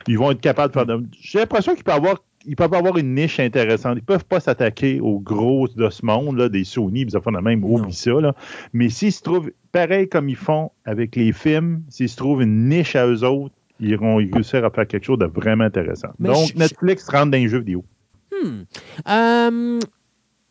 [0.08, 0.98] Ils vont être capables de faire.
[1.20, 2.16] J'ai l'impression qu'ils peuvent avoir
[2.46, 3.94] ils peuvent avoir une niche intéressante.
[3.96, 7.30] Ils ne peuvent pas s'attaquer aux grosses de ce monde, là, des Sony, ils font
[7.30, 8.12] la même, oublie ça.
[8.12, 8.34] Là.
[8.72, 12.68] Mais s'ils se trouvent, pareil comme ils font avec les films, s'ils se trouvent une
[12.68, 16.08] niche à eux autres, ils iront réussir à faire quelque chose de vraiment intéressant.
[16.18, 17.84] Donc, Netflix rentre dans les jeux vidéo.
[18.32, 18.62] Hmm.
[19.08, 19.78] Euh,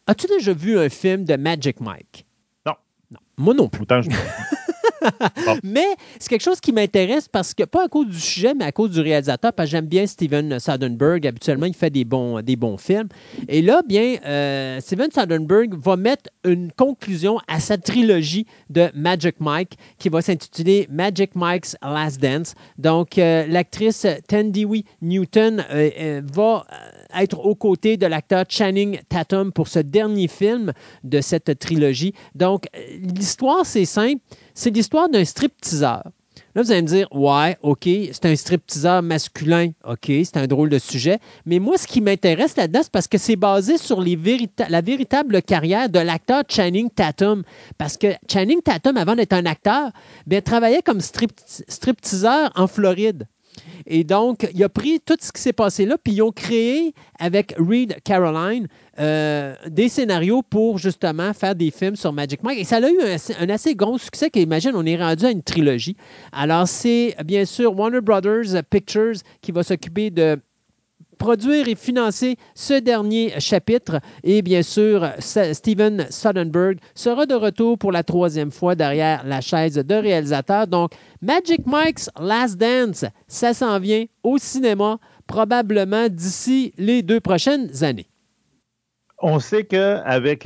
[0.08, 2.26] as-tu déjà vu un film de Magic Mike?
[2.66, 2.74] Non.
[3.12, 3.20] non.
[3.38, 3.86] Moi non plus.
[5.64, 5.86] mais
[6.20, 8.92] c'est quelque chose qui m'intéresse parce que, pas à cause du sujet, mais à cause
[8.92, 11.26] du réalisateur, parce que j'aime bien Steven Soderbergh.
[11.28, 13.08] Habituellement, il fait des bons, des bons films.
[13.48, 19.36] Et là, bien, euh, Steven Soderbergh va mettre une conclusion à sa trilogie de Magic
[19.40, 22.56] Mike qui va s'intituler Magic Mike's Last Dance.
[22.78, 24.66] Donc, euh, l'actrice Tandy
[25.02, 26.66] Newton euh, va
[27.18, 30.74] être aux côtés de l'acteur Channing Tatum pour ce dernier film
[31.04, 32.14] de cette trilogie.
[32.36, 32.66] Donc,
[33.16, 34.22] l'histoire, c'est simple.
[34.54, 36.04] C'est l'histoire d'un stripteaseur.
[36.54, 39.72] Là, vous allez me dire, ouais, OK, c'est un stripteaseur masculin.
[39.86, 41.20] OK, c'est un drôle de sujet.
[41.46, 45.90] Mais moi, ce qui m'intéresse là-dedans, c'est parce que c'est basé sur la véritable carrière
[45.90, 47.44] de l'acteur Channing Tatum.
[47.78, 49.92] Parce que Channing Tatum, avant d'être un acteur,
[50.28, 53.28] bien, travaillait comme strip stripteaseur en Floride.
[53.88, 56.94] Et donc, il a pris tout ce qui s'est passé là, puis ils ont créé
[57.20, 58.68] avec Reed Caroline
[59.00, 62.60] euh, des scénarios pour justement faire des films sur Magic Mike.
[62.60, 62.98] Et ça a eu
[63.40, 65.98] un, assez grand succès qu'imagine, on est rendu à une trilogie.
[66.32, 70.40] Alors, c'est bien sûr Warner Brothers Pictures qui va s'occuper de
[71.18, 74.00] produire et financer ce dernier chapitre.
[74.24, 79.76] Et bien sûr, Steven Soderbergh sera de retour pour la troisième fois derrière la chaise
[79.76, 80.68] de réalisateur.
[80.68, 84.98] Donc, Magic Mike's Last Dance, ça s'en vient au cinéma
[85.28, 88.08] probablement d'ici les deux prochaines années.
[89.22, 90.46] On sait qu'avec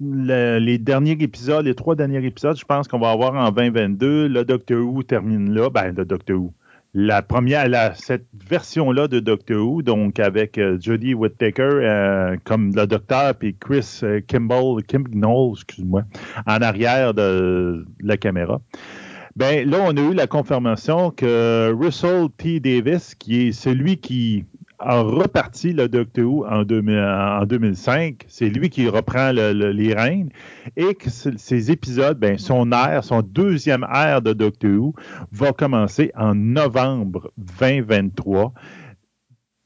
[0.00, 4.28] les derniers épisodes, les trois derniers épisodes, je pense qu'on va avoir en 2022.
[4.28, 5.70] Le Doctor Who termine là.
[5.70, 6.52] Ben, le Doctor Who
[6.94, 13.34] la première, cette version-là de Doctor Who, donc avec euh, Jodie Whittaker comme le docteur,
[13.34, 15.04] puis Chris Kimball, Kim
[15.52, 16.04] excuse-moi,
[16.46, 18.60] en arrière de, la caméra.
[19.36, 22.60] Ben là, on a eu la confirmation que Russell T.
[22.60, 24.44] Davis, qui est celui qui
[24.84, 28.24] a reparti le Doctor Who en, 2005.
[28.28, 30.28] C'est lui qui reprend les rênes
[30.76, 34.94] et que ces épisodes, ben, son ère, son deuxième ère de Doctor Who
[35.32, 38.52] va commencer en novembre 2023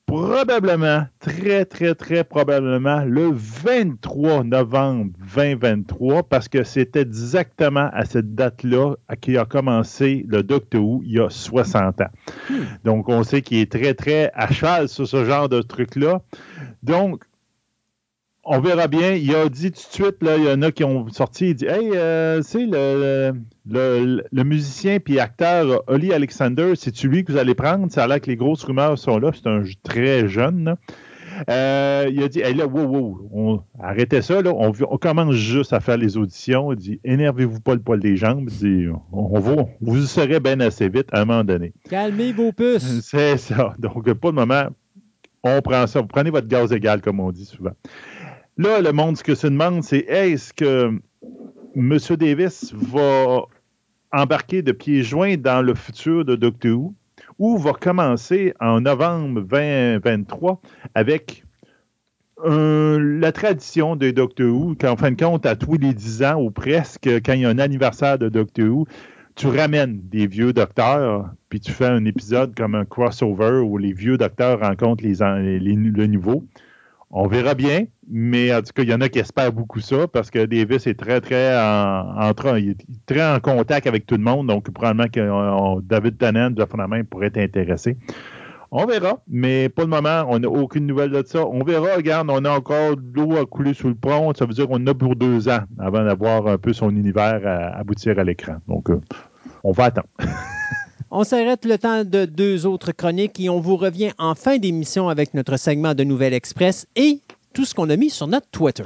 [0.09, 8.35] probablement, très, très, très probablement le 23 novembre 2023, parce que c'est exactement à cette
[8.35, 12.06] date-là qu'il a commencé le Doctor Who il y a 60 ans.
[12.48, 12.55] Hmm.
[12.85, 16.22] Donc, on sait qu'il est très, très à cheval sur ce genre de truc-là.
[16.82, 17.22] Donc,
[18.48, 19.12] on verra bien.
[19.12, 21.54] Il a dit tout de suite, là, il y en a qui ont sorti, il
[21.54, 23.34] dit Hey, euh, c'est le,
[23.66, 27.90] le, musicien puis acteur Oli Alexander, c'est-tu lui que vous allez prendre?
[27.92, 30.76] Ça a l'air que les grosses rumeurs sont là, c'est un très jeune.
[31.48, 35.80] Euh, il a dit hey, là, wow, wow, arrêtez ça, là, on, commence juste à
[35.80, 36.72] faire les auditions.
[36.72, 38.48] Il dit Énervez-vous pas le poil des jambes.
[38.50, 41.74] Il dit on, va, vous serez bien assez vite à un moment donné.
[41.88, 43.02] Calmez vos puces.
[43.02, 43.74] C'est ça.
[43.78, 44.68] Donc, pas de moment,
[45.44, 46.00] on prend ça.
[46.00, 47.72] Vous prenez votre gaz égal, comme on dit souvent.
[48.59, 50.90] Là, le monde, ce que se demande, c'est est-ce que
[51.76, 51.98] M.
[52.18, 53.43] Davis va
[54.10, 56.94] embarquer de pieds joints dans le futur de Doctor Who
[57.39, 60.60] ou va commencer en novembre 2023
[60.97, 61.44] avec
[62.44, 66.51] la tradition de Doctor Who, qu'en fin de compte, à tous les 10 ans ou
[66.51, 68.86] presque, quand il y a un anniversaire de Doctor Who,
[69.36, 73.93] tu ramènes des vieux docteurs, puis tu fais un épisode comme un crossover où les
[73.93, 76.44] vieux docteurs rencontrent les, les, le nouveau.
[77.10, 80.06] On verra bien, mais en tout cas, il y en a qui espèrent beaucoup ça
[80.09, 84.48] parce que Davis est très, très en, très en contact avec tout le monde.
[84.48, 87.97] Donc, probablement que David Tennant, de la main, pourrait être intéressé.
[88.70, 91.47] On verra, mais pour le moment, on n'a aucune nouvelle de ça.
[91.47, 94.35] On verra, regarde, on a encore de l'eau à couler sous le pont.
[94.35, 97.78] Ça veut dire qu'on a pour deux ans avant d'avoir un peu son univers à
[97.78, 98.56] aboutir à l'écran.
[98.68, 99.01] Donc, euh,
[99.64, 100.09] on va attendre.
[101.10, 105.09] On s'arrête le temps de deux autres chroniques et on vous revient en fin d'émission
[105.09, 107.20] avec notre segment de Nouvelle Express et
[107.55, 108.85] tout ce qu'on a mis sur notre Twitter.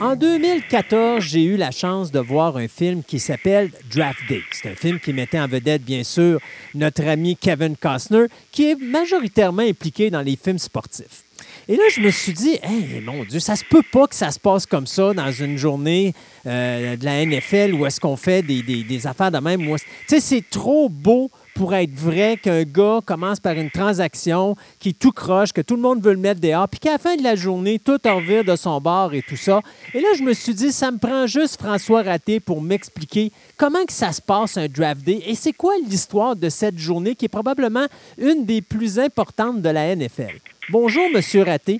[0.00, 4.40] En 2014, j'ai eu la chance de voir un film qui s'appelle Draft Day.
[4.50, 6.40] C'est un film qui mettait en vedette, bien sûr,
[6.74, 11.24] notre ami Kevin Costner, qui est majoritairement impliqué dans les films sportifs.
[11.68, 14.30] Et là, je me suis dit, hey, mon Dieu, ça se peut pas que ça
[14.30, 16.14] se passe comme ça dans une journée
[16.46, 19.60] euh, de la NFL où est-ce qu'on fait des, des, affaires de même.
[19.60, 19.76] Tu
[20.08, 25.12] sais, c'est trop beau pour être vrai qu'un gars commence par une transaction qui tout
[25.12, 27.36] croche, que tout le monde veut le mettre dehors, puis qu'à la fin de la
[27.36, 29.60] journée, tout en revire de son bord et tout ça.
[29.92, 33.84] Et là, je me suis dit, ça me prend juste François Raté pour m'expliquer comment
[33.84, 37.26] que ça se passe un draft day et c'est quoi l'histoire de cette journée qui
[37.26, 40.40] est probablement une des plus importantes de la NFL.
[40.70, 41.78] Bonjour, Monsieur Raté.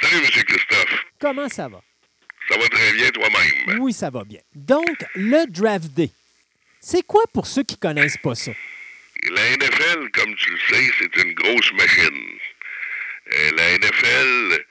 [0.00, 1.06] Salut, Monsieur Christophe.
[1.18, 1.80] Comment ça va?
[2.48, 3.80] Ça va très bien toi-même?
[3.80, 4.38] Oui, ça va bien.
[4.54, 6.10] Donc, le draft day.
[6.80, 8.52] C'est quoi pour ceux qui connaissent pas ça?
[9.30, 12.38] La NFL, comme tu le sais, c'est une grosse machine.
[13.32, 14.64] Euh, la NFL,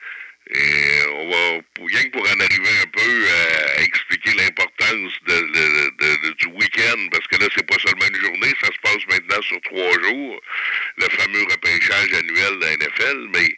[0.56, 5.12] euh, on va, rien que pour en arriver un peu à, expliquer l'importance
[6.38, 9.60] du week-end, parce que là, c'est pas seulement une journée, ça se passe maintenant sur
[9.60, 10.40] trois jours,
[10.96, 13.56] le fameux repêchage annuel de la NFL, mais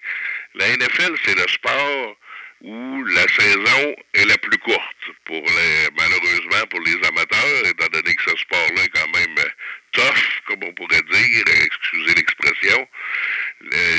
[0.56, 2.16] la NFL, c'est le sport
[2.62, 8.14] où la saison est la plus courte pour les, malheureusement pour les amateurs, étant donné
[8.14, 9.48] que ce sport-là est quand même euh,
[9.90, 12.88] tough, comme on pourrait dire, excusez l'expression.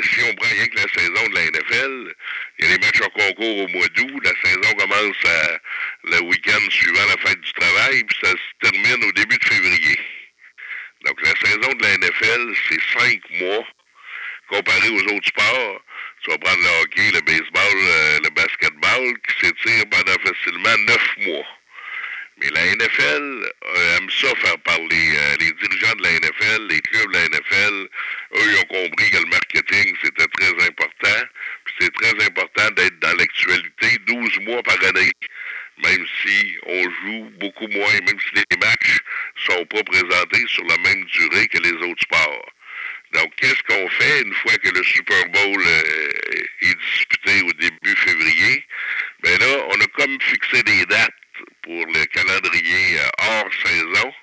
[0.04, 2.16] si on prend rien que la saison de la NFL,
[2.60, 5.24] il y a les matchs en concours au mois d'août, la saison commence
[6.06, 10.00] le week-end suivant la fête du travail, puis ça se termine au début de février.
[11.06, 13.68] Donc la saison de la NFL, c'est cinq mois
[14.48, 15.82] comparé aux autres sports
[16.24, 21.18] tu vas prendre le hockey, le baseball, euh, le basketball, qui s'étire pendant facilement neuf
[21.18, 21.46] mois.
[22.38, 25.16] Mais la NFL euh, aime ça faire parler.
[25.16, 27.90] Euh, les dirigeants de la NFL, les clubs de la NFL,
[28.36, 31.28] eux, ils ont compris que le marketing, c'était très important.
[31.66, 35.12] Puis c'est très important d'être dans l'actualité 12 mois par année.
[35.84, 39.00] Même si on joue beaucoup moins, même si les matchs
[39.46, 42.46] sont pas présentés sur la même durée que les autres sports.
[43.14, 46.12] Donc, qu'est-ce qu'on fait une fois que le Super Bowl euh,
[46.62, 48.66] est disputé au début février?
[49.22, 51.12] Ben là, on a comme fixé des dates
[51.62, 54.14] pour le calendrier euh, hors saison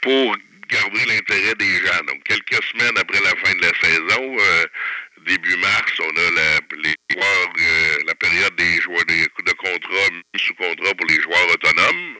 [0.00, 0.36] pour
[0.70, 2.02] garder l'intérêt des gens.
[2.06, 4.66] Donc, quelques semaines après la fin de la saison, euh,
[5.26, 7.52] début mars, on a la, les joueurs,
[8.06, 12.16] la période des joueurs de contrat, sous contrat pour les joueurs autonomes.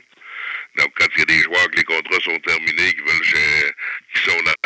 [0.77, 3.75] Donc, quand il y a des joueurs que les contrats sont terminés, qui veulent
[4.15, 4.60] qui sont dans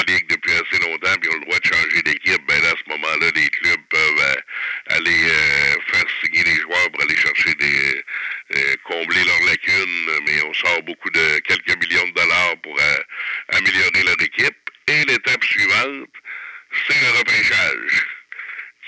[0.55, 3.49] assez longtemps, puis ont le droit de changer d'équipe, ben là, à ce moment-là, les
[3.49, 4.35] clubs peuvent euh,
[4.97, 8.03] aller euh, faire signer les joueurs pour aller chercher des
[8.57, 12.79] euh, combler leurs lacunes, mais on sort beaucoup de quelques millions de dollars pour
[13.49, 14.57] améliorer leur équipe.
[14.89, 16.09] Et l'étape suivante,
[16.87, 18.07] c'est le repêchage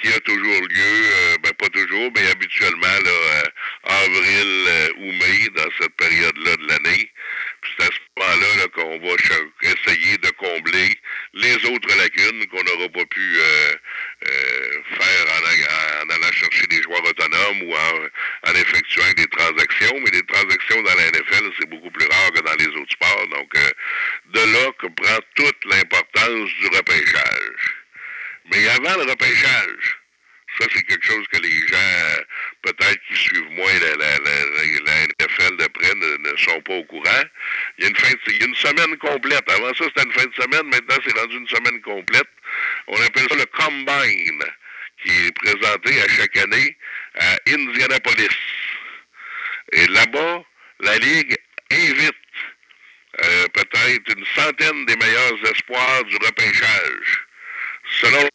[0.02, 3.42] qui a toujours lieu, ben pas toujours, mais habituellement, là,
[3.84, 4.68] avril
[4.98, 7.10] ou mai, dans cette période-là de l'année.
[7.78, 9.14] C'est à ce moment-là -là, qu'on va
[9.62, 10.98] essayer de combler
[11.34, 13.38] les autres lacunes qu'on n'aura pas pu
[14.98, 20.00] faire en, allant chercher des joueurs autonomes ou en, effectuant des transactions.
[20.00, 23.26] Mais les transactions dans la NFL, c'est beaucoup plus rare que dans les autres sports.
[23.28, 23.52] Donc,
[24.32, 27.76] de là que prend toute l'importance du repêchage.
[28.52, 29.98] Mais avant le repêchage,
[30.58, 32.22] ça, c'est quelque chose que les gens,
[32.62, 34.75] peut-être qui suivent moins la, la, la,
[35.38, 37.22] De près, ne, sont pas au courant.
[37.78, 39.44] Il y, a une semaine complète.
[39.50, 40.66] Avant ça, c'était une fin de semaine.
[40.66, 42.28] Maintenant, c'est rendu une semaine complète.
[42.86, 44.44] On appelle ça le Combine,
[45.04, 46.76] qui est présenté à chaque année
[47.18, 48.38] à Indianapolis.
[49.72, 50.42] Et là-bas,
[50.80, 51.36] la Ligue
[51.70, 52.14] invite
[53.24, 57.26] euh, peut-être une centaine des meilleurs espoirs du repêchage.
[58.00, 58.28] Selon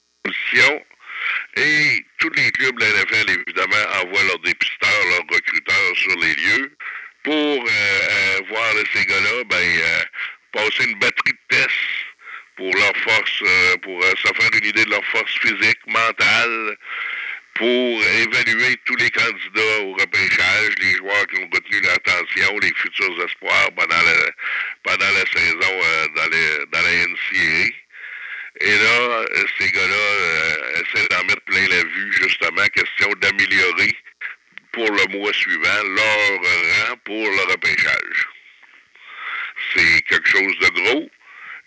[1.57, 6.33] et tous les clubs de la NFL, évidemment, envoient leurs dépisteurs, leurs recruteurs sur les
[6.35, 6.71] lieux
[7.23, 10.03] pour euh, euh, voir ces gars-là ben, euh,
[10.53, 11.69] passer une batterie de tests
[12.55, 13.43] pour leur force,
[13.81, 16.77] pour se faire une idée de leur force physique, mentale,
[17.55, 23.25] pour évaluer tous les candidats au repêchage, les joueurs qui ont retenu l'attention, les futurs
[23.25, 25.59] espoirs pendant la, saison
[26.15, 26.29] dans,
[26.71, 27.71] dans la NCAA.
[28.63, 29.25] Et là,
[29.57, 33.95] ces gars-là euh, essaient d'en mettre plein la vue, justement, question d'améliorer
[34.71, 38.27] pour le mois suivant leur rang pour le repêchage.
[39.73, 41.09] C'est quelque chose de gros.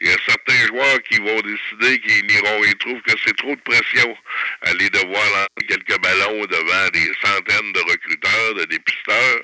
[0.00, 3.54] Il y a certains joueurs qui vont décider qu'ils n'iront, ils trouvent que c'est trop
[3.54, 4.16] de pression.
[4.62, 9.40] Aller devoir lancer quelques ballons devant des centaines de recruteurs, de dépisteurs.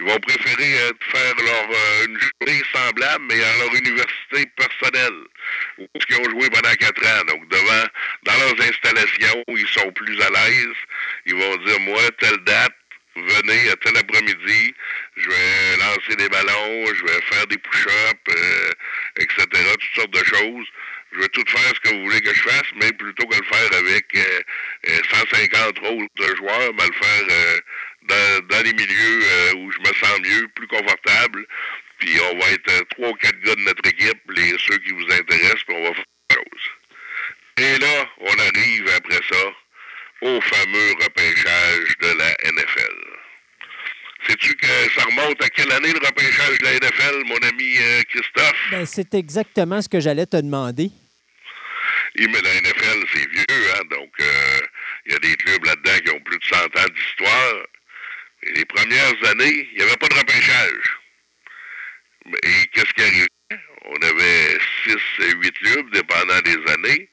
[0.00, 5.24] Ils vont préférer euh, faire leur euh, une journée semblable, mais à leur université personnelle,
[5.78, 7.24] où ils ont joué pendant quatre ans.
[7.26, 7.84] Donc devant,
[8.22, 10.76] dans leurs installations, où ils sont plus à l'aise,
[11.26, 12.74] ils vont dire moi, telle date,
[13.16, 14.74] venez à tel après-midi,
[15.16, 18.70] je vais lancer des ballons, je vais faire des push-ups, euh,
[19.16, 20.66] etc., toutes sortes de choses.
[21.10, 23.44] Je vais tout faire ce que vous voulez que je fasse, mais plutôt que le
[23.44, 24.04] faire avec
[25.10, 27.62] 150 euh, euh, autres joueurs, ben, le faire
[28.02, 31.46] dans, les milieux où je me sens mieux, plus confortable.
[31.98, 35.04] Puis on va être trois ou quatre gars de notre équipe, les ceux qui vous
[35.04, 36.70] intéressent, puis on va faire des choses.
[37.58, 39.44] Et là, on arrive après ça
[40.20, 43.18] au fameux repêchage de la NFL.
[44.26, 48.02] Sais-tu que ça remonte à quelle année le repêchage de la NFL, mon ami euh,
[48.10, 48.68] Christophe?
[48.70, 50.90] Ben, c'est exactement ce que j'allais te demander.
[52.16, 53.82] mais la NFL, c'est vieux, hein?
[53.90, 54.60] donc euh,
[55.06, 57.54] il y a des clubs là-dedans qui ont plus de 100 ans d'histoire.
[58.44, 60.98] Et les premières années, il n'y avait pas de repêchage.
[62.42, 63.26] Et qu'est-ce qui arrivait?
[63.84, 67.08] On avait 6, 8 clubs, dépendant des années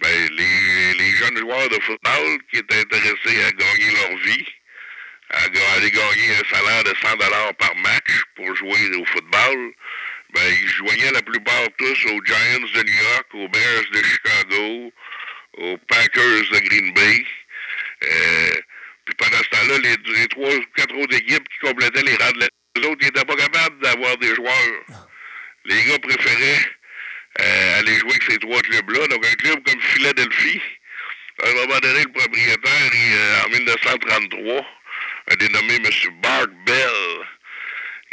[0.00, 4.46] ben, les, les, jeunes joueurs de football qui étaient intéressés à gagner leur vie,
[5.30, 5.44] à,
[5.76, 9.72] aller gagner un salaire de 100 dollars par match pour jouer au football,
[10.34, 14.92] ben, ils joignaient la plupart tous aux Giants de New York, aux Bears de Chicago,
[15.58, 17.24] aux Packers de Green Bay.
[18.02, 18.60] Euh,
[19.04, 22.40] puis pendant ce temps-là, les, trois ou quatre autres équipes qui complétaient les rangs de
[22.40, 22.48] la...
[22.76, 25.08] Les autres n'étaient pas capables d'avoir des joueurs.
[25.66, 26.66] Les gars préféraient
[27.40, 29.06] euh, aller jouer avec ces trois clubs-là.
[29.08, 30.60] Donc un club comme Philadelphie,
[31.42, 34.66] à un moment donné, le propriétaire, il, en 1933,
[35.30, 36.12] a dénommé M.
[36.22, 37.03] Bart Bell.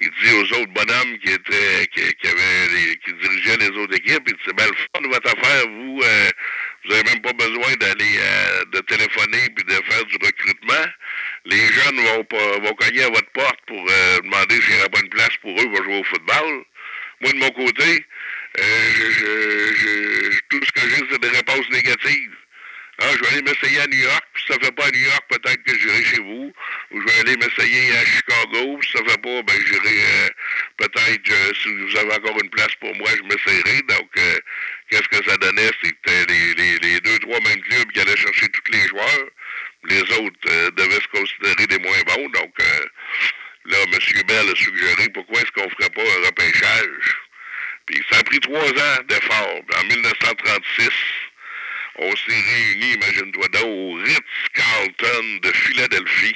[0.03, 4.33] Il dit aux autres bonhommes qui étaient qui, avaient qui dirigeaient les autres équipes, il
[4.33, 6.29] dit c'est bien le fun votre affaire, vous euh,
[6.83, 10.85] vous n'avez même pas besoin d'aller euh, de téléphoner puis de faire du recrutement.
[11.45, 14.89] Les jeunes vont pas, vont cogner à votre porte pour euh, demander s'il n'y aura
[14.89, 16.63] pas une place pour eux pour jouer au football.
[17.21, 18.05] Moi, de mon côté,
[18.59, 18.63] euh,
[18.97, 22.35] je, tout ce que j'ai, c'est des réponses négatives.
[23.03, 24.99] Ah, je vais aller m'essayer à New York, puis ça ne fait pas à New
[24.99, 26.53] York, peut-être que j'irai chez vous.
[26.91, 30.29] Ou je vais aller m'essayer à Chicago, puis ça ne fait pas, ben j'irai euh,
[30.77, 33.81] peut-être, euh, si vous avez encore une place pour moi, je m'essayerai.
[33.89, 34.09] Donc,
[34.89, 35.71] qu'est-ce que ça donnait?
[35.83, 39.29] C'était les, les, deux, trois mêmes clubs qui allaient chercher tous les joueurs.
[39.85, 42.29] Les autres devaient se considérer des moins bons.
[42.29, 42.53] Donc,
[43.65, 44.23] là, M.
[44.27, 47.17] Bell a suggéré pourquoi est-ce qu'on ne ferait pas un repêchage?
[47.87, 49.61] Puis ça a pris trois ans d'efforts.
[49.79, 50.89] En 1936,
[51.95, 56.35] on s'est réunis, imagine-toi donc, au Ritz-Carlton de Philadelphie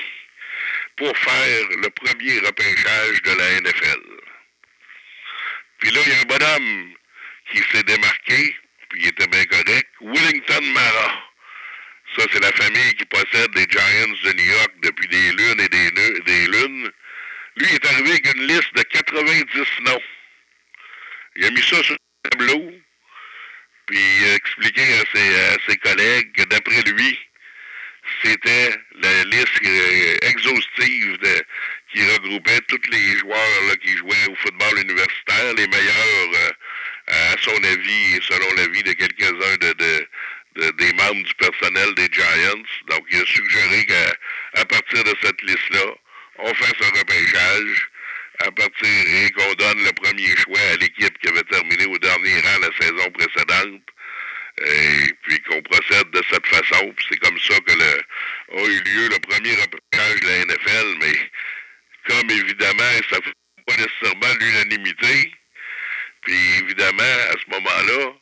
[0.98, 4.02] pour faire le premier repêchage de la NFL.
[5.80, 6.94] Puis là, il y a un bonhomme
[7.52, 8.56] qui s'est démarqué,
[8.90, 11.26] puis il était bien correct, Willington Mara.
[12.18, 15.70] Ça, c'est la famille qui possède les Giants de New York depuis des lunes et
[15.70, 16.92] des, lunes.
[17.58, 20.02] Lui, il est arrivé avec une liste de 90 noms.
[21.36, 22.72] Il a mis ça sur le tableau,
[23.88, 27.20] puis il a expliqué à ses, ses collègues que d'après lui,
[28.24, 31.44] c'était la liste euh, exhaustive de,
[31.94, 36.52] qui regroupait tous les joueurs là, qui jouaient au football universitaire, les meilleurs, euh,
[37.08, 40.08] à son avis, et selon l'avis de quelques-uns de, de,
[40.56, 42.64] de, des membres du personnel des Giants.
[42.90, 45.86] Donc, il a suggéré qu'à à partir de cette liste-là,
[46.40, 47.90] on fasse un repêchage
[48.40, 52.40] à partir et qu'on donne le premier choix à l'équipe qui avait terminé au dernier
[52.42, 53.82] rang la saison précédente.
[54.66, 56.94] Et puis qu'on procède de cette façon.
[57.10, 61.32] C'est comme ça que le, a eu lieu le premier repêchage de la NFL, mais
[62.08, 63.34] comme évidemment, ça ne fait
[63.68, 65.34] pas nécessairement l'unanimité.
[66.22, 68.14] Puis évidemment, à ce moment-là,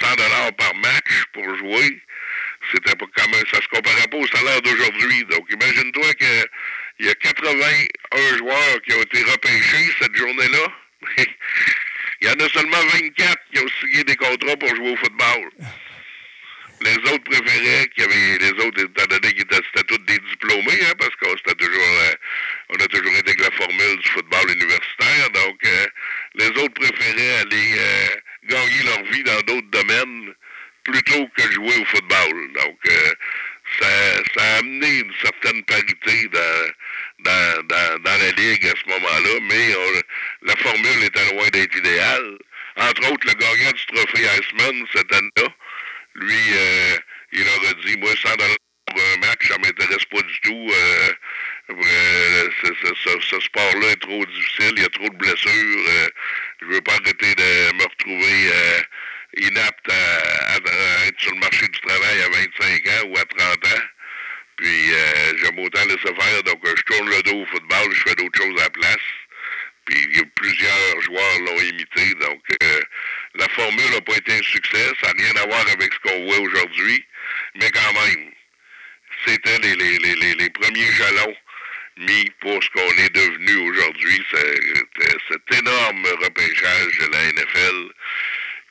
[0.00, 2.00] 100 dollars par match pour jouer,
[2.72, 5.24] c'était pas même, ça se comparait pas au salaire d'aujourd'hui.
[5.24, 6.46] Donc imagine-toi que
[7.00, 10.72] il y a 81 joueurs qui ont été repêchés cette journée-là.
[12.20, 15.50] il y en a seulement 24 qui ont signé des contrats pour jouer au football.
[16.82, 20.80] Les autres préféraient qu'il y avait les autres, étant donné qu'ils étaient, tous des diplômés,
[20.82, 22.14] hein, parce qu'on toujours euh,
[22.68, 25.30] on a toujours été avec la formule du football universitaire.
[25.32, 25.86] Donc euh,
[26.34, 28.08] les autres préféraient aller euh,
[28.44, 30.34] gagner leur vie dans d'autres domaines
[30.84, 32.52] plutôt que jouer au football.
[32.54, 32.78] Donc
[33.78, 33.88] ça,
[34.36, 36.72] ça, a amené une certaine parité dans,
[37.24, 41.76] dans, dans, dans la Ligue à ce moment-là, mais on, la formule était loin d'être
[41.76, 42.38] idéale.
[42.76, 45.48] Entre autres, le gagnant du trophée Iceman cette année-là,
[46.14, 46.96] lui, euh,
[47.32, 48.56] il aurait dit, moi, 100 dollars
[48.86, 50.70] pour un match, ça m'intéresse pas du tout.
[50.72, 51.12] Euh,
[51.70, 55.88] euh, ce, ce, sport-là est trop difficile, il y a trop de blessures.
[55.88, 56.08] Euh,
[56.62, 58.50] je veux pas arrêter de me retrouver
[59.42, 60.56] inapte à,
[61.06, 63.82] être sur le marché du travail à 25 ans ou à 30 ans.
[64.56, 68.14] Puis euh, j'aime autant laisser faire, donc je tourne le dos au football, je fais
[68.16, 68.96] d'autres choses à la place.
[69.86, 72.80] Puis plusieurs joueurs l'ont imité, donc euh,
[73.36, 76.24] la formule n'a pas été un succès, ça n'a rien à voir avec ce qu'on
[76.26, 77.04] voit aujourd'hui,
[77.54, 78.30] mais quand même,
[79.26, 81.36] c'était les, les, les, les, premiers jalons
[81.96, 87.92] mis pour ce qu'on est devenu aujourd'hui, cet énorme repêchage de la NFL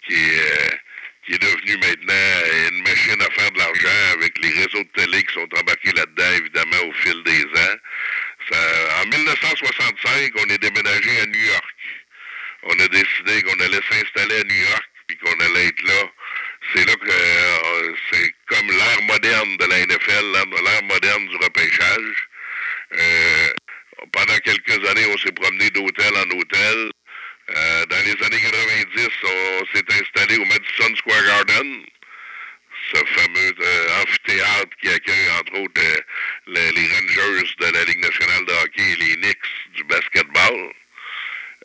[0.10, 0.80] qui est,
[1.26, 5.24] qui est devenu maintenant une machine à faire de l'argent avec les réseaux de télé
[5.24, 7.76] qui sont embarqués là-dedans, évidemment, au fil des ans.
[9.02, 11.76] En 1965, on est déménagé à New York.
[12.64, 16.12] On a décidé qu'on allait s'installer à New York puis qu'on allait être là.
[16.74, 22.28] C'est là que euh, c'est comme l'ère moderne de la NFL, l'ère moderne du repêchage.
[22.94, 23.50] Euh,
[24.12, 26.92] pendant quelques années, on s'est promené d'hôtel en hôtel.
[27.56, 31.84] Euh, dans les années 90, on s'est installé au Madison Square Garden,
[32.94, 35.98] ce fameux euh, amphithéâtre qui accueille entre autres euh,
[36.48, 39.38] les, Rangers de la Ligue nationale de hockey et les Knicks
[39.76, 40.74] du basketball.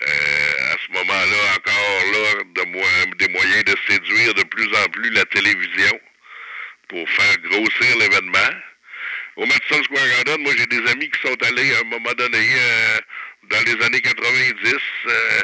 [0.01, 5.25] À ce moment-là, encore là, de des moyens de séduire de plus en plus la
[5.27, 6.01] télévision
[6.89, 8.55] pour faire grossir l'événement.
[9.37, 12.39] Au Madison Square Garden, moi j'ai des amis qui sont allés à un moment donné,
[13.51, 14.75] dans les années 90,
[15.07, 15.43] euh,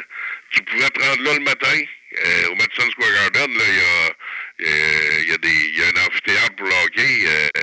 [0.51, 1.81] tu pouvais te rendre là le matin.
[2.13, 5.83] Euh, au Madison Square Garden, là, il y a, il y a, des, il y
[5.83, 7.07] a un amphithéâtre pour hockey,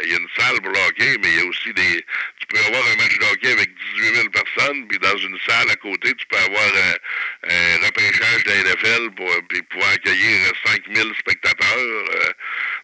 [0.05, 2.05] il y a une salle pour mais il y a aussi des...
[2.40, 5.69] Tu peux avoir un match de hockey avec 18 000 personnes, puis dans une salle
[5.70, 9.31] à côté, tu peux avoir un, un repêchage de la NFL pour,
[9.69, 12.05] pouvoir accueillir 5 000 spectateurs.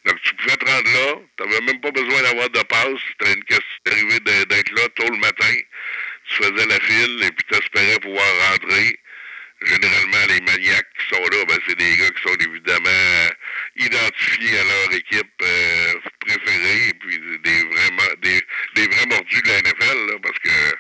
[0.05, 3.32] donc, tu pouvais te rendre là, tu n'avais même pas besoin d'avoir de passe, c'était
[3.32, 3.64] une question
[4.20, 5.55] d'être là tôt le matin,
[6.28, 8.98] tu faisais la file, et puis tu espérais pouvoir rentrer
[9.66, 13.30] généralement, les maniaques qui sont là, ben, c'est des gars qui sont évidemment euh,
[13.76, 18.40] identifiés à leur équipe euh, préférée, puis des vraiment des,
[18.74, 20.76] des vrais mordus de la NFL, là, parce que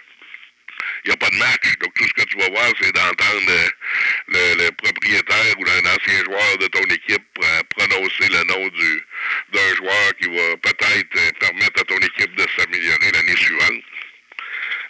[1.04, 1.78] il n'y a pas de match.
[1.80, 3.52] Donc, tout ce que tu vas voir, c'est d'entendre
[4.28, 7.22] le, le, propriétaire ou un ancien joueur de ton équipe
[7.76, 9.02] prononcer le nom du
[9.52, 13.82] d'un joueur qui va peut-être permettre à ton équipe de s'améliorer l'année suivante.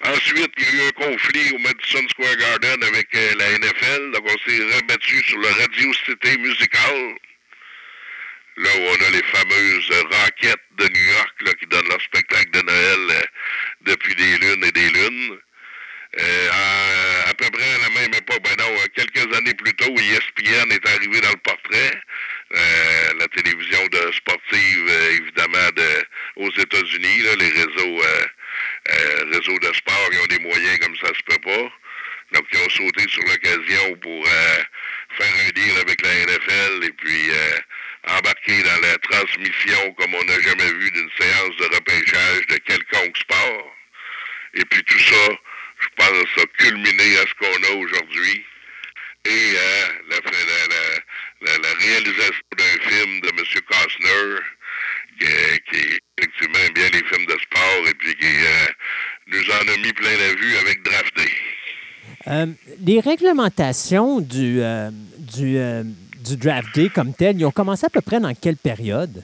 [0.07, 4.11] Ensuite, il y a eu un conflit au Madison Square Garden avec euh, la NFL.
[4.13, 7.15] Donc, on s'est rebattu sur le Radio City Musical.
[8.59, 12.51] Là où on a les fameuses Rockets de New York là, qui donnent leur spectacle
[12.51, 13.23] de Noël euh,
[13.81, 15.39] depuis des lunes et des lunes.
[16.21, 16.49] Euh,
[17.27, 20.87] à, peu près à la même époque, ben non, quelques années plus tôt, ESPN est
[20.87, 22.01] arrivé dans le portrait.
[23.19, 23.81] La télévision
[24.13, 26.05] sportive, évidemment, de,
[26.37, 28.01] aux États-Unis, les réseaux,
[28.91, 31.73] euh, réseaux de sport, ils ont des moyens comme ça se peut pas.
[32.33, 37.31] Donc, ils ont sauté sur l'occasion pour faire un deal avec la NFL et puis
[38.09, 43.17] embarquer dans la transmission comme on n'a jamais vu d'une séance de repêchage de quelconque
[43.17, 43.77] sport.
[44.55, 45.29] Et puis tout ça,
[45.81, 48.45] je pense, a culminé à ce qu'on a aujourd'hui.
[49.27, 50.17] Et euh, la,
[51.41, 53.61] la, la, réalisation d'un film de M.
[53.71, 54.41] Costner,
[55.19, 55.27] qui,
[55.71, 58.67] qui effectivement bien les films de sport et puis qui euh,
[59.29, 61.31] nous en a mis plein la vue avec Draft Day.
[62.27, 62.47] Euh,
[62.81, 64.61] les réglementations du,
[65.19, 65.59] du,
[66.25, 69.23] du Draft Day comme tel, ils ont commencé à peu près dans quelle période?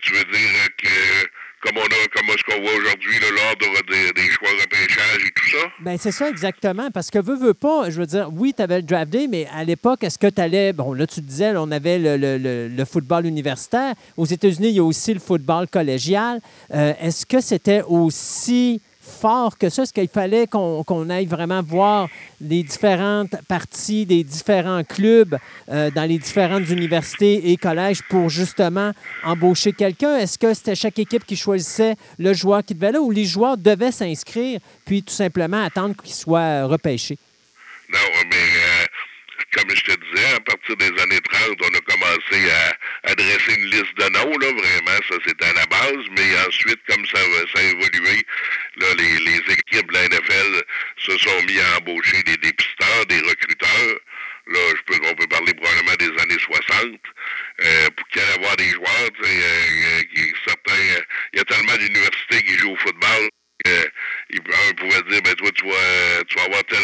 [0.00, 1.28] tu veux dire que
[1.62, 5.30] comme on a, comme ce qu'on voit aujourd'hui, l'ordre des, des, choix de repêchage et
[5.34, 5.66] tout ça?
[5.80, 6.90] Bien, c'est ça exactement.
[6.90, 9.46] Parce que veux, veux pas, je veux dire, oui, tu avais le draft day, mais
[9.54, 10.72] à l'époque, est-ce que tu allais.
[10.72, 13.94] Bon, là, tu disais, on avait le, le, le, football universitaire.
[14.16, 16.40] Aux États-Unis, il y a aussi le football collégial.
[16.74, 18.80] Euh, est-ce que c'était aussi
[19.18, 19.82] fort que ça?
[19.82, 22.08] Est-ce qu'il fallait qu'on aille vraiment voir
[22.40, 25.36] les différentes parties des différents clubs
[25.68, 28.92] euh, dans les différentes universités et collèges pour justement
[29.24, 30.16] embaucher quelqu'un?
[30.16, 33.56] Est-ce que c'était chaque équipe qui choisissait le joueur qui devait là ou les joueurs
[33.56, 37.18] devaient s'inscrire puis tout simplement attendre qu'il soit repêché?
[37.90, 37.98] Non,
[38.30, 38.57] mais euh,
[39.58, 42.50] comme je te disais, à partir des années 30, on a commencé
[43.04, 46.78] à, dresser une liste de noms, là, vraiment, ça c'était à la base, mais ensuite,
[46.88, 47.18] comme ça,
[47.52, 48.24] ça a évolué,
[48.76, 50.62] là, les, équipes de la NFL
[50.98, 54.00] se sont mis à embaucher des dépisteurs, des recruteurs.
[54.46, 54.60] Là,
[55.04, 57.00] on peut parler probablement des années 60,
[57.60, 61.02] euh, pour qu'il y ait avoir des joueurs, euh, euh, qui, certains,
[61.32, 63.28] il y a tellement d'universités qui jouent au football
[63.66, 63.84] euh,
[64.30, 66.78] un pouvait dire, ben toi, tu vas, tu vas avoir tel,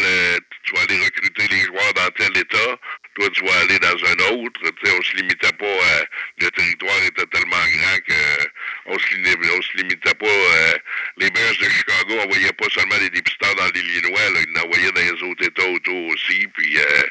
[0.63, 2.79] tu vas aller recruter les joueurs dans tel état,
[3.15, 4.59] toi, tu vas aller dans un autre.
[4.61, 6.03] Tu sais, on se limitait pas, euh,
[6.39, 8.47] le territoire était tellement grand que
[8.87, 10.27] on se, on se limitait pas.
[10.27, 10.77] Euh,
[11.17, 14.91] les Bears de Chicago envoyaient pas seulement des dépisteurs dans l'Illinois, là, ils en envoyaient
[14.91, 16.47] dans les autres États autour aussi.
[16.55, 17.01] Puis euh,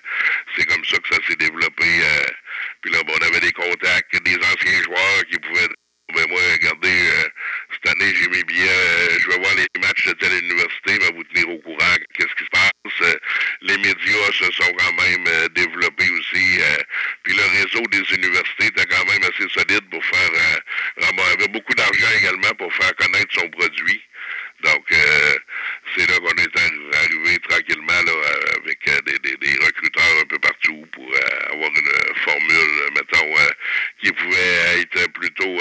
[0.56, 1.84] c'est comme ça que ça s'est développé.
[1.86, 2.26] Euh,
[2.82, 5.68] puis là, bon, on avait des contacts, des anciens joueurs qui pouvaient
[6.14, 7.28] ben moi, regardez, euh,
[7.84, 11.10] cette année, j'ai mes billets, euh, je vais voir les matchs de telle université, va
[11.14, 11.96] vous tenir au courant.
[12.16, 12.70] Qu'est-ce qui se passe?
[13.02, 13.14] Euh,
[13.62, 16.60] les médias se sont quand même développés aussi.
[17.22, 20.30] puis le réseau des universités était quand même assez solide pour faire...
[21.34, 24.02] avait beaucoup d'argent également pour faire connaître son produit.
[24.64, 25.34] Donc, euh,
[25.96, 28.12] c'est là qu'on est arrivé tranquillement là,
[28.62, 33.34] avec euh, des, des, recruteurs un peu partout pour euh, avoir une formule, mettons,
[34.02, 35.58] qui pouvait être plutôt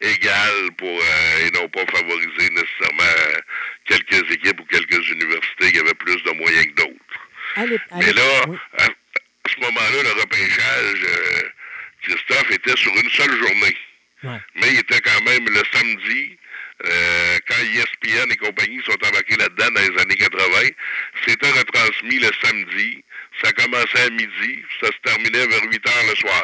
[0.00, 1.00] égale pour
[1.40, 3.40] et non pas favoriser nécessairement
[3.86, 7.78] quelques équipes ou quelques universités qui avaient plus de moyens que d'autres.
[7.96, 8.44] Mais là,
[8.78, 8.86] à,
[9.48, 11.06] ce moment-là, le repêchage,
[12.02, 13.76] Christophe était sur une seule journée.
[14.54, 16.38] Mais il était quand même le samedi
[16.84, 20.68] euh, quand ESPN et compagnie sont embarqués là-dedans dans les années 80,
[21.26, 23.04] c'était retransmis le samedi.
[23.42, 26.42] Ça commençait à midi, ça se terminait vers 8 heures le soir.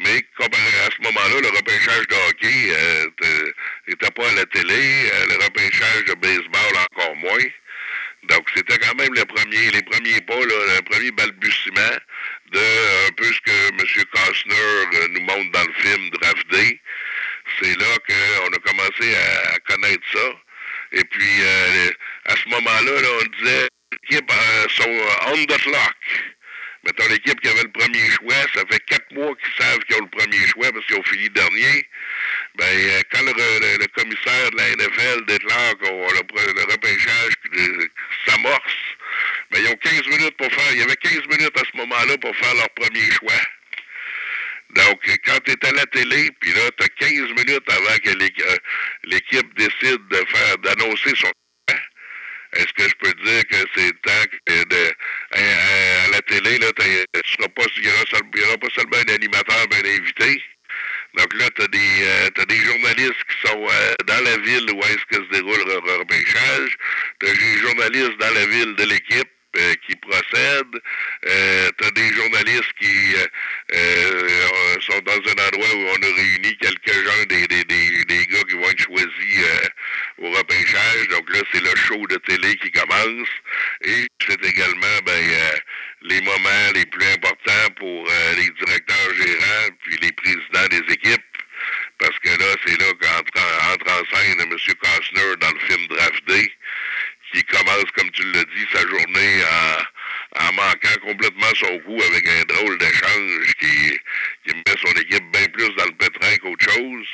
[0.00, 3.52] Mais à ce moment-là, le repêchage de hockey
[3.88, 7.48] n'était euh, pas à la télé, euh, le repêchage de baseball encore moins.
[8.24, 11.96] Donc, c'était quand même les premiers pas, le premier balbutiement
[12.52, 14.04] de un peu ce que M.
[14.12, 16.80] Costner nous montre dans le film Draft Day
[17.60, 20.28] c'est là qu'on a commencé à, connaître ça.
[20.92, 21.90] Et puis, euh,
[22.26, 25.96] à ce moment-là, on disait, l'équipe euh, sont euh, on the clock.
[26.84, 30.08] Mettons, l'équipe qui avait le premier choix, ça fait quatre mois qu'ils savent qu'ils ont
[30.10, 31.86] le premier choix parce qu'ils ont fini dernier.
[32.54, 37.32] Ben, quand le, commissaire de la NFL déclare qu'on le, le repêchage
[38.26, 38.76] s'amorce,
[39.50, 42.16] ben, ils ont 15 minutes pour faire, il y avait 15 minutes à ce moment-là
[42.18, 43.42] pour faire leur premier choix.
[44.74, 48.10] Donc, quand tu es à la télé, puis là, tu as 15 minutes avant que
[48.10, 48.56] euh,
[49.04, 51.30] l'équipe décide de faire d'annoncer son
[52.54, 54.92] est-ce que je peux dire que c'est temps de,
[55.32, 59.76] à, la télé, là, tu seras pas, il n'y aura, pas seulement un animateur, mais
[59.76, 60.42] un invité.
[61.14, 65.04] Donc là, tu as, euh, des journalistes qui sont euh, dans la ville où est-ce
[65.06, 66.76] que se déroule le repêchage.
[67.20, 69.28] Tu as des journalistes dans la ville de l'équipe.
[69.58, 70.80] Euh, qui procèdent.
[71.26, 73.14] Euh, tu as des journalistes qui
[73.74, 74.46] euh,
[74.82, 78.54] sont dans un endroit où on a réuni quelques-uns des, des, des, des, gars qui
[78.54, 79.44] vont être choisis
[80.18, 81.08] au repêchage.
[81.10, 83.28] Donc là, c'est le show de télé qui commence.
[83.82, 85.24] Et c'est également ben,
[86.02, 88.06] les moments les plus importants pour
[88.36, 91.22] les directeurs gérants puis les présidents des équipes.
[91.98, 94.56] Parce que là, c'est là qu'entre entre en scène M.
[94.56, 96.52] Costner dans le film Draft Day
[97.32, 99.82] qui commence, comme tu l'as dit, sa journée en,
[101.02, 103.98] complètement son coup avec un drôle d'échange qui,
[104.46, 107.06] qui met son équipe bien plus dans le pétrin qu'autre chose.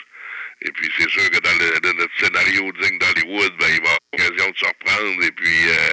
[0.63, 3.99] Et puis c'est sûr que dans, le, notre scénario digne d'Hollywood, ben, il va avoir
[4.13, 5.91] l'occasion de se reprendre et puis euh,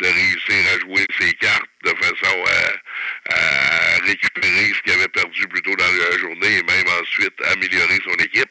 [0.00, 5.46] de réussir à jouer ses cartes de façon à, à récupérer ce qu'il avait perdu
[5.48, 8.50] plus tôt dans la journée et même ensuite améliorer son équipe.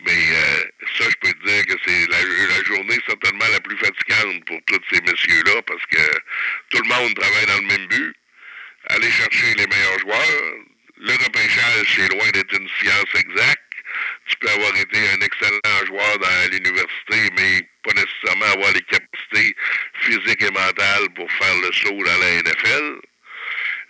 [0.00, 0.62] Mais euh,
[0.98, 4.80] ça, je peux te dire que c'est la, journée certainement la plus fatigante pour tous
[4.92, 6.02] ces messieurs-là parce que
[6.70, 8.14] tout le monde travaille dans le même but.
[8.88, 10.54] Aller chercher les meilleurs joueurs.
[10.98, 13.62] Le repêchage, c'est loin d'être une science exacte.
[14.28, 19.56] Tu peux avoir été un excellent joueur dans l'université, mais pas nécessairement avoir les capacités
[20.00, 23.00] physiques et mentales pour faire le saut dans la NFL.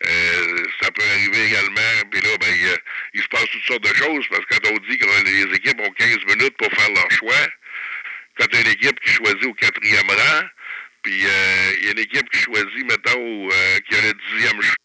[0.04, 2.76] Euh, ça peut arriver également, puis là, ben, il,
[3.14, 5.80] il, se passe toutes sortes de choses, parce que quand on dit que les équipes
[5.80, 7.48] ont 15 minutes pour faire leur choix,
[8.38, 10.42] quand tu as une équipe qui choisit au quatrième rang,
[11.02, 14.60] puis euh, il y a une équipe qui choisit, mettons, euh, qui a le dixième
[14.60, 14.76] choix,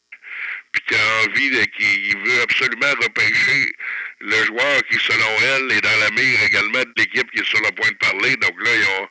[0.72, 3.74] puis qui a envie, de, qui veut absolument repêcher
[4.22, 7.62] le joueur qui, selon elle, est dans la mire également de l'équipe qui est sur
[7.62, 8.36] le point de parler.
[8.38, 9.10] Donc là, ont,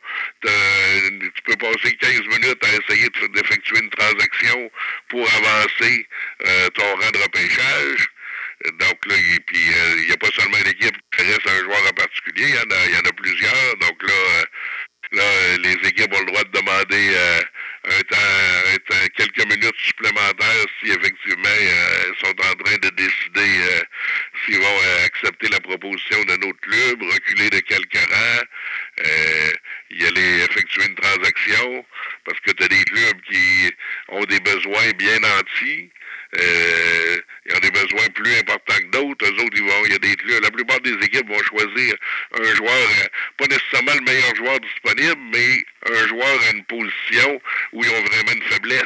[1.19, 4.71] tu peux passer 15 minutes à essayer d'effectuer une transaction
[5.09, 6.07] pour avancer
[6.47, 8.07] euh, ton rang de repêchage.
[8.79, 11.81] Donc là, il puis euh, n'y a pas seulement une équipe qui reste un joueur
[11.89, 13.77] en particulier, il y en a, il y en a plusieurs.
[13.77, 14.43] Donc là, euh,
[15.11, 17.41] là, les équipes ont le droit de demander euh,
[17.85, 22.89] un temps, un temps, quelques minutes supplémentaires si effectivement euh, ils sont en train de
[22.89, 23.81] décider euh,
[24.45, 28.43] s'ils vont accepter la proposition d'un autre club, reculer de quelques rangs,
[29.91, 31.85] y aller effectuer une transaction,
[32.25, 33.73] parce que tu as des clubs qui
[34.09, 35.89] ont des besoins bien nantis.
[36.39, 39.25] Euh, ils ont des besoins plus importants que d'autres.
[39.85, 40.43] Il y a des clubs.
[40.43, 41.95] La plupart des équipes vont choisir
[42.39, 42.87] un joueur,
[43.37, 47.41] pas nécessairement le meilleur joueur disponible, mais un joueur à une position
[47.73, 48.85] où ils ont vraiment une faiblesse.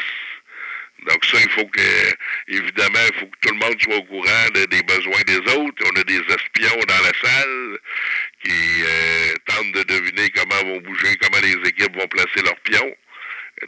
[1.07, 2.15] Donc ça, il faut que,
[2.47, 5.83] évidemment, il faut que tout le monde soit au courant de, des besoins des autres.
[5.85, 7.79] On a des espions dans la salle
[8.45, 12.95] qui euh, tentent de deviner comment vont bouger, comment les équipes vont placer leurs pions.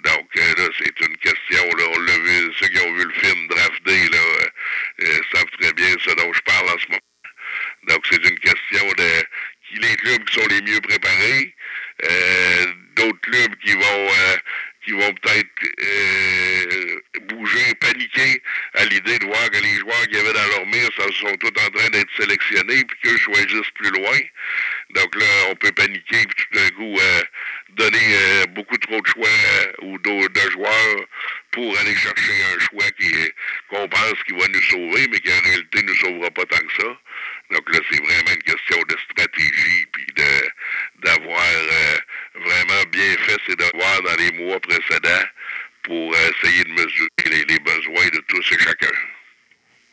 [0.03, 3.13] Donc euh, là, c'est une question, là, on l'a vu, ceux qui ont vu le
[3.13, 4.19] film Draft Day, là,
[5.01, 7.01] euh, savent très bien ce dont je parle en ce moment.
[7.87, 9.23] Donc c'est une question de
[9.67, 11.55] qui les clubs qui sont les mieux préparés,
[12.03, 14.09] euh, d'autres clubs qui vont
[14.87, 15.49] qui vont peut-être
[15.81, 18.41] euh, bouger, paniquer
[18.75, 21.51] à l'idée de voir que les joueurs qui avaient dans leur mire ça, sont tous
[21.61, 24.17] en train d'être sélectionnés puis qu'eux choisissent plus loin.
[24.91, 27.21] Donc là, on peut paniquer puis tout d'un coup euh,
[27.71, 29.27] donner euh, beaucoup trop de choix
[29.81, 31.05] ou de, joueurs
[31.51, 33.11] pour aller chercher un choix qui
[33.69, 36.65] qu'on pense qui va nous sauver, mais qui en réalité ne nous sauvera pas tant
[36.65, 36.97] que ça.
[37.51, 40.46] Donc là, c'est vraiment une question de stratégie puis de
[41.03, 41.45] d'avoir
[42.35, 45.25] vraiment bien fait ses devoirs dans les mois précédents
[45.83, 49.16] pour essayer de mesurer les, les besoins de tous et chacun.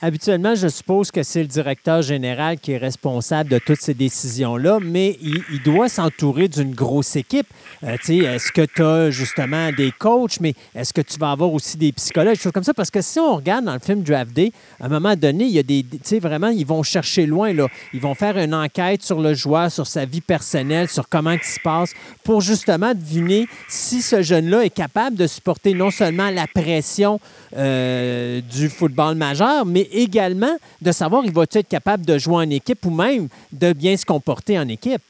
[0.04, 4.78] Habituellement, je suppose que c'est le directeur général qui est responsable de toutes ces décisions-là,
[4.82, 7.46] mais il, doit s'entourer d'une grosse équipe.
[7.82, 11.78] Euh, est-ce que tu as justement des coachs, mais est-ce que tu vas avoir aussi
[11.78, 12.74] des psychologues, des choses comme ça?
[12.74, 15.52] Parce que si on regarde dans le film Draft Day, à un moment donné, il
[15.52, 15.82] y a des.
[15.82, 17.54] Tu sais, vraiment, ils vont chercher loin.
[17.54, 17.68] Là.
[17.94, 21.42] Ils vont faire une enquête sur le joueur, sur sa vie personnelle, sur comment il
[21.42, 21.94] se passe,
[22.24, 27.20] pour justement deviner si ce jeune-là est capable de supporter non seulement la pression
[27.56, 32.50] euh, du football majeur, mais également de savoir il va être capable de jouer en
[32.50, 35.02] équipe ou même de bien se comporter en équipe?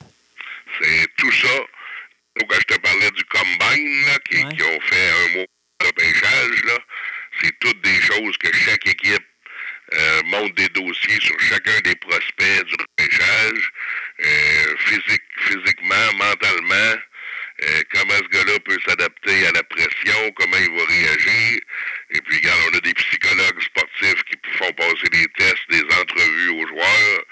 [0.80, 1.56] C'est tout ça.
[2.38, 4.56] Donc, quand je te parlais du combine là, qui, ouais.
[4.56, 5.46] qui, ont fait un mois
[5.80, 6.78] de là,
[7.40, 9.24] c'est toutes des choses que chaque équipe
[9.92, 13.72] euh, monte des dossiers sur chacun des prospects du repêchage,
[14.24, 16.96] euh, physique, physiquement, mentalement,
[17.62, 21.60] euh, comment ce gars-là peut s'adapter à la pression, comment il va réagir.
[22.14, 26.50] Et puis, regarde, on a des psychologues sportifs qui font passer des tests, des entrevues
[26.50, 27.24] aux joueurs.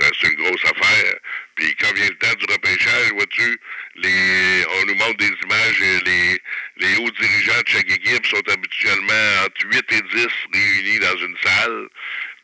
[0.00, 1.14] C'est une grosse affaire.
[1.56, 3.60] Puis quand vient le temps du repêchage, vois-tu,
[3.96, 6.40] on nous montre des images, les,
[6.76, 11.36] les hauts dirigeants de chaque équipe sont habituellement entre 8 et 10 réunis dans une
[11.42, 11.88] salle.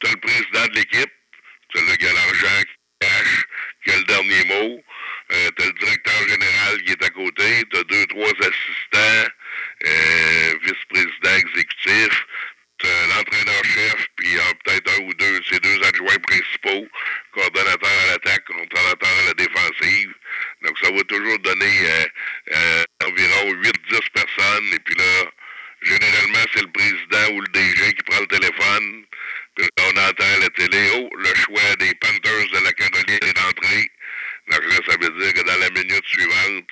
[0.00, 1.12] Tu as le président de l'équipe,
[1.70, 3.44] tu as le gars l'argent qui cache,
[3.84, 4.84] qui a le dernier mot.
[5.32, 9.30] Euh, tu as le directeur général qui est à côté, tu as deux, trois assistants,
[9.86, 12.26] euh, vice-président exécutif,
[12.84, 16.88] l'entraîneur-chef, puis euh, peut-être un ou deux, ses deux adjoints principaux,
[17.32, 20.14] coordonnateur à l'attaque, coordonnateur à la défensive.
[20.62, 22.04] Donc, ça va toujours donner euh,
[22.54, 23.72] euh, environ 8-10
[24.12, 24.74] personnes.
[24.74, 25.30] Et puis là,
[25.82, 29.04] généralement, c'est le président ou le DG qui prend le téléphone.
[29.54, 33.18] Puis là, on entend à la télé, oh, le choix des Panthers de la Caroline
[33.22, 33.90] est entré.
[34.50, 36.68] Donc là, ça veut dire que dans la minute suivante,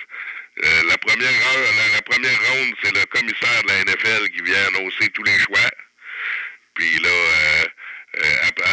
[0.63, 4.67] euh, la première heure, la, première ronde, c'est le commissaire de la NFL qui vient
[4.69, 5.71] annoncer tous les choix.
[6.75, 7.65] Puis là, euh,
[8.23, 8.69] euh, après,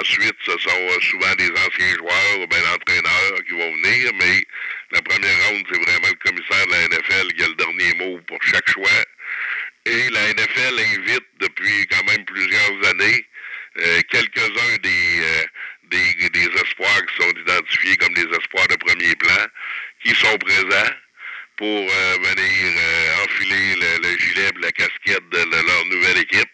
[0.00, 4.44] ensuite, ce sont euh, souvent des anciens joueurs ou bien l'entraîneur qui vont venir, mais
[4.92, 8.20] la première ronde, c'est vraiment le commissaire de la NFL qui a le dernier mot
[8.28, 9.04] pour chaque choix.
[9.86, 13.26] Et la NFL invite depuis quand même plusieurs années
[13.78, 15.22] euh, quelques-uns des
[15.88, 19.46] des, des espoirs qui sont identifiés comme des espoirs de premier plan,
[20.04, 20.92] qui sont présents
[21.56, 26.48] pour euh, venir euh, enfiler le, le gilet et la casquette de, leur nouvelle équipe.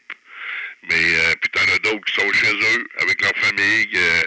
[0.91, 4.23] Mais euh, puis t'en as d'autres qui sont chez eux, avec leur famille, euh,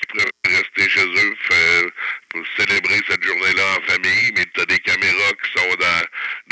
[0.00, 1.86] qui préfèrent rester chez eux fait-
[2.30, 4.32] pour célébrer cette journée-là en famille.
[4.36, 6.04] Mais t'as des caméras qui sont dans,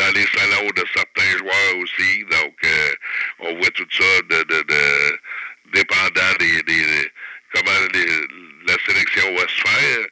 [0.04, 2.24] dans les salons de certains joueurs aussi.
[2.30, 2.92] Donc euh,
[3.40, 5.18] on voit tout ça de, de, de
[5.72, 7.10] dépendant des, des
[7.54, 8.26] comment les-
[8.66, 10.06] la sélection va se faire.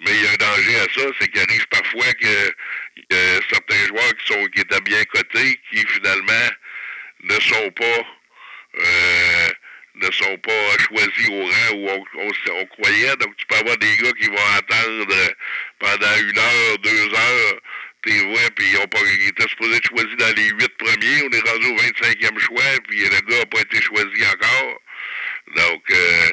[0.00, 2.54] Mais il y a un danger à ça, c'est qu'il arrive parfois que,
[3.10, 6.50] que certains joueurs qui sont qui étaient bien cotés, qui finalement
[7.24, 8.06] ne sont pas
[8.78, 9.50] euh,
[9.96, 13.16] ne sont pas choisis au rang où on, croyait.
[13.16, 15.06] Donc, tu peux avoir des gars qui vont attendre
[15.78, 17.60] pendant une heure, deux heures,
[18.02, 21.22] t'es vois, puis ils, ont pas, ils étaient supposés être choisis dans les huit premiers.
[21.24, 24.80] On est rendu au 25e choix, puis le gars n'a pas été choisi encore.
[25.56, 26.30] Donc, euh,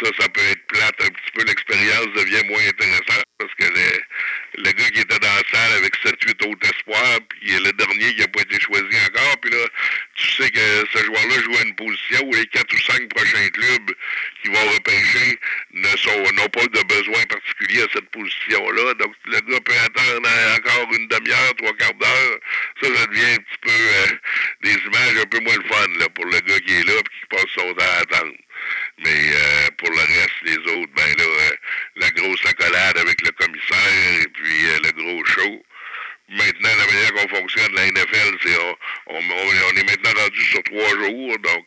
[0.00, 1.44] ça, ça peut être plate un petit peu.
[1.44, 6.48] L'expérience devient moins intéressante parce que le, gars qui était dans la salle avec 7-8
[6.48, 9.66] autres espoirs, puis le dernier qui n'a pas été choisi encore, puis là,
[10.14, 13.48] tu sais que ce joueur-là joue à une position où les 4 ou 5 prochains
[13.48, 13.94] clubs
[14.42, 15.38] qui vont repêcher
[16.32, 18.94] n'ont pas de besoin particulier à cette position-là.
[18.94, 22.38] Donc, le gars peut attendre encore une demi-heure, trois quarts d'heure.
[22.82, 24.06] Ça, ça devient un petit peu euh,
[24.62, 27.02] des images un peu moins le fun là, pour le gars qui est là et
[27.02, 28.34] qui passe son temps à attendre.
[28.98, 31.50] Mais euh, pour le reste, les autres, ben là, euh,
[31.96, 35.62] la grosse accolade avec le commissaire et puis euh, le gros show.
[36.32, 38.56] Maintenant, la manière qu'on fonctionne, la NFL, c'est
[39.06, 41.38] on, est maintenant rendu sur trois jours.
[41.40, 41.66] Donc,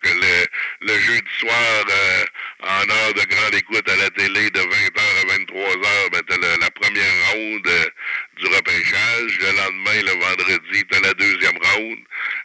[0.82, 2.26] le, jeudi soir, euh,
[2.64, 6.72] en heure de grande écoute à la télé de 20h à 23h, ben, t'as la
[6.72, 7.86] première ronde euh,
[8.38, 9.38] du repêchage.
[9.40, 12.00] Le lendemain, le vendredi, t'as la deuxième ronde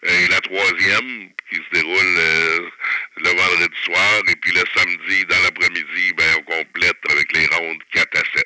[0.04, 2.70] euh, et la troisième qui se déroule
[3.16, 4.20] le vendredi soir.
[4.28, 8.44] Et puis le samedi, dans l'après-midi, ben, on complète avec les rondes 4 à 7.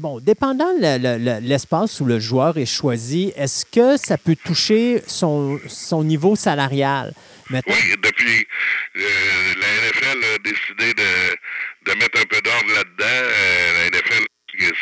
[0.00, 4.36] Bon, dépendant le- le- le- l'espace où le joueur est choisi, est-ce que ça peut
[4.36, 5.60] toucher son,
[6.02, 7.12] niveau salarial?
[7.50, 8.46] Maintenant, Oui, depuis
[8.96, 9.00] euh,
[9.60, 13.04] la NFL a décidé de, de mettre un peu d'ordre là-dedans.
[13.04, 14.24] Euh, la NFL,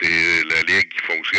[0.01, 1.38] c'est la ligue qui fonctionne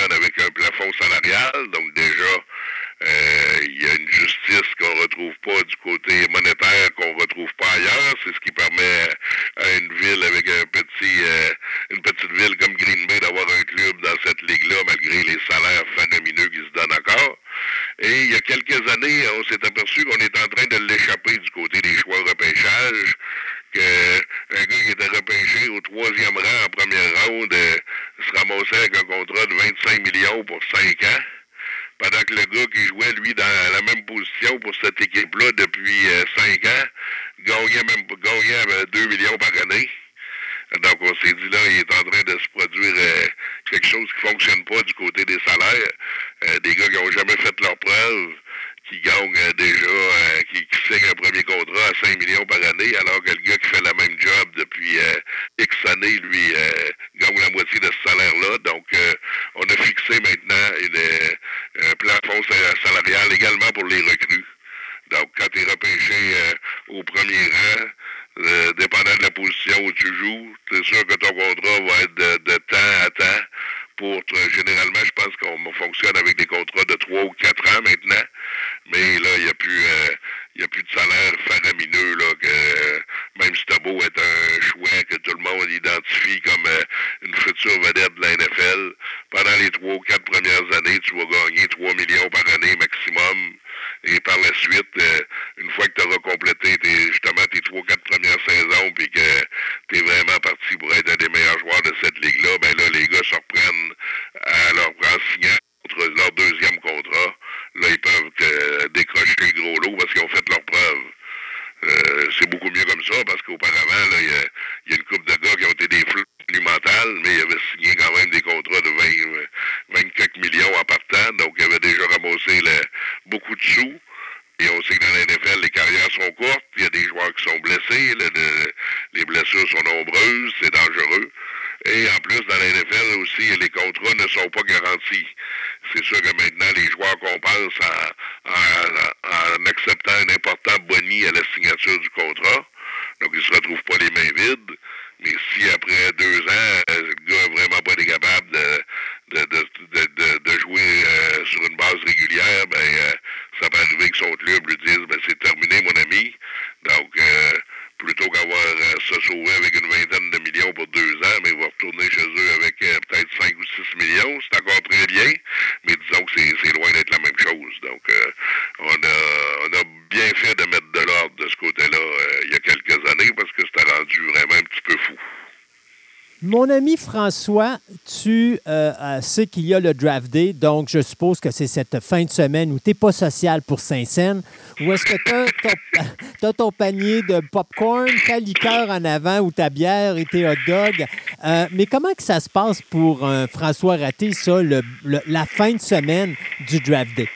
[176.80, 181.42] ami François, tu euh, euh, sais qu'il y a le draft day, donc je suppose
[181.42, 184.42] que c'est cette fin de semaine où tu n'es pas social pour Saint-Saëns.
[184.80, 189.70] Ou est-ce que tu as, ton panier de popcorn, ta liqueur en avant ou ta
[189.70, 191.06] bière et tes hot dogs?
[191.44, 194.62] Euh, mais comment que ça se passe pour euh, François Raté, ça,
[195.04, 196.34] la fin de semaine
[196.66, 197.28] du draft day?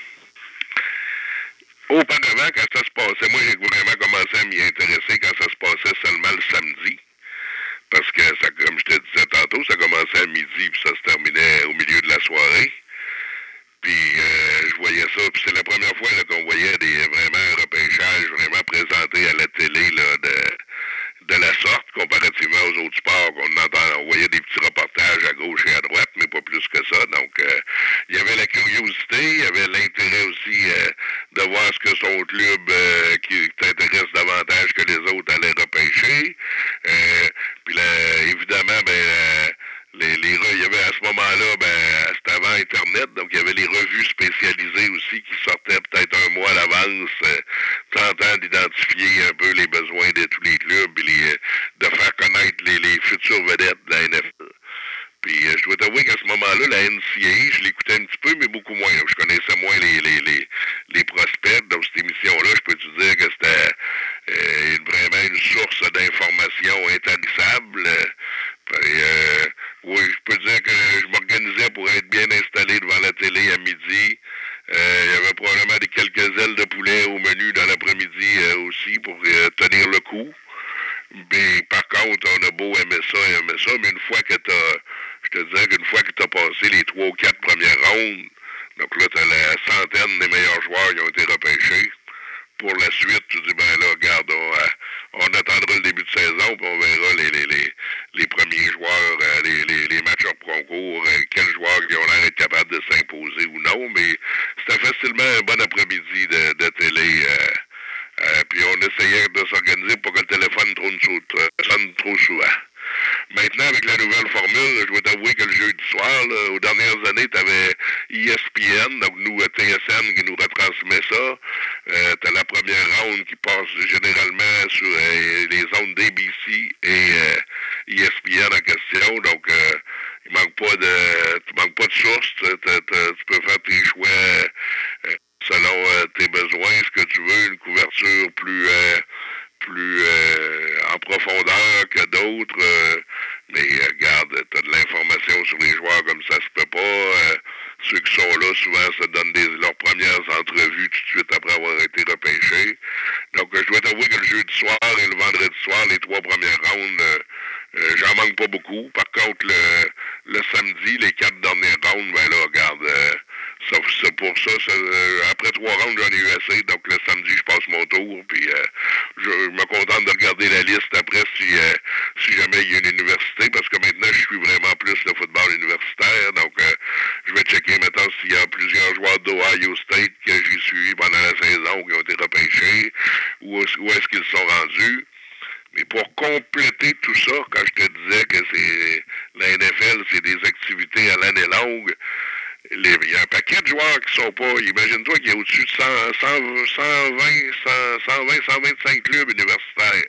[198.53, 200.07] 125 clubs universitaires.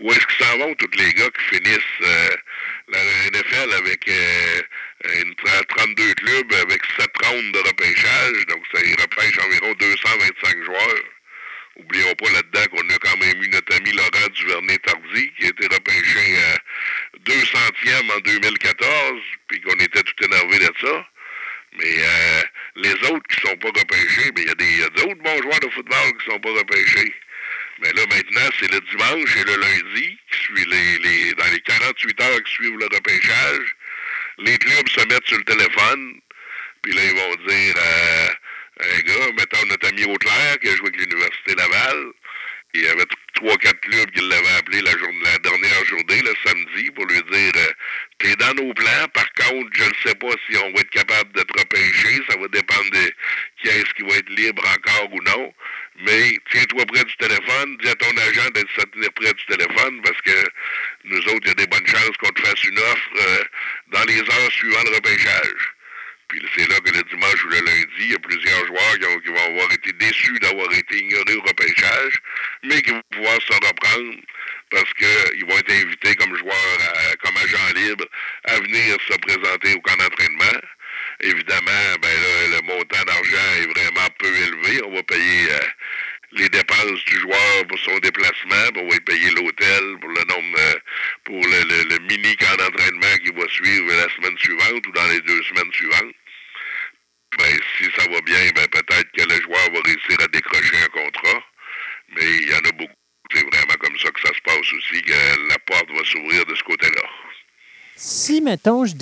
[0.00, 2.07] Où est-ce qu'ils s'en vont, tous les gars qui finissent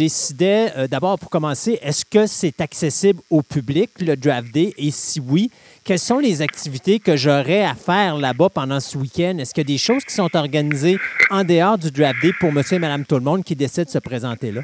[0.06, 4.72] décidait euh, d'abord pour commencer, est-ce que c'est accessible au public, le draft day?
[4.78, 5.50] Et si oui,
[5.82, 9.36] quelles sont les activités que j'aurais à faire là-bas pendant ce week-end?
[9.38, 10.98] Est-ce qu'il y a des choses qui sont organisées
[11.30, 13.90] en dehors du draft day pour monsieur et madame tout le monde qui décident de
[13.90, 14.62] se présenter là?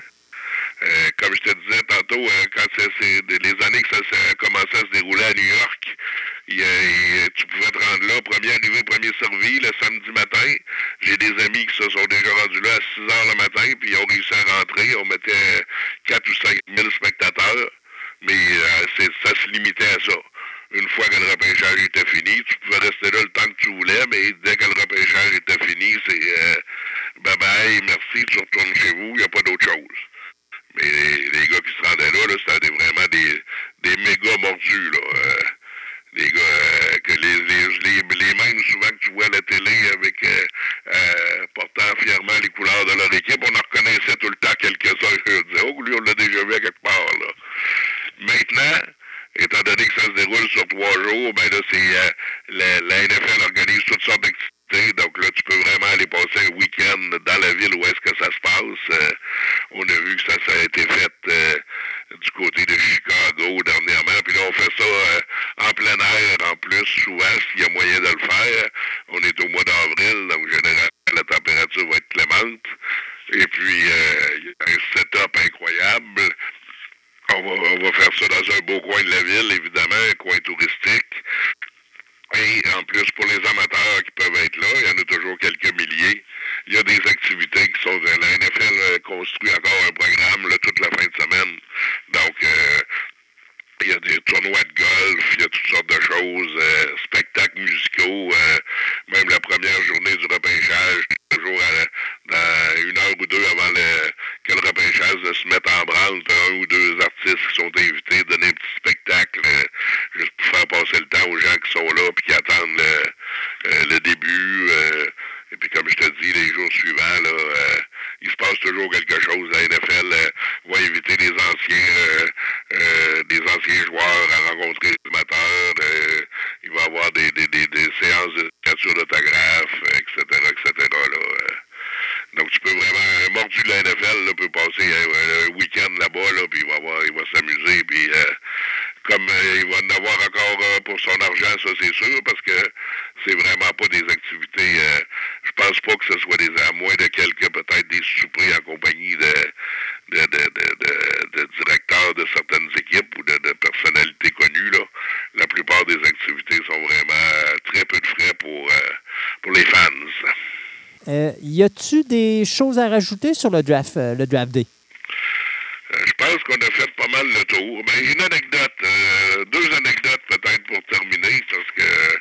[162.52, 164.66] choses à rajouter sur le draft, euh, le draft day?
[164.66, 167.82] Euh, je pense qu'on a fait pas mal le tour.
[167.84, 172.18] Ben, une anecdote, euh, deux anecdotes peut-être pour terminer, parce que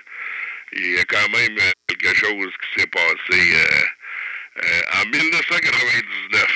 [0.73, 3.57] il y a quand même quelque chose qui s'est passé.
[4.93, 6.47] En 1999,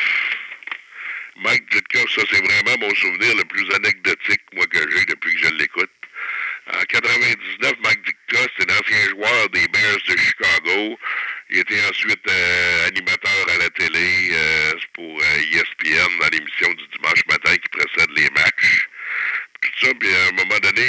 [1.37, 5.47] Mike Ditka, ça c'est vraiment mon souvenir le plus anecdotique moi que j'ai depuis que
[5.47, 5.89] je l'écoute.
[6.73, 10.97] En 99, Mike Ditka, c'est l'ancien joueur des Bears de Chicago.
[11.51, 16.87] Il était ensuite euh, animateur à la télé euh, pour euh, ESPN dans l'émission du
[16.97, 18.87] dimanche matin qui précède les matchs.
[19.61, 20.85] Tout ça, puis à un moment donné,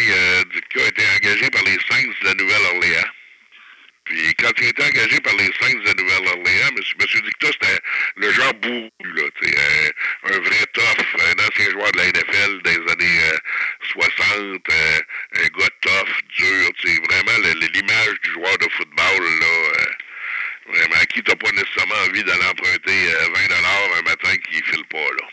[0.53, 3.09] Ditka a été engagé par les Saints de la Nouvelle-Orléans.
[4.05, 6.83] Puis quand il était engagé par les Saints de Nouvelle-Orléans, M.
[7.01, 7.81] Monsieur Dicta, c'était
[8.17, 12.93] le genre bourru, là, un, un, vrai tough, un ancien joueur de la NFL des
[12.93, 13.21] années
[13.93, 14.63] 60,
[15.33, 16.71] un gars tough, dur,
[17.09, 17.39] vraiment
[17.73, 19.87] l'image du joueur de football, là,
[20.69, 24.63] Vraiment, à qui t'as pas nécessairement envie d'aller emprunter euh, 20 dollars un matin qui
[24.63, 25.29] file pas, là?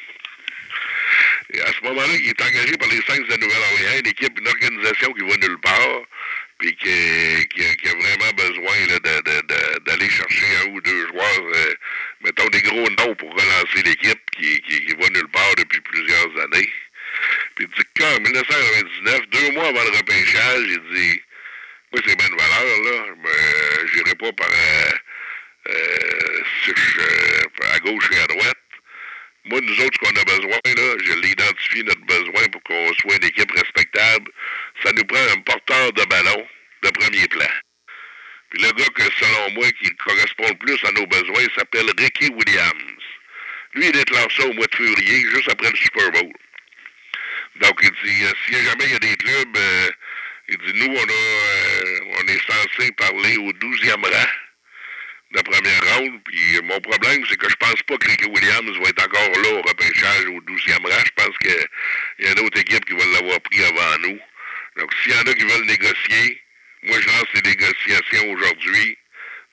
[1.53, 4.47] Et à ce moment-là, il est engagé par les Saints de Nouvelle-Orléans, une équipe, une
[4.47, 6.01] organisation qui va nulle part,
[6.57, 8.75] puis qui, qui, a vraiment besoin
[9.85, 11.73] d'aller chercher un ou deux joueurs, euh,
[12.21, 16.71] mettons des gros noms pour relancer l'équipe qui, qui, va nulle part depuis plusieurs années.
[17.55, 21.21] Puis il dit qu'en 1999, deux mois avant le repêchage, il dit
[21.91, 24.49] Moi, c'est bonne valeur, là, mais euh, j'irai pas par
[27.73, 28.57] à gauche et à droite.
[29.45, 33.17] Moi, nous autres, ce qu'on a besoin, là, je l'identifie notre besoin pour qu'on soit
[33.17, 34.31] une équipe respectable.
[34.83, 36.47] Ça nous prend un porteur de ballon
[36.83, 37.49] de premier plan.
[38.49, 42.29] Puis le gars que, selon moi, qui correspond le plus à nos besoins, s'appelle Ricky
[42.29, 43.03] Williams.
[43.73, 46.33] Lui, il déclare ça au mois de février, juste après le Super Bowl.
[47.57, 49.89] Donc, il dit, euh, si jamais il y a des clubs, euh,
[50.49, 54.42] il dit, nous, on, a, euh, on est censé parler au 12e rang
[55.33, 56.21] de première ronde.
[56.25, 59.49] Puis mon problème, c'est que je pense pas que Ricky Williams va être encore là
[59.53, 61.03] au repêchage au 12e rang.
[61.05, 64.19] Je pense qu'il y a une autre équipe qui va l'avoir pris avant nous.
[64.77, 66.41] Donc, s'il y en a qui veulent négocier,
[66.83, 68.97] moi, je lance les négociations aujourd'hui,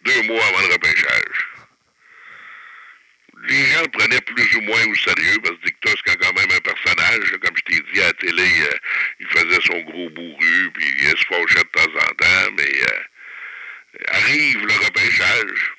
[0.05, 1.47] deux mois avant le repêchage.
[3.49, 6.51] Les gens le prenaient plus ou moins au sérieux, parce que Dictos, c'est quand même
[6.51, 8.77] un personnage, comme je t'ai dit à la télé, euh,
[9.21, 13.01] il faisait son gros bourru, puis il se fâchait de temps en temps, mais euh,
[14.09, 15.73] arrive le repêchage,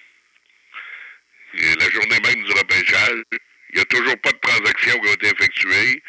[1.53, 3.23] et la journée même du repêchage,
[3.71, 6.03] il n'y a toujours pas de transaction qui a été effectuée.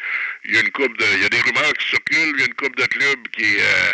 [0.45, 2.33] Il y a une coupe de, il y a des rumeurs qui circulent.
[2.35, 3.93] Il y a une coupe de clubs qui, euh,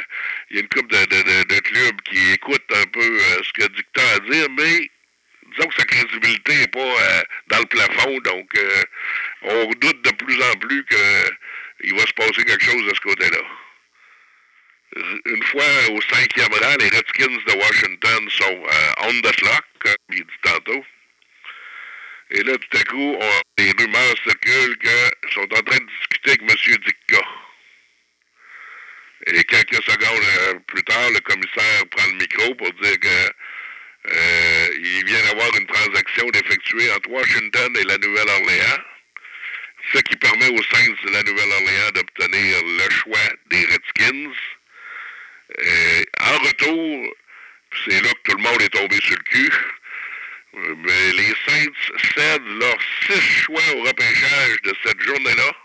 [0.49, 3.53] il y a une coupe de, de, de, clubs qui écoutent un peu euh, ce
[3.53, 4.89] que Dicta a à dire, mais
[5.55, 8.17] disons que sa crédibilité n'est pas euh, dans le plafond.
[8.19, 8.83] Donc, euh,
[9.43, 13.41] on doute de plus en plus qu'il va se passer quelque chose de ce côté-là.
[14.95, 18.63] Une fois au cinquième rang, les Redskins de Washington sont
[19.03, 20.83] on the clock, comme il dit tantôt.
[22.31, 26.31] Et là, tout à coup, on, les rumeurs circulent qu'ils sont en train de discuter
[26.31, 26.77] avec M.
[26.85, 27.25] Ditka.
[29.27, 33.31] Et quelques secondes euh, plus tard, le commissaire prend le micro pour dire que
[34.11, 38.81] euh, il vient d'avoir une transaction d'effectuer entre Washington et la Nouvelle-Orléans,
[39.93, 44.33] ce qui permet aux Saints de la Nouvelle-Orléans d'obtenir le choix des Redskins.
[45.61, 47.15] Et en retour,
[47.85, 49.51] c'est là que tout le monde est tombé sur le cul.
[50.53, 51.71] Mais les Saints
[52.15, 55.55] cèdent leurs six choix au repêchage de cette journée-là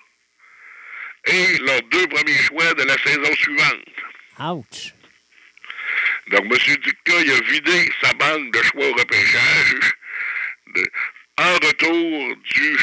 [1.26, 3.88] et leurs deux premiers choix de la saison suivante.
[4.38, 4.92] Ouch!
[6.28, 6.76] Donc, M.
[6.76, 9.94] Ducas, il a vidé sa banque de choix au repêchage
[10.74, 10.90] de,
[11.38, 12.78] en retour du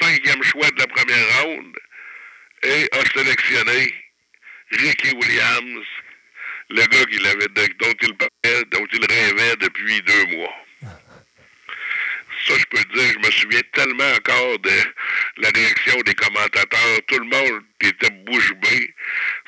[0.00, 1.78] cinquième choix de la première ronde
[2.62, 3.94] et a sélectionné
[4.70, 5.86] Ricky Williams,
[6.70, 10.54] le gars qu'il avait, dont il parlait, dont il rêvait depuis deux mois
[12.46, 14.70] ça, je peux te dire, je me souviens tellement encore de
[15.38, 16.98] la réaction des commentateurs.
[17.06, 18.94] Tout le monde était bouche bée.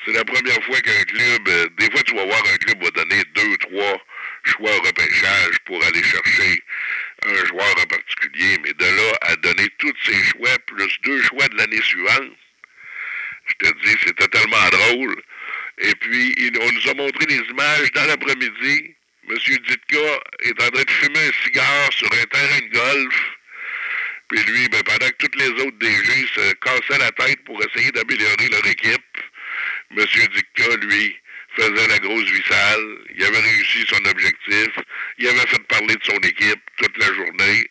[0.05, 2.89] C'est la première fois qu'un club, euh, des fois, tu vas voir un club va
[2.91, 4.01] donner deux, trois
[4.43, 6.63] choix au repêchage pour aller chercher
[7.23, 11.47] un joueur en particulier, mais de là à donner tous ces choix, plus deux choix
[11.47, 12.31] de l'année suivante,
[13.45, 15.15] je te dis, c'était tellement drôle.
[15.81, 18.95] Et puis, on nous a montré des images dans l'après-midi
[19.29, 19.37] M.
[19.37, 19.97] Ditka
[20.43, 23.37] est en train de fumer un cigare sur un terrain de golf.
[24.27, 27.91] Puis lui, ben, pendant que tous les autres DG se cassaient la tête pour essayer
[27.91, 29.17] d'améliorer leur équipe,
[29.97, 30.05] M.
[30.05, 31.15] Ditka, lui,
[31.55, 32.97] faisait la grosse vissale.
[33.15, 34.69] Il avait réussi son objectif.
[35.17, 37.69] Il avait fait parler de son équipe toute la journée.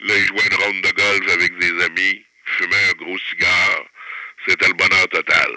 [0.00, 3.84] Là, il jouait une ronde de golf avec des amis, fumait un gros cigare.
[4.46, 5.52] C'était le bonheur total.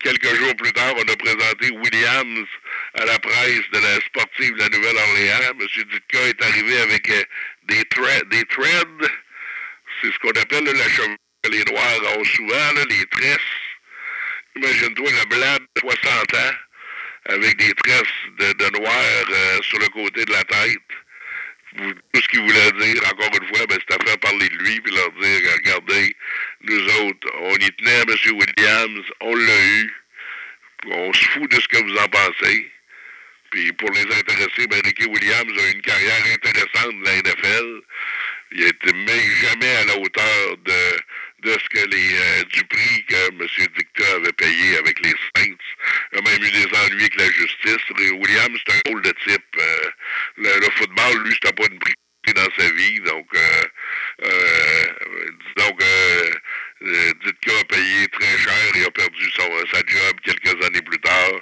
[0.00, 2.48] Quelques jours plus tard, on a présenté Williams
[2.94, 5.52] à la presse de la sportive de la Nouvelle-Orléans.
[5.58, 5.66] M.
[5.90, 7.22] Ditka est arrivé avec euh,
[7.64, 9.10] des, threads.
[10.00, 13.38] C'est ce qu'on appelle la chevelure que les Noirs ont souvent, les tresses.
[14.56, 16.54] Imagine-toi le blanc de 60 ans
[17.28, 18.02] avec des tresses
[18.38, 20.80] de, noir euh, sur le côté de la tête
[21.76, 24.94] tout ce qu'il voulait dire, encore une fois, ben, c'était faire parler de lui, puis
[24.94, 26.16] leur dire, regardez,
[26.62, 28.38] nous autres, on y tenait à M.
[28.38, 29.94] Williams, on l'a eu,
[30.86, 32.70] on se fout de ce que vous en pensez.
[33.50, 37.82] Puis pour les intéressés, ben, Ricky Williams a une carrière intéressante de la NFL.
[38.52, 40.72] Il était mais jamais à la hauteur de
[41.42, 43.46] de ce que les euh, du prix que M.
[43.76, 45.56] Dicta avait payé avec les Saints.
[46.12, 47.90] Il a même eu des ennuis avec la justice.
[47.90, 49.56] Williams, c'est un rôle de type.
[49.60, 49.90] Euh,
[50.38, 51.94] le, football, lui, c'était pas une prix
[52.34, 53.00] dans sa vie.
[53.00, 53.64] Donc, euh,
[54.24, 54.84] euh
[55.56, 56.30] disons que
[57.24, 61.40] Ditka a payé très cher et a perdu son, sa job quelques années plus tard.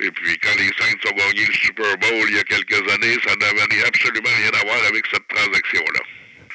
[0.00, 3.18] Et puis, quand les Saints ont gagné le Super Bowl il y a quelques années,
[3.26, 6.00] ça n'avait absolument rien à voir avec cette transaction-là.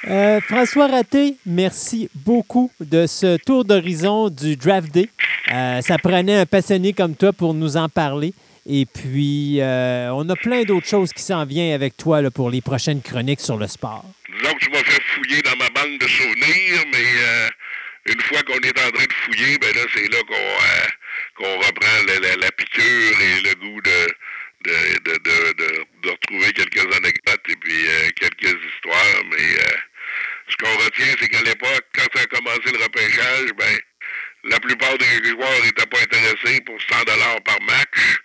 [0.06, 5.08] Euh, François Raté, merci beaucoup de ce tour d'horizon du Draft Day.
[5.50, 8.34] Euh, ça prenait un passionné comme toi pour nous en parler.
[8.66, 12.60] Et puis, euh, on a plein d'autres choses qui s'en viennent avec toi pour les
[12.60, 14.04] prochaines chroniques sur le sport.
[14.28, 17.50] Disons que tu m'as fait fouiller dans ma banque de souvenirs, mais euh,
[18.08, 20.18] une fois qu'on est en train de fouiller, ben là, c'est là
[21.38, 27.44] qu'on reprend la, piqûre et le goût de, de, de, de, de retrouver quelques anecdotes
[27.50, 27.86] et puis
[28.20, 29.24] quelques histoires.
[29.32, 29.60] Mais
[30.54, 33.80] ce qu'on retient, c'est qu'à l'époque, quand ça a commencé le repêchage, ben
[34.46, 38.20] la plupart des joueurs n'étaient pas intéressés pour 100 dollars par match.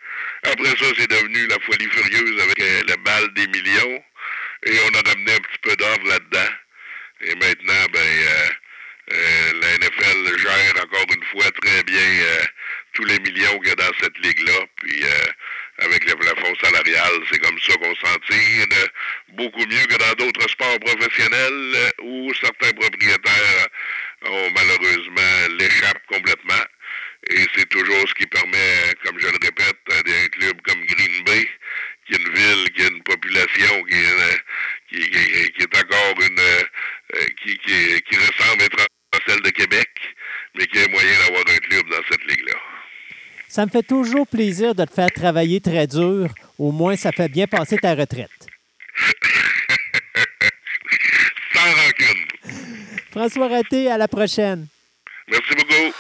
[0.44, 4.02] Après ça, c'est devenu la folie furieuse avec euh, le bal des millions.
[4.66, 6.52] Et on a amené un petit peu d'or là-dedans.
[7.20, 8.48] Et maintenant, ben, euh,
[9.12, 12.44] euh, la NFL gère encore une fois très bien euh,
[12.92, 14.66] tous les millions qu'il y a dans cette ligue-là.
[14.76, 15.26] Puis euh,
[15.78, 18.66] avec le plafond salarial, c'est comme ça qu'on s'en tire
[19.34, 23.68] beaucoup mieux que dans d'autres sports professionnels où certains propriétaires
[24.26, 26.64] ont malheureusement l'échappent complètement.
[27.30, 31.24] Et c'est toujours ce qui permet, comme je le répète, à des clubs comme Green
[31.24, 31.48] Bay,
[32.06, 34.42] qui est une ville, qui a une population qui est,
[34.88, 36.40] qui, qui, qui est encore une
[37.42, 38.64] qui, qui, qui ressemble
[39.12, 39.88] à celle de Québec,
[40.55, 42.55] mais qui a moyen d'avoir un club dans cette ligue-là.
[43.49, 46.29] Ça me fait toujours plaisir de te faire travailler très dur.
[46.59, 48.47] Au moins, ça fait bien passer ta retraite.
[51.55, 52.27] Sans rancune.
[53.11, 54.66] François Raté, à la prochaine.
[55.29, 55.95] Merci beaucoup.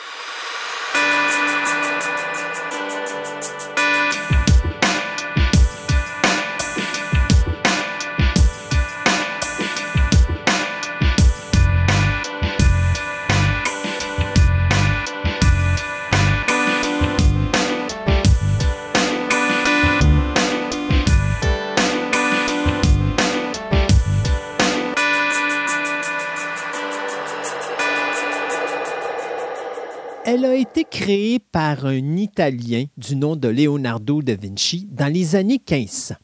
[30.30, 35.36] Elle a été créée par un Italien du nom de Leonardo da Vinci dans les
[35.36, 36.16] années 1500.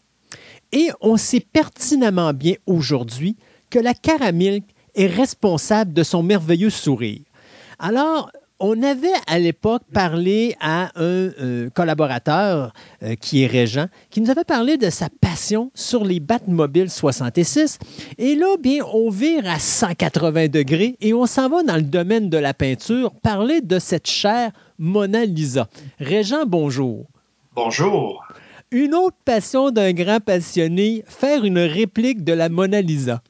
[0.72, 3.34] Et on sait pertinemment bien aujourd'hui
[3.70, 4.60] que la caramel
[4.94, 7.22] est responsable de son merveilleux sourire.
[7.78, 8.30] Alors,
[8.66, 12.72] on avait à l'époque parlé à un euh, collaborateur
[13.02, 17.78] euh, qui est régent, qui nous avait parlé de sa passion sur les Batmobile 66.
[18.16, 22.30] Et là, bien, on vire à 180 degrés et on s'en va dans le domaine
[22.30, 25.68] de la peinture, parler de cette chère Mona Lisa.
[26.00, 27.04] Régent, bonjour.
[27.54, 28.24] Bonjour.
[28.70, 33.20] Une autre passion d'un grand passionné, faire une réplique de la Mona Lisa.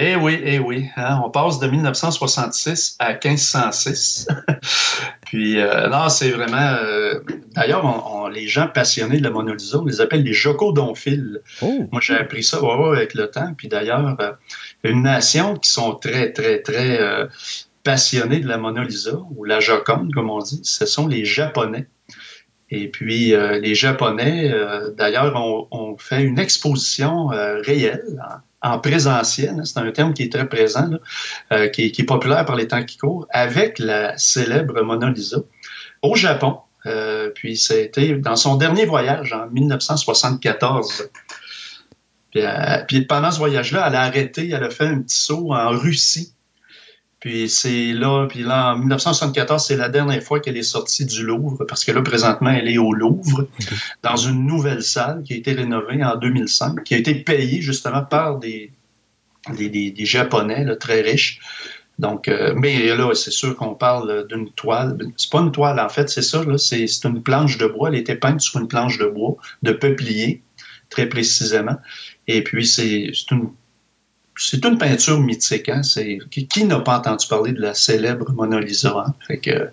[0.00, 0.86] Eh oui, eh oui.
[0.96, 4.28] Hein, on passe de 1966 à 1506.
[5.26, 6.76] Puis, euh, non, c'est vraiment.
[6.80, 7.18] Euh,
[7.56, 11.40] D'ailleurs, on, on, les gens passionnés de la Mona Lisa, on les appelle les jocodonphiles.
[11.62, 11.88] Oh.
[11.90, 13.52] Moi, j'ai appris ça ouais, ouais, avec le temps.
[13.58, 14.32] Puis d'ailleurs, euh,
[14.84, 17.26] une nation qui sont très, très, très euh,
[17.82, 21.88] passionnés de la Mona Lisa, ou la Joconde, comme on dit, ce sont les Japonais.
[22.70, 28.36] Et puis, euh, les Japonais, euh, d'ailleurs, ont, ont, fait une exposition euh, réelle en,
[28.62, 29.60] en présentiel.
[29.64, 30.90] C'est un terme qui est très présent,
[31.52, 35.38] euh, qui, est populaire par les temps qui courent, avec la célèbre Mona Lisa
[36.02, 36.58] au Japon.
[36.86, 41.10] Euh, puis, c'était dans son dernier voyage en 1974.
[42.30, 42.42] Puis,
[42.86, 46.34] puis pendant ce voyage-là, elle a arrêté, elle a fait un petit saut en Russie
[47.20, 51.24] puis c'est là, puis là, en 1974, c'est la dernière fois qu'elle est sortie du
[51.24, 53.74] Louvre, parce que là, présentement, elle est au Louvre, okay.
[54.02, 58.02] dans une nouvelle salle qui a été rénovée en 2005, qui a été payée justement
[58.04, 58.70] par des,
[59.56, 61.40] des, des, des Japonais là, très riches.
[61.98, 64.96] Donc, euh, mais là, c'est sûr qu'on parle d'une toile.
[65.16, 67.88] C'est pas une toile, en fait, c'est ça, c'est une planche de bois.
[67.88, 69.34] Elle était peinte sur une planche de bois,
[69.64, 70.42] de peuplier,
[70.90, 71.76] très précisément.
[72.28, 73.50] Et puis, c'est une
[74.38, 75.68] c'est une peinture mythique.
[75.68, 75.82] Hein?
[75.82, 79.04] C'est, qui, qui n'a pas entendu parler de la célèbre Mona Lisa?
[79.06, 79.14] Hein?
[79.26, 79.70] Fait que,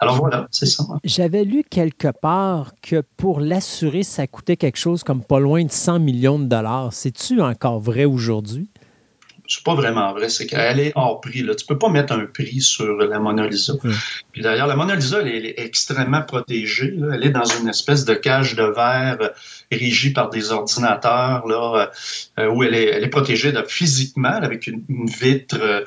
[0.00, 0.84] alors voilà, c'est ça.
[0.88, 0.98] Hein?
[1.04, 5.70] J'avais lu quelque part que pour l'assurer, ça coûtait quelque chose comme pas loin de
[5.70, 6.92] 100 millions de dollars.
[6.92, 8.68] C'est-tu encore vrai aujourd'hui?
[9.46, 11.42] C'est pas vraiment vrai, c'est qu'elle est hors prix.
[11.42, 11.54] Là.
[11.54, 13.74] Tu peux pas mettre un prix sur la Mona Lisa.
[13.74, 13.90] Mmh.
[14.32, 16.92] Puis d'ailleurs, la Mona Lisa, elle, elle est extrêmement protégée.
[16.92, 17.14] Là.
[17.14, 19.28] Elle est dans une espèce de cage de verre euh,
[19.70, 21.90] régie par des ordinateurs, là,
[22.38, 25.84] euh, où elle est, elle est protégée là, physiquement avec une, une vitre euh,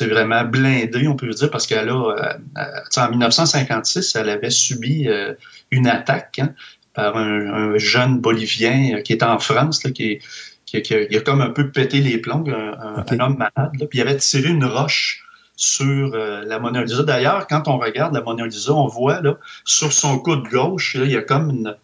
[0.00, 5.34] vraiment blindée, on peut dire, parce qu'elle a, euh, en 1956, elle avait subi euh,
[5.70, 6.54] une attaque hein,
[6.94, 10.20] par un, un, jeune Bolivien qui est en France, là, qui est
[10.64, 13.14] qui, a, comme un peu pété les plombs, un, okay.
[13.14, 15.24] un homme malade, là, puis il avait tiré une roche
[15.56, 17.02] sur euh, la Mona Lisa.
[17.02, 21.04] D'ailleurs, quand on regarde la Mona Lisa, on voit là, sur son coude gauche, là,
[21.04, 21.76] il y a comme une,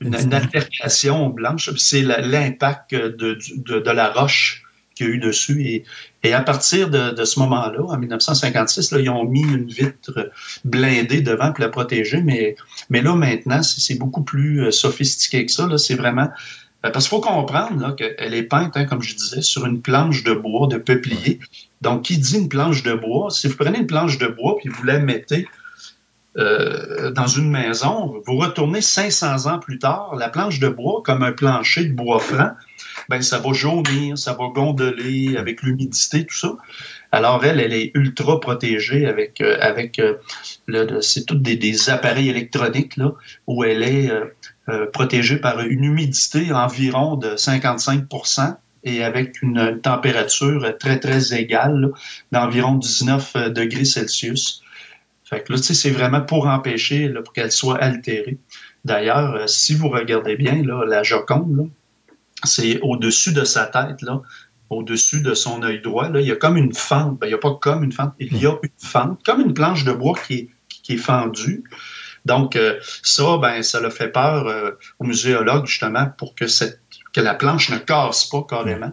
[0.00, 4.62] une, une altercation blanche, c'est l'impact de, de, de, la roche
[4.94, 5.62] qui qu'il y a eu dessus.
[5.62, 5.84] Et,
[6.22, 10.30] et à partir de, ce moment-là, en 1956, là, ils ont mis une vitre
[10.64, 12.20] blindée devant pour la protéger.
[12.20, 12.56] Mais,
[12.90, 15.66] mais là, maintenant, c'est beaucoup plus sophistiqué que ça.
[15.78, 19.66] C'est vraiment euh, parce qu'il faut comprendre qu'elle est peinte, hein, comme je disais, sur
[19.66, 21.38] une planche de bois, de peuplier.
[21.80, 24.68] Donc, qui dit une planche de bois, si vous prenez une planche de bois puis
[24.68, 25.46] vous la mettez
[26.38, 31.22] euh, dans une maison, vous retournez 500 ans plus tard, la planche de bois, comme
[31.22, 32.52] un plancher de bois franc,
[33.08, 36.56] ben ça va jaunir, ça va gondoler avec l'humidité, tout ça.
[37.12, 40.00] Alors elle, elle est ultra protégée avec euh, avec
[40.66, 42.98] le, c'est des, appareils électroniques
[43.46, 44.10] où elle est
[44.68, 51.90] euh, protégé par une humidité environ de 55% et avec une température très, très égale
[52.30, 54.62] d'environ 19 euh, degrés Celsius.
[55.24, 58.38] Fait que là, c'est vraiment pour empêcher qu'elle soit altérée.
[58.84, 61.68] D'ailleurs, euh, si vous regardez bien, la Joconde,
[62.44, 64.22] c'est au-dessus de sa tête, là,
[64.72, 67.18] au-dessus de son œil droit, là, il y a comme une fente.
[67.18, 69.54] Ben, il n'y a pas comme une fente, il y a une fente, comme une
[69.54, 70.48] planche de bois qui est,
[70.82, 71.64] qui est fendue.
[72.24, 76.80] Donc, euh, ça, ben, ça l'a fait peur euh, aux muséologues, justement, pour que, cette,
[77.12, 78.92] que la planche ne casse pas carrément.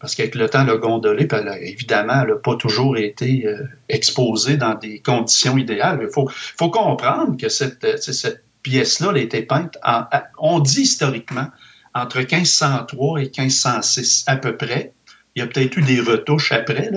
[0.00, 4.56] Parce qu'avec le temps, le gondolé, ben, évidemment, elle n'a pas toujours été euh, exposée
[4.56, 5.98] dans des conditions idéales.
[6.02, 10.04] Il faut, faut comprendre que cette, cette pièce-là a été peinte, en,
[10.38, 11.48] on dit historiquement,
[11.94, 14.92] entre 1503 et 1506 à peu près.
[15.38, 16.90] Il y a peut-être eu des retouches après,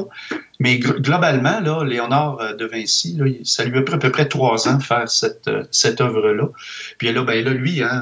[0.60, 4.80] mais globalement, Léonard euh, de Vinci, ça lui a pris à peu près trois ans
[4.80, 5.64] de faire cette, euh,
[6.00, 6.50] œuvre-là.
[6.98, 8.02] Puis là, ben, là lui, hein,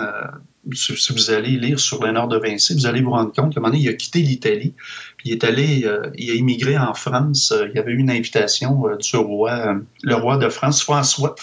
[0.69, 3.59] euh, si, vous allez lire sur Léonard de Vinci, vous allez vous rendre compte qu'à
[3.59, 4.75] un moment donné, il a quitté l'Italie,
[5.17, 5.85] puis il est allé,
[6.15, 7.53] il a immigré en France.
[7.69, 11.35] il y avait eu une invitation du roi, le roi de France, François,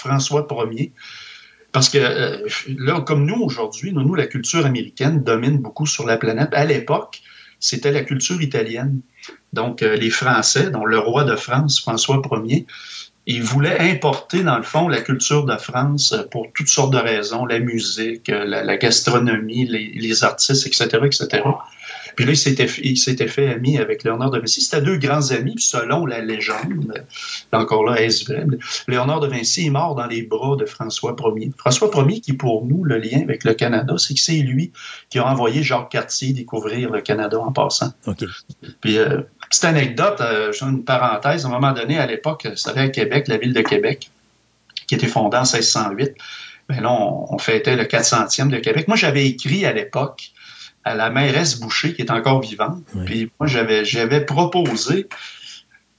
[0.72, 0.92] Ier.
[1.72, 1.98] Parce que
[2.78, 6.48] là, comme nous aujourd'hui, nous, la culture américaine domine beaucoup sur la planète.
[6.52, 7.20] À l'époque,
[7.60, 9.00] c'était la culture italienne.
[9.52, 12.66] Donc, euh, les Français, dont le roi de France, François Ier,
[13.26, 17.44] ils voulaient importer, dans le fond, la culture de France pour toutes sortes de raisons,
[17.44, 21.42] la musique, la, gastronomie, les, les, artistes, etc., etc.
[22.16, 24.62] Puis là, il s'était, il s'était fait ami avec Léonard de Vinci.
[24.62, 27.04] C'était deux grands amis, puis selon la légende,
[27.52, 28.46] encore là, est-ce vrai?
[28.88, 31.52] Léonard de Vinci est mort dans les bras de François Ier.
[31.58, 34.72] François Ier, qui pour nous, le lien avec le Canada, c'est que c'est lui
[35.10, 37.92] qui a envoyé Jacques Cartier découvrir le Canada en passant.
[38.80, 39.20] Puis, euh,
[39.50, 43.36] petite anecdote, euh, une parenthèse, à un moment donné, à l'époque, c'était à Québec, la
[43.36, 44.10] ville de Québec,
[44.86, 46.14] qui était fondée en 1608.
[46.70, 48.88] Ben là, on, on fêtait le 400e de Québec.
[48.88, 50.32] Moi, j'avais écrit à l'époque
[50.86, 52.84] à la mairesse Boucher, qui est encore vivante.
[53.06, 55.08] Puis moi, j'avais, j'avais proposé,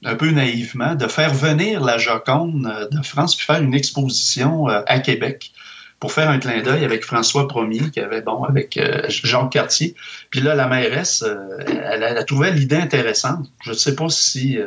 [0.02, 4.66] un peu naïvement, de faire venir la Joconde euh, de France puis faire une exposition
[4.70, 5.52] euh, à Québec
[6.00, 9.94] pour faire un clin d'œil avec François Ier, qui avait, bon, avec euh, Jean Cartier.
[10.30, 11.22] Puis là, la mairesse,
[11.66, 13.50] elle, a trouvé l'idée intéressante.
[13.62, 14.58] Je ne sais pas si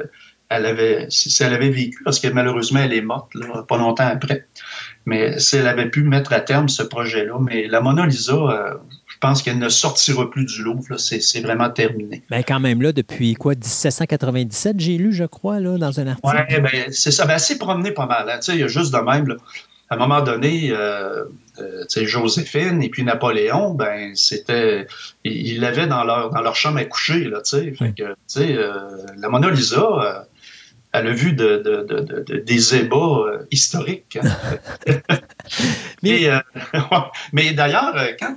[0.50, 3.32] elle avait, si, elle avait vécu, parce que malheureusement, elle est morte
[3.68, 4.46] pas longtemps après.
[5.06, 7.40] Mais si elle avait pu mettre à terme ce projet-là.
[7.40, 8.76] Mais la Mona Lisa,
[9.22, 10.98] pense qu'elle ne sortira plus du Louvre.
[10.98, 12.24] C'est vraiment terminé.
[12.30, 16.08] Mais ben, quand même, là, depuis quoi, 1797, j'ai lu, je crois, là, dans un
[16.08, 16.46] article.
[16.50, 17.26] Oui, ben, c'est ça.
[17.26, 18.30] Ben, elle s'est promenée pas mal.
[18.30, 18.40] Hein.
[18.50, 19.38] Il y a juste de même,
[19.92, 21.26] à un moment donné, euh,
[21.60, 24.88] euh, Joséphine et puis Napoléon, ben c'était,
[25.26, 27.76] ils l'avaient dans leur dans leur chambre à coucher là, tu
[28.28, 28.58] sais.
[28.58, 28.72] euh,
[29.18, 30.28] la Mona Lisa,
[30.94, 34.20] elle a vu de, de, de, des ébats euh, historiques.
[36.04, 36.40] mais, euh,
[37.34, 38.36] mais d'ailleurs, euh, quand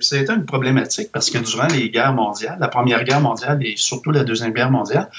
[0.00, 4.12] c'était une problématique parce que durant les guerres mondiales, la Première Guerre mondiale et surtout
[4.12, 5.10] la Deuxième Guerre mondiale,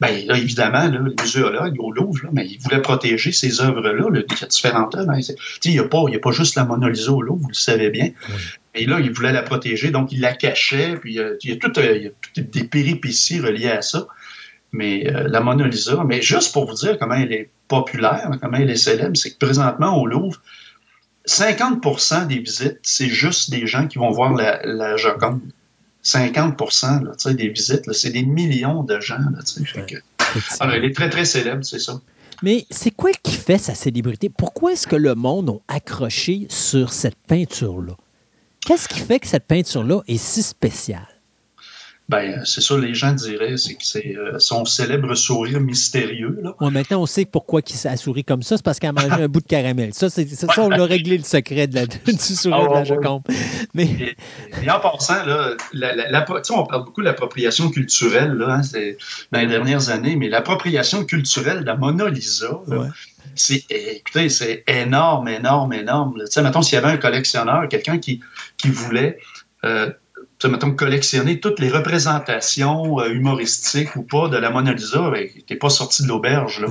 [0.00, 4.06] ben, là, évidemment, là, les muséologues au Louvre, là, mais ils voulaient protéger ces œuvres-là.
[4.12, 5.10] il y a différentes œuvres.
[5.10, 5.20] Hein,
[5.64, 7.90] il n'y a, pas, a pas juste la Mona Lisa au Louvre, vous le savez
[7.90, 8.10] bien.
[8.74, 10.96] Et là, ils voulaient la protéger, donc ils la cachaient.
[10.96, 14.08] Puis il y a, tout, il y a toutes des péripéties reliées à ça
[14.72, 16.02] mais euh, la Mona Lisa.
[16.04, 19.38] Mais juste pour vous dire comment elle est populaire, comment elle est célèbre, c'est que
[19.38, 20.40] présentement au Louvre,
[21.26, 25.40] 50% des visites, c'est juste des gens qui vont voir la, la Joconde.
[26.02, 29.18] 50 là, des visites, c'est des millions de gens.
[29.18, 29.96] Là, que,
[30.58, 32.00] alors, elle est très, très célèbre, c'est ça.
[32.42, 34.28] Mais c'est quoi qui fait sa célébrité?
[34.28, 37.96] Pourquoi est-ce que le monde a accroché sur cette peinture-là?
[38.66, 41.06] Qu'est-ce qui fait que cette peinture-là est si spéciale?
[42.08, 46.38] Ben, c'est ça, les gens diraient, c'est que c'est euh, son célèbre sourire mystérieux.
[46.42, 46.52] Là.
[46.70, 49.28] maintenant, on sait pourquoi il a souri comme ça, c'est parce qu'elle a mangé un
[49.28, 49.94] bout de caramel.
[49.94, 52.84] Ça, c'est, ça, on a réglé le secret de la, du sourire de la ah,
[52.84, 53.22] Joconde.
[53.72, 54.16] Mais...
[54.62, 58.80] Et, en passant, là, la, on parle beaucoup de l'appropriation culturelle là, hein,
[59.30, 62.60] dans les dernières années, mais l'appropriation culturelle de la Mona Lisa,
[63.34, 66.14] c'est, écoutez, c'est énorme, énorme, énorme.
[66.18, 68.20] Tu sais, mettons, s'il y avait un collectionneur, quelqu'un qui,
[68.58, 69.18] qui voulait...
[69.64, 69.90] Euh,
[70.48, 75.56] mettons, collectionner toutes les représentations euh, humoristiques ou pas de la Mona Lisa, ben, t'es
[75.56, 76.68] pas sorti de l'auberge, là.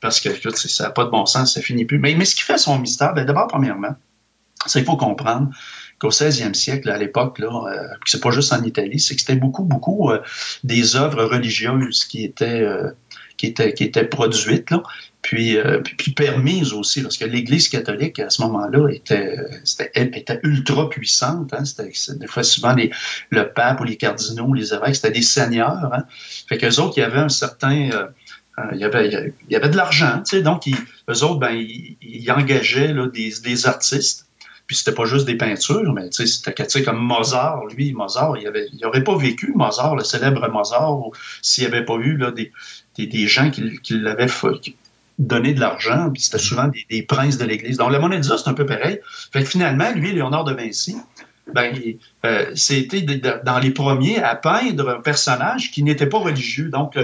[0.00, 1.98] Parce que, ça n'a pas de bon sens, ça finit plus.
[1.98, 3.94] Mais, mais ce qui fait son mystère, ben, d'abord, premièrement,
[4.66, 5.50] c'est qu'il faut comprendre
[5.98, 9.36] qu'au 16e siècle, à l'époque, là, euh, c'est pas juste en Italie, c'est que c'était
[9.36, 10.20] beaucoup, beaucoup euh,
[10.62, 12.90] des œuvres religieuses qui étaient, euh,
[13.36, 14.82] qui étaient, qui étaient produites, là,
[15.24, 15.56] puis,
[15.96, 19.38] puis, permises aussi, parce que l'Église catholique, à ce moment-là, était,
[20.42, 21.54] ultra puissante.
[21.54, 22.76] Hein, c'était, des fois, souvent,
[23.30, 25.94] le pape ou les cardinaux, les évêques, c'était des seigneurs.
[25.94, 26.04] Hein,
[26.46, 27.88] fait qu'eux autres, il y avait un certain...
[28.72, 30.76] il, y avait, il y avait de l'argent, tu sais, donc ils,
[31.08, 34.26] eux autres, ben, ils, engageaient des, artistes
[34.66, 39.04] puis c'était pas juste des peintures, mais c'était comme Mozart, lui, Mozart, il il aurait
[39.04, 41.10] pas vécu Mozart, le célèbre Mozart,
[41.42, 42.18] s'il n'y avait pas eu
[42.96, 44.28] des, gens qui, qui l'avaient
[45.18, 47.76] donné de l'argent, puis c'était souvent des, des, princes de l'Église.
[47.76, 49.00] Donc, la monnaie de c'est un peu pareil.
[49.32, 50.96] Fait que finalement, lui, Léonard de Vinci,
[51.52, 51.74] ben,
[52.24, 53.02] euh, c'était
[53.44, 56.70] dans les premiers à peindre un personnage qui n'était pas religieux.
[56.70, 56.98] Donc,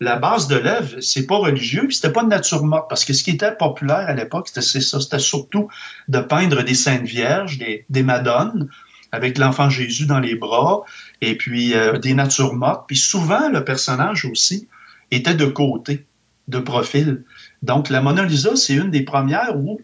[0.00, 3.12] la base de l'œuvre, c'est pas religieux, puis c'était pas de nature morte, parce que
[3.12, 5.68] ce qui était populaire à l'époque, c'était ça, c'était surtout
[6.08, 8.68] de peindre des saintes vierges, des, des madones,
[9.12, 10.82] avec l'enfant Jésus dans les bras,
[11.20, 12.84] et puis euh, des natures mortes.
[12.88, 14.68] Puis souvent, le personnage aussi
[15.12, 16.04] était de côté,
[16.48, 17.24] de profil.
[17.62, 19.80] Donc, la Mona Lisa, c'est une des premières où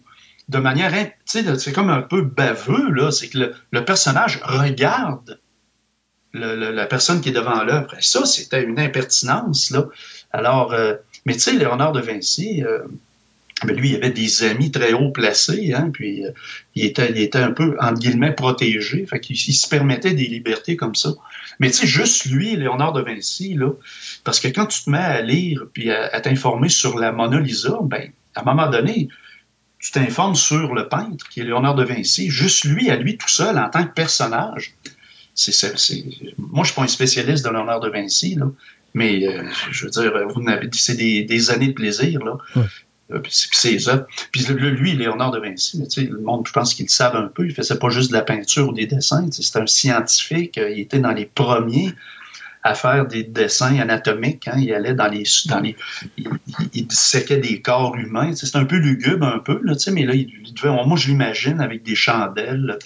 [0.51, 0.93] de manière,
[1.25, 5.39] c'est comme un peu baveux, là, c'est que le, personnage regarde
[6.33, 7.95] la personne qui est devant l'œuvre.
[8.01, 9.87] Ça, c'était une impertinence, là.
[10.33, 12.83] Alors, euh, mais tu sais, Léonard de Vinci, euh,
[13.65, 16.31] ben, lui, il avait des amis très haut placés, hein, puis euh,
[16.75, 21.11] il, était, un peu, entre guillemets, protégé, fait il se permettait des libertés comme ça.
[21.59, 23.59] Mais tu sais, juste lui, Léonard de Vinci,
[24.25, 27.79] parce que quand tu te mets à lire puis à, t'informer sur la Mona Lisa,
[27.83, 29.09] ben, à un moment donné,
[29.79, 33.29] tu t'informes sur le peintre, qui est Léonard de Vinci, juste lui, à lui tout
[33.29, 34.75] seul, en tant que personnage.
[35.35, 35.75] C'est,
[36.39, 38.39] moi, je suis pas un spécialiste de Léonard de Vinci,
[38.95, 42.25] mais euh, je veux dire, vous n'avez c'est des, années de plaisir.
[42.25, 42.39] Là.
[43.29, 44.07] C'est ça.
[44.33, 47.55] Puis lui, Léonard de Vinci, le monde, je pense qu'ils le savent un peu, il
[47.55, 49.29] faisait pas juste de la peinture ou des dessins.
[49.31, 51.93] C'est un scientifique, euh, il était dans les premiers
[52.63, 54.49] à faire des dessins anatomiques.
[54.49, 54.57] Hein.
[54.59, 55.25] Il allait dans les.
[55.47, 55.75] Dans il,
[56.75, 58.35] il, disséquait des corps humains.
[58.35, 61.83] C'est un peu lugubre, un peu, là, mais là, il, devait, moi, je l'imagine avec
[61.83, 62.79] des chandelles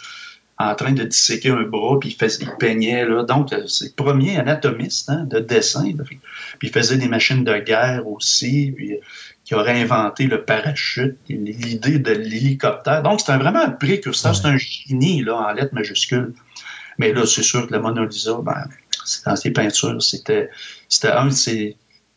[0.57, 3.05] en train de disséquer un bras, puis il, il peignait.
[3.05, 3.25] Là.
[3.25, 5.93] Donc, euh, c'est le premier anatomiste hein, de dessin.
[6.05, 6.21] Puis
[6.63, 8.75] il faisait des machines de guerre aussi,
[9.45, 13.03] qui aurait inventé le parachute, l'idée de l'hélicoptère.
[13.03, 16.33] Donc, c'est vraiment un précurseur, c'est un génie là, en lettres majuscules.
[16.99, 18.69] Mais là, c'est sûr que la Mona Lisa, ben,
[19.27, 20.03] dans ses peintures.
[20.03, 20.51] C'était,
[20.89, 21.29] c'était un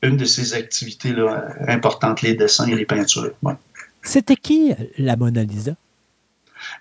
[0.03, 3.31] une de ses activités là, importantes, les dessins et les peintures.
[4.03, 5.73] C'était qui la Mona Lisa?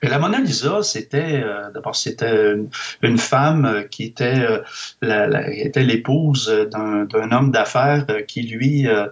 [0.02, 2.54] la Mona Lisa, c'était euh, d'abord c'était
[3.02, 4.62] une, femme qui était euh,
[5.02, 9.06] la, était l'épouse d'un, homme d'affaires qui lui euh,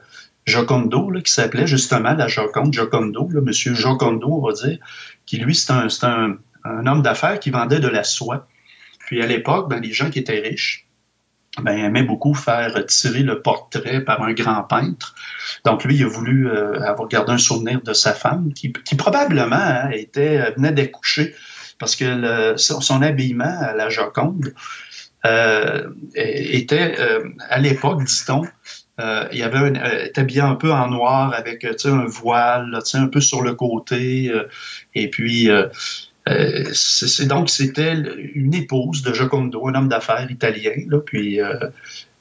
[0.46, 4.78] Jocondo, qui s'appelait justement la Joconde, Jocondo, là, Monsieur Jocondo, on va dire,
[5.26, 8.46] qui lui c'est un, un, un, homme d'affaires qui vendait de la soie.
[9.00, 10.86] Puis à l'époque, ben, les gens qui étaient riches,
[11.62, 15.14] ben, aimaient beaucoup faire tirer le portrait par un grand peintre.
[15.64, 19.56] Donc lui, il a voulu euh, avoir gardé un souvenir de sa femme, qui, probablement
[19.56, 21.34] hein, était venait d'accoucher,
[21.78, 24.52] parce que son, habillement à la Joconde
[25.24, 28.42] euh, était euh, à l'époque, dit-on,
[28.98, 33.20] il y avait un, était habillé un peu en noir avec un voile, un peu
[33.20, 34.32] sur le côté,
[34.94, 35.50] et puis
[36.28, 37.92] euh, c'est donc c'était
[38.34, 41.54] une épouse de Jocondo, un homme d'affaires italien, là, puis euh,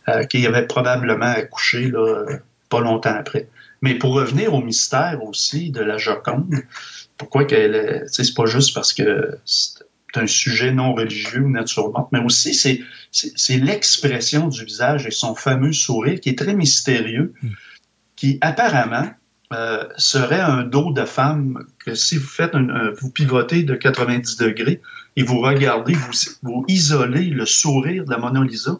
[0.09, 2.25] euh, qui avait probablement accouché là,
[2.69, 3.47] pas longtemps après.
[3.81, 6.63] Mais pour revenir au mystère aussi de la Joconde,
[7.17, 9.37] pourquoi qu'elle c'est pas juste parce que
[10.17, 15.73] un sujet non religieux naturellement, mais aussi c'est, c'est, l'expression du visage et son fameux
[15.73, 17.49] sourire qui est très mystérieux, hmm.
[18.15, 19.09] qui apparemment
[19.53, 24.37] euh, serait un dos de femme que si vous faites un, vous pivotez de 90
[24.37, 24.81] degrés
[25.15, 26.11] et vous regardez, vous,
[26.41, 28.79] vous isolez le sourire de la Mona Lisa,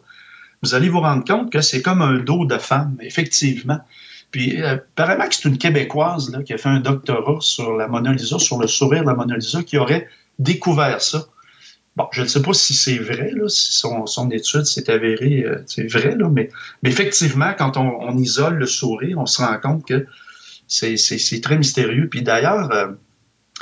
[0.62, 3.78] vous allez vous rendre compte que c'est comme un dos de femme, effectivement.
[4.30, 7.86] Puis, euh, apparemment que c'est une Québécoise là, qui a fait un doctorat sur la
[7.86, 11.26] Mona Lisa, sur le sourire de la Mona Lisa, qui aurait découvert ça.
[11.96, 15.86] Bon, je ne sais pas si c'est vrai, si son, étude s'est avérée, euh, c'est
[15.86, 16.50] vrai, mais,
[16.82, 20.06] effectivement, quand on, isole le sourire, on se rend compte que
[20.66, 22.08] c'est très mystérieux.
[22.08, 22.88] Puis d'ailleurs, euh,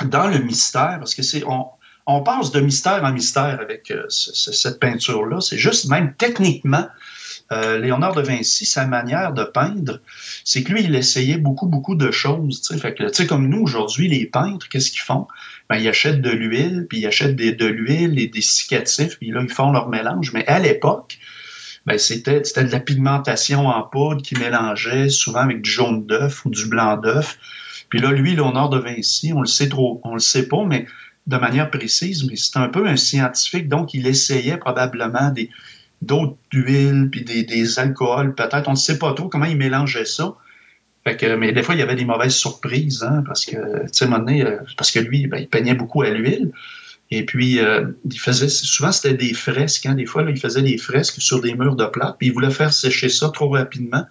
[0.05, 1.67] dans le mystère, parce que c'est on,
[2.07, 6.87] on, passe de mystère en mystère avec euh, cette peinture-là, c'est juste même techniquement,
[7.51, 9.99] Léonard de Vinci, sa manière de peindre,
[10.43, 12.61] c'est que lui, il essayait beaucoup, beaucoup de choses.
[12.61, 15.27] Tu sais, comme nous, aujourd'hui, les peintres, qu'est-ce qu'ils font?
[15.69, 19.41] Ben, ils achètent de l'huile, puis ils achètent de l'huile et des cicatifs, puis là,
[19.41, 20.33] ils font leur mélange.
[20.33, 21.19] Mais à l'époque,
[21.85, 26.49] ben, c'était, de la pigmentation en poudre qui mélangeait souvent avec du jaune d'œuf ou
[26.49, 27.37] du blanc d'œuf.
[27.89, 30.87] Puis là, lui, Léonard de Vinci, on le sait trop, on le sait pas, mais
[31.27, 35.49] de manière précise, mais c'est un peu un scientifique, donc il essayait probablement des,
[36.01, 38.67] d'autres huiles, puis des, des alcools, peut-être.
[38.67, 40.35] On ne sait pas trop comment il mélangeait ça.
[41.03, 43.89] Fait que, mais des fois, il y avait des mauvaises surprises, hein, parce que, tu
[43.91, 46.51] sais, donné, euh, parce que lui, ben, il peignait beaucoup à l'huile.
[47.11, 49.85] Et puis, euh, il faisait, souvent, c'était des fresques.
[49.85, 52.33] Hein, des fois, là, il faisait des fresques sur des murs de plate, puis il
[52.33, 54.05] voulait faire sécher ça trop rapidement.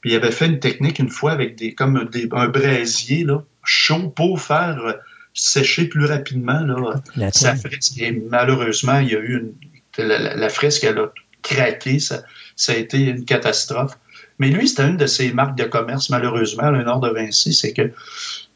[0.00, 3.42] Puis il avait fait une technique une fois avec des, comme des, un braisier là,
[3.64, 4.96] chaud pour faire
[5.34, 7.02] sécher plus rapidement là,
[7.32, 7.98] sa fresque.
[7.98, 9.52] Et malheureusement, il y a eu une,
[9.98, 11.98] la, fresque, elle a craqué.
[11.98, 12.22] Ça,
[12.56, 13.98] ça a été une catastrophe.
[14.40, 17.74] Mais lui, c'était une de ses marques de commerce, malheureusement, le Nord de Vinci, c'est
[17.74, 17.92] que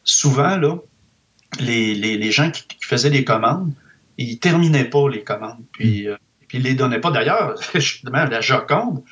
[0.02, 0.78] souvent, là,
[1.60, 3.70] les, les, les gens qui, faisaient les commandes,
[4.16, 5.62] ils terminaient pas les commandes.
[5.72, 6.08] Puis, mm.
[6.08, 6.16] euh,
[6.48, 7.10] puis ils les donnaient pas.
[7.10, 9.02] D'ailleurs, justement, la Joconde,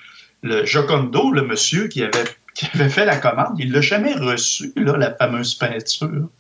[0.43, 4.73] le Jocondo, le monsieur qui avait, qui avait fait la commande, il l'a jamais reçu,
[4.75, 6.31] là, la fameuse peinture.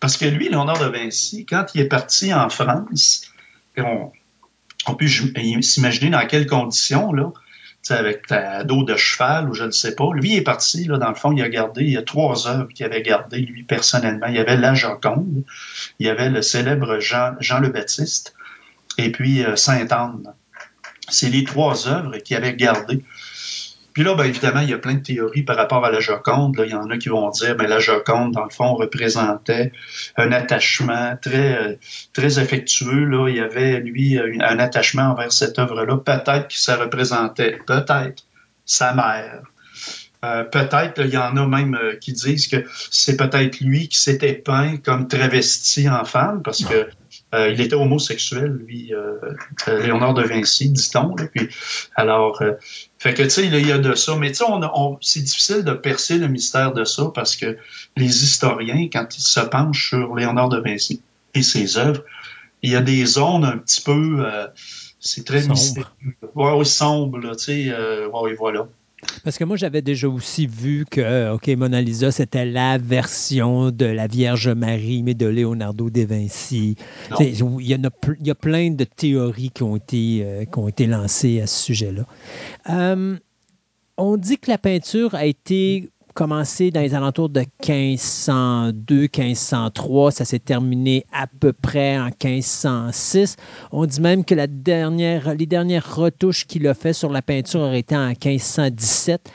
[0.00, 3.32] Parce que lui, Léonard de Vinci, quand il est parti en France,
[3.78, 4.12] on,
[4.86, 7.32] on peut s'imaginer dans quelles conditions, là,
[7.90, 10.08] avec la dos de cheval ou je ne sais pas.
[10.14, 12.68] Lui, est parti, là, dans le fond, il a gardé, il y a trois œuvres
[12.68, 14.26] qu'il avait gardées, lui, personnellement.
[14.28, 15.42] Il y avait La Joconde,
[15.98, 18.34] il y avait le célèbre Jean, Jean le Baptiste,
[18.98, 20.32] et puis euh, Sainte-Anne.
[21.08, 23.02] C'est les trois œuvres qu'il avait gardées.
[23.94, 26.56] Puis là, ben, évidemment, il y a plein de théories par rapport à la Joconde.
[26.56, 29.72] Là, il y en a qui vont dire, ben, la Joconde, dans le fond, représentait
[30.16, 31.74] un attachement très, euh,
[32.12, 33.04] très affectueux.
[33.04, 33.28] Là.
[33.28, 35.96] Il y avait, lui, un attachement envers cette œuvre-là.
[35.98, 38.24] Peut-être que ça représentait, peut-être,
[38.64, 39.42] sa mère.
[40.24, 43.98] Euh, peut-être, il y en a même euh, qui disent que c'est peut-être lui qui
[43.98, 46.88] s'était peint comme travesti en femme, parce que
[47.34, 49.14] euh, il était homosexuel, lui, euh,
[49.68, 51.14] euh, Léonard de Vinci, dit-on.
[51.14, 51.48] Puis,
[51.96, 52.42] alors,
[52.98, 54.16] fait que, tu sais, il y a de ça.
[54.16, 57.56] Mais tu sais, on, c'est difficile de percer le mystère de ça parce que
[57.96, 61.00] les historiens, quand ils se penchent sur Léonard de Vinci
[61.34, 62.04] et ses œuvres,
[62.60, 64.24] il y a des zones un petit peu...
[65.00, 65.88] c'est très mystérieux.
[66.34, 67.74] Ouais, oui, sombre, tu sais.
[68.12, 68.68] ouais, voilà.
[69.24, 73.84] Parce que moi, j'avais déjà aussi vu que, OK, Mona Lisa, c'était la version de
[73.84, 76.76] la Vierge Marie, mais de Leonardo da Vinci.
[77.18, 80.68] Il y, a, il y, a, plein de théories qui ont été, euh, qui ont
[80.68, 82.04] été lancées à ce sujet-là.
[82.70, 83.16] Euh,
[83.96, 90.10] on dit que la peinture a été commencé dans les alentours de 1502, 1503.
[90.12, 93.36] Ça s'est terminé à peu près en 1506.
[93.72, 97.60] On dit même que la dernière, les dernières retouches qu'il a fait sur la peinture
[97.60, 99.30] auraient été en 1517.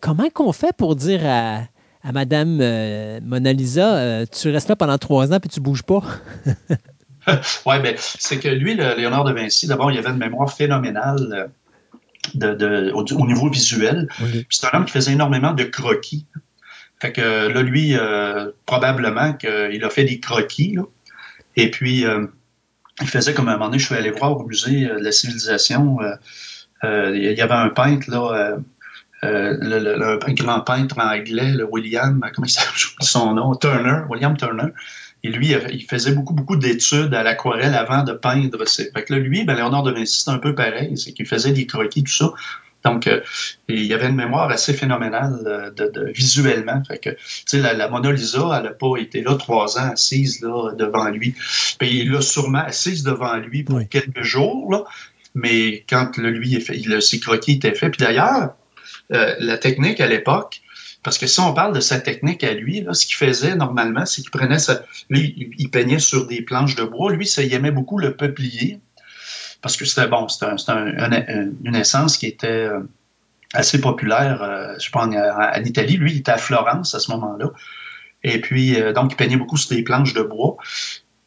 [0.00, 1.60] Comment qu'on fait pour dire à,
[2.02, 5.84] à Madame euh, Mona Lisa, euh, tu restes là pendant trois ans puis tu bouges
[5.84, 6.02] pas?
[7.66, 11.50] oui, mais c'est que lui, le Léonard de Vinci, d'abord, il avait une mémoire phénoménale.
[12.42, 14.08] Euh, de, au, niveau visuel.
[14.48, 16.26] C'est un homme qui faisait énormément de croquis.
[17.00, 20.78] Fait que là, lui, euh, probablement qu'il a fait des croquis.
[21.56, 22.26] Et puis, euh,
[23.00, 25.04] il faisait comme à un moment donné, je suis allé voir au musée euh, de
[25.04, 25.98] la civilisation,
[26.84, 28.56] il y avait un peintre, là,
[29.22, 34.72] le, un grand peintre anglais, le William, comment il s'appelle son nom, Turner, William Turner.
[35.24, 38.64] Et lui, il faisait beaucoup, beaucoup d'études à l'aquarelle avant de peindre.
[38.66, 40.98] Fait que là, lui, ben, Léonard de Vinci, c'est un peu pareil.
[40.98, 42.32] C'est qu'il faisait des croquis, tout ça.
[42.84, 43.20] Donc, euh,
[43.68, 46.82] il y avait une mémoire assez phénoménale euh, de, visuellement.
[46.86, 50.40] Fait que, tu sais, la, Mona Lisa, elle n'a pas été là trois ans assise
[50.40, 51.34] là, devant lui.
[51.78, 54.84] Puis il l'a sûrement assise devant lui pour quelques jours, là.
[55.34, 57.96] Mais quand le, lui, fait, il, ses croquis étaient faits.
[57.96, 58.54] Puis d'ailleurs,
[59.12, 60.61] euh, la technique à l'époque,
[61.02, 64.06] parce que si on parle de sa technique à lui, là, ce qu'il faisait normalement,
[64.06, 64.82] c'est qu'il prenait sa.
[65.10, 67.12] Lui, il peignait sur des planches de bois.
[67.12, 68.80] Lui, ça, il aimait beaucoup le peuplier.
[69.62, 72.80] Parce que c'était bon, c'était une essence qui était euh,
[73.52, 75.96] assez populaire, euh, je pense, en, Italie.
[75.96, 77.50] Lui, il était à Florence à ce moment-là.
[78.24, 80.56] Et puis, euh, donc, il peignait beaucoup sur des planches de bois.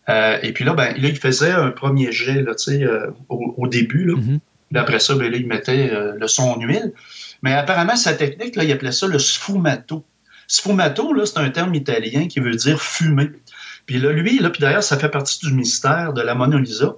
[0.08, 2.54] et puis là, ben, là, il faisait un premier jet là,
[3.28, 4.06] au, au début.
[4.06, 4.14] Là.
[4.14, 4.78] Mm-hmm.
[4.78, 6.94] Après ça, ben, là, il mettait le son en huile.
[7.46, 10.04] Mais apparemment, sa technique, là, il appelait ça le sfumato.
[10.48, 13.30] Sfumato, là, c'est un terme italien qui veut dire fumer.
[13.86, 16.96] Puis là, lui, là, puis d'ailleurs, ça fait partie du mystère de la Mona Lisa.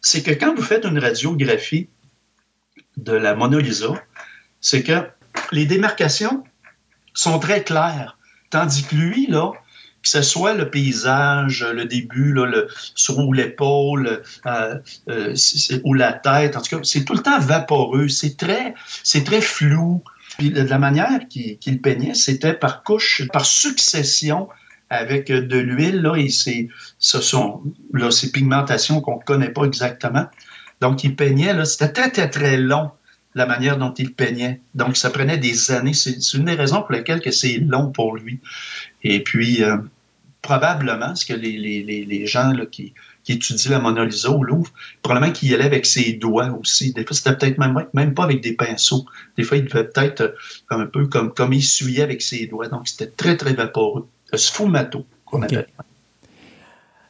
[0.00, 1.90] C'est que quand vous faites une radiographie
[2.96, 4.02] de la Mona Lisa,
[4.62, 5.06] c'est que
[5.52, 6.42] les démarcations
[7.12, 8.16] sont très claires.
[8.48, 9.52] Tandis que lui, là,
[10.04, 15.34] que ce soit le paysage, le début, là, le, sur l'épaule euh, euh,
[15.82, 19.40] ou la tête, en tout cas, c'est tout le temps vaporeux, c'est très, c'est très
[19.40, 20.04] flou.
[20.38, 24.48] Puis de la manière qu'il peignait, c'était par couche, par succession
[24.90, 26.68] avec de l'huile, là, et c'est,
[26.98, 30.26] ce sont, là, ces pigmentations qu'on ne connaît pas exactement.
[30.80, 32.90] Donc, il peignait, là, c'était très, très, très long,
[33.34, 34.60] la manière dont il peignait.
[34.74, 35.94] Donc, ça prenait des années.
[35.94, 38.40] C'est une des raisons pour lesquelles que c'est long pour lui.
[39.02, 39.78] Et puis, euh,
[40.44, 42.92] probablement, ce que les, les, les gens là, qui,
[43.24, 44.70] qui étudient la Mona Lisa au Louvre,
[45.02, 46.92] probablement qu'il y allait avec ses doigts aussi.
[46.92, 49.06] Des fois, c'était peut-être même, même pas avec des pinceaux.
[49.38, 50.28] Des fois, il devait peut-être euh,
[50.68, 52.68] un peu comme, comme essuyer avec ses doigts.
[52.68, 54.06] Donc, c'était très, très vaporeux.
[54.32, 55.66] Le sfumato qu'on appelle.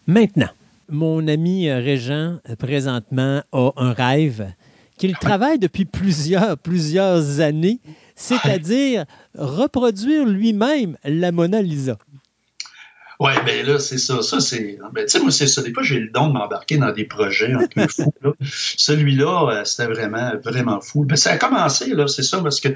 [0.06, 0.50] Maintenant,
[0.88, 4.46] mon ami euh, Régent, euh, présentement, a un rêve
[4.96, 7.80] qu'il travaille depuis plusieurs, plusieurs années,
[8.14, 9.06] c'est-à-dire
[9.36, 11.98] reproduire lui-même la Mona Lisa.
[13.20, 14.22] Oui, ben là, c'est ça.
[14.22, 14.78] Ça, c'est.
[14.92, 15.62] Ben, tu sais, moi, c'est ça.
[15.62, 18.12] Des fois, j'ai le don de m'embarquer dans des projets un peu fous.
[18.40, 21.04] Celui-là, euh, c'était vraiment, vraiment fou.
[21.04, 22.68] Ben, ça a commencé, là, c'est ça, parce que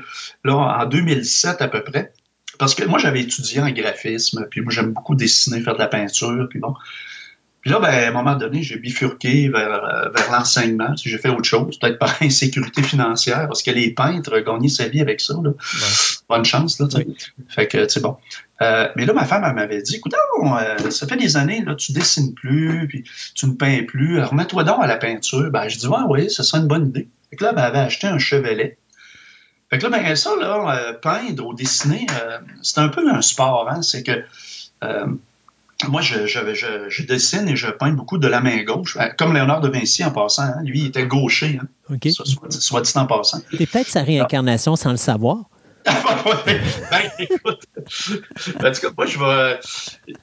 [0.44, 2.12] là, en 2007 à peu près,
[2.58, 5.88] parce que moi, j'avais étudié en graphisme, puis moi, j'aime beaucoup dessiner, faire de la
[5.88, 6.74] peinture, puis bon.
[7.60, 10.94] Puis là, ben, à un moment donné, j'ai bifurqué vers, euh, vers l'enseignement.
[10.96, 15.00] J'ai fait autre chose, peut-être par insécurité financière, parce que les peintres gagnaient sa vie
[15.00, 15.34] avec ça.
[15.42, 15.50] Là.
[16.28, 17.06] Bonne chance, là, tu sais.
[17.48, 18.16] Fait que, c'est bon.
[18.60, 21.74] Euh, mais là, ma femme, elle m'avait dit, écoute, euh, ça fait des années, là,
[21.74, 23.04] tu dessines plus, puis
[23.34, 24.20] tu ne peins plus.
[24.22, 25.50] Remets-toi donc à la peinture.
[25.50, 27.08] Ben, je dis, ouais, oui, ça serait une bonne idée.
[27.30, 28.78] Fait que là, elle m'avait acheté un chevalet.
[29.70, 32.06] Fait que là, ben, ça, là, peindre ou dessiner,
[32.62, 33.82] c'est un peu un sport, hein.
[33.82, 34.24] C'est que
[35.86, 39.60] moi, je, je, dessine et je peins beaucoup de la main gauche, euh, comme Léonard
[39.60, 40.42] de Vinci en passant.
[40.42, 40.62] Hein.
[40.64, 41.96] Lui, il était gaucher, hein,
[42.58, 43.38] soit, dit en passant.
[43.56, 45.44] C'est peut-être sa réincarnation sans le savoir.
[46.90, 49.60] ben, écoute, en tout cas, moi, je vais.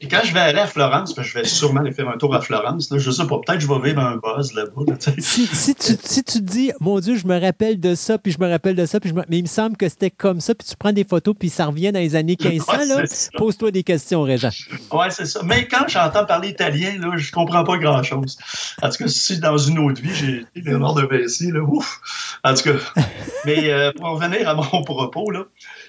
[0.10, 2.92] Quand je vais aller à Florence, je vais sûrement aller faire un tour à Florence.
[2.92, 4.96] Là, je sais pas, peut-être que je vais vivre un buzz là-bas.
[5.20, 8.40] si, si, tu, si tu dis, mon Dieu, je me rappelle de ça, puis je
[8.40, 10.68] me rappelle de ça, puis je mais il me semble que c'était comme ça, puis
[10.68, 13.04] tu prends des photos, puis ça revient dans les années 1500, là,
[13.38, 14.50] pose-toi des questions, Régent.
[14.92, 15.42] Oui, c'est ça.
[15.44, 18.38] Mais quand j'entends parler italien, là, je comprends pas grand-chose.
[18.82, 22.02] En tout cas, si dans une autre vie, j'ai été Léonard de Vinci, là, ouf!
[22.44, 23.02] En tout cas,
[23.46, 25.46] mais euh, pour revenir à mon propos, là,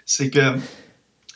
[0.06, 0.54] c'est que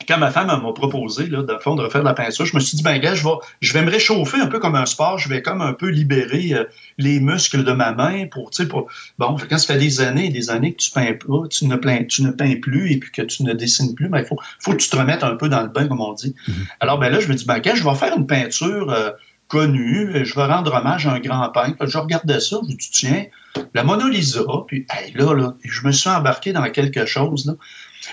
[0.07, 2.59] quand ma femme m'a proposé, là, de, fond, de refaire de la peinture, je me
[2.59, 5.17] suis dit, ben, gars, je vais, je vais me réchauffer un peu comme un sport,
[5.17, 6.63] je vais comme un peu libérer euh,
[6.97, 8.87] les muscles de ma main pour, tu sais, pour,
[9.19, 11.75] bon, quand ça fait des années et des années que tu peins pas, tu ne,
[11.75, 14.37] peins, tu ne peins plus et puis que tu ne dessines plus, ben, il faut,
[14.59, 16.33] faut que tu te remettes un peu dans le bain, comme on dit.
[16.47, 16.53] Mm-hmm.
[16.79, 19.11] Alors, ben là, je me dis, ben, gars, je vais faire une peinture euh,
[19.47, 21.85] connue, je vais rendre hommage à un grand peintre.
[21.85, 23.25] Je regardais ça, je me dis, tiens,
[23.73, 27.53] la Mona Lisa, puis, hey, là, là, je me suis embarqué dans quelque chose, là.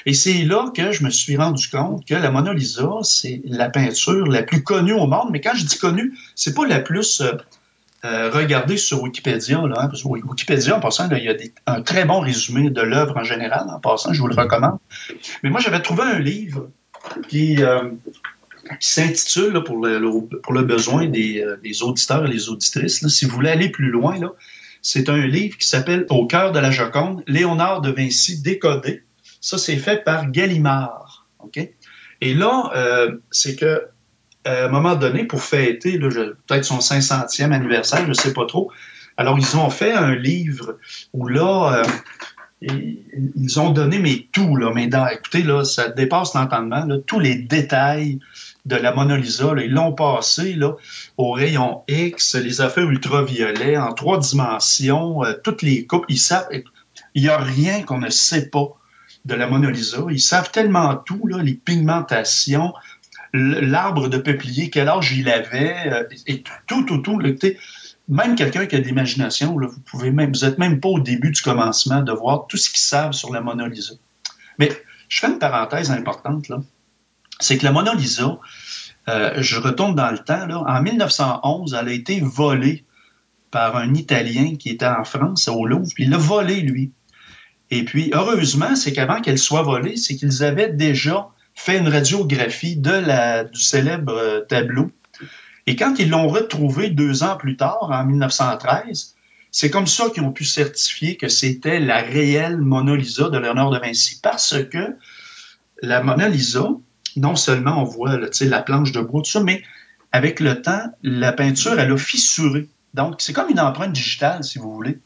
[0.06, 3.68] Et c'est là que je me suis rendu compte que la Mona Lisa, c'est la
[3.68, 5.28] peinture la plus connue au monde.
[5.30, 7.32] Mais quand je dis connue, c'est pas la plus euh,
[8.04, 9.58] euh, regardée sur Wikipédia.
[9.66, 11.34] Là, hein, parce que Wikipédia, en passant, il y a
[11.66, 13.66] un très bon résumé de l'œuvre en général.
[13.68, 14.78] En passant, je vous le recommande.
[15.42, 16.68] Mais moi, j'avais trouvé un livre
[17.28, 17.90] qui, euh,
[18.80, 20.00] s'intitule, pour le,
[20.42, 21.44] pour le besoin des,
[21.82, 24.16] auditeurs et des auditrices, si vous voulez aller plus loin,
[24.82, 29.02] c'est un livre qui s'appelle Au cœur de la Joconde, Léonard de Vinci décodé.
[29.40, 31.26] Ça, c'est fait par Gallimard.
[31.40, 31.58] OK?
[32.20, 33.88] Et là, euh, c'est que
[34.44, 38.70] à un moment donné, pour fêter peut-être son 500e anniversaire, je ne sais pas trop,
[39.16, 40.78] alors ils ont fait un livre
[41.12, 41.84] où là, euh,
[42.60, 48.20] ils ont donné mais tout, là, mais écoutez, là, ça dépasse l'entendement, tous les détails
[48.64, 50.74] de la Mona Lisa, ils l'ont passé là,
[51.16, 56.48] au rayon X, les affaires ultraviolets, en trois dimensions, euh, toutes les coupes, ils savent,
[57.14, 58.77] il n'y a rien qu'on ne sait pas
[59.28, 59.98] de la Mona Lisa.
[60.10, 62.72] Ils savent tellement tout, les pigmentations,
[63.34, 67.20] l'arbre de peuplier, quel âge il avait, euh, et tout, tout, tout.
[68.08, 71.30] même quelqu'un qui a de l'imagination, vous pouvez même, vous n'êtes même pas au début
[71.30, 73.94] du commencement de voir tout ce qu'ils savent sur la Mona Lisa.
[74.58, 74.70] Mais
[75.08, 76.60] je fais une parenthèse importante, là.
[77.38, 78.38] C'est que la Mona Lisa,
[79.08, 82.84] euh, je retourne dans le temps, en 1911, elle a été volée
[83.50, 86.92] par un Italien qui était en France, au Louvre, puis il l'a volée, lui.
[87.70, 92.76] Et puis, heureusement, c'est qu'avant qu'elle soit volée, c'est qu'ils avaient déjà fait une radiographie
[92.76, 94.90] de du célèbre euh, tableau.
[95.66, 99.16] Et quand ils l'ont retrouvé deux ans plus tard, en 1913,
[99.50, 103.70] c'est comme ça qu'ils ont pu certifier que c'était la réelle Mona Lisa de Léonard
[103.70, 104.20] de Vinci.
[104.22, 104.96] Parce que
[105.82, 106.68] la Mona Lisa,
[107.16, 109.62] non seulement on voit la planche de bois, tout ça, mais
[110.12, 112.68] avec le temps, la peinture, elle a fissuré.
[112.94, 114.98] Donc, c'est comme une empreinte digitale, si vous voulez.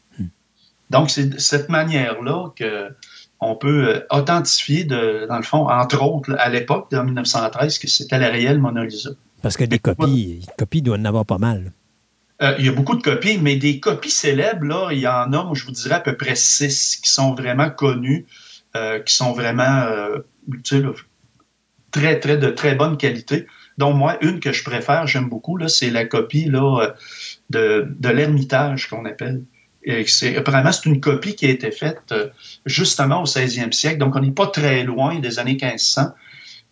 [0.93, 6.35] Donc, c'est de cette manière-là qu'on peut euh, authentifier, de, dans le fond, entre autres,
[6.37, 9.09] à l'époque, en 1913, que c'était la réelle Mona Lisa.
[9.41, 11.71] Parce que des copies, des copies doivent en avoir pas mal.
[12.43, 15.33] Euh, il y a beaucoup de copies, mais des copies célèbres, là, il y en
[15.33, 18.27] a, je vous dirais, à peu près six qui sont vraiment connues,
[18.75, 20.19] euh, qui sont vraiment euh,
[21.91, 23.47] très, très, de très bonne qualité.
[23.79, 26.93] Donc, moi, une que je préfère, j'aime beaucoup, là, c'est la copie là,
[27.49, 29.41] de, de l'Ermitage qu'on appelle.
[30.37, 32.13] Apparemment, c'est une copie qui a été faite
[32.65, 36.13] justement au 16e siècle, donc on n'est pas très loin des années 1500.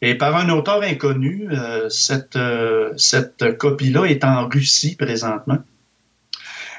[0.01, 5.59] Et par un auteur inconnu, euh, cette, euh, cette copie-là est en Russie présentement.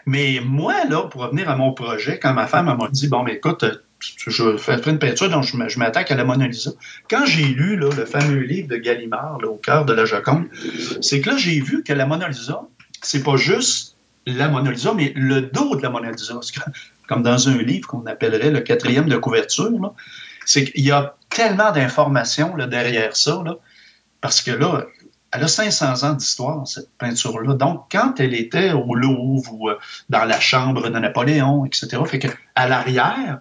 [0.06, 3.34] Mais moi, là, pour revenir à mon projet, quand ma femme m'a dit, bon, mais
[3.34, 3.64] écoute,
[4.00, 6.72] je fais une peinture, donc je m'attaque à la Mona Lisa.
[7.08, 10.46] Quand j'ai lu le fameux livre de Gallimard, au cœur de la Joconde,
[11.00, 12.62] c'est que là, j'ai vu que la Mona Lisa,
[13.00, 13.91] c'est pas juste
[14.26, 16.38] la Mona Lisa, mais le dos de la Mona Lisa.
[17.08, 19.94] Comme dans un livre qu'on appellerait le quatrième de couverture,
[20.46, 23.42] c'est qu'il y a tellement d'informations derrière ça,
[24.20, 24.86] parce que là,
[25.32, 27.54] elle a 500 ans d'histoire, cette peinture-là.
[27.54, 29.78] Donc, quand elle était au Louvre ou euh,
[30.10, 33.40] dans la chambre de Napoléon, etc., fait que à l'arrière,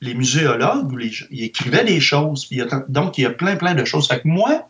[0.00, 0.92] les muséologues,
[1.30, 2.48] ils écrivaient des choses.
[2.88, 4.08] donc, il y a plein, plein de choses.
[4.08, 4.68] Fait que moi,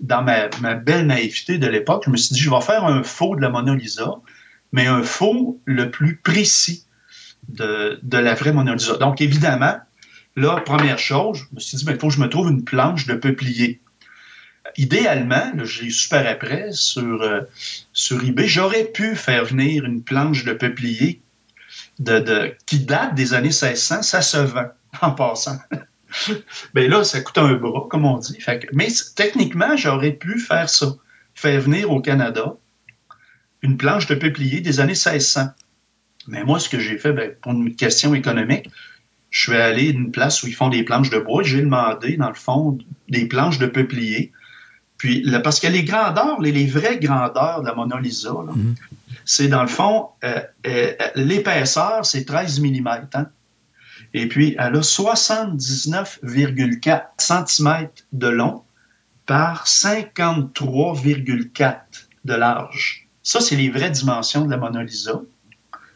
[0.00, 3.36] dans ma, belle naïveté de l'époque, je me suis dit, je vais faire un faux
[3.36, 4.14] de la Mona Lisa,
[4.72, 6.86] mais un faux le plus précis
[7.48, 8.96] de, la vraie Mona Lisa.
[8.96, 9.78] Donc, évidemment,
[10.36, 12.64] Là, première chose, je me suis dit, ben, il faut que je me trouve une
[12.64, 13.80] planche de peuplier.
[14.78, 17.42] Idéalement, je l'ai super après sur, euh,
[17.92, 21.20] sur eBay, j'aurais pu faire venir une planche de peuplier
[22.66, 24.68] qui date des années 1600, ça se vend
[25.02, 25.58] en passant.
[26.74, 28.38] ben là, ça coûte un bras, comme on dit.
[28.72, 30.94] mais techniquement, j'aurais pu faire ça.
[31.34, 32.56] Faire venir au Canada
[33.62, 35.48] une planche de peuplier des années 1600.
[36.28, 38.68] Mais moi, ce que j'ai fait, ben, pour une question économique,
[39.30, 41.42] je suis allé à une place où ils font des planches de bois.
[41.42, 44.32] J'ai demandé, dans le fond, des planches de peuplier.
[44.98, 48.76] Puis, parce que les grandeurs, les, vraies grandeurs de la Mona Lisa, mhm.
[49.24, 53.08] c'est dans le fond, euh, euh, l'épaisseur, c'est 13 mm.
[53.14, 53.26] Hein.
[54.14, 58.62] Et puis, elle a 79,4 cm de long
[59.26, 61.76] par 53,4
[62.24, 63.01] de large.
[63.22, 65.20] Ça, c'est les vraies dimensions de la Mona Lisa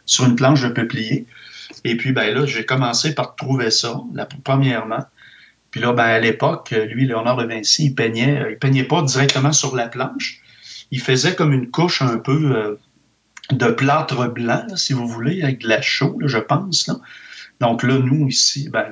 [0.04, 1.26] sur une planche de peuplier.
[1.84, 4.00] Et puis, ben là, j'ai commencé par trouver ça,
[4.44, 5.04] premièrement.
[5.70, 9.02] Puis là, ben, à l'époque, lui, Léonard de Vinci, il peignait, euh, il peignait pas
[9.02, 10.40] directement sur la planche.
[10.90, 12.78] Il faisait comme une couche un peu euh,
[13.50, 16.90] de plâtre blanc, si vous voulez, avec de la chaux, je pense.
[17.60, 18.86] Donc là, nous, ici, ben,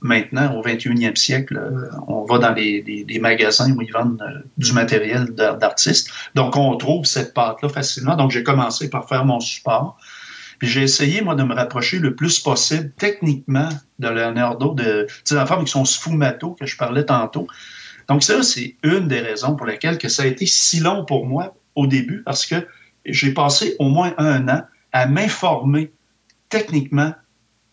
[0.00, 5.34] maintenant, au 21e siècle, euh, on va dans les, magasins où ils vendent du matériel
[5.34, 6.10] d'artistes.
[6.34, 8.16] Donc, on trouve cette pâte-là facilement.
[8.16, 9.98] Donc, j'ai commencé par faire mon support.
[10.58, 15.36] Puis j'ai essayé, moi, de me rapprocher le plus possible techniquement de Leonardo, de ces
[15.36, 17.46] enfants qui sont sfumato, que je parlais tantôt.
[18.08, 21.26] Donc ça, c'est une des raisons pour lesquelles que ça a été si long pour
[21.26, 22.66] moi au début, parce que
[23.04, 24.62] j'ai passé au moins un an
[24.92, 25.92] à m'informer
[26.48, 27.14] techniquement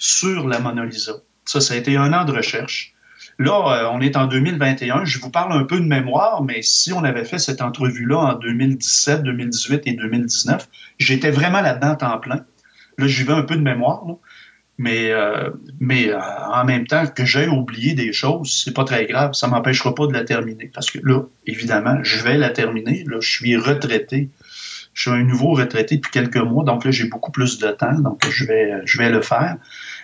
[0.05, 1.13] sur la Mona Lisa.
[1.45, 2.93] Ça, ça a été un an de recherche.
[3.37, 5.03] Là, euh, on est en 2021.
[5.03, 8.33] Je vous parle un peu de mémoire, mais si on avait fait cette entrevue-là en
[8.35, 10.69] 2017, 2018 et 2019,
[10.99, 12.45] j'étais vraiment là-dedans en plein.
[12.97, 14.05] Là, j'y vais un peu de mémoire,
[14.77, 15.49] mais, euh,
[15.81, 16.19] euh,
[16.53, 19.33] en même temps que j'ai oublié des choses, c'est pas très grave.
[19.33, 20.71] Ça m'empêchera pas de la terminer.
[20.73, 23.03] Parce que là, évidemment, je vais la terminer.
[23.07, 24.29] Là, je suis retraité.
[24.93, 27.99] Je suis un nouveau retraité depuis quelques mois, donc là, j'ai beaucoup plus de temps,
[27.99, 28.45] donc je
[28.85, 29.57] je vais le faire.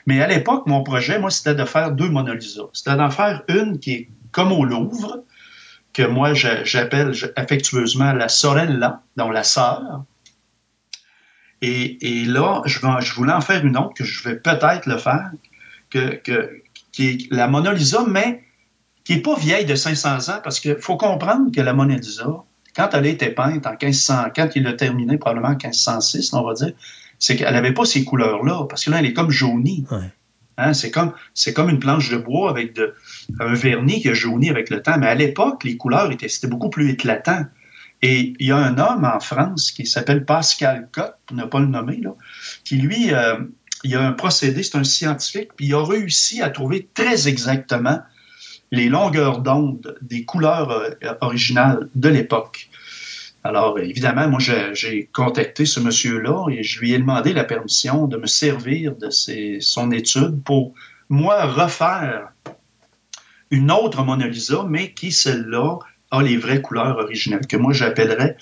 [0.06, 2.64] Mais à l'époque, mon projet, moi, c'était de faire deux Mona Lisa.
[2.74, 5.24] C'était d'en faire une qui est comme au Louvre,
[5.94, 10.04] que moi, j'appelle affectueusement la Sorella, donc la sœur,
[11.62, 12.80] et, là, je,
[13.14, 15.32] voulais en faire une autre, que je vais peut-être le faire,
[15.92, 16.20] que,
[16.92, 18.44] qui est la Mona Lisa, mais
[19.04, 22.44] qui n'est pas vieille de 500 ans, parce qu'il faut comprendre que la Mona Lisa,
[22.76, 26.44] quand elle a été peinte en 1500, quand il l'a terminée probablement en 1506, on
[26.44, 26.74] va dire,
[27.22, 29.86] c'est qu'elle n'avait pas ces couleurs-là, parce que là, elle est comme jaunie.
[30.58, 31.14] Hein, c'est comme,
[31.56, 32.96] comme une planche de bois avec de,
[33.40, 34.98] un vernis qui a jauni avec le temps.
[34.98, 37.46] Mais à l'époque, les couleurs étaient, c'était beaucoup plus éclatant.
[38.02, 41.60] Et il y a un homme en France qui s'appelle Pascal Cotte, pour ne pas
[41.60, 42.16] le nommer, là,
[42.64, 43.38] qui lui, euh,
[43.84, 48.00] il a un procédé, c'est un scientifique, puis il a réussi à trouver très exactement
[48.72, 52.72] les longueurs d'onde des couleurs euh, originales de l'époque.
[53.44, 54.40] Alors, évidemment, moi,
[54.74, 59.10] j'ai contacté ce monsieur-là et je lui ai demandé la permission de me servir de
[59.60, 60.74] son étude pour,
[61.10, 62.32] moi, refaire
[63.50, 65.80] une autre Mona Lisa, mais qui, celle-là,
[66.12, 68.38] a les vraies couleurs originales, que moi j'appellerais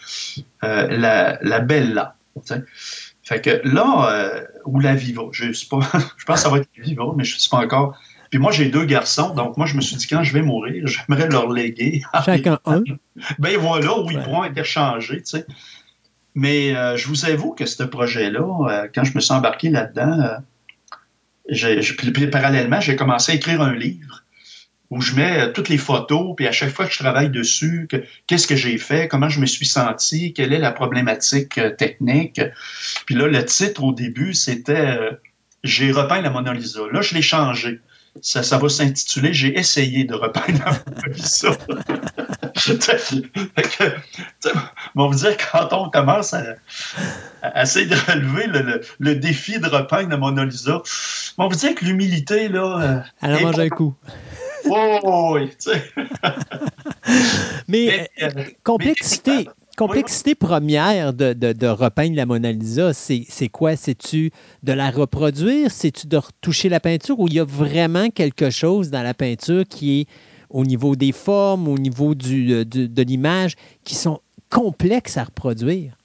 [0.63, 2.15] euh, la, la Bella.
[3.23, 5.79] Fait que là, euh, ou la Viva, je, sais pas,
[6.17, 7.97] je pense que ça va être la Viva, mais je ne sais pas encore
[8.29, 10.85] Puis moi, j'ai deux garçons, donc moi, je me suis dit, quand je vais mourir,
[11.07, 12.01] j'aimerais leur léguer.
[12.25, 12.83] Chacun un?
[13.39, 15.45] Ben voilà, où ils pourront interchanger, tu sais.
[16.35, 20.19] Mais euh, je vous avoue que ce projet-là, euh, quand je me suis embarqué là-dedans,
[20.21, 20.37] euh,
[21.49, 24.23] j'ai, puis parallèlement, j'ai commencé à écrire un livre
[24.91, 27.87] où je mets toutes les photos, puis à chaque fois que je travaille dessus,
[28.25, 32.41] qu'est-ce que j'ai fait, comment je me suis senti, quelle est la problématique technique.
[33.05, 34.97] Puis là, le titre au début, c'était
[35.63, 36.81] J'ai repeint la Mona Lisa.
[36.91, 37.81] Là, je l'ai changé.
[38.21, 41.57] Ça, ça va s'intituler J'ai essayé de repeindre la Mona Lisa.
[44.95, 46.55] on vous dire, quand on commence à,
[47.61, 48.47] essayer de relever
[48.99, 50.81] le, défi de repeindre la Mona Lisa,
[51.37, 53.03] on vous dire que l'humilité, là.
[53.21, 53.95] Elle a mangé un coup.
[54.69, 55.51] Oh, oui,
[57.67, 58.29] mais, euh,
[58.63, 59.47] complexité.
[59.79, 63.77] Complexité première de, de, repeindre la Mona Lisa, c'est quoi?
[63.77, 65.71] C'est-tu de la reproduire?
[65.71, 67.17] C'est-tu de retoucher la peinture?
[67.19, 70.07] Ou il y a vraiment quelque chose dans la peinture qui est
[70.49, 75.98] au niveau des formes, au niveau euh, de l'image, qui sont complexes à reproduire?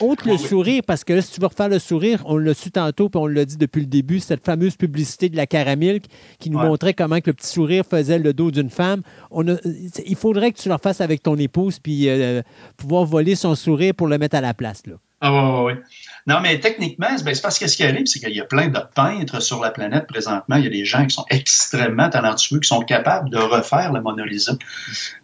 [0.00, 2.70] Autre le sourire, parce que là, si tu veux refaire le sourire, on l'a su
[2.70, 6.04] tantôt, puis on l'a dit depuis le début, cette fameuse publicité de la caramilk
[6.38, 9.02] qui nous montrait comment que le petit sourire faisait le dos d'une femme.
[9.30, 9.56] On a,
[10.04, 12.42] il faudrait que tu le refasses avec ton épouse, puis euh,
[12.76, 14.86] pouvoir voler son sourire pour le mettre à la place.
[14.86, 14.94] Là.
[15.22, 15.80] Ah oui, oui,
[16.26, 18.68] Non, mais techniquement, ben, c'est parce que ce qui arrive, c'est qu'il y a plein
[18.68, 20.56] de peintres sur la planète présentement.
[20.56, 24.02] Il y a des gens qui sont extrêmement talentueux, qui sont capables de refaire le
[24.02, 24.52] Mona Lisa.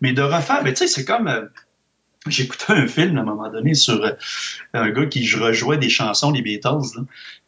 [0.01, 1.29] Mais de refaire, ben, tu sais, c'est comme...
[1.29, 1.43] Euh,
[2.27, 4.13] j'écoutais un film à un moment donné sur euh,
[4.75, 7.01] un gars qui rejouait des chansons des Beatles.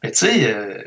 [0.02, 0.82] Ben, tu sais, euh,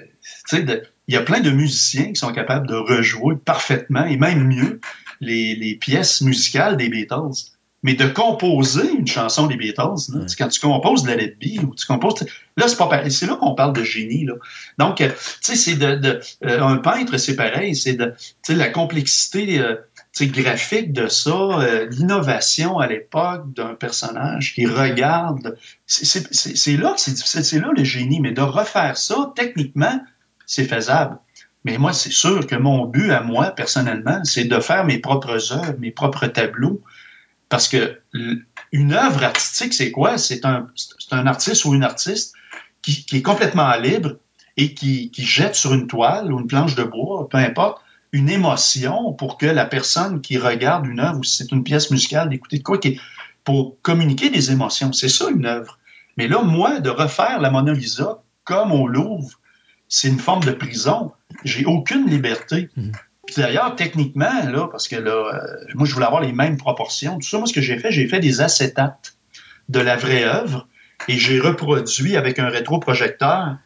[1.07, 4.79] il y a plein de musiciens qui sont capables de rejouer parfaitement et même mieux
[5.21, 7.51] les, les pièces musicales des Beatles
[7.83, 11.63] mais de composer une chanson des Beatles, là, quand tu composes de la Let Be,
[11.63, 12.25] ou tu composes,
[12.57, 13.11] là, c'est pas pareil.
[13.11, 14.33] C'est là qu'on parle de génie, là.
[14.77, 18.33] Donc, euh, tu sais, c'est de, de euh, un peintre, c'est pareil, c'est de, tu
[18.41, 19.75] sais, la complexité, euh,
[20.25, 21.59] graphique de ça,
[21.91, 25.55] l'innovation à l'époque d'un personnage qui regarde,
[25.85, 30.01] c'est là que c'est difficile, c'est là le génie, mais de refaire ça, techniquement,
[30.47, 31.19] c'est faisable.
[31.63, 35.51] Mais moi, c'est sûr que mon but à moi, personnellement, c'est de faire mes propres
[35.51, 36.81] œuvres, mes propres tableaux,
[37.49, 37.99] parce que
[38.71, 40.17] une œuvre artistique, c'est quoi?
[40.17, 40.67] C'est un,
[41.11, 42.33] artiste ou une artiste
[42.81, 44.15] qui, est complètement libre
[44.55, 47.81] et qui, jette sur une toile ou une planche de bois, peu importe,
[48.11, 51.91] une émotion pour que la personne qui regarde une œuvre, ou si c'est une pièce
[51.91, 52.99] musicale, d'écouter de quoi, qui,
[53.43, 54.93] pour communiquer des émotions.
[54.93, 55.79] C'est ça une œuvre.
[56.17, 59.39] Mais là, moi, de refaire la Mona Lisa comme on l'ouvre,
[59.89, 61.11] c'est une forme de prison.
[61.43, 62.69] J'ai aucune liberté.
[62.77, 62.93] Mm-hmm
[63.35, 67.17] d'ailleurs, techniquement, là, parce que là, euh, moi, je voulais avoir les mêmes proportions.
[67.19, 69.17] Tout ça, moi, ce que j'ai fait, j'ai fait des acétates
[69.69, 70.67] de la vraie œuvre
[71.07, 73.57] et j'ai reproduit avec un rétroprojecteur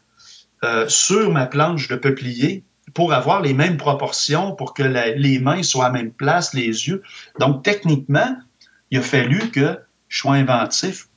[0.63, 2.63] euh, sur ma planche de peuplier
[2.93, 6.87] pour avoir les mêmes proportions, pour que les mains soient à la même place, les
[6.87, 7.03] yeux.
[7.39, 8.35] Donc, techniquement,
[8.91, 9.79] il a fallu que
[10.09, 11.07] je sois inventif.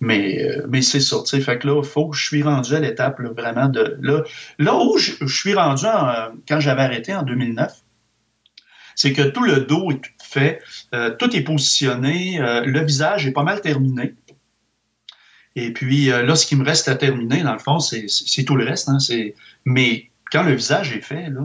[0.00, 1.18] Mais, euh, mais c'est ça.
[1.26, 3.98] Fait que là, il faut que je suis rendu à l'étape vraiment de.
[4.00, 4.22] Là,
[4.58, 5.84] là où je, suis rendu
[6.48, 7.72] quand j'avais arrêté en 2009,
[8.94, 10.62] c'est que tout le dos est tout fait,
[10.94, 14.14] euh, tout est positionné, euh, le visage est pas mal terminé.
[15.56, 18.64] Et puis là, ce qui me reste à terminer, dans le fond, c'est tout le
[18.64, 18.88] reste.
[18.88, 18.98] Hein,
[19.64, 21.42] mais quand le visage est fait, là,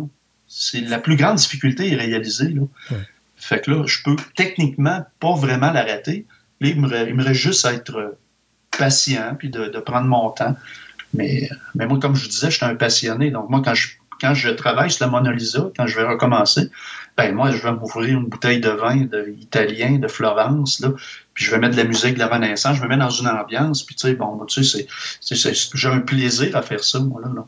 [0.47, 2.49] c'est la plus grande difficulté est réalisée.
[2.49, 2.61] Là.
[3.35, 6.25] Fait que là, je peux techniquement pas vraiment l'arrêter.
[6.61, 8.17] il me, il me reste juste à être
[8.77, 10.55] patient, puis de, prendre mon temps.
[11.13, 13.31] Mais, mais moi, comme je vous disais, je suis un passionné.
[13.31, 13.89] Donc, moi, quand je,
[14.19, 16.69] quand je travaille sur la Mona Lisa, quand je vais recommencer,
[17.17, 20.89] ben moi, je vais m'ouvrir une bouteille de vin de, italien de Florence, là,
[21.33, 23.27] puis je vais mettre de la musique de la Renaissance, je me mets dans une
[23.27, 24.87] ambiance, puis tu sais, bon, tu sais,
[25.21, 27.29] j'ai un plaisir à faire ça, moi, là.
[27.33, 27.45] là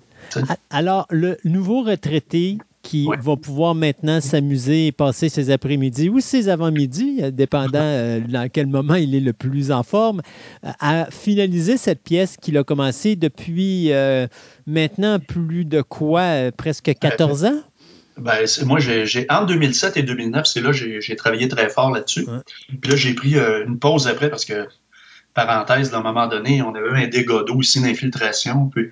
[0.70, 2.58] Alors, le nouveau retraité
[2.88, 8.20] qui va pouvoir maintenant s'amuser et passer ses après-midi ou ses avant-midi, euh, dépendant euh,
[8.28, 10.22] dans quel moment il est le plus en forme,
[10.64, 13.92] euh, à finaliser cette pièce qu'il a commencé depuis
[14.66, 17.62] maintenant plus de quoi, presque 14 ans?
[18.18, 22.26] Ben, moi, j'ai en 2007 et 2009, c'est là que j'ai travaillé très fort là-dessus.
[22.82, 24.68] Puis là, j'ai pris une pause après parce que
[25.34, 28.70] parenthèse, à un moment donné, on avait eu un dégât d'eau ici d'infiltration.
[28.74, 28.90] Puis,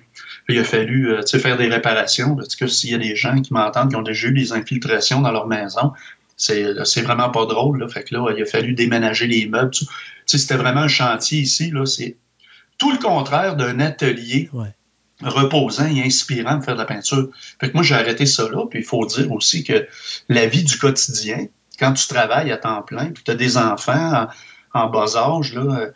[0.48, 2.36] il a fallu euh, faire des réparations.
[2.36, 5.20] Parce que s'il y a des gens qui m'entendent qui ont déjà eu des infiltrations
[5.20, 5.92] dans leur maison,
[6.36, 7.80] c'est vraiment pas drôle.
[7.80, 7.88] Là.
[7.88, 9.72] Fait que là, il a fallu déménager les meubles.
[10.26, 11.72] C'était vraiment un chantier ici.
[11.86, 12.16] C'est
[12.78, 14.50] tout le contraire d'un atelier
[15.22, 17.30] reposant et inspirant de faire de la peinture.
[17.58, 18.66] Fait que moi, j'ai arrêté ça là.
[18.68, 19.86] Puis il faut dire aussi que
[20.28, 21.46] la vie du quotidien,
[21.78, 24.28] quand tu travailles à temps plein, puis tu as des enfants
[24.74, 25.90] en, en bas âge, là,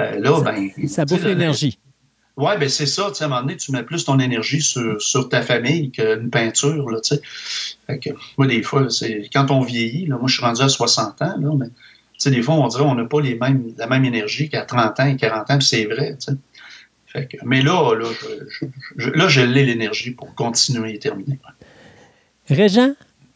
[0.00, 1.78] euh, là, ça, ben, ça bouffe l'énergie.
[2.36, 3.12] Oui, ben c'est ça.
[3.18, 6.90] À un moment donné, tu mets plus ton énergie sur, sur ta famille qu'une peinture.
[6.90, 6.98] Là,
[7.86, 10.68] fait que, moi, des fois, c'est quand on vieillit, là, moi, je suis rendu à
[10.68, 11.68] 60 ans, là, mais
[12.30, 15.06] des fois, on dirait qu'on n'a pas les mêmes, la même énergie qu'à 30 ans
[15.06, 16.16] et 40 ans, puis c'est vrai.
[17.06, 18.08] Fait que, mais là, là,
[18.96, 21.38] je, là, je l'ai l'énergie pour continuer et terminer.
[22.48, 22.94] Régent,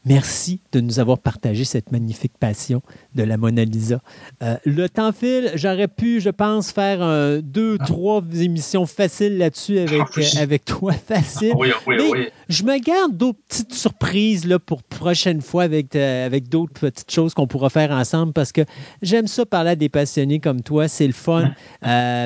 [0.08, 2.82] Merci de nous avoir partagé cette magnifique passion
[3.14, 4.00] de la Mona Lisa.
[4.42, 5.50] Euh, le temps file.
[5.54, 7.84] J'aurais pu, je pense, faire deux, ah.
[7.84, 11.52] trois émissions faciles là-dessus avec, ah, euh, avec toi, facile.
[11.56, 12.28] Oui, oui, oui.
[12.48, 17.10] Je me garde d'autres petites surprises là, pour prochaine fois avec, euh, avec d'autres petites
[17.10, 18.62] choses qu'on pourra faire ensemble parce que
[19.02, 20.88] j'aime ça parler à des passionnés comme toi.
[20.88, 21.50] C'est le fun.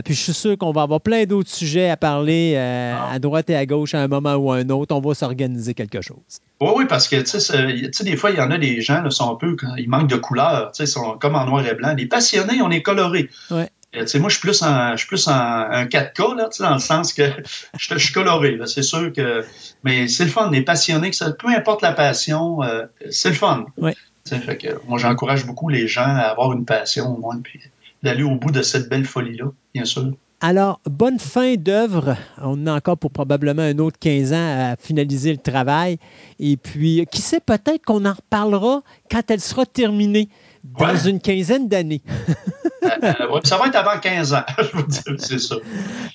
[0.05, 3.11] puis je suis sûr qu'on va avoir plein d'autres sujets à parler ah.
[3.13, 4.95] à droite et à gauche à un moment ou à un autre.
[4.95, 6.41] On va s'organiser quelque chose.
[6.63, 9.11] Oui, oui, parce que, tu sais, des fois, il y en a des gens, là,
[9.11, 11.95] sont un peu, ils manquent de couleurs, tu sais, sont comme en noir et blanc.
[11.97, 13.29] Les passionnés, on est colorés.
[13.51, 13.69] Ouais.
[13.93, 16.57] Tu sais, moi, je suis plus en, je suis plus en, un 4K, là, tu
[16.57, 17.25] sais, dans le sens que
[17.79, 19.45] je, suis coloré, c'est sûr que,
[19.85, 23.35] mais c'est le fun, les passionnés, que ça, peu importe la passion, euh, c'est le
[23.35, 23.67] fun.
[23.77, 23.95] Ouais.
[24.27, 27.61] Fait que, moi, j'encourage beaucoup les gens à avoir une passion, au moins, puis
[28.03, 30.13] d'aller au bout de cette belle folie-là, bien sûr.
[30.41, 32.17] Alors, bonne fin d'œuvre.
[32.39, 35.99] On a encore pour probablement un autre 15 ans à finaliser le travail.
[36.41, 40.29] Et puis, qui sait, peut-être qu'on en reparlera quand elle sera terminée,
[40.65, 42.03] dans une quinzaine d'années.
[42.83, 45.57] Euh, ça va être avant 15 ans, je vous dis, c'est ça.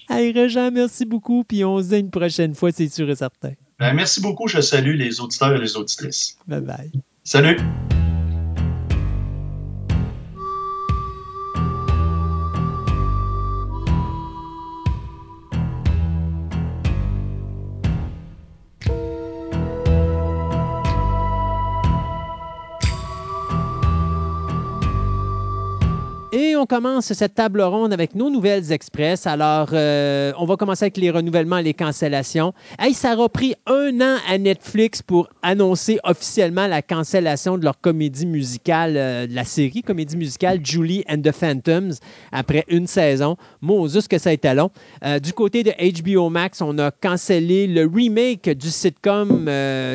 [0.10, 1.44] Hey, Régent, merci beaucoup.
[1.44, 3.54] Puis on se dit une prochaine fois, c'est sûr et certain.
[3.80, 4.48] Ben, merci beaucoup.
[4.48, 6.38] Je salue les auditeurs et les auditrices.
[6.48, 6.92] Bye bye.
[7.24, 7.58] Salut.
[26.56, 29.26] On commence cette table ronde avec nos nouvelles express.
[29.26, 32.54] Alors, euh, on va commencer avec les renouvellements et les cancellations.
[32.78, 37.80] Hey, ça a pris un an à Netflix pour annoncer officiellement la cancellation de leur
[37.82, 41.94] comédie musicale, euh, de la série comédie musicale Julie and the Phantoms
[42.32, 43.36] après une saison.
[43.62, 44.70] Moses que ça a été long.
[45.04, 49.46] Euh, du côté de HBO Max, on a cancellé le remake du sitcom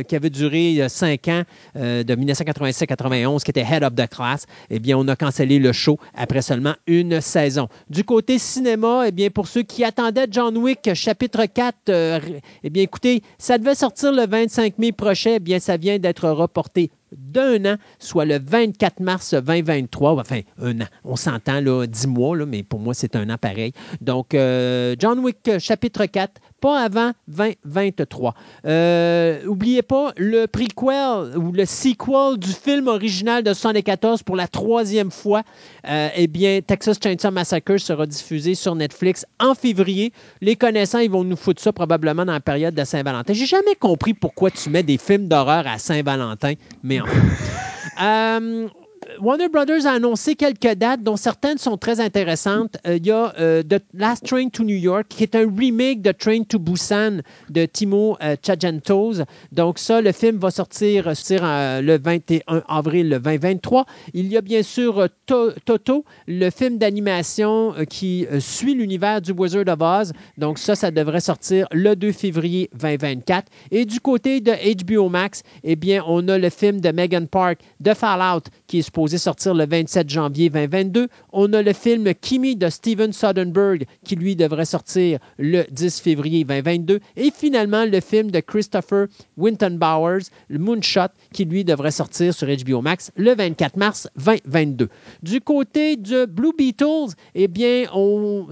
[0.09, 1.43] qui avait duré cinq ans
[1.75, 4.47] de 1987-91 qui était Head of the Class.
[4.71, 7.69] Eh bien, on a cancellé le show après seulement une saison.
[7.91, 12.21] Du côté cinéma, eh bien, pour ceux qui attendaient John Wick chapitre 4, euh,
[12.63, 16.29] eh bien, écoutez, ça devait sortir le 25 mai prochain, eh bien, ça vient d'être
[16.31, 20.21] reporté d'un an, soit le 24 mars 2023.
[20.21, 20.87] Enfin, un an.
[21.05, 23.73] On s'entend, là, dix mois, là, mais pour moi, c'est un an pareil.
[24.01, 28.35] Donc, euh, John Wick chapitre 4 pas avant 2023.
[28.67, 34.47] Euh, oubliez pas le prequel ou le sequel du film original de 1974 pour la
[34.47, 35.43] troisième fois.
[35.89, 40.13] Euh, eh bien, Texas Chainsaw Massacre sera diffusé sur Netflix en février.
[40.41, 43.33] Les connaissants, ils vont nous foutre ça probablement dans la période de Saint-Valentin.
[43.33, 48.69] J'ai jamais compris pourquoi tu mets des films d'horreur à Saint-Valentin, mais en euh,
[49.21, 52.77] Warner Brothers a annoncé quelques dates, dont certaines sont très intéressantes.
[52.87, 56.03] Euh, il y a euh, The Last Train to New York, qui est un remake
[56.03, 59.23] de Train to Busan de Timo euh, Chajantos.
[59.51, 63.87] Donc ça, le film va sortir, le 21 avril 2023.
[64.15, 69.81] Il y a bien sûr Toto, le film d'animation qui suit l'univers du Wizard of
[69.81, 70.13] Oz.
[70.39, 73.51] Donc ça, ça devrait sortir le 2 février 2024.
[73.71, 77.61] Et du côté de HBO Max, eh bien, on a le film de Megan Park,
[77.83, 81.09] The Fallout, qui est supposé sortir le 27 janvier 2022.
[81.33, 86.45] On a le film Kimi de Steven Soderbergh qui, lui, devrait sortir le 10 février
[86.45, 87.01] 2022.
[87.17, 89.07] Et finalement, le film de Christopher
[89.37, 94.89] Winton Bowers, le Moonshot, qui, lui, devrait sortir sur HBO Max le 24 mars 2022.
[95.23, 97.85] Du côté de Blue Beetles, eh bien,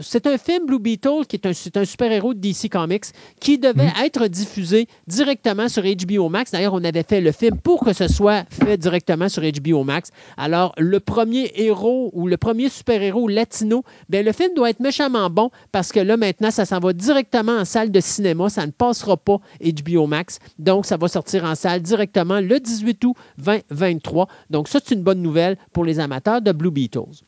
[0.01, 3.07] c'est un film Blue Beetles qui est un, un super-héros de DC Comics
[3.41, 4.05] qui devait mm-hmm.
[4.05, 6.51] être diffusé directement sur HBO Max.
[6.53, 10.11] D'ailleurs, on avait fait le film pour que ce soit fait directement sur HBO Max.
[10.43, 15.29] Alors, le premier héros ou le premier super-héros latino, bien, le film doit être méchamment
[15.29, 18.49] bon parce que là, maintenant, ça s'en va directement en salle de cinéma.
[18.49, 20.39] Ça ne passera pas HBO Max.
[20.59, 24.29] Donc, ça va sortir en salle directement le 18 août 2023.
[24.49, 27.23] Donc, ça, c'est une bonne nouvelle pour les amateurs de Blue Beetles.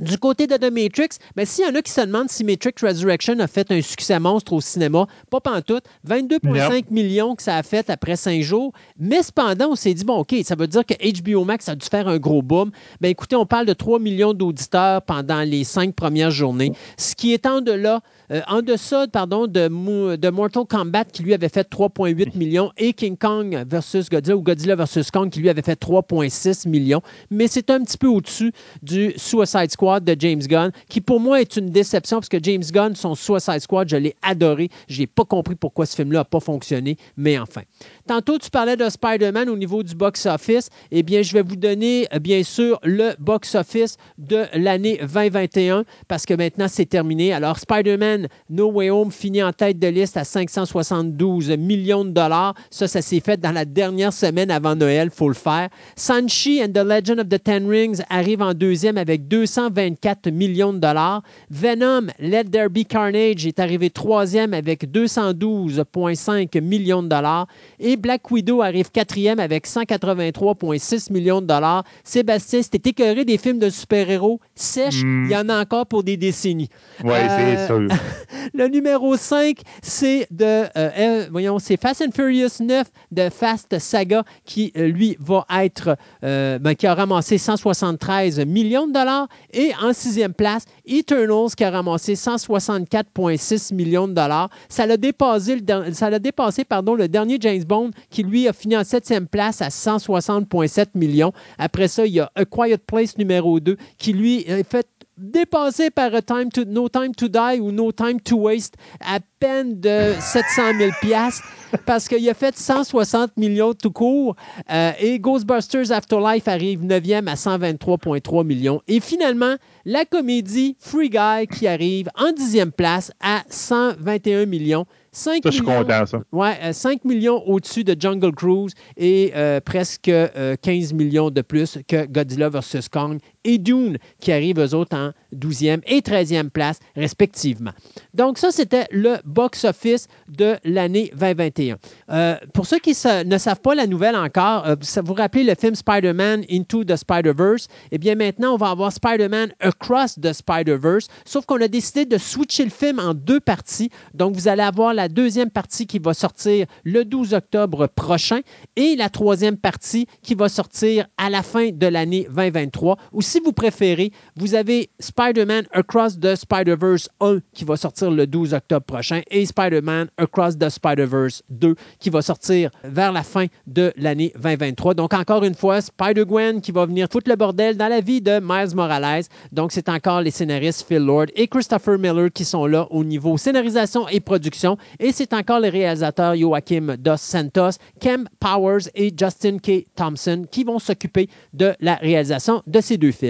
[0.00, 2.74] Du côté de The Matrix, ben, s'il y en a qui se demandent si Matrix
[2.82, 5.84] Resurrection a fait un succès monstre au cinéma, pas pantoute.
[6.08, 8.72] 22,5 millions que ça a fait après cinq jours.
[8.98, 11.86] Mais cependant, on s'est dit, bon, OK, ça veut dire que HBO Max a dû
[11.86, 12.70] faire un gros boom.
[13.00, 16.72] Ben, écoutez, on parle de 3 millions d'auditeurs pendant les cinq premières journées.
[16.96, 18.00] Ce qui est en de là,
[18.32, 22.94] euh, en deçà pardon, de, de, Mortal Kombat qui lui avait fait 3,8 millions et
[22.94, 27.02] King Kong versus Godzilla ou Godzilla versus Kong qui lui avait fait 3,6 millions.
[27.30, 28.52] Mais c'est un petit peu au-dessus
[28.82, 32.38] du Suicide Squad Squad de James Gunn, qui pour moi est une déception parce que
[32.40, 34.68] James Gunn, son Suicide Squad, je l'ai adoré.
[34.88, 37.62] Je n'ai pas compris pourquoi ce film-là n'a pas fonctionné, mais enfin.
[38.06, 40.70] Tantôt, tu parlais de Spider-Man au niveau du box-office.
[40.90, 46.26] Eh bien, je vais vous donner, euh, bien sûr, le box-office de l'année 2021 parce
[46.26, 47.32] que maintenant, c'est terminé.
[47.32, 52.54] Alors, Spider-Man No Way Home finit en tête de liste à 572 millions de dollars.
[52.70, 55.68] Ça, ça s'est fait dans la dernière semaine avant Noël, il faut le faire.
[55.94, 60.78] Sanchi and the Legend of the Ten Rings arrive en deuxième avec 224 millions de
[60.78, 61.22] dollars.
[61.50, 67.46] Venom, Let There Be Carnage est arrivé troisième avec 212,5 millions de dollars.
[67.96, 71.84] Black Widow arrive quatrième avec 183,6 millions de dollars.
[72.04, 75.02] Sébastien, c'était écœuré des films de super-héros sèches.
[75.02, 75.24] Mm.
[75.26, 76.68] Il y en a encore pour des décennies.
[77.04, 77.88] Oui, Euh, c'est sûr.
[78.54, 83.78] Le numéro 5, c'est de euh, euh, voyons, c'est Fast and Furious 9 de Fast
[83.78, 89.28] Saga qui euh, lui va être euh, ben, qui a ramassé 173 millions de dollars
[89.52, 94.50] et en sixième place Eternals qui a ramassé 164,6 millions de dollars.
[94.68, 98.76] Ça l'a dépassé, le, ça dépassé pardon, le dernier James Bond qui lui a fini
[98.76, 101.32] en septième place à 160,7 millions.
[101.58, 104.86] Après ça, il y a A Quiet Place numéro 2 qui lui est fait
[105.18, 110.78] dépassé par No Time to Die ou No Time to Waste à peine de 700
[110.78, 111.42] 000 piastres
[111.86, 114.36] parce qu'il a fait 160 millions tout court.
[114.70, 118.80] Euh, et Ghostbusters Afterlife arrive 9e à 123,3 millions.
[118.88, 124.86] Et finalement, la comédie Free Guy qui arrive en 10e place à 121 millions.
[125.14, 126.22] 5 Ça, je suis millions- content, ça.
[126.32, 131.42] Ouais, euh, 5 millions au-dessus de Jungle Cruise et euh, presque euh, 15 millions de
[131.42, 132.88] plus que Godzilla vs.
[132.90, 137.72] Kong et Dune qui arrivent eux autres en 12e et 13e place respectivement.
[138.14, 141.76] Donc ça, c'était le box-office de l'année 2021.
[142.10, 145.54] Euh, pour ceux qui ne savent pas la nouvelle encore, euh, ça vous rappelez le
[145.54, 147.68] film Spider-Man Into the Spider-Verse?
[147.90, 152.18] Eh bien maintenant, on va avoir Spider-Man Across the Spider-Verse, sauf qu'on a décidé de
[152.18, 153.90] switcher le film en deux parties.
[154.14, 158.40] Donc vous allez avoir la deuxième partie qui va sortir le 12 octobre prochain
[158.76, 162.96] et la troisième partie qui va sortir à la fin de l'année 2023.
[163.12, 168.26] Ou si vous préférez, vous avez Spider-Man Across the Spider-Verse 1 qui va sortir le
[168.26, 173.46] 12 octobre prochain et Spider-Man Across the Spider-Verse 2 qui va sortir vers la fin
[173.66, 174.92] de l'année 2023.
[174.92, 178.38] Donc encore une fois, Spider-Gwen qui va venir foutre le bordel dans la vie de
[178.38, 179.24] Miles Morales.
[179.50, 183.38] Donc c'est encore les scénaristes Phil Lord et Christopher Miller qui sont là au niveau
[183.38, 184.76] scénarisation et production.
[185.00, 189.86] Et c'est encore les réalisateurs Joachim Dos Santos, Kem Powers et Justin K.
[189.96, 193.21] Thompson qui vont s'occuper de la réalisation de ces deux films.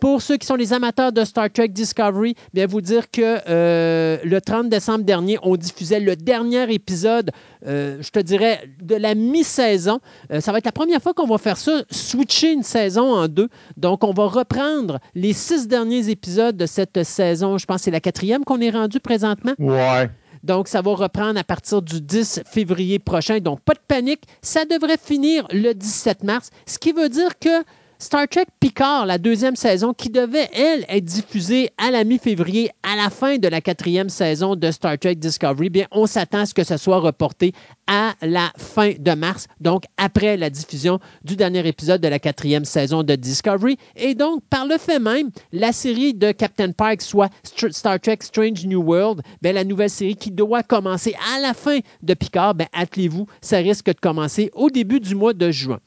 [0.00, 4.18] Pour ceux qui sont les amateurs de Star Trek Discovery, bien vous dire que euh,
[4.24, 7.30] le 30 décembre dernier, on diffusait le dernier épisode,
[7.66, 10.00] euh, je te dirais, de la mi-saison.
[10.32, 13.28] Euh, ça va être la première fois qu'on va faire ça, switcher une saison en
[13.28, 13.48] deux.
[13.76, 17.58] Donc, on va reprendre les six derniers épisodes de cette saison.
[17.58, 19.52] Je pense que c'est la quatrième qu'on est rendu présentement.
[19.58, 20.08] Ouais.
[20.42, 23.40] Donc, ça va reprendre à partir du 10 février prochain.
[23.40, 24.22] Donc, pas de panique.
[24.42, 27.64] Ça devrait finir le 17 mars, ce qui veut dire que
[27.98, 32.94] Star Trek Picard, la deuxième saison, qui devait, elle, être diffusée à la mi-février, à
[32.94, 36.52] la fin de la quatrième saison de Star Trek Discovery, bien, on s'attend à ce
[36.52, 37.54] que ce soit reporté
[37.86, 42.66] à la fin de mars, donc après la diffusion du dernier épisode de la quatrième
[42.66, 43.78] saison de Discovery.
[43.96, 47.30] Et donc, par le fait même, la série de Captain Pike, soit
[47.70, 51.78] Star Trek Strange New World, bien, la nouvelle série qui doit commencer à la fin
[52.02, 55.78] de Picard, bien, attelez-vous, ça risque de commencer au début du mois de juin.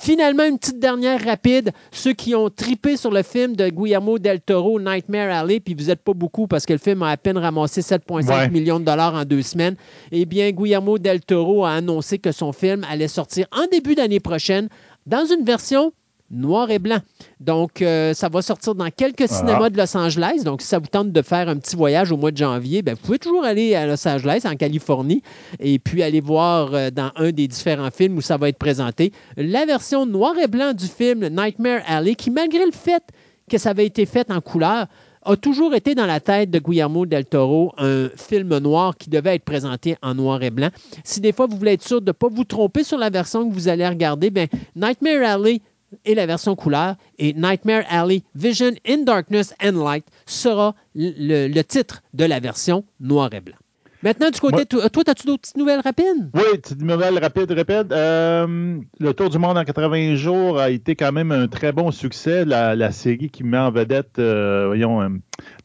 [0.00, 1.72] Finalement, une petite dernière rapide.
[1.90, 5.86] Ceux qui ont tripé sur le film de Guillermo del Toro, Nightmare Alley, puis vous
[5.86, 8.48] n'êtes pas beaucoup parce que le film a à peine ramassé 7,5 Ouais.
[8.48, 9.74] millions de dollars en deux semaines,
[10.12, 14.20] eh bien, Guillermo del Toro a annoncé que son film allait sortir en début d'année
[14.20, 14.68] prochaine
[15.06, 15.92] dans une version
[16.30, 16.98] noir et blanc.
[17.40, 19.28] Donc, euh, ça va sortir dans quelques Ah.
[19.28, 20.42] cinémas de Los Angeles.
[20.44, 22.94] Donc, si ça vous tente de faire un petit voyage au mois de janvier, ben,
[22.94, 25.22] vous pouvez toujours aller à Los Angeles, en Californie,
[25.60, 29.12] et puis aller voir euh, dans un des différents films où ça va être présenté
[29.36, 33.02] la version noir et blanc du film Nightmare Alley, qui, malgré le fait
[33.50, 34.86] que ça avait été fait en couleur,
[35.22, 39.34] a toujours été dans la tête de Guillermo del Toro un film noir qui devait
[39.34, 40.68] être présenté en noir et blanc.
[41.04, 43.46] Si des fois vous voulez être sûr de ne pas vous tromper sur la version
[43.48, 45.60] que vous allez regarder, ben, Nightmare Alley
[46.04, 52.02] et la version couleur et Nightmare Alley Vision in Darkness and Light sera le, titre
[52.14, 53.56] de la version noir et blanc.
[54.02, 56.30] Maintenant, du côté, Moi- toi, toi, as-tu d'autres petites nouvelles rapides?
[56.32, 57.92] Oui, petite nouvelle rapide, rapide.
[57.92, 61.90] Euh, le Tour du monde en 80 jours a été quand même un très bon
[61.90, 62.44] succès.
[62.44, 65.08] La, la série qui met en vedette, euh, voyons, euh,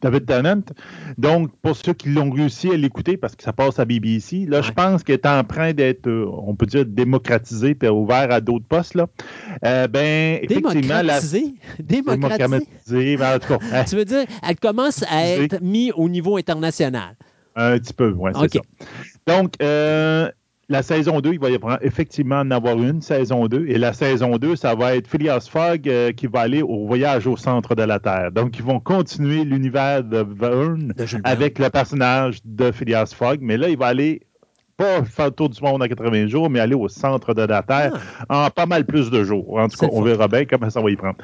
[0.02, 0.62] David Tennant.
[1.16, 4.62] Donc, pour ceux qui l'ont réussi à l'écouter, parce que ça passe à BBC, là,
[4.62, 8.40] je pense qu'il est en train d'être, euh, on peut dire, démocratisé puis ouvert à
[8.40, 8.94] d'autres postes.
[8.94, 9.06] Là.
[9.64, 11.54] Euh, ben, effectivement, la Démocratisé?
[11.78, 13.16] Démocratisé?
[13.16, 16.36] ben, en tout cas, hein, Tu veux dire, elle commence à être mise au niveau
[16.36, 17.14] international.
[17.56, 18.60] Un petit peu, oui, c'est ça.
[19.26, 20.28] Donc, euh,
[20.68, 23.66] la saison 2, il va y avoir effectivement en avoir une, saison 2.
[23.68, 27.26] Et la saison 2, ça va être Phileas Fogg euh, qui va aller au voyage
[27.26, 28.32] au centre de la Terre.
[28.32, 31.32] Donc, ils vont continuer l'univers de Verne De Jules Verne.
[31.32, 33.38] avec le personnage de Phileas Fogg.
[33.40, 34.22] Mais là, il va aller
[34.76, 37.62] pas faire le tour du monde en 80 jours, mais aller au centre de la
[37.62, 37.92] Terre
[38.28, 39.58] en pas mal plus de jours.
[39.58, 40.04] En tout cas, on fun.
[40.04, 41.16] verra bien comment ça va y prendre.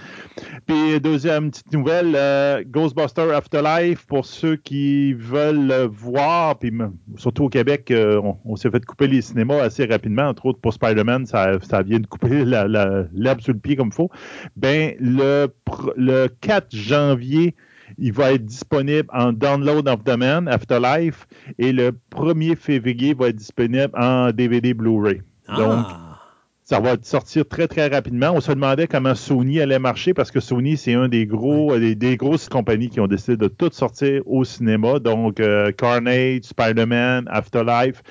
[0.66, 6.72] Puis, deuxième petite nouvelle, euh, Ghostbuster Afterlife, pour ceux qui veulent le voir, puis
[7.16, 10.60] surtout au Québec, euh, on, on s'est fait couper les cinémas assez rapidement, entre autres
[10.60, 13.94] pour Spider-Man, ça, ça vient de couper la- la- l'herbe sous le pied comme il
[13.94, 14.10] faut.
[14.56, 17.54] Ben, le 4 janvier,
[18.00, 21.26] il va être disponible en Download of Man, Afterlife,
[21.58, 25.22] et le 1er février va être disponible en DVD Blu-ray.
[25.48, 26.18] Donc, Ah.
[26.64, 28.30] ça va sortir très, très rapidement.
[28.32, 31.94] On se demandait comment Sony allait marcher parce que Sony, c'est un des gros, des,
[31.94, 34.98] des grosses compagnies qui ont décidé de tout sortir au cinéma.
[34.98, 38.02] Donc, euh, Carnage, Spider-Man, Afterlife.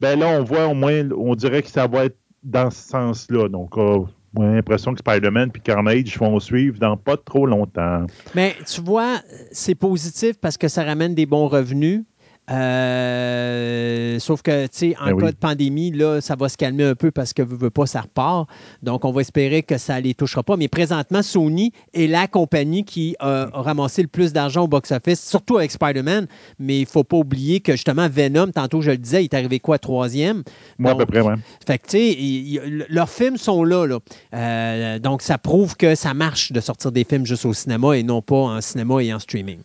[0.00, 3.48] Ben là, on voit au moins, on dirait que ça va être dans ce sens-là.
[3.48, 4.00] Donc, euh,
[4.36, 8.06] a l'impression que Spider-Man et Carnage vont suivre dans pas trop longtemps.
[8.34, 9.20] Mais tu vois,
[9.52, 12.04] c'est positif parce que ça ramène des bons revenus.
[12.50, 15.32] Euh, sauf que, tu sais, en Ben cas oui.
[15.32, 18.00] de pandémie, là, ça va se calmer un peu parce que veut, veut pas, ça
[18.02, 18.48] repart.
[18.82, 20.56] Donc, on va espérer que ça les touchera pas.
[20.56, 25.58] Mais présentement, Sony est la compagnie qui a ramassé le plus d'argent au box-office, surtout
[25.58, 26.26] avec Spider-Man.
[26.58, 29.60] Mais il faut pas oublier que, justement, Venom, tantôt je le disais, il est arrivé
[29.60, 30.42] quoi, troisième?
[30.78, 31.34] Moi, Donc, à peu près, ouais.
[31.66, 33.86] Fait que, tu sais, leurs films sont là.
[33.86, 33.98] là.
[34.34, 38.02] Euh, donc, ça prouve que ça marche de sortir des films juste au cinéma et
[38.02, 39.58] non pas en cinéma et en streaming.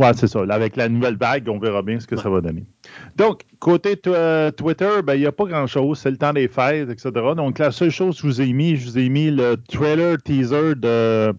[0.00, 0.40] Ouais, c'est ça.
[0.48, 2.64] Avec la nouvelle vague, on verra bien ce que ça va donner.
[3.16, 5.98] Donc, côté euh, Twitter, ben, il n'y a pas grand-chose.
[5.98, 7.10] C'est le temps des fêtes, etc.
[7.36, 10.16] Donc, la seule chose que je vous ai mis, je vous ai mis le trailer
[10.22, 11.32] teaser de euh,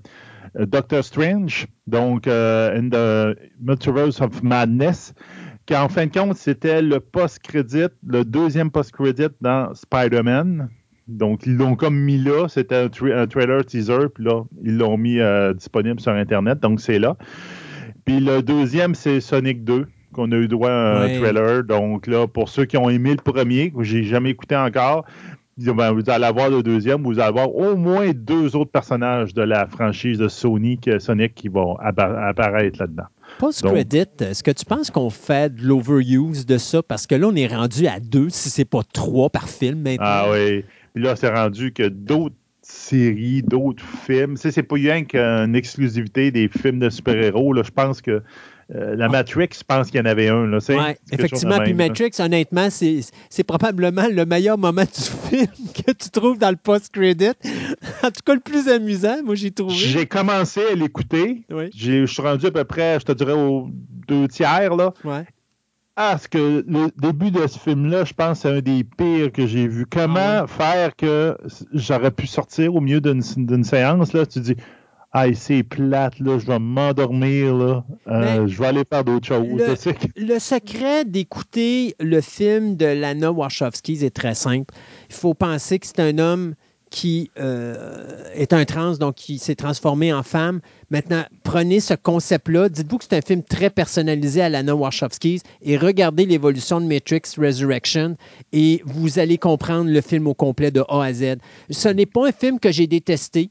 [0.68, 5.16] Doctor Strange, donc euh, In the Multiverse of Madness,
[5.66, 10.70] qui en fin de compte, c'était le post-credit, le deuxième post-credit dans Spider-Man.
[11.08, 12.48] Donc, ils l'ont comme mis là.
[12.48, 16.60] C'était un, tra- un trailer teaser, puis là, ils l'ont mis euh, disponible sur Internet.
[16.60, 17.18] Donc, c'est là.
[18.06, 21.20] Puis le deuxième, c'est Sonic 2, qu'on a eu droit à un Ouais.
[21.20, 21.64] trailer.
[21.64, 25.06] Donc là, pour ceux qui ont aimé le premier, que j'ai jamais écouté encore,
[25.58, 29.44] ben, vous allez avoir le deuxième, vous allez avoir au moins deux autres personnages de
[29.44, 33.04] la franchise de Sony, que- Sonic, qui vont appa- apparaître là-dedans.
[33.40, 36.82] Post-credit, est-ce que tu penses qu'on fait de l'overuse de ça?
[36.84, 40.06] Parce que là, on est rendu à deux, si c'est pas trois par film maintenant.
[40.06, 40.66] Ah oui.
[40.94, 42.36] Puis là, c'est rendu que d'autres
[42.72, 44.36] séries, d'autres films.
[44.36, 47.56] Tu sais, c'est pas rien qu'une exclusivité des films de super-héros.
[47.64, 48.22] Je pense que
[48.74, 50.48] euh, la Matrix, je pense qu'il y en avait un.
[50.48, 50.60] Là.
[50.70, 51.60] Ouais, effectivement.
[51.60, 51.88] Puis là.
[51.88, 57.34] Matrix, honnêtement, c'est probablement le meilleur moment du film que tu trouves dans le post-credit.
[58.04, 59.76] en tout cas, le plus amusant, moi, j'ai trouvé.
[59.76, 61.44] J'ai commencé à l'écouter.
[61.52, 61.70] Oui.
[61.76, 63.70] Je suis rendu à peu près, je te dirais, aux
[64.08, 64.76] deux tiers.
[64.76, 64.94] Là.
[65.04, 65.26] Ouais.
[65.98, 69.46] Ah, ce que le début de ce film-là, je pense, c'est un des pires que
[69.46, 69.86] j'ai vu.
[69.86, 71.38] Comment Ah faire que
[71.74, 74.56] j'aurais pu sortir au milieu d'une séance, là, tu dis,
[75.12, 79.28] ah, c'est plate, là, je vais m'endormir, là, Euh, Mais je vais aller faire d'autres
[79.28, 79.46] choses.
[80.16, 84.74] Le secret d'écouter le film de Lana Wachowski est très simple.
[85.10, 86.56] Il faut penser que c'est un homme
[86.92, 90.60] qui euh, est un trans, donc qui s'est transformé en femme.
[90.92, 95.78] Maintenant, prenez ce concept-là, dites-vous que c'est un film très personnalisé à Lana Wachowski et
[95.78, 98.18] regardez l'évolution de Matrix Resurrection
[98.52, 101.38] et vous allez comprendre le film au complet de A à Z.
[101.70, 103.50] Ce n'est pas un film que j'ai détesté.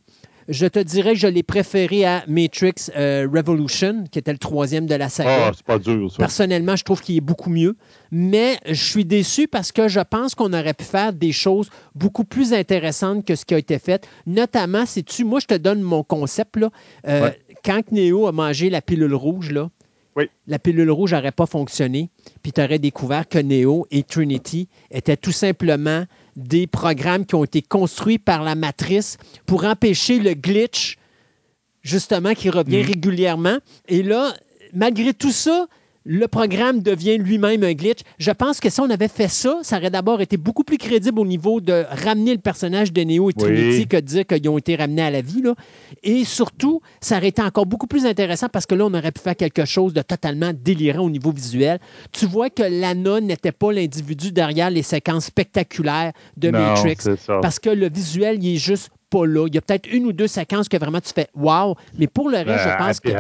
[0.51, 4.87] Je te dirais que je l'ai préféré à Matrix euh, Revolution, qui était le troisième
[4.87, 5.47] de la saga.
[5.47, 6.19] Ah, c'est pas dur, ça.
[6.19, 7.77] Personnellement, je trouve qu'il est beaucoup mieux.
[8.11, 12.25] Mais je suis déçu parce que je pense qu'on aurait pu faire des choses beaucoup
[12.25, 14.09] plus intéressantes que ce qui a été fait.
[14.27, 16.57] Notamment, si tu, moi, je te donne mon concept.
[16.57, 16.71] Là,
[17.07, 17.39] Euh, Ouais.
[17.65, 19.71] Quand Neo a mangé la pilule rouge, là,
[20.17, 20.25] Oui.
[20.49, 22.11] la pilule rouge n'aurait pas fonctionné.
[22.43, 26.05] Puis tu aurais découvert que Neo et Trinity étaient tout simplement
[26.37, 30.97] des programmes qui ont été construits par la matrice pour empêcher le glitch,
[31.83, 32.87] justement, qui revient Mhm.
[32.87, 33.59] régulièrement.
[33.89, 34.35] Et là,
[34.73, 35.67] malgré tout ça,
[36.05, 38.01] le programme devient lui-même un glitch.
[38.19, 41.19] Je pense que si on avait fait ça, ça aurait d'abord été beaucoup plus crédible
[41.19, 44.59] au niveau de ramener le personnage de Neo et Trinity que de dire qu'ils ont
[44.59, 45.43] été ramenés à la vie.
[45.43, 45.55] Là.
[46.03, 49.21] Et surtout, ça aurait été encore beaucoup plus intéressant parce que là, on aurait pu
[49.21, 51.79] faire quelque chose de totalement délirant au niveau visuel.
[52.13, 56.97] Tu vois que Lana n'était pas l'individu derrière les séquences spectaculaires de Matrix.
[57.43, 59.47] Parce que le visuel, il est juste pas là.
[59.49, 62.31] Il y a peut-être une ou deux séquences que vraiment tu fais wow, mais pour
[62.31, 63.11] le reste, je pense que.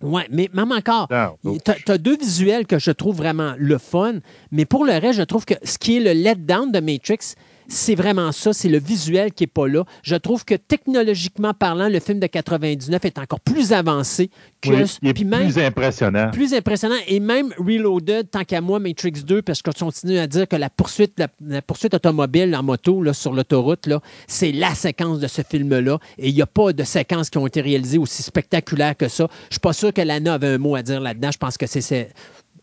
[0.00, 1.08] Oui, mais même encore,
[1.42, 4.20] tu as, deux visuels que je trouve vraiment le fun,
[4.52, 7.34] mais pour le reste, je trouve que ce qui est le let-down de Matrix,
[7.68, 9.84] c'est vraiment ça, c'est le visuel qui n'est pas là.
[10.02, 14.30] Je trouve que technologiquement parlant, le film de 99 est encore plus avancé
[14.60, 14.70] que.
[14.70, 16.30] Oui, il est plus impressionnant.
[16.30, 16.96] Plus impressionnant.
[17.06, 20.56] Et même Reloaded, tant qu'à moi, Matrix 2, parce que je continue à dire que
[20.56, 23.88] la poursuite, la, poursuite automobile en moto là, sur l'autoroute,
[24.26, 25.98] c'est la séquence de ce film-là.
[26.16, 29.28] Et il n'y a pas de séquences qui ont été réalisées aussi spectaculaires que ça.
[29.28, 31.30] Je ne suis pas sûr que Lana avait un mot à dire là-dedans.
[31.32, 32.08] Je pense que c'est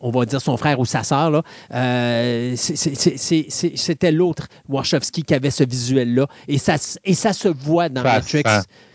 [0.06, 1.42] on va dire son frère ou sa sœur,
[1.74, 6.27] euh, c'était l'autre Wachowski qui avait ce visuel-là.
[6.48, 8.43] Et ça, et ça se voit dans Matrix.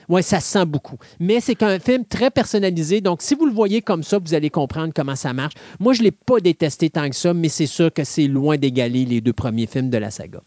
[0.09, 0.97] Oui, ça se sent beaucoup.
[1.21, 3.01] Mais c'est un film très personnalisé.
[3.01, 5.55] Donc, si vous le voyez comme ça, vous allez comprendre comment ça marche.
[5.79, 8.57] Moi, je ne l'ai pas détesté tant que ça, mais c'est sûr que c'est loin
[8.57, 10.41] d'égaler les deux premiers films de la saga.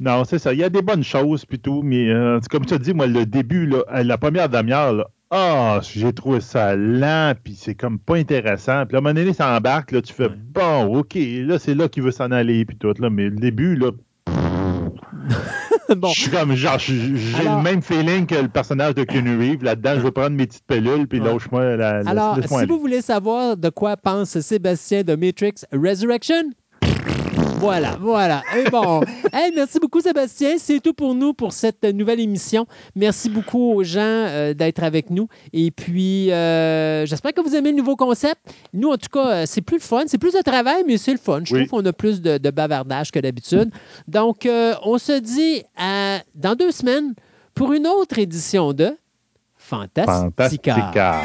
[0.00, 0.52] Non, c'est ça.
[0.52, 3.24] Il y a des bonnes choses, plutôt, mais euh, comme tu as dit, moi, le
[3.24, 8.84] début, la première demi-heure, ah, j'ai trouvé ça lent, puis c'est comme pas intéressant.
[8.84, 11.74] Puis là, à un moment donné, ça embarque, là, tu fais bon, OK, là, c'est
[11.74, 13.08] là qu'il veut s'en aller, puis tout, là.
[13.08, 13.92] Mais le début, là.
[15.88, 19.62] Je suis comme, genre, j'ai le même feeling que le personnage de Keanu Reeves.
[19.62, 22.00] Là-dedans, je vais prendre mes petites pelules, puis lâche-moi la.
[22.06, 26.44] Alors, si vous voulez savoir de quoi pense Sébastien de Matrix Resurrection,
[27.62, 28.42] voilà, voilà.
[28.56, 29.02] Et bon,
[29.54, 30.56] merci beaucoup Sébastien.
[30.58, 32.66] C'est tout pour nous pour cette nouvelle émission.
[32.96, 35.28] Merci beaucoup aux gens euh, d'être avec nous.
[35.52, 38.40] Et puis, euh, j'espère que vous aimez le nouveau concept.
[38.72, 40.02] Nous, en tout cas, euh, c'est plus le fun.
[40.06, 41.42] C'est plus de travail, mais c'est le fun.
[41.44, 43.70] Je trouve qu'on a plus de, bavardage que d'habitude.
[44.08, 44.48] Donc,
[44.84, 45.62] on se dit
[46.34, 47.14] dans deux semaines
[47.54, 48.96] pour une autre édition de
[49.56, 50.12] Fantastica.
[50.12, 51.22] Fantastica.